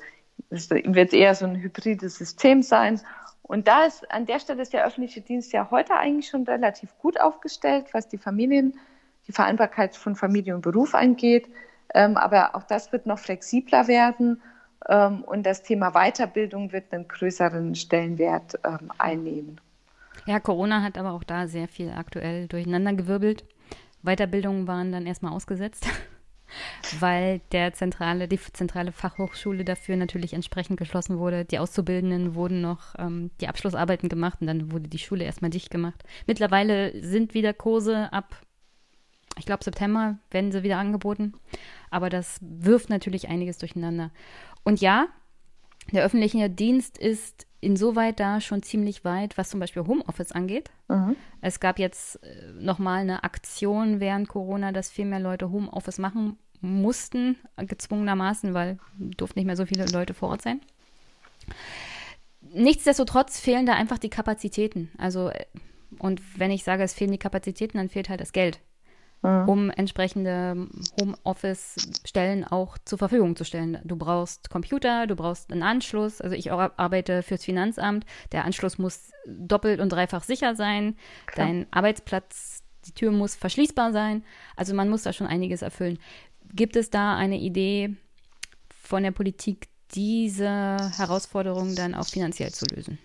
es 0.49 0.69
wird 0.69 1.13
eher 1.13 1.35
so 1.35 1.45
ein 1.45 1.55
hybrides 1.55 2.15
System 2.15 2.63
sein. 2.63 3.01
Und 3.41 3.67
da 3.67 3.85
ist 3.85 4.09
an 4.11 4.25
der 4.25 4.39
Stelle 4.39 4.61
ist 4.61 4.73
der 4.73 4.85
öffentliche 4.85 5.21
Dienst 5.21 5.53
ja 5.53 5.69
heute 5.69 5.95
eigentlich 5.95 6.29
schon 6.29 6.43
relativ 6.43 6.97
gut 6.97 7.19
aufgestellt, 7.19 7.87
was 7.91 8.07
die 8.07 8.17
Familien, 8.17 8.79
die 9.27 9.33
Vereinbarkeit 9.33 9.95
von 9.95 10.15
Familie 10.15 10.55
und 10.55 10.61
Beruf 10.61 10.95
angeht. 10.95 11.47
Ähm, 11.93 12.17
aber 12.17 12.55
auch 12.55 12.63
das 12.63 12.91
wird 12.91 13.05
noch 13.05 13.19
flexibler 13.19 13.87
werden. 13.87 14.41
Ähm, 14.87 15.23
und 15.23 15.43
das 15.45 15.63
Thema 15.63 15.91
Weiterbildung 15.91 16.71
wird 16.71 16.93
einen 16.93 17.07
größeren 17.07 17.75
Stellenwert 17.75 18.59
ähm, 18.63 18.91
einnehmen. 18.97 19.59
Ja, 20.25 20.39
Corona 20.39 20.81
hat 20.81 20.97
aber 20.97 21.11
auch 21.11 21.23
da 21.23 21.47
sehr 21.47 21.67
viel 21.67 21.91
aktuell 21.91 22.47
durcheinandergewirbelt. 22.47 23.45
Weiterbildungen 24.01 24.67
waren 24.67 24.91
dann 24.91 25.05
erstmal 25.05 25.33
ausgesetzt, 25.33 25.87
weil 26.99 27.41
der 27.51 27.73
zentrale, 27.73 28.27
die 28.27 28.39
zentrale 28.39 28.91
Fachhochschule 28.91 29.65
dafür 29.65 29.97
natürlich 29.97 30.33
entsprechend 30.33 30.77
geschlossen 30.77 31.19
wurde. 31.19 31.45
Die 31.45 31.59
Auszubildenden 31.59 32.35
wurden 32.35 32.61
noch 32.61 32.95
ähm, 32.97 33.31
die 33.41 33.47
Abschlussarbeiten 33.47 34.09
gemacht 34.09 34.41
und 34.41 34.47
dann 34.47 34.71
wurde 34.71 34.87
die 34.87 34.99
Schule 34.99 35.25
erstmal 35.25 35.51
dicht 35.51 35.69
gemacht. 35.69 36.03
Mittlerweile 36.27 37.03
sind 37.03 37.33
wieder 37.33 37.53
Kurse 37.53 38.11
ab, 38.13 38.41
ich 39.37 39.45
glaube 39.45 39.63
September 39.63 40.17
werden 40.31 40.51
sie 40.51 40.63
wieder 40.63 40.77
angeboten. 40.77 41.33
Aber 41.89 42.09
das 42.09 42.39
wirft 42.41 42.89
natürlich 42.89 43.27
einiges 43.27 43.57
durcheinander. 43.57 44.11
Und 44.65 44.81
ja, 44.81 45.07
der 45.93 46.03
öffentliche 46.03 46.49
Dienst 46.49 46.97
ist 46.97 47.47
insoweit 47.61 48.19
da 48.19 48.41
schon 48.41 48.61
ziemlich 48.63 49.05
weit, 49.05 49.37
was 49.37 49.49
zum 49.49 49.59
Beispiel 49.59 49.85
Homeoffice 49.85 50.31
angeht. 50.31 50.69
Mhm. 50.87 51.15
Es 51.41 51.59
gab 51.59 51.79
jetzt 51.79 52.21
äh, 52.23 52.51
nochmal 52.59 53.01
eine 53.01 53.23
Aktion 53.23 53.99
während 53.99 54.27
Corona, 54.27 54.71
dass 54.71 54.89
viel 54.89 55.05
mehr 55.05 55.19
Leute 55.19 55.51
Homeoffice 55.51 55.99
machen 55.99 56.37
mussten, 56.61 57.37
gezwungenermaßen, 57.57 58.53
weil 58.53 58.79
durften 58.97 59.39
nicht 59.39 59.45
mehr 59.45 59.55
so 59.55 59.65
viele 59.65 59.85
Leute 59.85 60.13
vor 60.13 60.29
Ort 60.29 60.41
sein. 60.41 60.61
Nichtsdestotrotz 62.41 63.39
fehlen 63.39 63.65
da 63.65 63.73
einfach 63.73 63.97
die 63.97 64.09
Kapazitäten. 64.09 64.91
Also, 64.97 65.29
äh, 65.29 65.45
und 65.99 66.21
wenn 66.39 66.51
ich 66.51 66.63
sage, 66.63 66.83
es 66.83 66.93
fehlen 66.93 67.11
die 67.11 67.17
Kapazitäten, 67.17 67.77
dann 67.77 67.89
fehlt 67.89 68.09
halt 68.09 68.21
das 68.21 68.33
Geld 68.33 68.59
mhm. 69.25 69.49
um 69.49 69.69
entsprechende 69.69 70.67
Homeoffice-Stellen 70.99 72.43
auch 72.43 72.77
zur 72.85 72.97
Verfügung 72.97 73.35
zu 73.35 73.43
stellen. 73.43 73.79
Du 73.83 73.95
brauchst 73.95 74.49
Computer, 74.49 75.07
du 75.07 75.15
brauchst 75.15 75.51
einen 75.51 75.63
Anschluss. 75.63 76.21
Also 76.21 76.35
ich 76.35 76.51
arbeite 76.51 77.23
fürs 77.23 77.43
Finanzamt. 77.43 78.05
Der 78.31 78.45
Anschluss 78.45 78.77
muss 78.77 79.11
doppelt 79.27 79.79
und 79.79 79.89
dreifach 79.89 80.23
sicher 80.23 80.55
sein. 80.55 80.95
Klar. 81.25 81.47
Dein 81.47 81.67
Arbeitsplatz, 81.71 82.63
die 82.85 82.91
Tür 82.91 83.11
muss 83.11 83.35
verschließbar 83.35 83.91
sein. 83.91 84.23
Also 84.55 84.73
man 84.75 84.89
muss 84.89 85.03
da 85.03 85.13
schon 85.13 85.27
einiges 85.27 85.61
erfüllen. 85.61 85.97
Gibt 86.53 86.75
es 86.75 86.89
da 86.89 87.15
eine 87.15 87.39
Idee 87.39 87.95
von 88.69 89.03
der 89.03 89.11
Politik, 89.11 89.67
diese 89.93 90.77
Herausforderung 90.97 91.75
dann 91.75 91.95
auch 91.95 92.07
finanziell 92.07 92.51
zu 92.51 92.65
lösen? 92.73 92.99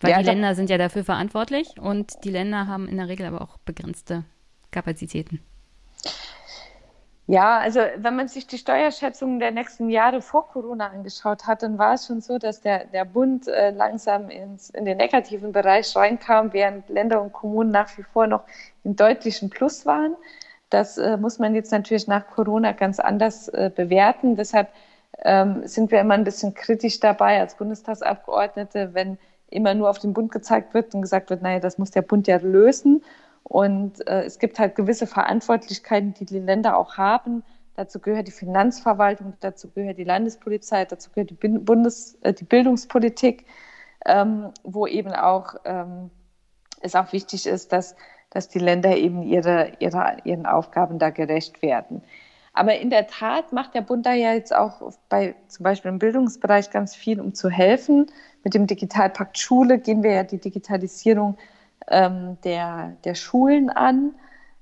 Weil 0.00 0.12
ja, 0.12 0.18
die 0.20 0.24
Länder 0.24 0.54
sind 0.54 0.70
ja 0.70 0.78
dafür 0.78 1.04
verantwortlich 1.04 1.78
und 1.78 2.24
die 2.24 2.30
Länder 2.30 2.66
haben 2.66 2.88
in 2.88 2.96
der 2.96 3.08
Regel 3.08 3.26
aber 3.26 3.42
auch 3.42 3.58
begrenzte 3.58 4.24
Kapazitäten. 4.70 5.40
Ja, 7.30 7.58
also 7.58 7.78
wenn 7.96 8.16
man 8.16 8.26
sich 8.26 8.48
die 8.48 8.58
Steuerschätzungen 8.58 9.38
der 9.38 9.52
nächsten 9.52 9.88
Jahre 9.88 10.20
vor 10.20 10.48
Corona 10.48 10.88
angeschaut 10.88 11.46
hat, 11.46 11.62
dann 11.62 11.78
war 11.78 11.94
es 11.94 12.08
schon 12.08 12.20
so, 12.20 12.38
dass 12.38 12.60
der, 12.60 12.86
der 12.86 13.04
Bund 13.04 13.46
äh, 13.46 13.70
langsam 13.70 14.30
ins, 14.30 14.70
in 14.70 14.84
den 14.84 14.96
negativen 14.96 15.52
Bereich 15.52 15.94
reinkam, 15.94 16.52
während 16.52 16.88
Länder 16.88 17.22
und 17.22 17.32
Kommunen 17.32 17.70
nach 17.70 17.96
wie 17.96 18.02
vor 18.02 18.26
noch 18.26 18.42
im 18.82 18.96
deutlichen 18.96 19.48
Plus 19.48 19.86
waren. 19.86 20.16
Das 20.70 20.98
äh, 20.98 21.16
muss 21.18 21.38
man 21.38 21.54
jetzt 21.54 21.70
natürlich 21.70 22.08
nach 22.08 22.26
Corona 22.26 22.72
ganz 22.72 22.98
anders 22.98 23.46
äh, 23.48 23.70
bewerten. 23.72 24.34
Deshalb 24.34 24.68
ähm, 25.22 25.66
sind 25.68 25.92
wir 25.92 26.00
immer 26.00 26.14
ein 26.14 26.24
bisschen 26.24 26.54
kritisch 26.54 26.98
dabei 26.98 27.38
als 27.38 27.54
Bundestagsabgeordnete, 27.54 28.90
wenn 28.94 29.18
immer 29.50 29.74
nur 29.74 29.88
auf 29.88 30.00
den 30.00 30.14
Bund 30.14 30.32
gezeigt 30.32 30.74
wird 30.74 30.94
und 30.94 31.02
gesagt 31.02 31.30
wird, 31.30 31.42
naja, 31.42 31.60
das 31.60 31.78
muss 31.78 31.92
der 31.92 32.02
Bund 32.02 32.26
ja 32.26 32.38
lösen. 32.38 33.04
Und 33.42 34.06
äh, 34.06 34.22
es 34.22 34.38
gibt 34.38 34.58
halt 34.58 34.76
gewisse 34.76 35.06
Verantwortlichkeiten, 35.06 36.14
die 36.14 36.24
die 36.24 36.38
Länder 36.38 36.76
auch 36.76 36.96
haben. 36.96 37.42
Dazu 37.74 37.98
gehört 37.98 38.28
die 38.28 38.32
Finanzverwaltung, 38.32 39.34
dazu 39.40 39.70
gehört 39.70 39.98
die 39.98 40.04
Landespolizei, 40.04 40.84
dazu 40.84 41.10
gehört 41.10 41.30
die, 41.30 41.34
Bundes-, 41.58 42.18
äh, 42.22 42.32
die 42.32 42.44
Bildungspolitik, 42.44 43.46
ähm, 44.06 44.52
wo 44.62 44.86
eben 44.86 45.12
auch 45.12 45.54
ähm, 45.64 46.10
es 46.80 46.94
auch 46.94 47.12
wichtig 47.12 47.46
ist, 47.46 47.72
dass, 47.72 47.96
dass 48.30 48.48
die 48.48 48.58
Länder 48.58 48.96
eben 48.96 49.22
ihre, 49.22 49.72
ihre, 49.78 50.16
ihren 50.24 50.46
Aufgaben 50.46 50.98
da 50.98 51.10
gerecht 51.10 51.62
werden. 51.62 52.02
Aber 52.52 52.78
in 52.78 52.90
der 52.90 53.06
Tat 53.06 53.52
macht 53.52 53.74
der 53.74 53.82
Bund 53.82 54.04
da 54.06 54.12
ja 54.12 54.32
jetzt 54.32 54.54
auch 54.54 54.92
bei 55.08 55.36
zum 55.48 55.64
Beispiel 55.64 55.90
im 55.90 55.98
Bildungsbereich 55.98 56.70
ganz 56.70 56.96
viel, 56.96 57.20
um 57.20 57.32
zu 57.34 57.48
helfen. 57.48 58.06
Mit 58.42 58.54
dem 58.54 58.66
Digitalpakt 58.66 59.38
Schule 59.38 59.78
gehen 59.78 60.02
wir 60.02 60.12
ja 60.12 60.24
die 60.24 60.38
Digitalisierung 60.38 61.36
ähm, 61.88 62.38
der, 62.44 62.96
der 63.04 63.14
Schulen 63.14 63.70
an 63.70 64.14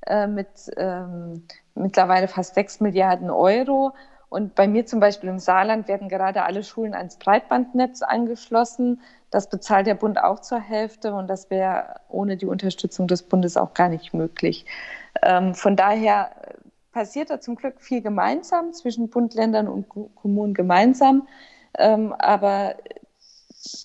äh, 0.06 0.26
mit 0.26 0.48
ähm, 0.76 1.44
mittlerweile 1.74 2.28
fast 2.28 2.54
sechs 2.54 2.80
Milliarden 2.80 3.30
Euro. 3.30 3.94
Und 4.28 4.54
bei 4.54 4.68
mir 4.68 4.84
zum 4.84 5.00
Beispiel 5.00 5.30
im 5.30 5.38
Saarland 5.38 5.88
werden 5.88 6.08
gerade 6.08 6.42
alle 6.42 6.62
Schulen 6.62 6.94
ans 6.94 7.16
Breitbandnetz 7.16 8.02
angeschlossen. 8.02 9.00
Das 9.30 9.48
bezahlt 9.48 9.86
der 9.86 9.94
Bund 9.94 10.22
auch 10.22 10.40
zur 10.40 10.60
Hälfte 10.60 11.14
und 11.14 11.28
das 11.28 11.50
wäre 11.50 12.00
ohne 12.08 12.36
die 12.36 12.46
Unterstützung 12.46 13.06
des 13.08 13.22
Bundes 13.22 13.56
auch 13.56 13.74
gar 13.74 13.88
nicht 13.88 14.12
möglich. 14.12 14.66
Ähm, 15.22 15.54
von 15.54 15.76
daher 15.76 16.30
passiert 16.92 17.30
da 17.30 17.40
zum 17.40 17.56
Glück 17.56 17.80
viel 17.80 18.02
gemeinsam 18.02 18.72
zwischen 18.72 19.08
Bund, 19.08 19.34
Ländern 19.34 19.68
und 19.68 19.88
Kommunen 19.88 20.54
gemeinsam. 20.54 21.26
Ähm, 21.78 22.12
aber 22.18 22.74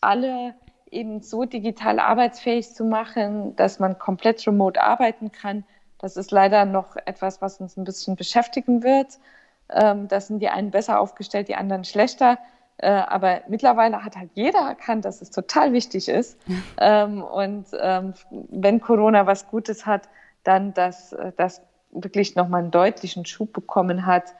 alle 0.01 0.55
eben 0.94 1.22
so 1.22 1.45
digital 1.45 1.99
arbeitsfähig 1.99 2.74
zu 2.74 2.86
machen, 2.86 3.56
dass 3.56 3.80
man 3.80 3.99
komplett 3.99 4.45
remote 4.48 4.82
arbeiten 4.82 5.32
kann. 5.32 5.64
Das 5.99 6.18
ist 6.18 6.32
leider 6.32 6.65
noch 6.65 6.95
etwas, 7.06 7.41
was 7.41 7.60
uns 7.60 7.78
ein 7.78 7.84
bisschen 7.84 8.15
beschäftigen 8.15 8.84
wird. 8.84 9.20
Ähm, 9.70 10.07
da 10.07 10.20
sind 10.20 10.40
die 10.40 10.49
einen 10.49 10.72
besser 10.72 10.99
aufgestellt, 10.99 11.48
die 11.48 11.56
anderen 11.56 11.84
schlechter. 11.84 12.38
Äh, 12.78 12.90
aber 12.90 13.41
mittlerweile 13.48 14.03
hat 14.03 14.18
halt 14.18 14.32
jeder 14.34 14.60
erkannt, 14.60 15.06
dass 15.06 15.22
es 15.22 15.32
total 15.32 15.74
wichtig 15.74 16.10
ist. 16.10 16.38
ähm, 16.80 17.24
und 17.24 17.68
ähm, 17.80 18.14
wenn 18.30 18.82
Corona 18.82 19.26
was 19.26 19.48
Gutes 19.48 19.86
hat, 19.86 20.10
dann, 20.44 20.74
dass 20.74 21.14
äh, 21.14 21.32
das 21.38 21.61
wirklich 21.91 22.36
nochmal 22.36 22.61
einen 22.61 22.72
deutlichen 22.72 23.26
Schub 23.26 23.53
bekommen 23.53 24.06
hat. 24.06 24.36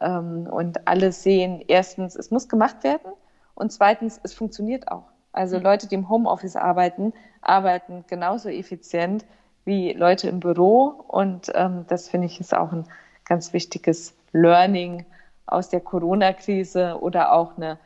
Ähm, 0.00 0.46
und 0.46 0.86
alle 0.86 1.12
sehen, 1.12 1.64
erstens, 1.66 2.16
es 2.16 2.30
muss 2.30 2.48
gemacht 2.48 2.84
werden. 2.84 3.12
Und 3.54 3.72
zweitens, 3.72 4.20
es 4.22 4.34
funktioniert 4.34 4.88
auch. 4.88 5.04
Also 5.36 5.58
Leute, 5.58 5.86
die 5.86 5.94
im 5.94 6.08
Homeoffice 6.08 6.56
arbeiten, 6.56 7.12
arbeiten 7.42 8.04
genauso 8.08 8.48
effizient 8.48 9.24
wie 9.64 9.92
Leute 9.92 10.28
im 10.28 10.40
Büro. 10.40 11.04
Und 11.08 11.52
ähm, 11.54 11.84
das 11.88 12.08
finde 12.08 12.26
ich 12.26 12.40
ist 12.40 12.54
auch 12.54 12.72
ein 12.72 12.86
ganz 13.24 13.52
wichtiges 13.52 14.14
Learning 14.32 15.04
aus 15.46 15.68
der 15.68 15.80
Corona-Krise 15.80 16.98
oder 17.00 17.32
auch 17.32 17.56
eine 17.56 17.78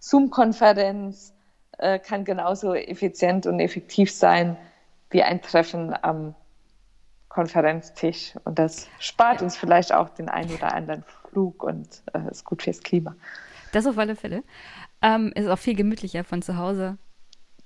Zoom-Konferenz 0.00 1.32
äh, 1.78 1.98
kann 1.98 2.24
genauso 2.24 2.74
effizient 2.74 3.46
und 3.46 3.60
effektiv 3.60 4.12
sein 4.12 4.56
wie 5.10 5.22
ein 5.22 5.40
Treffen 5.40 5.94
am 6.02 6.34
Konferenztisch. 7.28 8.34
Und 8.44 8.58
das 8.58 8.88
spart 8.98 9.42
uns 9.42 9.56
vielleicht 9.56 9.92
auch 9.92 10.08
den 10.10 10.28
einen 10.28 10.54
oder 10.54 10.74
anderen 10.74 11.04
Flug 11.30 11.62
und 11.62 12.02
äh, 12.12 12.30
ist 12.30 12.44
gut 12.44 12.62
fürs 12.62 12.82
Klima. 12.82 13.14
Das 13.72 13.86
auf 13.86 13.98
alle 13.98 14.16
Fälle. 14.16 14.42
Ähm, 15.02 15.32
ist 15.34 15.48
auch 15.48 15.58
viel 15.58 15.76
gemütlicher 15.76 16.24
von 16.24 16.42
zu 16.42 16.56
Hause 16.56 16.98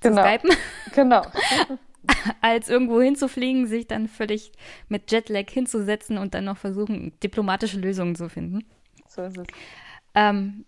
genau. 0.01 0.23
zu 0.23 0.29
skypen. 0.29 0.51
Genau. 0.95 1.23
als 2.41 2.69
irgendwo 2.69 3.01
hinzufliegen, 3.01 3.67
sich 3.67 3.87
dann 3.87 4.09
völlig 4.09 4.53
mit 4.89 5.11
Jetlag 5.11 5.49
hinzusetzen 5.51 6.19
und 6.19 6.35
dann 6.35 6.45
noch 6.45 6.59
versuchen, 6.59 7.13
diplomatische 7.23 7.79
Lösungen 7.79 8.17
zu 8.17 8.29
finden. 8.29 8.65
So 9.09 9.23
ist 9.23 9.39
es. 9.39 9.47
Ähm, 10.15 10.65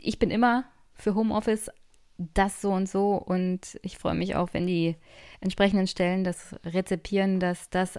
ich 0.00 0.18
bin 0.18 0.30
immer 0.30 0.64
für 0.94 1.14
Homeoffice 1.14 1.70
das 2.18 2.62
so 2.62 2.72
und 2.72 2.88
so 2.88 3.14
und 3.14 3.78
ich 3.82 3.98
freue 3.98 4.14
mich 4.14 4.36
auch, 4.36 4.50
wenn 4.52 4.66
die 4.66 4.96
entsprechenden 5.40 5.86
Stellen 5.86 6.24
das 6.24 6.56
rezipieren, 6.64 7.40
dass 7.40 7.68
das 7.68 7.98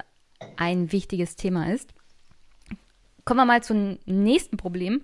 ein 0.56 0.92
wichtiges 0.92 1.36
Thema 1.36 1.72
ist. 1.72 1.94
Kommen 3.26 3.40
wir 3.40 3.46
mal 3.46 3.62
zum 3.62 4.00
nächsten 4.06 4.58
Problem. 4.58 5.04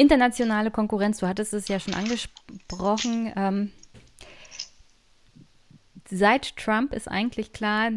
Internationale 0.00 0.70
Konkurrenz, 0.70 1.18
du 1.18 1.28
hattest 1.28 1.52
es 1.52 1.68
ja 1.68 1.78
schon 1.78 1.92
angesprochen. 1.92 3.32
Ähm, 3.36 3.70
seit 6.08 6.56
Trump 6.56 6.94
ist 6.94 7.06
eigentlich 7.06 7.52
klar, 7.52 7.90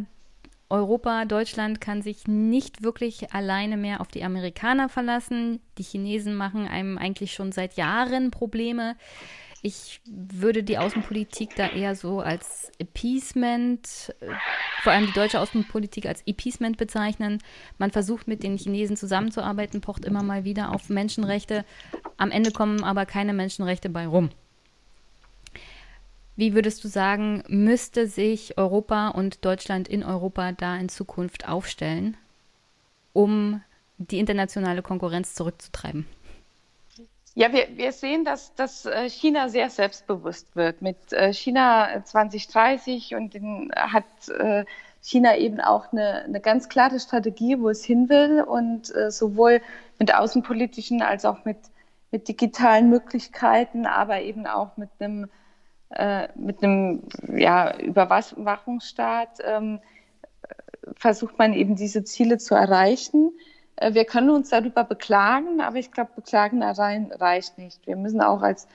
Europa, 0.70 1.24
Deutschland 1.24 1.80
kann 1.80 2.02
sich 2.02 2.28
nicht 2.28 2.84
wirklich 2.84 3.32
alleine 3.32 3.78
mehr 3.78 4.02
auf 4.02 4.10
die 4.10 4.26
Amerikaner 4.26 4.90
verlassen. 4.90 5.62
Die 5.78 5.84
Chinesen 5.84 6.36
machen 6.36 6.68
einem 6.68 6.98
eigentlich 6.98 7.34
schon 7.34 7.54
seit 7.54 7.78
Jahren 7.78 8.32
Probleme. 8.32 8.98
Ich 9.66 10.02
würde 10.06 10.62
die 10.62 10.78
Außenpolitik 10.78 11.56
da 11.56 11.70
eher 11.70 11.96
so 11.96 12.20
als 12.20 12.70
Appeasement, 12.80 14.14
äh, 14.20 14.28
vor 14.82 14.92
allem 14.92 15.06
die 15.06 15.14
deutsche 15.14 15.40
Außenpolitik 15.40 16.06
als 16.06 16.22
Appeasement 16.28 16.76
bezeichnen. 16.76 17.40
Man 17.78 17.90
versucht 17.90 18.28
mit 18.28 18.44
den 18.44 18.58
Chinesen 18.58 18.98
zusammenzuarbeiten, 18.98 19.80
pocht 19.80 20.04
immer 20.04 20.22
mal 20.22 20.44
wieder 20.44 20.74
auf 20.76 20.90
Menschenrechte. 20.90 21.64
Am 22.18 22.30
Ende 22.30 22.52
kommen 22.52 22.84
aber 22.84 23.06
keine 23.06 23.32
Menschenrechte 23.32 23.90
bei 23.90 24.06
rum. 24.06 24.32
Wie 26.36 26.54
würdest 26.54 26.84
du 26.84 26.90
sagen, 26.90 27.44
müsste 27.48 28.06
sich 28.06 28.58
Europa 28.58 29.10
und 29.10 29.46
Deutschland 29.46 29.88
in 29.88 30.04
Europa 30.04 30.52
da 30.52 30.76
in 30.76 30.90
Zukunft 30.90 31.48
aufstellen, 31.48 32.18
um 33.14 33.62
die 33.98 34.20
internationale 34.20 34.82
Konkurrenz 34.82 35.36
zurückzutreiben? 35.36 36.06
Ja, 37.36 37.52
wir, 37.52 37.68
wir 37.76 37.92
sehen, 37.92 38.26
dass, 38.26 38.54
dass 38.56 38.86
äh, 38.86 39.10
China 39.10 39.50
sehr 39.50 39.70
selbstbewusst 39.70 40.56
wird. 40.56 40.82
Mit 40.82 41.14
äh, 41.14 41.34
China 41.34 42.04
2030 42.04 43.16
und 43.16 43.34
den, 43.34 43.72
hat 43.76 44.06
äh, 44.30 44.66
China 45.02 45.36
eben 45.38 45.60
auch 45.60 45.92
eine, 45.92 46.24
eine 46.24 46.40
ganz 46.40 46.70
klare 46.70 47.00
Strategie, 47.00 47.60
wo 47.60 47.70
es 47.70 47.84
hin 47.84 48.08
will 48.08 48.42
und 48.42 48.94
sowohl 49.10 49.62
mit 50.00 50.16
außenpolitischen 50.16 51.02
als 51.02 51.26
auch 51.26 51.44
mit, 51.44 51.58
mit 52.12 52.30
digitalen 52.30 52.90
Möglichkeiten, 52.90 53.86
aber 53.86 54.22
eben 54.22 54.48
auch 54.48 54.78
mit 54.78 54.90
einem 55.00 55.30
äh, 55.96 56.28
mit 56.36 56.64
einem 56.64 57.04
ja, 57.36 57.78
Überwachungsstaat 57.78 59.40
ähm, 59.44 59.80
versucht 60.96 61.38
man 61.38 61.54
eben 61.54 61.76
diese 61.76 62.04
Ziele 62.04 62.40
zu 62.40 62.56
erreichen. 62.56 63.32
Äh, 63.84 63.94
wir 63.94 64.06
können 64.06 64.30
uns 64.30 64.50
darüber 64.50 64.84
beklagen, 64.84 65.62
aber 65.62 65.78
ich 65.78 65.92
glaube, 65.92 66.12
beklagen 66.16 66.64
allein 66.64 67.12
reicht 67.12 67.58
nicht. 67.58 67.86
Wir 67.86 67.96
müssen 67.96 68.22
auch 68.22 68.42
als 68.42 68.68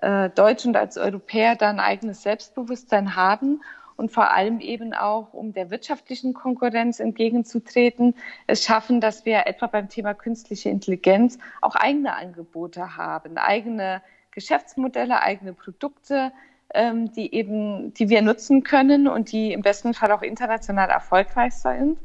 äh, 0.00 0.30
Deutsche 0.30 0.68
und 0.68 0.76
als 0.76 0.98
Europäer 0.98 1.56
da 1.56 1.70
ein 1.70 1.80
eigenes 1.80 2.22
Selbstbewusstsein 2.22 3.16
haben 3.16 3.62
und 3.96 4.12
vor 4.12 4.30
allem 4.32 4.60
eben 4.60 4.94
auch, 4.94 5.32
um 5.32 5.52
der 5.52 5.70
wirtschaftlichen 5.70 6.34
Konkurrenz 6.34 7.00
entgegenzutreten, 7.00 8.14
es 8.46 8.64
schaffen, 8.64 9.00
dass 9.00 9.24
wir 9.24 9.46
etwa 9.46 9.66
beim 9.66 9.88
Thema 9.88 10.14
künstliche 10.14 10.70
Intelligenz 10.70 11.38
auch 11.60 11.74
eigene 11.74 12.14
Angebote 12.14 12.96
haben, 12.96 13.38
eigene 13.38 14.02
Geschäftsmodelle, 14.30 15.20
eigene 15.20 15.52
Produkte, 15.52 16.32
ähm, 16.74 17.12
die 17.12 17.34
eben, 17.34 17.92
die 17.94 18.08
wir 18.08 18.22
nutzen 18.22 18.62
können 18.62 19.08
und 19.08 19.32
die 19.32 19.52
im 19.52 19.62
besten 19.62 19.94
Fall 19.94 20.12
auch 20.12 20.22
international 20.22 20.90
erfolgreich 20.90 21.54
sind. 21.54 21.98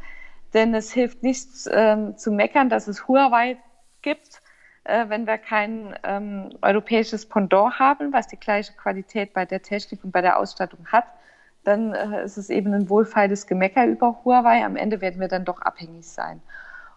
Denn 0.54 0.74
es 0.76 0.92
hilft 0.92 1.24
nichts 1.24 1.68
ähm, 1.72 2.18
zu 2.18 2.32
meckern, 2.32 2.70
dass 2.70 2.88
es 2.88 3.08
Huawei 3.08 3.58
gibt, 4.02 4.42
äh, 4.84 5.10
wenn 5.10 5.26
wir 5.26 5.38
kein 5.38 5.96
ähm, 6.04 6.50
europäisches 6.62 7.28
Pendant 7.28 7.80
haben, 7.80 8.14
was 8.14 8.28
die 8.28 8.40
gleiche 8.40 8.74
Qualität 8.74 9.34
bei 9.34 9.46
der 9.46 9.62
Technik 9.62 10.04
und 10.04 10.12
bei 10.12 10.22
der 10.22 10.38
Ausstattung 10.38 10.86
hat. 10.88 11.06
Dann 11.64 11.94
äh, 11.94 12.24
ist 12.24 12.38
es 12.38 12.50
eben 12.50 12.74
ein 12.74 12.90
wohlfeiles 12.90 13.48
Gemecker 13.48 13.86
über 13.86 14.24
Huawei. 14.24 14.64
Am 14.66 14.76
Ende 14.76 15.02
werden 15.02 15.20
wir 15.20 15.30
dann 15.30 15.46
doch 15.46 15.62
abhängig 15.62 16.08
sein. 16.08 16.42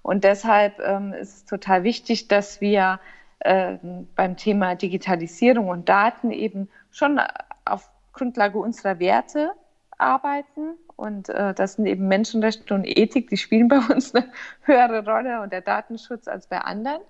Und 0.02 0.24
deshalb 0.24 0.78
ähm, 0.80 1.12
ist 1.12 1.34
es 1.36 1.44
total 1.46 1.82
wichtig, 1.82 2.28
dass 2.28 2.60
wir 2.60 3.00
äh, 3.40 3.76
beim 4.14 4.36
Thema 4.36 4.74
Digitalisierung 4.74 5.68
und 5.68 5.88
Daten 5.88 6.30
eben 6.30 6.68
schon 6.90 7.20
auf 7.64 7.90
Grundlage 8.12 8.58
unserer 8.58 8.98
Werte 8.98 9.52
arbeiten. 9.98 10.74
Und 10.96 11.28
äh, 11.28 11.52
das 11.54 11.74
sind 11.74 11.86
eben 11.86 12.08
Menschenrechte 12.08 12.74
und 12.74 12.84
Ethik, 12.84 13.28
die 13.28 13.36
spielen 13.36 13.68
bei 13.68 13.78
uns 13.78 14.14
eine 14.14 14.30
höhere 14.62 15.04
Rolle 15.04 15.42
und 15.42 15.52
der 15.52 15.60
Datenschutz 15.60 16.26
als 16.26 16.46
bei 16.46 16.58
anderen. 16.58 17.00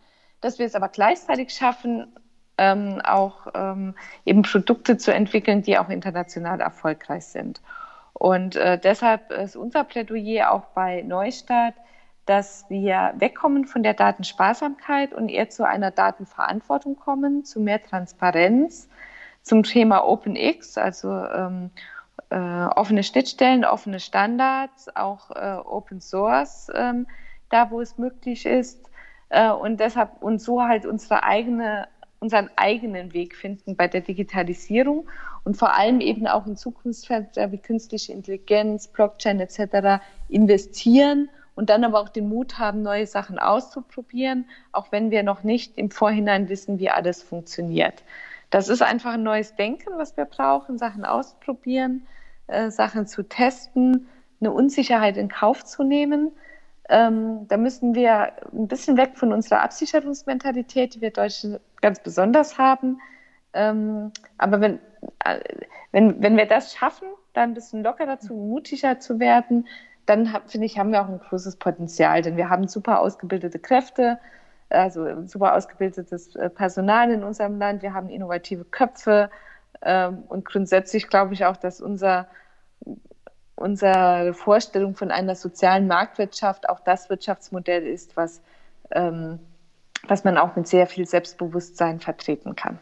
Dass 0.40 0.58
wir 0.58 0.66
es 0.66 0.74
aber 0.74 0.88
gleichzeitig 0.88 1.50
schaffen, 1.50 2.06
ähm, 2.58 3.00
auch 3.04 3.46
ähm, 3.54 3.94
eben 4.24 4.42
Produkte 4.42 4.96
zu 4.96 5.12
entwickeln, 5.12 5.62
die 5.62 5.78
auch 5.78 5.88
international 5.88 6.60
erfolgreich 6.60 7.26
sind. 7.26 7.60
Und 8.12 8.56
äh, 8.56 8.78
deshalb 8.78 9.30
ist 9.30 9.56
unser 9.56 9.84
Plädoyer 9.84 10.50
auch 10.50 10.66
bei 10.74 11.02
Neustart, 11.02 11.74
dass 12.24 12.64
wir 12.68 13.14
wegkommen 13.18 13.66
von 13.66 13.82
der 13.82 13.94
Datensparsamkeit 13.94 15.14
und 15.14 15.28
eher 15.28 15.48
zu 15.48 15.66
einer 15.66 15.92
Datenverantwortung 15.92 16.96
kommen, 16.96 17.44
zu 17.44 17.60
mehr 17.60 17.82
Transparenz, 17.82 18.88
zum 19.42 19.62
Thema 19.62 20.04
OpenX, 20.04 20.76
also 20.76 21.08
ähm, 21.08 21.70
äh, 22.30 22.36
offene 22.36 23.02
Schnittstellen, 23.02 23.64
offene 23.64 24.00
Standards, 24.00 24.94
auch 24.96 25.30
äh, 25.30 25.58
Open 25.64 26.00
Source, 26.00 26.70
ähm, 26.74 27.06
da 27.50 27.70
wo 27.70 27.80
es 27.80 27.98
möglich 27.98 28.46
ist. 28.46 28.90
Äh, 29.28 29.50
und 29.50 29.80
deshalb 29.80 30.22
und 30.22 30.40
so 30.40 30.62
halt 30.62 30.86
unsere 30.86 31.22
eigene, 31.22 31.88
unseren 32.20 32.50
eigenen 32.56 33.12
Weg 33.12 33.36
finden 33.36 33.76
bei 33.76 33.88
der 33.88 34.00
Digitalisierung 34.00 35.08
und 35.44 35.56
vor 35.56 35.74
allem 35.74 36.00
eben 36.00 36.26
auch 36.26 36.46
in 36.46 36.56
Zukunftsfelder 36.56 37.52
wie 37.52 37.58
künstliche 37.58 38.12
Intelligenz, 38.12 38.88
Blockchain 38.88 39.40
etc. 39.40 40.02
investieren 40.28 41.28
und 41.54 41.70
dann 41.70 41.84
aber 41.84 42.00
auch 42.00 42.08
den 42.08 42.28
Mut 42.28 42.58
haben, 42.58 42.82
neue 42.82 43.06
Sachen 43.06 43.38
auszuprobieren, 43.38 44.46
auch 44.72 44.92
wenn 44.92 45.10
wir 45.10 45.22
noch 45.22 45.42
nicht 45.42 45.78
im 45.78 45.90
Vorhinein 45.90 46.48
wissen, 46.48 46.78
wie 46.78 46.90
alles 46.90 47.22
funktioniert. 47.22 48.02
Das 48.50 48.68
ist 48.68 48.82
einfach 48.82 49.14
ein 49.14 49.22
neues 49.22 49.54
Denken, 49.56 49.90
was 49.96 50.16
wir 50.16 50.24
brauchen, 50.24 50.78
Sachen 50.78 51.04
auszuprobieren, 51.04 52.06
äh, 52.46 52.70
Sachen 52.70 53.06
zu 53.06 53.22
testen, 53.22 54.08
eine 54.40 54.52
Unsicherheit 54.52 55.16
in 55.16 55.28
Kauf 55.28 55.64
zu 55.64 55.82
nehmen. 55.82 56.32
Ähm, 56.88 57.48
da 57.48 57.56
müssen 57.56 57.94
wir 57.94 58.32
ein 58.52 58.68
bisschen 58.68 58.96
weg 58.96 59.12
von 59.16 59.32
unserer 59.32 59.62
Absicherungsmentalität, 59.62 60.94
die 60.94 61.00
wir 61.00 61.10
Deutschen 61.10 61.58
ganz 61.80 62.00
besonders 62.00 62.58
haben. 62.58 63.00
Ähm, 63.52 64.12
aber 64.38 64.60
wenn, 64.60 64.78
äh, 65.24 65.40
wenn, 65.90 66.22
wenn 66.22 66.36
wir 66.36 66.46
das 66.46 66.72
schaffen, 66.74 67.08
da 67.32 67.42
ein 67.42 67.54
bisschen 67.54 67.82
lockerer 67.82 68.20
zu, 68.20 68.34
mutiger 68.34 69.00
zu 69.00 69.18
werden, 69.18 69.66
dann 70.06 70.28
finde 70.46 70.66
ich, 70.66 70.78
haben 70.78 70.92
wir 70.92 71.02
auch 71.02 71.08
ein 71.08 71.18
großes 71.18 71.56
Potenzial, 71.56 72.22
denn 72.22 72.36
wir 72.36 72.48
haben 72.48 72.68
super 72.68 73.00
ausgebildete 73.00 73.58
Kräfte, 73.58 74.18
also 74.68 75.26
super 75.26 75.54
ausgebildetes 75.54 76.34
äh, 76.36 76.50
Personal 76.50 77.10
in 77.10 77.22
unserem 77.22 77.58
Land, 77.58 77.82
wir 77.82 77.94
haben 77.94 78.08
innovative 78.08 78.64
Köpfe 78.64 79.30
ähm, 79.82 80.24
und 80.28 80.44
grundsätzlich 80.44 81.08
glaube 81.08 81.34
ich 81.34 81.44
auch, 81.44 81.56
dass 81.56 81.80
unser 81.80 82.26
unsere 83.56 84.34
Vorstellung 84.34 84.94
von 84.94 85.10
einer 85.10 85.34
sozialen 85.34 85.88
Marktwirtschaft 85.88 86.68
auch 86.68 86.80
das 86.80 87.08
Wirtschaftsmodell 87.08 87.86
ist, 87.86 88.16
was, 88.16 88.42
ähm, 88.90 89.40
was 90.06 90.24
man 90.24 90.36
auch 90.36 90.54
mit 90.56 90.68
sehr 90.68 90.86
viel 90.86 91.06
Selbstbewusstsein 91.06 91.98
vertreten 91.98 92.54
kann. 92.54 92.78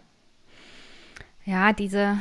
Ja, 1.44 1.72
diese, 1.72 2.18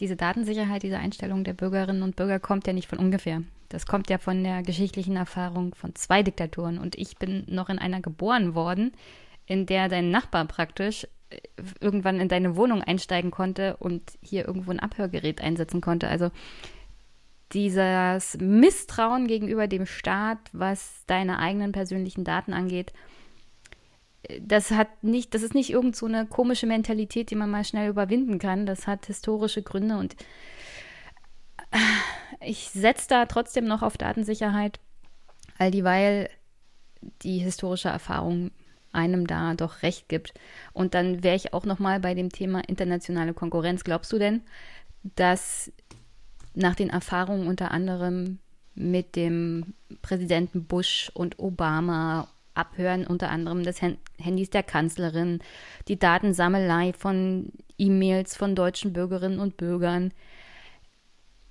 diese 0.00 0.16
Datensicherheit, 0.16 0.82
diese 0.82 0.98
Einstellung 0.98 1.44
der 1.44 1.52
Bürgerinnen 1.52 2.02
und 2.02 2.16
Bürger 2.16 2.40
kommt 2.40 2.66
ja 2.66 2.72
nicht 2.72 2.88
von 2.88 2.98
ungefähr. 2.98 3.42
Das 3.72 3.86
kommt 3.86 4.10
ja 4.10 4.18
von 4.18 4.44
der 4.44 4.62
geschichtlichen 4.62 5.16
Erfahrung 5.16 5.74
von 5.74 5.94
zwei 5.94 6.22
Diktaturen. 6.22 6.78
Und 6.78 6.94
ich 6.94 7.16
bin 7.16 7.44
noch 7.46 7.70
in 7.70 7.78
einer 7.78 8.02
geboren 8.02 8.54
worden, 8.54 8.92
in 9.46 9.64
der 9.64 9.88
dein 9.88 10.10
Nachbar 10.10 10.44
praktisch 10.44 11.08
äh, 11.30 11.38
irgendwann 11.80 12.20
in 12.20 12.28
deine 12.28 12.54
Wohnung 12.56 12.82
einsteigen 12.82 13.30
konnte 13.30 13.78
und 13.78 14.02
hier 14.20 14.46
irgendwo 14.46 14.72
ein 14.72 14.78
Abhörgerät 14.78 15.40
einsetzen 15.40 15.80
konnte. 15.80 16.08
Also 16.08 16.30
dieses 17.52 18.36
Misstrauen 18.38 19.26
gegenüber 19.26 19.66
dem 19.68 19.86
Staat, 19.86 20.38
was 20.52 21.04
deine 21.06 21.38
eigenen 21.38 21.72
persönlichen 21.72 22.24
Daten 22.24 22.52
angeht, 22.52 22.92
äh, 24.24 24.38
das 24.42 24.70
hat 24.72 25.02
nicht, 25.02 25.32
das 25.32 25.42
ist 25.42 25.54
nicht 25.54 25.70
irgend 25.70 25.96
so 25.96 26.04
eine 26.04 26.26
komische 26.26 26.66
Mentalität, 26.66 27.30
die 27.30 27.36
man 27.36 27.50
mal 27.50 27.64
schnell 27.64 27.88
überwinden 27.88 28.38
kann. 28.38 28.66
Das 28.66 28.86
hat 28.86 29.06
historische 29.06 29.62
Gründe 29.62 29.96
und 29.96 30.14
ich 32.40 32.70
setze 32.70 33.08
da 33.08 33.26
trotzdem 33.26 33.66
noch 33.66 33.82
auf 33.82 33.96
Datensicherheit, 33.96 34.80
all 35.58 35.70
dieweil 35.70 36.28
die 37.22 37.38
historische 37.38 37.88
Erfahrung 37.88 38.50
einem 38.92 39.26
da 39.26 39.54
doch 39.54 39.82
recht 39.82 40.08
gibt. 40.08 40.34
Und 40.72 40.94
dann 40.94 41.22
wäre 41.22 41.36
ich 41.36 41.54
auch 41.54 41.64
noch 41.64 41.78
mal 41.78 41.98
bei 42.00 42.14
dem 42.14 42.30
Thema 42.30 42.60
internationale 42.68 43.34
Konkurrenz. 43.34 43.84
Glaubst 43.84 44.12
du 44.12 44.18
denn, 44.18 44.42
dass 45.16 45.72
nach 46.54 46.74
den 46.74 46.90
Erfahrungen 46.90 47.46
unter 47.46 47.70
anderem 47.70 48.38
mit 48.74 49.16
dem 49.16 49.74
Präsidenten 50.02 50.64
Bush 50.64 51.10
und 51.14 51.38
Obama 51.38 52.28
Abhören 52.54 53.06
unter 53.06 53.30
anderem 53.30 53.62
des 53.62 53.80
Handys 53.80 54.50
der 54.50 54.62
Kanzlerin, 54.62 55.40
die 55.88 55.98
Datensammelei 55.98 56.92
von 56.92 57.50
E-Mails 57.78 58.36
von 58.36 58.54
deutschen 58.54 58.92
Bürgerinnen 58.92 59.40
und 59.40 59.56
Bürgern, 59.56 60.12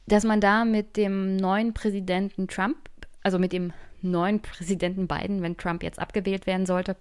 dass 0.07 0.23
man 0.23 0.41
da 0.41 0.65
mit 0.65 0.97
dem 0.97 1.35
neuen 1.35 1.73
Präsidenten 1.73 2.47
Trump, 2.47 2.77
also 3.23 3.39
mit 3.39 3.53
dem 3.53 3.73
neuen 4.01 4.41
Präsidenten 4.41 5.07
Biden, 5.07 5.41
wenn 5.41 5.57
Trump 5.57 5.83
jetzt 5.83 5.99
abgewählt 5.99 6.47
werden 6.47 6.65
sollte, 6.65 6.95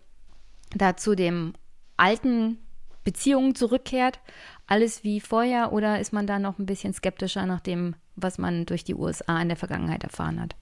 da 0.75 0.97
zu 0.97 1.15
dem 1.15 1.55
alten 1.97 2.59
Beziehungen 3.05 3.55
zurückkehrt, 3.55 4.21
alles 4.67 5.03
wie 5.03 5.21
vorher, 5.21 5.73
oder 5.73 5.99
ist 5.99 6.13
man 6.13 6.27
da 6.27 6.39
noch 6.39 6.59
ein 6.59 6.67
bisschen 6.67 6.93
skeptischer 6.93 7.47
nach 7.47 7.61
dem, 7.61 7.97
was 8.17 8.39
man 8.39 8.67
durch 8.67 8.85
die 8.85 8.95
USA 8.95 9.41
in 9.41 9.49
der 9.49 9.57
Vergangenheit 9.57 10.05
erfahren 10.05 10.41
hat, 10.41 10.55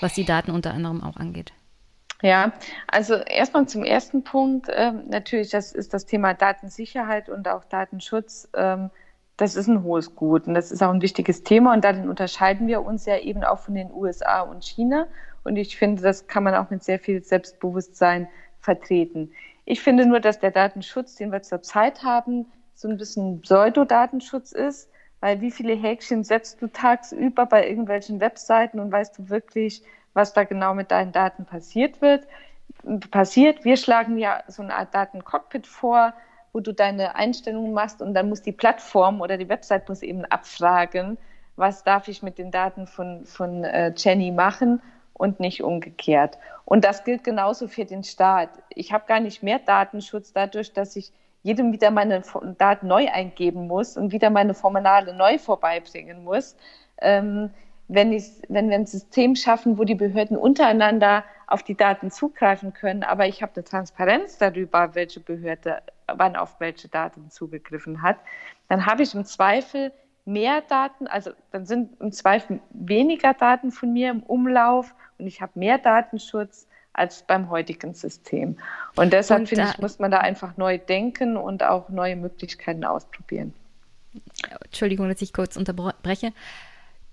was 0.00 0.14
die 0.14 0.24
Daten 0.24 0.52
unter 0.52 0.72
anderem 0.72 1.02
auch 1.02 1.16
angeht? 1.16 1.52
Ja, 2.22 2.52
also 2.86 3.14
erstmal 3.14 3.66
zum 3.66 3.82
ersten 3.82 4.22
Punkt. 4.24 4.68
Ähm, 4.70 5.04
natürlich, 5.08 5.50
das 5.50 5.72
ist 5.72 5.94
das 5.94 6.04
Thema 6.04 6.34
Datensicherheit 6.34 7.28
und 7.30 7.48
auch 7.48 7.64
Datenschutz. 7.64 8.48
Ähm, 8.54 8.90
das 9.40 9.56
ist 9.56 9.68
ein 9.68 9.82
hohes 9.82 10.14
Gut 10.14 10.46
und 10.46 10.54
das 10.54 10.70
ist 10.70 10.82
auch 10.82 10.90
ein 10.90 11.00
wichtiges 11.00 11.42
Thema 11.42 11.72
und 11.72 11.82
darin 11.82 12.08
unterscheiden 12.08 12.66
wir 12.66 12.82
uns 12.82 13.06
ja 13.06 13.18
eben 13.18 13.42
auch 13.42 13.58
von 13.58 13.74
den 13.74 13.90
USA 13.90 14.42
und 14.42 14.64
China 14.64 15.06
und 15.44 15.56
ich 15.56 15.78
finde, 15.78 16.02
das 16.02 16.26
kann 16.26 16.44
man 16.44 16.54
auch 16.54 16.68
mit 16.68 16.84
sehr 16.84 16.98
viel 16.98 17.22
Selbstbewusstsein 17.22 18.28
vertreten. 18.60 19.32
Ich 19.64 19.80
finde 19.80 20.04
nur, 20.04 20.20
dass 20.20 20.40
der 20.40 20.50
Datenschutz, 20.50 21.14
den 21.14 21.32
wir 21.32 21.42
zurzeit 21.42 22.02
haben, 22.02 22.46
so 22.74 22.88
ein 22.88 22.98
bisschen 22.98 23.40
Pseudo-Datenschutz 23.40 24.52
ist, 24.52 24.90
weil 25.20 25.40
wie 25.40 25.50
viele 25.50 25.74
Häkchen 25.74 26.24
setzt 26.24 26.60
du 26.60 26.66
tagsüber 26.66 27.46
bei 27.46 27.66
irgendwelchen 27.66 28.20
Webseiten 28.20 28.78
und 28.78 28.92
weißt 28.92 29.18
du 29.18 29.28
wirklich, 29.30 29.82
was 30.12 30.34
da 30.34 30.44
genau 30.44 30.74
mit 30.74 30.90
deinen 30.90 31.12
Daten 31.12 31.46
passiert 31.46 32.02
wird, 32.02 32.26
passiert. 33.10 33.64
Wir 33.64 33.76
schlagen 33.76 34.18
ja 34.18 34.42
so 34.48 34.62
eine 34.62 34.74
Art 34.74 34.94
Datencockpit 34.94 35.66
vor, 35.66 36.12
wo 36.52 36.60
du 36.60 36.72
deine 36.72 37.14
Einstellungen 37.14 37.72
machst 37.72 38.02
und 38.02 38.14
dann 38.14 38.28
muss 38.28 38.42
die 38.42 38.52
Plattform 38.52 39.20
oder 39.20 39.36
die 39.36 39.48
Website 39.48 39.88
muss 39.88 40.02
eben 40.02 40.24
abfragen, 40.24 41.18
was 41.56 41.84
darf 41.84 42.08
ich 42.08 42.22
mit 42.22 42.38
den 42.38 42.50
Daten 42.50 42.86
von, 42.86 43.24
von 43.26 43.64
äh, 43.64 43.92
Jenny 43.96 44.30
machen 44.30 44.80
und 45.12 45.38
nicht 45.38 45.62
umgekehrt. 45.62 46.38
Und 46.64 46.84
das 46.84 47.04
gilt 47.04 47.24
genauso 47.24 47.68
für 47.68 47.84
den 47.84 48.02
Staat. 48.04 48.50
Ich 48.70 48.92
habe 48.92 49.04
gar 49.06 49.20
nicht 49.20 49.42
mehr 49.42 49.58
Datenschutz 49.58 50.32
dadurch, 50.32 50.72
dass 50.72 50.96
ich 50.96 51.12
jedem 51.42 51.72
wieder 51.72 51.90
meine 51.90 52.22
Daten 52.58 52.86
neu 52.86 53.08
eingeben 53.10 53.66
muss 53.66 53.96
und 53.96 54.12
wieder 54.12 54.30
meine 54.30 54.54
Formulare 54.54 55.14
neu 55.14 55.38
vorbeibringen 55.38 56.24
muss. 56.24 56.56
Ähm, 57.00 57.50
wenn, 57.88 58.12
wenn 58.48 58.68
wir 58.68 58.76
ein 58.76 58.86
System 58.86 59.34
schaffen, 59.34 59.76
wo 59.78 59.84
die 59.84 59.94
Behörden 59.94 60.36
untereinander 60.36 61.24
auf 61.46 61.64
die 61.64 61.76
Daten 61.76 62.10
zugreifen 62.10 62.72
können, 62.72 63.02
aber 63.02 63.26
ich 63.26 63.42
habe 63.42 63.52
eine 63.56 63.64
Transparenz 63.64 64.38
darüber, 64.38 64.94
welche 64.94 65.18
Behörde 65.20 65.82
wann 66.16 66.36
auf 66.36 66.60
welche 66.60 66.88
Daten 66.88 67.30
zugegriffen 67.30 68.02
hat, 68.02 68.16
dann 68.68 68.86
habe 68.86 69.02
ich 69.02 69.14
im 69.14 69.24
Zweifel 69.24 69.92
mehr 70.24 70.60
Daten, 70.62 71.06
also 71.06 71.32
dann 71.50 71.66
sind 71.66 72.00
im 72.00 72.12
Zweifel 72.12 72.60
weniger 72.70 73.34
Daten 73.34 73.72
von 73.72 73.92
mir 73.92 74.10
im 74.10 74.22
Umlauf 74.22 74.94
und 75.18 75.26
ich 75.26 75.40
habe 75.40 75.52
mehr 75.58 75.78
Datenschutz 75.78 76.66
als 76.92 77.22
beim 77.22 77.50
heutigen 77.50 77.94
System. 77.94 78.58
Und 78.96 79.12
deshalb 79.12 79.48
finde 79.48 79.68
ich, 79.70 79.78
muss 79.78 79.98
man 79.98 80.10
da 80.10 80.18
einfach 80.18 80.56
neu 80.56 80.78
denken 80.78 81.36
und 81.36 81.62
auch 81.62 81.88
neue 81.88 82.16
Möglichkeiten 82.16 82.84
ausprobieren. 82.84 83.54
Entschuldigung, 84.64 85.08
dass 85.08 85.22
ich 85.22 85.32
kurz 85.32 85.56
unterbreche. 85.56 86.32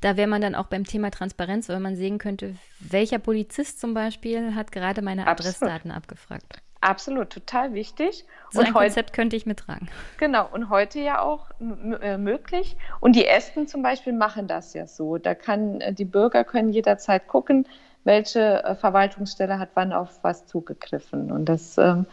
Da 0.02 0.18
wäre 0.18 0.28
man 0.28 0.42
dann 0.42 0.56
auch 0.56 0.68
beim 0.68 0.84
Thema 0.84 1.10
Transparenz, 1.10 1.70
weil 1.70 1.80
man 1.80 1.96
sehen 1.96 2.18
könnte, 2.18 2.56
welcher 2.80 3.20
Polizist 3.20 3.80
zum 3.80 3.94
Beispiel 3.94 4.54
hat 4.56 4.72
gerade 4.72 5.02
meine 5.02 5.28
Adressdaten 5.28 5.92
Absolut. 5.92 5.98
abgefragt. 5.98 6.62
Absolut, 6.88 7.32
total 7.32 7.74
wichtig. 7.74 8.26
So 8.50 8.60
und 8.62 8.68
ein 8.68 8.74
Konzept 8.74 9.12
könnte 9.12 9.36
ich 9.36 9.46
mittragen. 9.46 9.90
Genau, 10.18 10.48
und 10.50 10.70
heute 10.70 11.00
ja 11.02 11.20
auch 11.20 11.50
äh, 11.60 12.18
möglich. 12.18 12.78
Und 13.02 13.18
die 13.18 13.28
Esten 13.28 13.68
zum 13.68 13.82
Beispiel 13.82 14.14
machen 14.14 14.48
das 14.48 14.74
ja 14.74 14.88
so. 14.88 15.18
Da 15.18 15.36
kann, 15.36 15.82
äh, 15.82 15.92
die 15.92 16.06
Bürger 16.06 16.46
können 16.46 16.70
jederzeit 16.70 17.28
gucken, 17.28 17.68
welche 18.06 18.64
äh, 18.64 18.76
Verwaltungsstelle 18.76 19.60
hat 19.60 19.72
wann 19.74 19.92
auf 19.92 20.24
was 20.24 20.46
zugegriffen. 20.46 21.30
Und 21.30 21.48
das 21.50 21.78
ähm, 21.78 22.06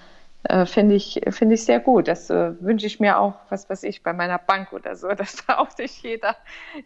äh, 0.43 0.67
finde 0.67 0.97
ich, 0.97 1.21
finde 1.31 1.55
ich 1.55 1.65
sehr 1.65 1.79
gut. 1.79 2.09
Das 2.09 2.29
äh, 2.31 2.61
wünsche 2.61 2.87
ich 2.87 2.99
mir 2.99 3.19
auch, 3.19 3.35
was 3.51 3.71
weiß 3.71 3.85
ich, 3.85 4.03
bei 4.03 4.13
meiner 4.13 4.39
Bank 4.39 4.73
oder 4.73 4.97
so, 4.97 5.09
dass 5.15 5.47
da 5.47 5.59
auch 5.59 5.79
nicht 5.79 6.03
jeder 6.03 6.37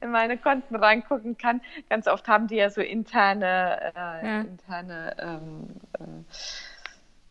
in 0.02 0.10
meine 0.10 0.36
Konten 0.36 0.76
reingucken 0.76 1.38
kann. 1.38 1.62
Ganz 1.88 2.06
oft 2.06 2.28
haben 2.28 2.48
die 2.48 2.56
ja 2.56 2.68
so 2.68 2.82
interne, 2.82 3.94
äh, 3.96 4.26
ja. 4.26 4.40
interne 4.42 5.16
ähm, 5.18 5.68
äh, 5.98 6.22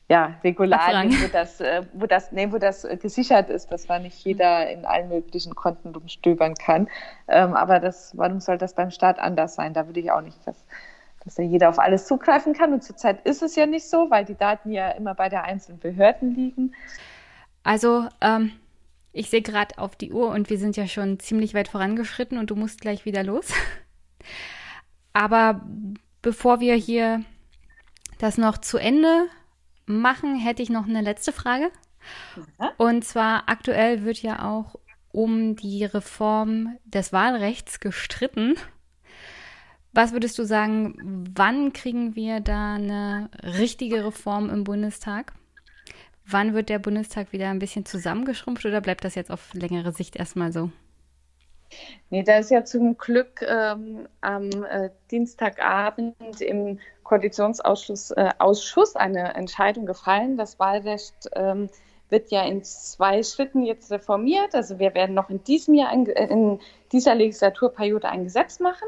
ja, 0.10 0.36
Regularien, 0.44 1.12
wo 1.22 1.28
das, 1.28 1.60
äh, 1.60 1.84
wo 1.94 2.06
das, 2.06 2.32
nee, 2.32 2.52
wo 2.52 2.58
das 2.58 2.88
gesichert 3.02 3.50
ist, 3.50 3.72
dass 3.72 3.88
man 3.88 4.04
nicht 4.04 4.24
jeder 4.24 4.70
in 4.70 4.86
allen 4.86 5.10
möglichen 5.10 5.54
Konten 5.54 5.94
rumstöbern 5.94 6.56
kann. 6.56 6.88
Ähm, 7.28 7.54
aber 7.56 7.80
das, 7.80 8.16
warum 8.16 8.40
soll 8.40 8.58
das 8.58 8.74
beim 8.74 8.92
Staat 8.92 9.20
anders 9.20 9.56
sein? 9.56 9.74
Da 9.74 9.86
würde 9.86 10.00
ich 10.00 10.12
auch 10.12 10.22
nicht, 10.22 10.38
dass 10.46 10.66
dass 11.28 11.38
ja 11.38 11.44
jeder 11.44 11.70
auf 11.70 11.78
alles 11.78 12.08
zugreifen 12.08 12.54
kann. 12.54 12.74
Und 12.74 12.84
zurzeit 12.84 13.26
ist 13.26 13.44
es 13.44 13.56
ja 13.56 13.66
nicht 13.66 13.88
so, 13.90 14.10
weil 14.10 14.24
die 14.24 14.38
Daten 14.38 14.72
ja 14.72 14.92
immer 14.92 15.14
bei 15.14 15.28
der 15.28 15.44
einzelnen 15.44 15.80
Behörden 15.80 16.34
liegen. 16.34 16.74
Also, 17.64 18.08
ähm, 18.22 18.54
ich 19.12 19.30
sehe 19.30 19.42
gerade 19.42 19.78
auf 19.78 19.98
die 19.98 20.14
Uhr 20.14 20.30
und 20.30 20.50
wir 20.50 20.58
sind 20.58 20.78
ja 20.78 20.88
schon 20.88 21.20
ziemlich 21.20 21.54
weit 21.54 21.68
vorangeschritten 21.68 22.38
und 22.38 22.50
du 22.50 22.56
musst 22.56 22.80
gleich 22.80 23.04
wieder 23.04 23.24
los. 23.24 23.52
Aber 25.14 25.62
bevor 26.22 26.62
wir 26.62 26.76
hier 26.76 27.24
das 28.20 28.38
noch 28.38 28.58
zu 28.58 28.78
Ende 28.78 29.28
machen, 29.88 30.36
hätte 30.36 30.62
ich 30.62 30.70
noch 30.70 30.88
eine 30.88 31.02
letzte 31.02 31.32
Frage. 31.32 31.72
Ja. 32.60 32.74
Und 32.78 33.04
zwar 33.04 33.50
aktuell 33.50 34.04
wird 34.04 34.22
ja 34.22 34.46
auch 34.46 34.76
um 35.12 35.56
die 35.56 35.84
Reform 35.84 36.78
des 36.86 37.12
Wahlrechts 37.12 37.80
gestritten. 37.80 38.56
Was 39.94 40.12
würdest 40.12 40.38
du 40.38 40.44
sagen, 40.44 41.26
wann 41.36 41.74
kriegen 41.74 42.16
wir 42.16 42.40
da 42.40 42.76
eine 42.76 43.32
richtige 43.42 44.06
Reform 44.06 44.50
im 44.50 44.64
Bundestag? 44.64 45.34
Wann 46.24 46.54
wird 46.54 46.70
der 46.70 46.80
Bundestag 46.80 47.32
wieder 47.32 47.50
ein 47.50 47.60
bisschen 47.60 47.86
zusammengeschrumpft 47.86 48.66
oder 48.66 48.82
bleibt 48.82 49.06
das 49.06 49.16
jetzt 49.16 49.32
auf 49.32 49.54
längere 49.54 49.94
Sicht 49.94 50.18
erstmal 50.18 50.52
so? 50.52 50.72
Nee, 52.10 52.24
da 52.24 52.38
ist 52.38 52.52
ja 52.52 52.64
zum 52.64 52.98
Glück 52.98 53.42
ähm, 53.48 54.08
am 54.22 54.50
äh, 54.64 54.90
Dienstagabend 55.12 56.42
im 56.42 56.80
Koalitionsausschuss 57.08 58.12
äh, 58.12 59.00
eine 59.00 59.34
Entscheidung 59.36 59.86
gefallen. 59.86 60.38
Das 60.38 60.60
Wahlrecht 60.60 61.30
ähm, 61.34 61.70
wird 62.10 62.32
ja 62.32 62.44
in 62.44 62.64
zwei 62.64 63.24
Schritten 63.24 63.64
jetzt 63.64 63.92
reformiert. 63.92 64.54
Also 64.54 64.78
wir 64.80 64.94
werden 64.94 65.16
noch 65.16 65.30
in 65.30 65.44
diesem 65.44 65.74
Jahr, 65.74 65.90
ein, 65.90 66.06
in 66.06 66.60
dieser 66.92 67.16
Legislaturperiode 67.16 68.10
ein 68.10 68.26
Gesetz 68.26 68.60
machen 68.60 68.88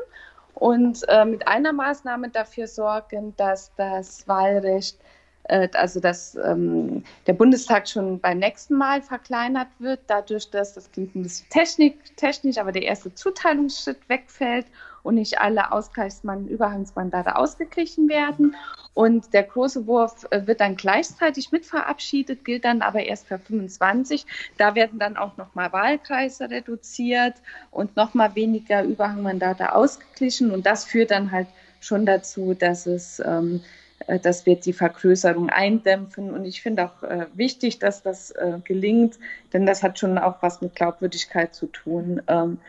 und 0.53 1.07
äh, 1.07 1.25
mit 1.25 1.47
einer 1.47 1.71
Maßnahme 1.71 2.29
dafür 2.29 2.67
sorgen, 2.67 3.33
dass 3.37 3.71
das 3.77 4.27
Wahlrecht, 4.27 4.97
äh, 5.43 5.69
also 5.73 6.01
dass 6.01 6.35
ähm, 6.35 7.03
der 7.25 7.33
Bundestag 7.33 7.87
schon 7.87 8.19
beim 8.19 8.39
nächsten 8.39 8.75
Mal 8.75 9.01
verkleinert 9.01 9.69
wird, 9.79 10.01
dadurch, 10.07 10.49
dass 10.49 10.73
das 10.73 10.91
klingt 10.91 11.15
ein 11.15 11.23
bisschen 11.23 11.49
technik, 11.49 12.17
technisch, 12.17 12.57
aber 12.57 12.73
der 12.73 12.83
erste 12.83 13.13
Zuteilungsschritt 13.13 14.09
wegfällt 14.09 14.65
und 15.09 15.15
nicht 15.15 15.41
alle 15.41 15.71
Ausgleichsmann 15.71 16.47
Überhangsmandate 16.47 17.35
ausgeglichen 17.35 18.09
werden. 18.09 18.55
Und 18.93 19.33
der 19.33 19.41
große 19.41 19.87
Wurf 19.87 20.27
äh, 20.29 20.45
wird 20.45 20.61
dann 20.61 20.75
gleichzeitig 20.75 21.51
mit 21.51 21.65
verabschiedet, 21.65 22.45
gilt 22.45 22.63
dann 22.63 22.83
aber 22.83 22.99
erst 22.99 23.27
für 23.27 23.39
25. 23.39 24.27
Da 24.57 24.75
werden 24.75 24.99
dann 24.99 25.17
auch 25.17 25.35
nochmal 25.35 25.73
Wahlkreise 25.73 26.51
reduziert 26.51 27.33
und 27.71 27.95
nochmal 27.95 28.35
weniger 28.35 28.83
Überhangmandate 28.83 29.73
ausgeglichen. 29.73 30.51
Und 30.51 30.67
das 30.67 30.85
führt 30.85 31.09
dann 31.09 31.31
halt 31.31 31.47
schon 31.79 32.05
dazu, 32.05 32.53
dass 32.53 32.85
es 32.85 33.19
ähm, 33.25 33.61
äh, 34.05 34.19
dass 34.19 34.45
wir 34.45 34.57
die 34.57 34.73
Vergrößerung 34.73 35.49
eindämpfen. 35.49 36.31
Und 36.31 36.45
ich 36.45 36.61
finde 36.61 36.85
auch 36.85 37.01
äh, 37.01 37.25
wichtig, 37.33 37.79
dass 37.79 38.03
das 38.03 38.29
äh, 38.29 38.59
gelingt, 38.63 39.17
denn 39.53 39.65
das 39.65 39.81
hat 39.81 39.97
schon 39.97 40.19
auch 40.19 40.35
was 40.41 40.61
mit 40.61 40.75
Glaubwürdigkeit 40.75 41.55
zu 41.55 41.65
tun. 41.65 42.21
Ähm, 42.27 42.59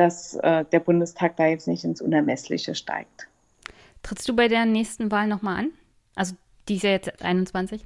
dass 0.00 0.34
äh, 0.36 0.64
der 0.64 0.80
Bundestag 0.80 1.36
da 1.36 1.44
jetzt 1.44 1.68
nicht 1.68 1.84
ins 1.84 2.00
Unermessliche 2.00 2.74
steigt. 2.74 3.28
Trittst 4.02 4.26
du 4.26 4.34
bei 4.34 4.48
der 4.48 4.64
nächsten 4.64 5.10
Wahl 5.10 5.26
nochmal 5.26 5.58
an? 5.58 5.72
Also 6.14 6.36
die 6.68 6.76
ist 6.76 6.84
ja 6.84 6.90
jetzt 6.92 7.22
21? 7.22 7.84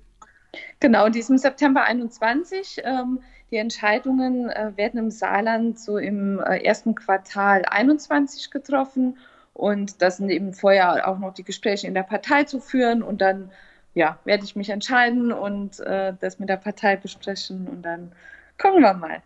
Genau, 0.79 1.09
die 1.09 1.19
ist 1.19 1.29
im 1.29 1.39
September 1.39 1.83
21. 1.83 2.83
Ähm, 2.85 3.19
die 3.51 3.57
Entscheidungen 3.57 4.49
äh, 4.49 4.71
werden 4.77 4.99
im 4.99 5.11
Saarland 5.11 5.81
so 5.81 5.99
im 5.99 6.39
äh, 6.39 6.59
ersten 6.59 6.95
Quartal 6.95 7.65
21 7.65 8.53
getroffen. 8.53 9.19
Und 9.53 10.01
das 10.01 10.19
sind 10.19 10.31
eben 10.31 10.53
vorher 10.55 11.09
auch 11.09 11.19
noch 11.19 11.35
die 11.35 11.43
Gespräche 11.43 11.89
in 11.89 11.95
der 11.95 12.05
Partei 12.05 12.45
zu 12.45 12.61
führen. 12.61 13.03
Und 13.03 13.23
dann 13.23 13.51
ja, 13.95 14.21
werde 14.25 14.45
ich 14.45 14.55
mich 14.55 14.71
entscheiden 14.71 15.33
und 15.33 15.81
äh, 15.81 16.13
das 16.21 16.39
mit 16.39 16.49
der 16.49 16.59
Partei 16.59 16.95
besprechen. 16.95 17.67
Und 17.67 17.83
dann 17.83 18.13
gucken 18.57 18.83
wir 18.83 18.95
mal. 18.95 19.21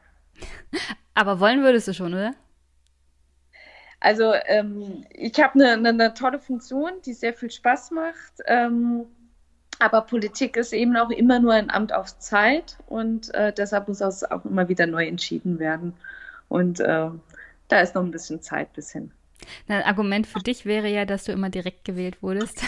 Aber 1.15 1.39
wollen 1.39 1.63
würdest 1.63 1.87
du 1.89 1.93
schon, 1.93 2.15
oder? 2.15 2.33
Also 4.01 4.33
ähm, 4.47 5.05
ich 5.11 5.41
habe 5.43 5.55
eine, 5.55 5.73
eine, 5.73 5.89
eine, 5.89 6.15
tolle 6.15 6.39
Funktion, 6.39 6.91
die 7.05 7.15
sehr 7.15 7.35
viel 7.35 7.51
Spaß 7.51 7.91
macht. 7.91 8.33
Ähm, 8.47 9.07
aber 9.81 10.03
Politik 10.03 10.57
ist 10.57 10.73
eben 10.73 10.97
auch 10.97 11.11
immer 11.11 11.39
nur 11.39 11.53
ein 11.53 11.71
Amt 11.71 11.93
auf 11.93 12.19
Zeit 12.19 12.77
und 12.87 13.33
äh, 13.35 13.53
deshalb 13.53 13.89
muss 13.89 13.99
das 13.99 14.29
auch 14.29 14.45
immer 14.45 14.69
wieder 14.69 14.87
neu 14.87 15.07
entschieden 15.07 15.59
werden. 15.59 15.95
Und 16.49 16.81
äh, 16.81 17.09
da 17.69 17.81
ist 17.81 17.95
noch 17.95 18.03
ein 18.03 18.11
bisschen 18.11 18.43
Zeit 18.43 18.73
bis 18.73 18.93
hin. 18.93 19.13
Ein 19.69 19.83
Argument 19.83 20.27
für 20.27 20.41
dich 20.41 20.67
wäre 20.67 20.89
ja, 20.89 21.05
dass 21.05 21.25
du 21.25 21.33
immer 21.33 21.51
direkt 21.51 21.85
gewählt 21.85 22.23
wurdest. 22.23 22.63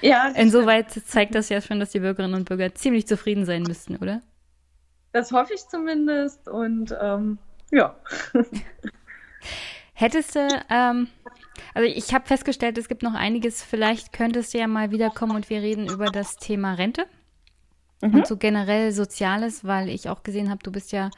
Ja. 0.00 0.28
Insoweit 0.34 0.90
zeigt 0.90 1.34
das 1.34 1.48
ja 1.48 1.60
schon, 1.60 1.80
dass 1.80 1.90
die 1.90 2.00
Bürgerinnen 2.00 2.34
und 2.34 2.48
Bürger 2.48 2.74
ziemlich 2.74 3.06
zufrieden 3.06 3.44
sein 3.44 3.62
müssten, 3.62 3.96
oder? 3.96 4.20
Das 5.12 5.30
hoffe 5.30 5.54
ich 5.54 5.66
zumindest 5.68 6.48
und 6.48 6.94
ähm, 7.00 7.38
ja. 7.70 7.94
Hättest 9.92 10.34
du, 10.34 10.48
ähm, 10.70 11.08
also 11.72 11.88
ich 11.88 12.12
habe 12.12 12.26
festgestellt, 12.26 12.78
es 12.78 12.88
gibt 12.88 13.02
noch 13.02 13.14
einiges, 13.14 13.62
vielleicht 13.62 14.12
könntest 14.12 14.52
du 14.52 14.58
ja 14.58 14.66
mal 14.66 14.90
wiederkommen 14.90 15.36
und 15.36 15.50
wir 15.50 15.62
reden 15.62 15.88
über 15.88 16.06
das 16.06 16.36
Thema 16.36 16.74
Rente. 16.74 17.06
Mhm. 18.00 18.14
Und 18.14 18.26
so 18.26 18.36
generell 18.36 18.92
Soziales, 18.92 19.64
weil 19.64 19.88
ich 19.88 20.08
auch 20.08 20.22
gesehen 20.22 20.50
habe, 20.50 20.62
du 20.62 20.72
bist 20.72 20.92
ja 20.92 21.10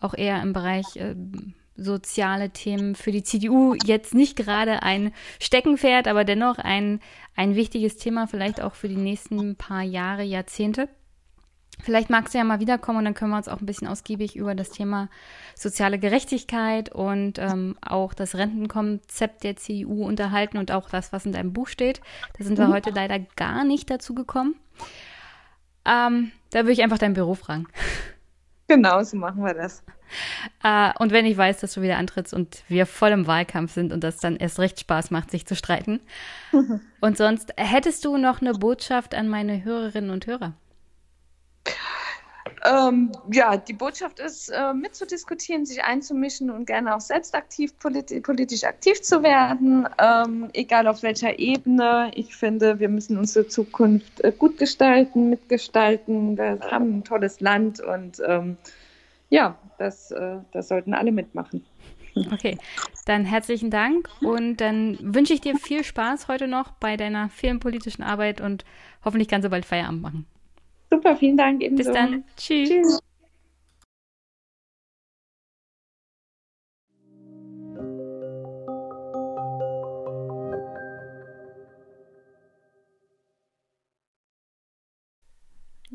auch 0.00 0.14
eher 0.14 0.42
im 0.42 0.52
Bereich 0.52 0.96
äh, 0.96 1.14
soziale 1.76 2.50
Themen 2.50 2.94
für 2.94 3.10
die 3.10 3.22
CDU 3.22 3.74
jetzt 3.84 4.14
nicht 4.14 4.36
gerade 4.36 4.82
ein 4.82 5.12
Steckenpferd, 5.40 6.08
aber 6.08 6.24
dennoch 6.24 6.58
ein, 6.58 7.00
ein 7.34 7.56
wichtiges 7.56 7.96
Thema, 7.96 8.26
vielleicht 8.26 8.60
auch 8.60 8.74
für 8.74 8.88
die 8.88 8.96
nächsten 8.96 9.56
paar 9.56 9.82
Jahre, 9.82 10.22
Jahrzehnte. 10.22 10.88
Vielleicht 11.82 12.08
magst 12.08 12.32
du 12.34 12.38
ja 12.38 12.44
mal 12.44 12.60
wiederkommen 12.60 12.98
und 12.98 13.04
dann 13.04 13.14
können 13.14 13.30
wir 13.30 13.36
uns 13.36 13.48
auch 13.48 13.60
ein 13.60 13.66
bisschen 13.66 13.88
ausgiebig 13.88 14.36
über 14.36 14.54
das 14.54 14.70
Thema 14.70 15.08
soziale 15.54 15.98
Gerechtigkeit 15.98 16.88
und 16.90 17.38
ähm, 17.38 17.76
auch 17.80 18.14
das 18.14 18.36
Rentenkonzept 18.36 19.44
der 19.44 19.56
CDU 19.56 20.06
unterhalten 20.06 20.58
und 20.58 20.70
auch 20.70 20.88
das, 20.88 21.12
was 21.12 21.26
in 21.26 21.32
deinem 21.32 21.52
Buch 21.52 21.68
steht. 21.68 22.00
Da 22.38 22.44
sind 22.44 22.58
wir 22.58 22.68
mhm. 22.68 22.72
heute 22.72 22.90
leider 22.90 23.18
gar 23.36 23.64
nicht 23.64 23.90
dazu 23.90 24.14
gekommen. 24.14 24.54
Ähm, 25.84 26.32
da 26.50 26.60
würde 26.60 26.72
ich 26.72 26.82
einfach 26.82 26.98
dein 26.98 27.14
Büro 27.14 27.34
fragen. 27.34 27.66
Genau, 28.66 29.02
so 29.02 29.18
machen 29.18 29.44
wir 29.44 29.52
das. 29.52 29.84
Äh, 30.62 30.92
und 30.98 31.12
wenn 31.12 31.26
ich 31.26 31.36
weiß, 31.36 31.60
dass 31.60 31.74
du 31.74 31.82
wieder 31.82 31.98
antrittst 31.98 32.32
und 32.32 32.62
wir 32.66 32.86
voll 32.86 33.10
im 33.10 33.26
Wahlkampf 33.26 33.72
sind 33.72 33.92
und 33.92 34.02
das 34.02 34.18
dann 34.18 34.36
erst 34.36 34.58
recht 34.58 34.80
Spaß 34.80 35.10
macht, 35.10 35.30
sich 35.30 35.46
zu 35.46 35.54
streiten. 35.54 36.00
Und 37.02 37.18
sonst, 37.18 37.52
hättest 37.58 38.06
du 38.06 38.16
noch 38.16 38.40
eine 38.40 38.54
Botschaft 38.54 39.14
an 39.14 39.28
meine 39.28 39.64
Hörerinnen 39.64 40.08
und 40.08 40.26
Hörer? 40.26 40.54
Ähm, 42.64 43.12
ja, 43.30 43.58
die 43.58 43.74
Botschaft 43.74 44.20
ist, 44.20 44.48
äh, 44.48 44.72
mitzudiskutieren, 44.72 45.66
sich 45.66 45.84
einzumischen 45.84 46.50
und 46.50 46.64
gerne 46.64 46.96
auch 46.96 47.00
selbst 47.00 47.34
aktiv, 47.34 47.78
politi 47.78 48.20
politisch 48.20 48.64
aktiv 48.64 49.02
zu 49.02 49.22
werden, 49.22 49.86
ähm, 49.98 50.48
egal 50.54 50.86
auf 50.86 51.02
welcher 51.02 51.38
Ebene. 51.38 52.10
Ich 52.14 52.34
finde, 52.34 52.80
wir 52.80 52.88
müssen 52.88 53.18
unsere 53.18 53.46
Zukunft 53.48 54.24
äh, 54.24 54.32
gut 54.32 54.56
gestalten, 54.56 55.28
mitgestalten. 55.28 56.38
Wir 56.38 56.58
haben 56.70 56.98
ein 56.98 57.04
tolles 57.04 57.40
Land 57.40 57.80
und 57.80 58.22
ähm, 58.26 58.56
ja, 59.28 59.58
das, 59.76 60.10
äh, 60.10 60.36
das 60.52 60.68
sollten 60.68 60.94
alle 60.94 61.12
mitmachen. 61.12 61.66
Okay, 62.32 62.56
dann 63.06 63.24
herzlichen 63.24 63.70
Dank 63.70 64.08
und 64.20 64.58
dann 64.58 64.96
wünsche 65.02 65.34
ich 65.34 65.40
dir 65.40 65.56
viel 65.56 65.82
Spaß 65.82 66.28
heute 66.28 66.46
noch 66.46 66.70
bei 66.72 66.96
deiner 66.96 67.28
vielen 67.28 67.58
politischen 67.58 68.04
Arbeit 68.04 68.40
und 68.40 68.64
hoffentlich 69.04 69.28
kannst 69.28 69.44
du 69.44 69.50
bald 69.50 69.66
Feierabend 69.66 70.00
machen. 70.00 70.26
Super, 70.94 71.16
vielen 71.16 71.36
Dank. 71.36 71.60
Ebenso. 71.60 71.82
Bis 71.82 71.92
dann. 71.92 72.22
Tschüss. 72.36 72.68
Tschüss. 72.68 73.00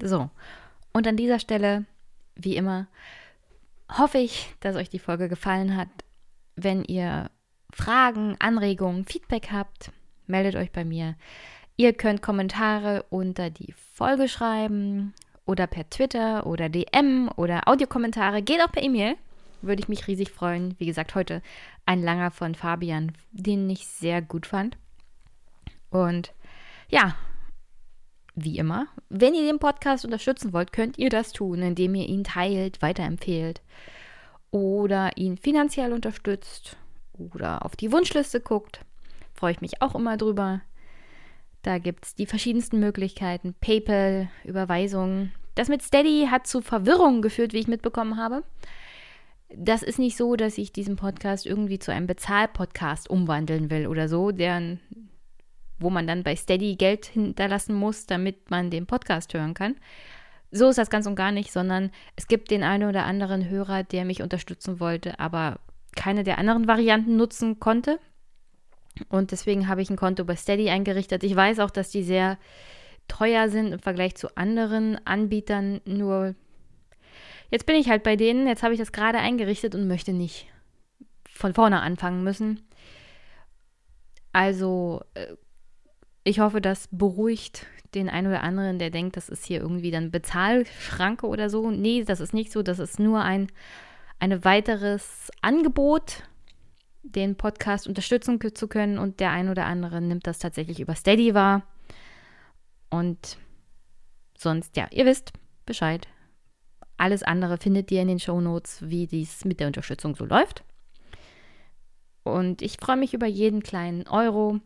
So, 0.02 0.30
und 0.94 1.08
an 1.08 1.16
dieser 1.18 1.40
Stelle, 1.40 1.86
wie 2.36 2.56
immer, 2.58 2.88
hoffe 3.90 4.18
ich, 4.18 4.54
dass 4.60 4.76
euch 4.76 4.90
die 4.90 5.00
Folge 5.00 5.30
gefallen 5.30 5.78
hat. 5.78 5.90
Wenn 6.56 6.84
ihr 6.84 7.32
Fragen, 7.72 8.36
Anregungen, 8.40 9.06
Feedback 9.06 9.50
habt, 9.52 9.92
meldet 10.28 10.56
euch 10.56 10.72
bei 10.72 10.84
mir. 10.84 11.16
Ihr 11.80 11.94
könnt 11.94 12.22
Kommentare 12.22 13.06
unter 13.10 13.50
die 13.50 13.74
Folge 13.94 14.28
schreiben 14.28 15.14
oder 15.46 15.66
per 15.66 15.90
Twitter 15.90 16.46
oder 16.46 16.68
DM 16.68 17.30
oder 17.38 17.70
Audiokommentare. 17.70 18.42
Geht 18.42 18.60
auch 18.62 18.70
per 18.74 18.84
E-Mail. 18.84 19.16
Würde 19.62 19.82
ich 19.82 19.88
mich 19.88 20.06
riesig 20.06 20.30
freuen. 20.30 20.76
Wie 20.78 20.88
gesagt, 20.88 21.16
heute 21.16 21.42
ein 21.86 22.04
langer 22.04 22.32
von 22.32 22.54
Fabian, 22.54 23.14
den 23.32 23.70
ich 23.70 23.88
sehr 23.88 24.22
gut 24.22 24.46
fand. 24.46 24.78
Und 25.90 26.34
ja, 26.90 27.16
wie 28.36 28.58
immer, 28.58 28.88
wenn 29.08 29.34
ihr 29.34 29.46
den 29.46 29.60
Podcast 29.60 30.04
unterstützen 30.04 30.52
wollt, 30.52 30.74
könnt 30.74 30.98
ihr 30.98 31.10
das 31.10 31.32
tun, 31.32 31.62
indem 31.62 31.96
ihr 31.96 32.10
ihn 32.10 32.26
teilt, 32.26 32.82
weiterempfehlt 32.82 33.62
oder 34.52 35.16
ihn 35.16 35.38
finanziell 35.38 35.94
unterstützt 35.94 36.76
oder 37.14 37.64
auf 37.64 37.78
die 37.78 37.94
Wunschliste 37.94 38.42
guckt. 38.42 38.82
Freue 39.34 39.54
ich 39.54 39.62
mich 39.62 39.82
auch 39.82 39.96
immer 39.96 40.18
drüber. 40.18 40.60
Da 41.62 41.78
gibt 41.78 42.06
es 42.06 42.16
die 42.16 42.26
verschiedensten 42.26 42.80
Möglichkeiten. 42.80 43.54
PayPal, 43.60 44.30
Überweisungen. 44.46 45.34
Das 45.56 45.68
mit 45.68 45.82
Steady 45.82 46.28
hat 46.32 46.48
zu 46.48 46.62
Verwirrung 46.62 47.22
geführt, 47.22 47.54
wie 47.54 47.60
ich 47.60 47.68
mitbekommen 47.68 48.18
habe. 48.18 48.44
Das 49.54 49.84
ist 49.84 50.00
nicht 50.00 50.16
so, 50.16 50.36
dass 50.36 50.58
ich 50.58 50.72
diesen 50.72 50.96
Podcast 50.96 51.46
irgendwie 51.46 51.80
zu 51.80 51.92
einem 51.92 52.08
Bezahlpodcast 52.08 53.10
umwandeln 53.10 53.70
will 53.70 53.88
oder 53.88 54.08
so, 54.08 54.32
deren, 54.32 54.80
wo 55.80 55.90
man 55.90 56.08
dann 56.08 56.24
bei 56.24 56.36
Steady 56.36 56.76
Geld 56.76 57.08
hinterlassen 57.08 57.74
muss, 57.74 58.06
damit 58.06 58.52
man 58.52 58.70
den 58.70 58.86
Podcast 58.86 59.34
hören 59.34 59.54
kann. 59.56 59.76
So 60.52 60.70
ist 60.70 60.78
das 60.78 60.90
ganz 60.90 61.08
und 61.08 61.16
gar 61.16 61.32
nicht, 61.32 61.52
sondern 61.52 61.92
es 62.16 62.28
gibt 62.28 62.52
den 62.52 62.64
einen 62.64 62.88
oder 62.88 63.06
anderen 63.06 63.50
Hörer, 63.50 63.84
der 63.84 64.06
mich 64.06 64.22
unterstützen 64.22 64.80
wollte, 64.80 65.20
aber 65.20 65.60
keine 65.96 66.24
der 66.24 66.38
anderen 66.38 66.68
Varianten 66.68 67.18
nutzen 67.18 67.60
konnte. 67.60 68.00
Und 69.08 69.32
deswegen 69.32 69.68
habe 69.68 69.82
ich 69.82 69.90
ein 69.90 69.96
Konto 69.96 70.26
bei 70.26 70.36
Steady 70.36 70.70
eingerichtet. 70.70 71.24
Ich 71.24 71.36
weiß 71.36 71.60
auch, 71.60 71.72
dass 71.72 71.90
die 71.90 72.04
sehr 72.04 72.38
teuer 73.08 73.50
sind 73.50 73.74
im 73.74 73.80
Vergleich 73.80 74.16
zu 74.16 74.36
anderen 74.36 75.00
Anbietern. 75.06 75.82
Nur 75.86 76.36
jetzt 77.50 77.66
bin 77.66 77.76
ich 77.76 77.90
halt 77.90 78.04
bei 78.04 78.16
denen. 78.16 78.48
Jetzt 78.48 78.64
habe 78.64 78.74
ich 78.74 78.80
das 78.80 78.92
gerade 78.92 79.20
eingerichtet 79.20 79.76
und 79.76 79.88
möchte 79.88 80.14
nicht 80.14 80.48
von 81.30 81.54
vorne 81.54 81.82
anfangen 81.82 82.24
müssen. 82.24 82.62
Also, 84.34 85.02
äh, 85.14 85.36
ich 86.24 86.40
hoffe, 86.40 86.62
das 86.62 86.88
beruhigt 86.92 87.66
den 87.96 88.10
einen 88.10 88.28
oder 88.28 88.44
anderen, 88.44 88.78
der 88.78 88.92
denkt, 88.92 89.18
das 89.18 89.30
ist 89.30 89.46
hier 89.46 89.62
irgendwie 89.62 89.90
dann 89.90 90.12
Bezahlschranke 90.12 91.26
oder 91.26 91.50
so. 91.50 91.72
Nee, 91.72 92.04
das 92.04 92.20
ist 92.20 92.34
nicht 92.34 92.52
so. 92.52 92.62
Das 92.62 92.78
ist 92.78 93.00
nur 93.00 93.22
ein, 93.22 93.48
ein 94.20 94.44
weiteres 94.44 95.32
Angebot 95.42 96.24
den 97.16 97.36
Podcast 97.36 97.88
unterstützen 97.88 98.40
zu 98.54 98.68
können 98.68 98.98
und 98.98 99.20
der 99.20 99.32
ein 99.32 99.50
oder 99.50 99.66
andere 99.66 100.02
nimmt 100.02 100.28
das 100.28 100.40
tatsächlich 100.40 100.80
über 100.80 100.96
Steady 100.96 101.34
wahr. 101.34 101.64
Und 102.90 103.38
sonst, 104.38 104.76
ja, 104.78 104.88
ihr 104.92 105.06
wisst 105.06 105.34
Bescheid. 105.66 106.08
Alles 106.98 107.24
andere 107.24 107.58
findet 107.58 107.92
ihr 107.92 108.02
in 108.02 108.08
den 108.08 108.20
Show 108.20 108.42
Notes, 108.42 108.82
wie 108.82 109.08
dies 109.08 109.46
mit 109.46 109.60
der 109.60 109.68
Unterstützung 109.68 110.16
so 110.16 110.26
läuft. 110.26 110.64
Und 112.24 112.62
ich 112.62 112.78
freue 112.78 112.98
mich 112.98 113.14
über 113.14 113.28
jeden 113.28 113.64
kleinen 113.64 114.08
Euro. 114.08 114.60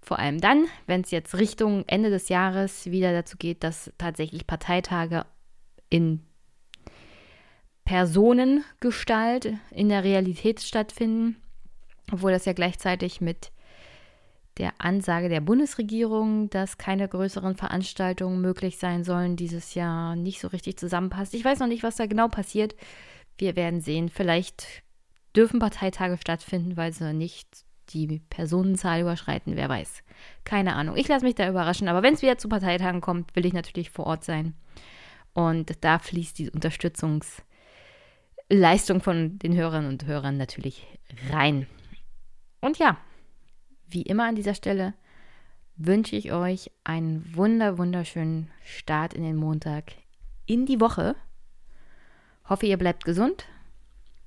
Vor 0.00 0.18
allem 0.18 0.40
dann, 0.40 0.66
wenn 0.86 1.02
es 1.02 1.10
jetzt 1.10 1.36
Richtung 1.36 1.84
Ende 1.86 2.10
des 2.10 2.28
Jahres 2.28 2.86
wieder 2.86 3.12
dazu 3.12 3.36
geht, 3.36 3.64
dass 3.64 3.92
tatsächlich 3.98 4.46
Parteitage 4.46 5.24
in 5.90 6.20
Personengestalt 7.84 9.54
in 9.70 9.88
der 9.90 10.04
Realität 10.04 10.60
stattfinden 10.60 11.36
obwohl 12.12 12.32
das 12.32 12.44
ja 12.44 12.52
gleichzeitig 12.52 13.20
mit 13.20 13.50
der 14.58 14.72
Ansage 14.78 15.28
der 15.28 15.40
Bundesregierung, 15.40 16.48
dass 16.50 16.78
keine 16.78 17.08
größeren 17.08 17.56
Veranstaltungen 17.56 18.40
möglich 18.40 18.78
sein 18.78 19.02
sollen, 19.02 19.34
dieses 19.36 19.74
Jahr 19.74 20.14
nicht 20.14 20.40
so 20.40 20.46
richtig 20.48 20.78
zusammenpasst. 20.78 21.34
Ich 21.34 21.44
weiß 21.44 21.58
noch 21.58 21.66
nicht, 21.66 21.82
was 21.82 21.96
da 21.96 22.06
genau 22.06 22.28
passiert. 22.28 22.76
Wir 23.36 23.56
werden 23.56 23.80
sehen. 23.80 24.08
Vielleicht 24.08 24.64
dürfen 25.34 25.58
Parteitage 25.58 26.16
stattfinden, 26.18 26.76
weil 26.76 26.92
sie 26.92 27.12
nicht 27.12 27.48
die 27.90 28.22
Personenzahl 28.30 29.00
überschreiten. 29.00 29.56
Wer 29.56 29.68
weiß. 29.68 30.04
Keine 30.44 30.74
Ahnung. 30.74 30.96
Ich 30.96 31.08
lasse 31.08 31.24
mich 31.24 31.34
da 31.34 31.48
überraschen. 31.48 31.88
Aber 31.88 32.04
wenn 32.04 32.14
es 32.14 32.22
wieder 32.22 32.38
zu 32.38 32.48
Parteitagen 32.48 33.00
kommt, 33.00 33.34
will 33.34 33.46
ich 33.46 33.52
natürlich 33.52 33.90
vor 33.90 34.06
Ort 34.06 34.22
sein. 34.24 34.54
Und 35.32 35.72
da 35.80 35.98
fließt 35.98 36.38
die 36.38 36.50
Unterstützungsleistung 36.50 39.00
von 39.00 39.40
den 39.40 39.56
Hörern 39.56 39.86
und 39.86 40.06
Hörern 40.06 40.36
natürlich 40.36 40.86
rein. 41.30 41.66
Und 42.64 42.78
ja, 42.78 42.96
wie 43.88 44.00
immer 44.00 44.24
an 44.24 44.36
dieser 44.36 44.54
Stelle 44.54 44.94
wünsche 45.76 46.16
ich 46.16 46.32
euch 46.32 46.70
einen 46.82 47.36
wunder, 47.36 47.76
wunderschönen 47.76 48.50
Start 48.64 49.12
in 49.12 49.22
den 49.22 49.36
Montag, 49.36 49.92
in 50.46 50.64
die 50.64 50.80
Woche. 50.80 51.14
Hoffe, 52.48 52.64
ihr 52.64 52.78
bleibt 52.78 53.04
gesund 53.04 53.44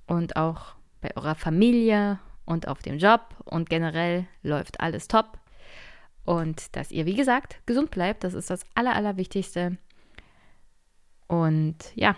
und 0.06 0.36
auch 0.36 0.76
bei 1.02 1.18
eurer 1.18 1.34
Familie 1.34 2.20
und 2.46 2.68
auf 2.68 2.84
dem 2.84 3.00
Job 3.00 3.22
und 3.46 3.72
generell 3.72 4.28
läuft 4.44 4.82
alles 4.82 5.08
top. 5.08 5.40
Und 6.24 6.76
dass 6.76 6.92
ihr, 6.92 7.08
wie 7.08 7.16
gesagt, 7.16 7.60
gesund 7.66 7.90
bleibt, 7.90 8.24
das 8.24 8.36
ist 8.36 8.52
das 8.52 8.68
Aller, 8.76 8.94
Allerwichtigste. 8.94 9.80
Und 11.26 11.78
ja, 11.96 12.16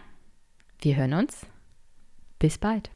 wir 0.81 0.97
hören 0.97 1.13
uns. 1.13 1.45
Bis 2.39 2.57
bald. 2.57 2.91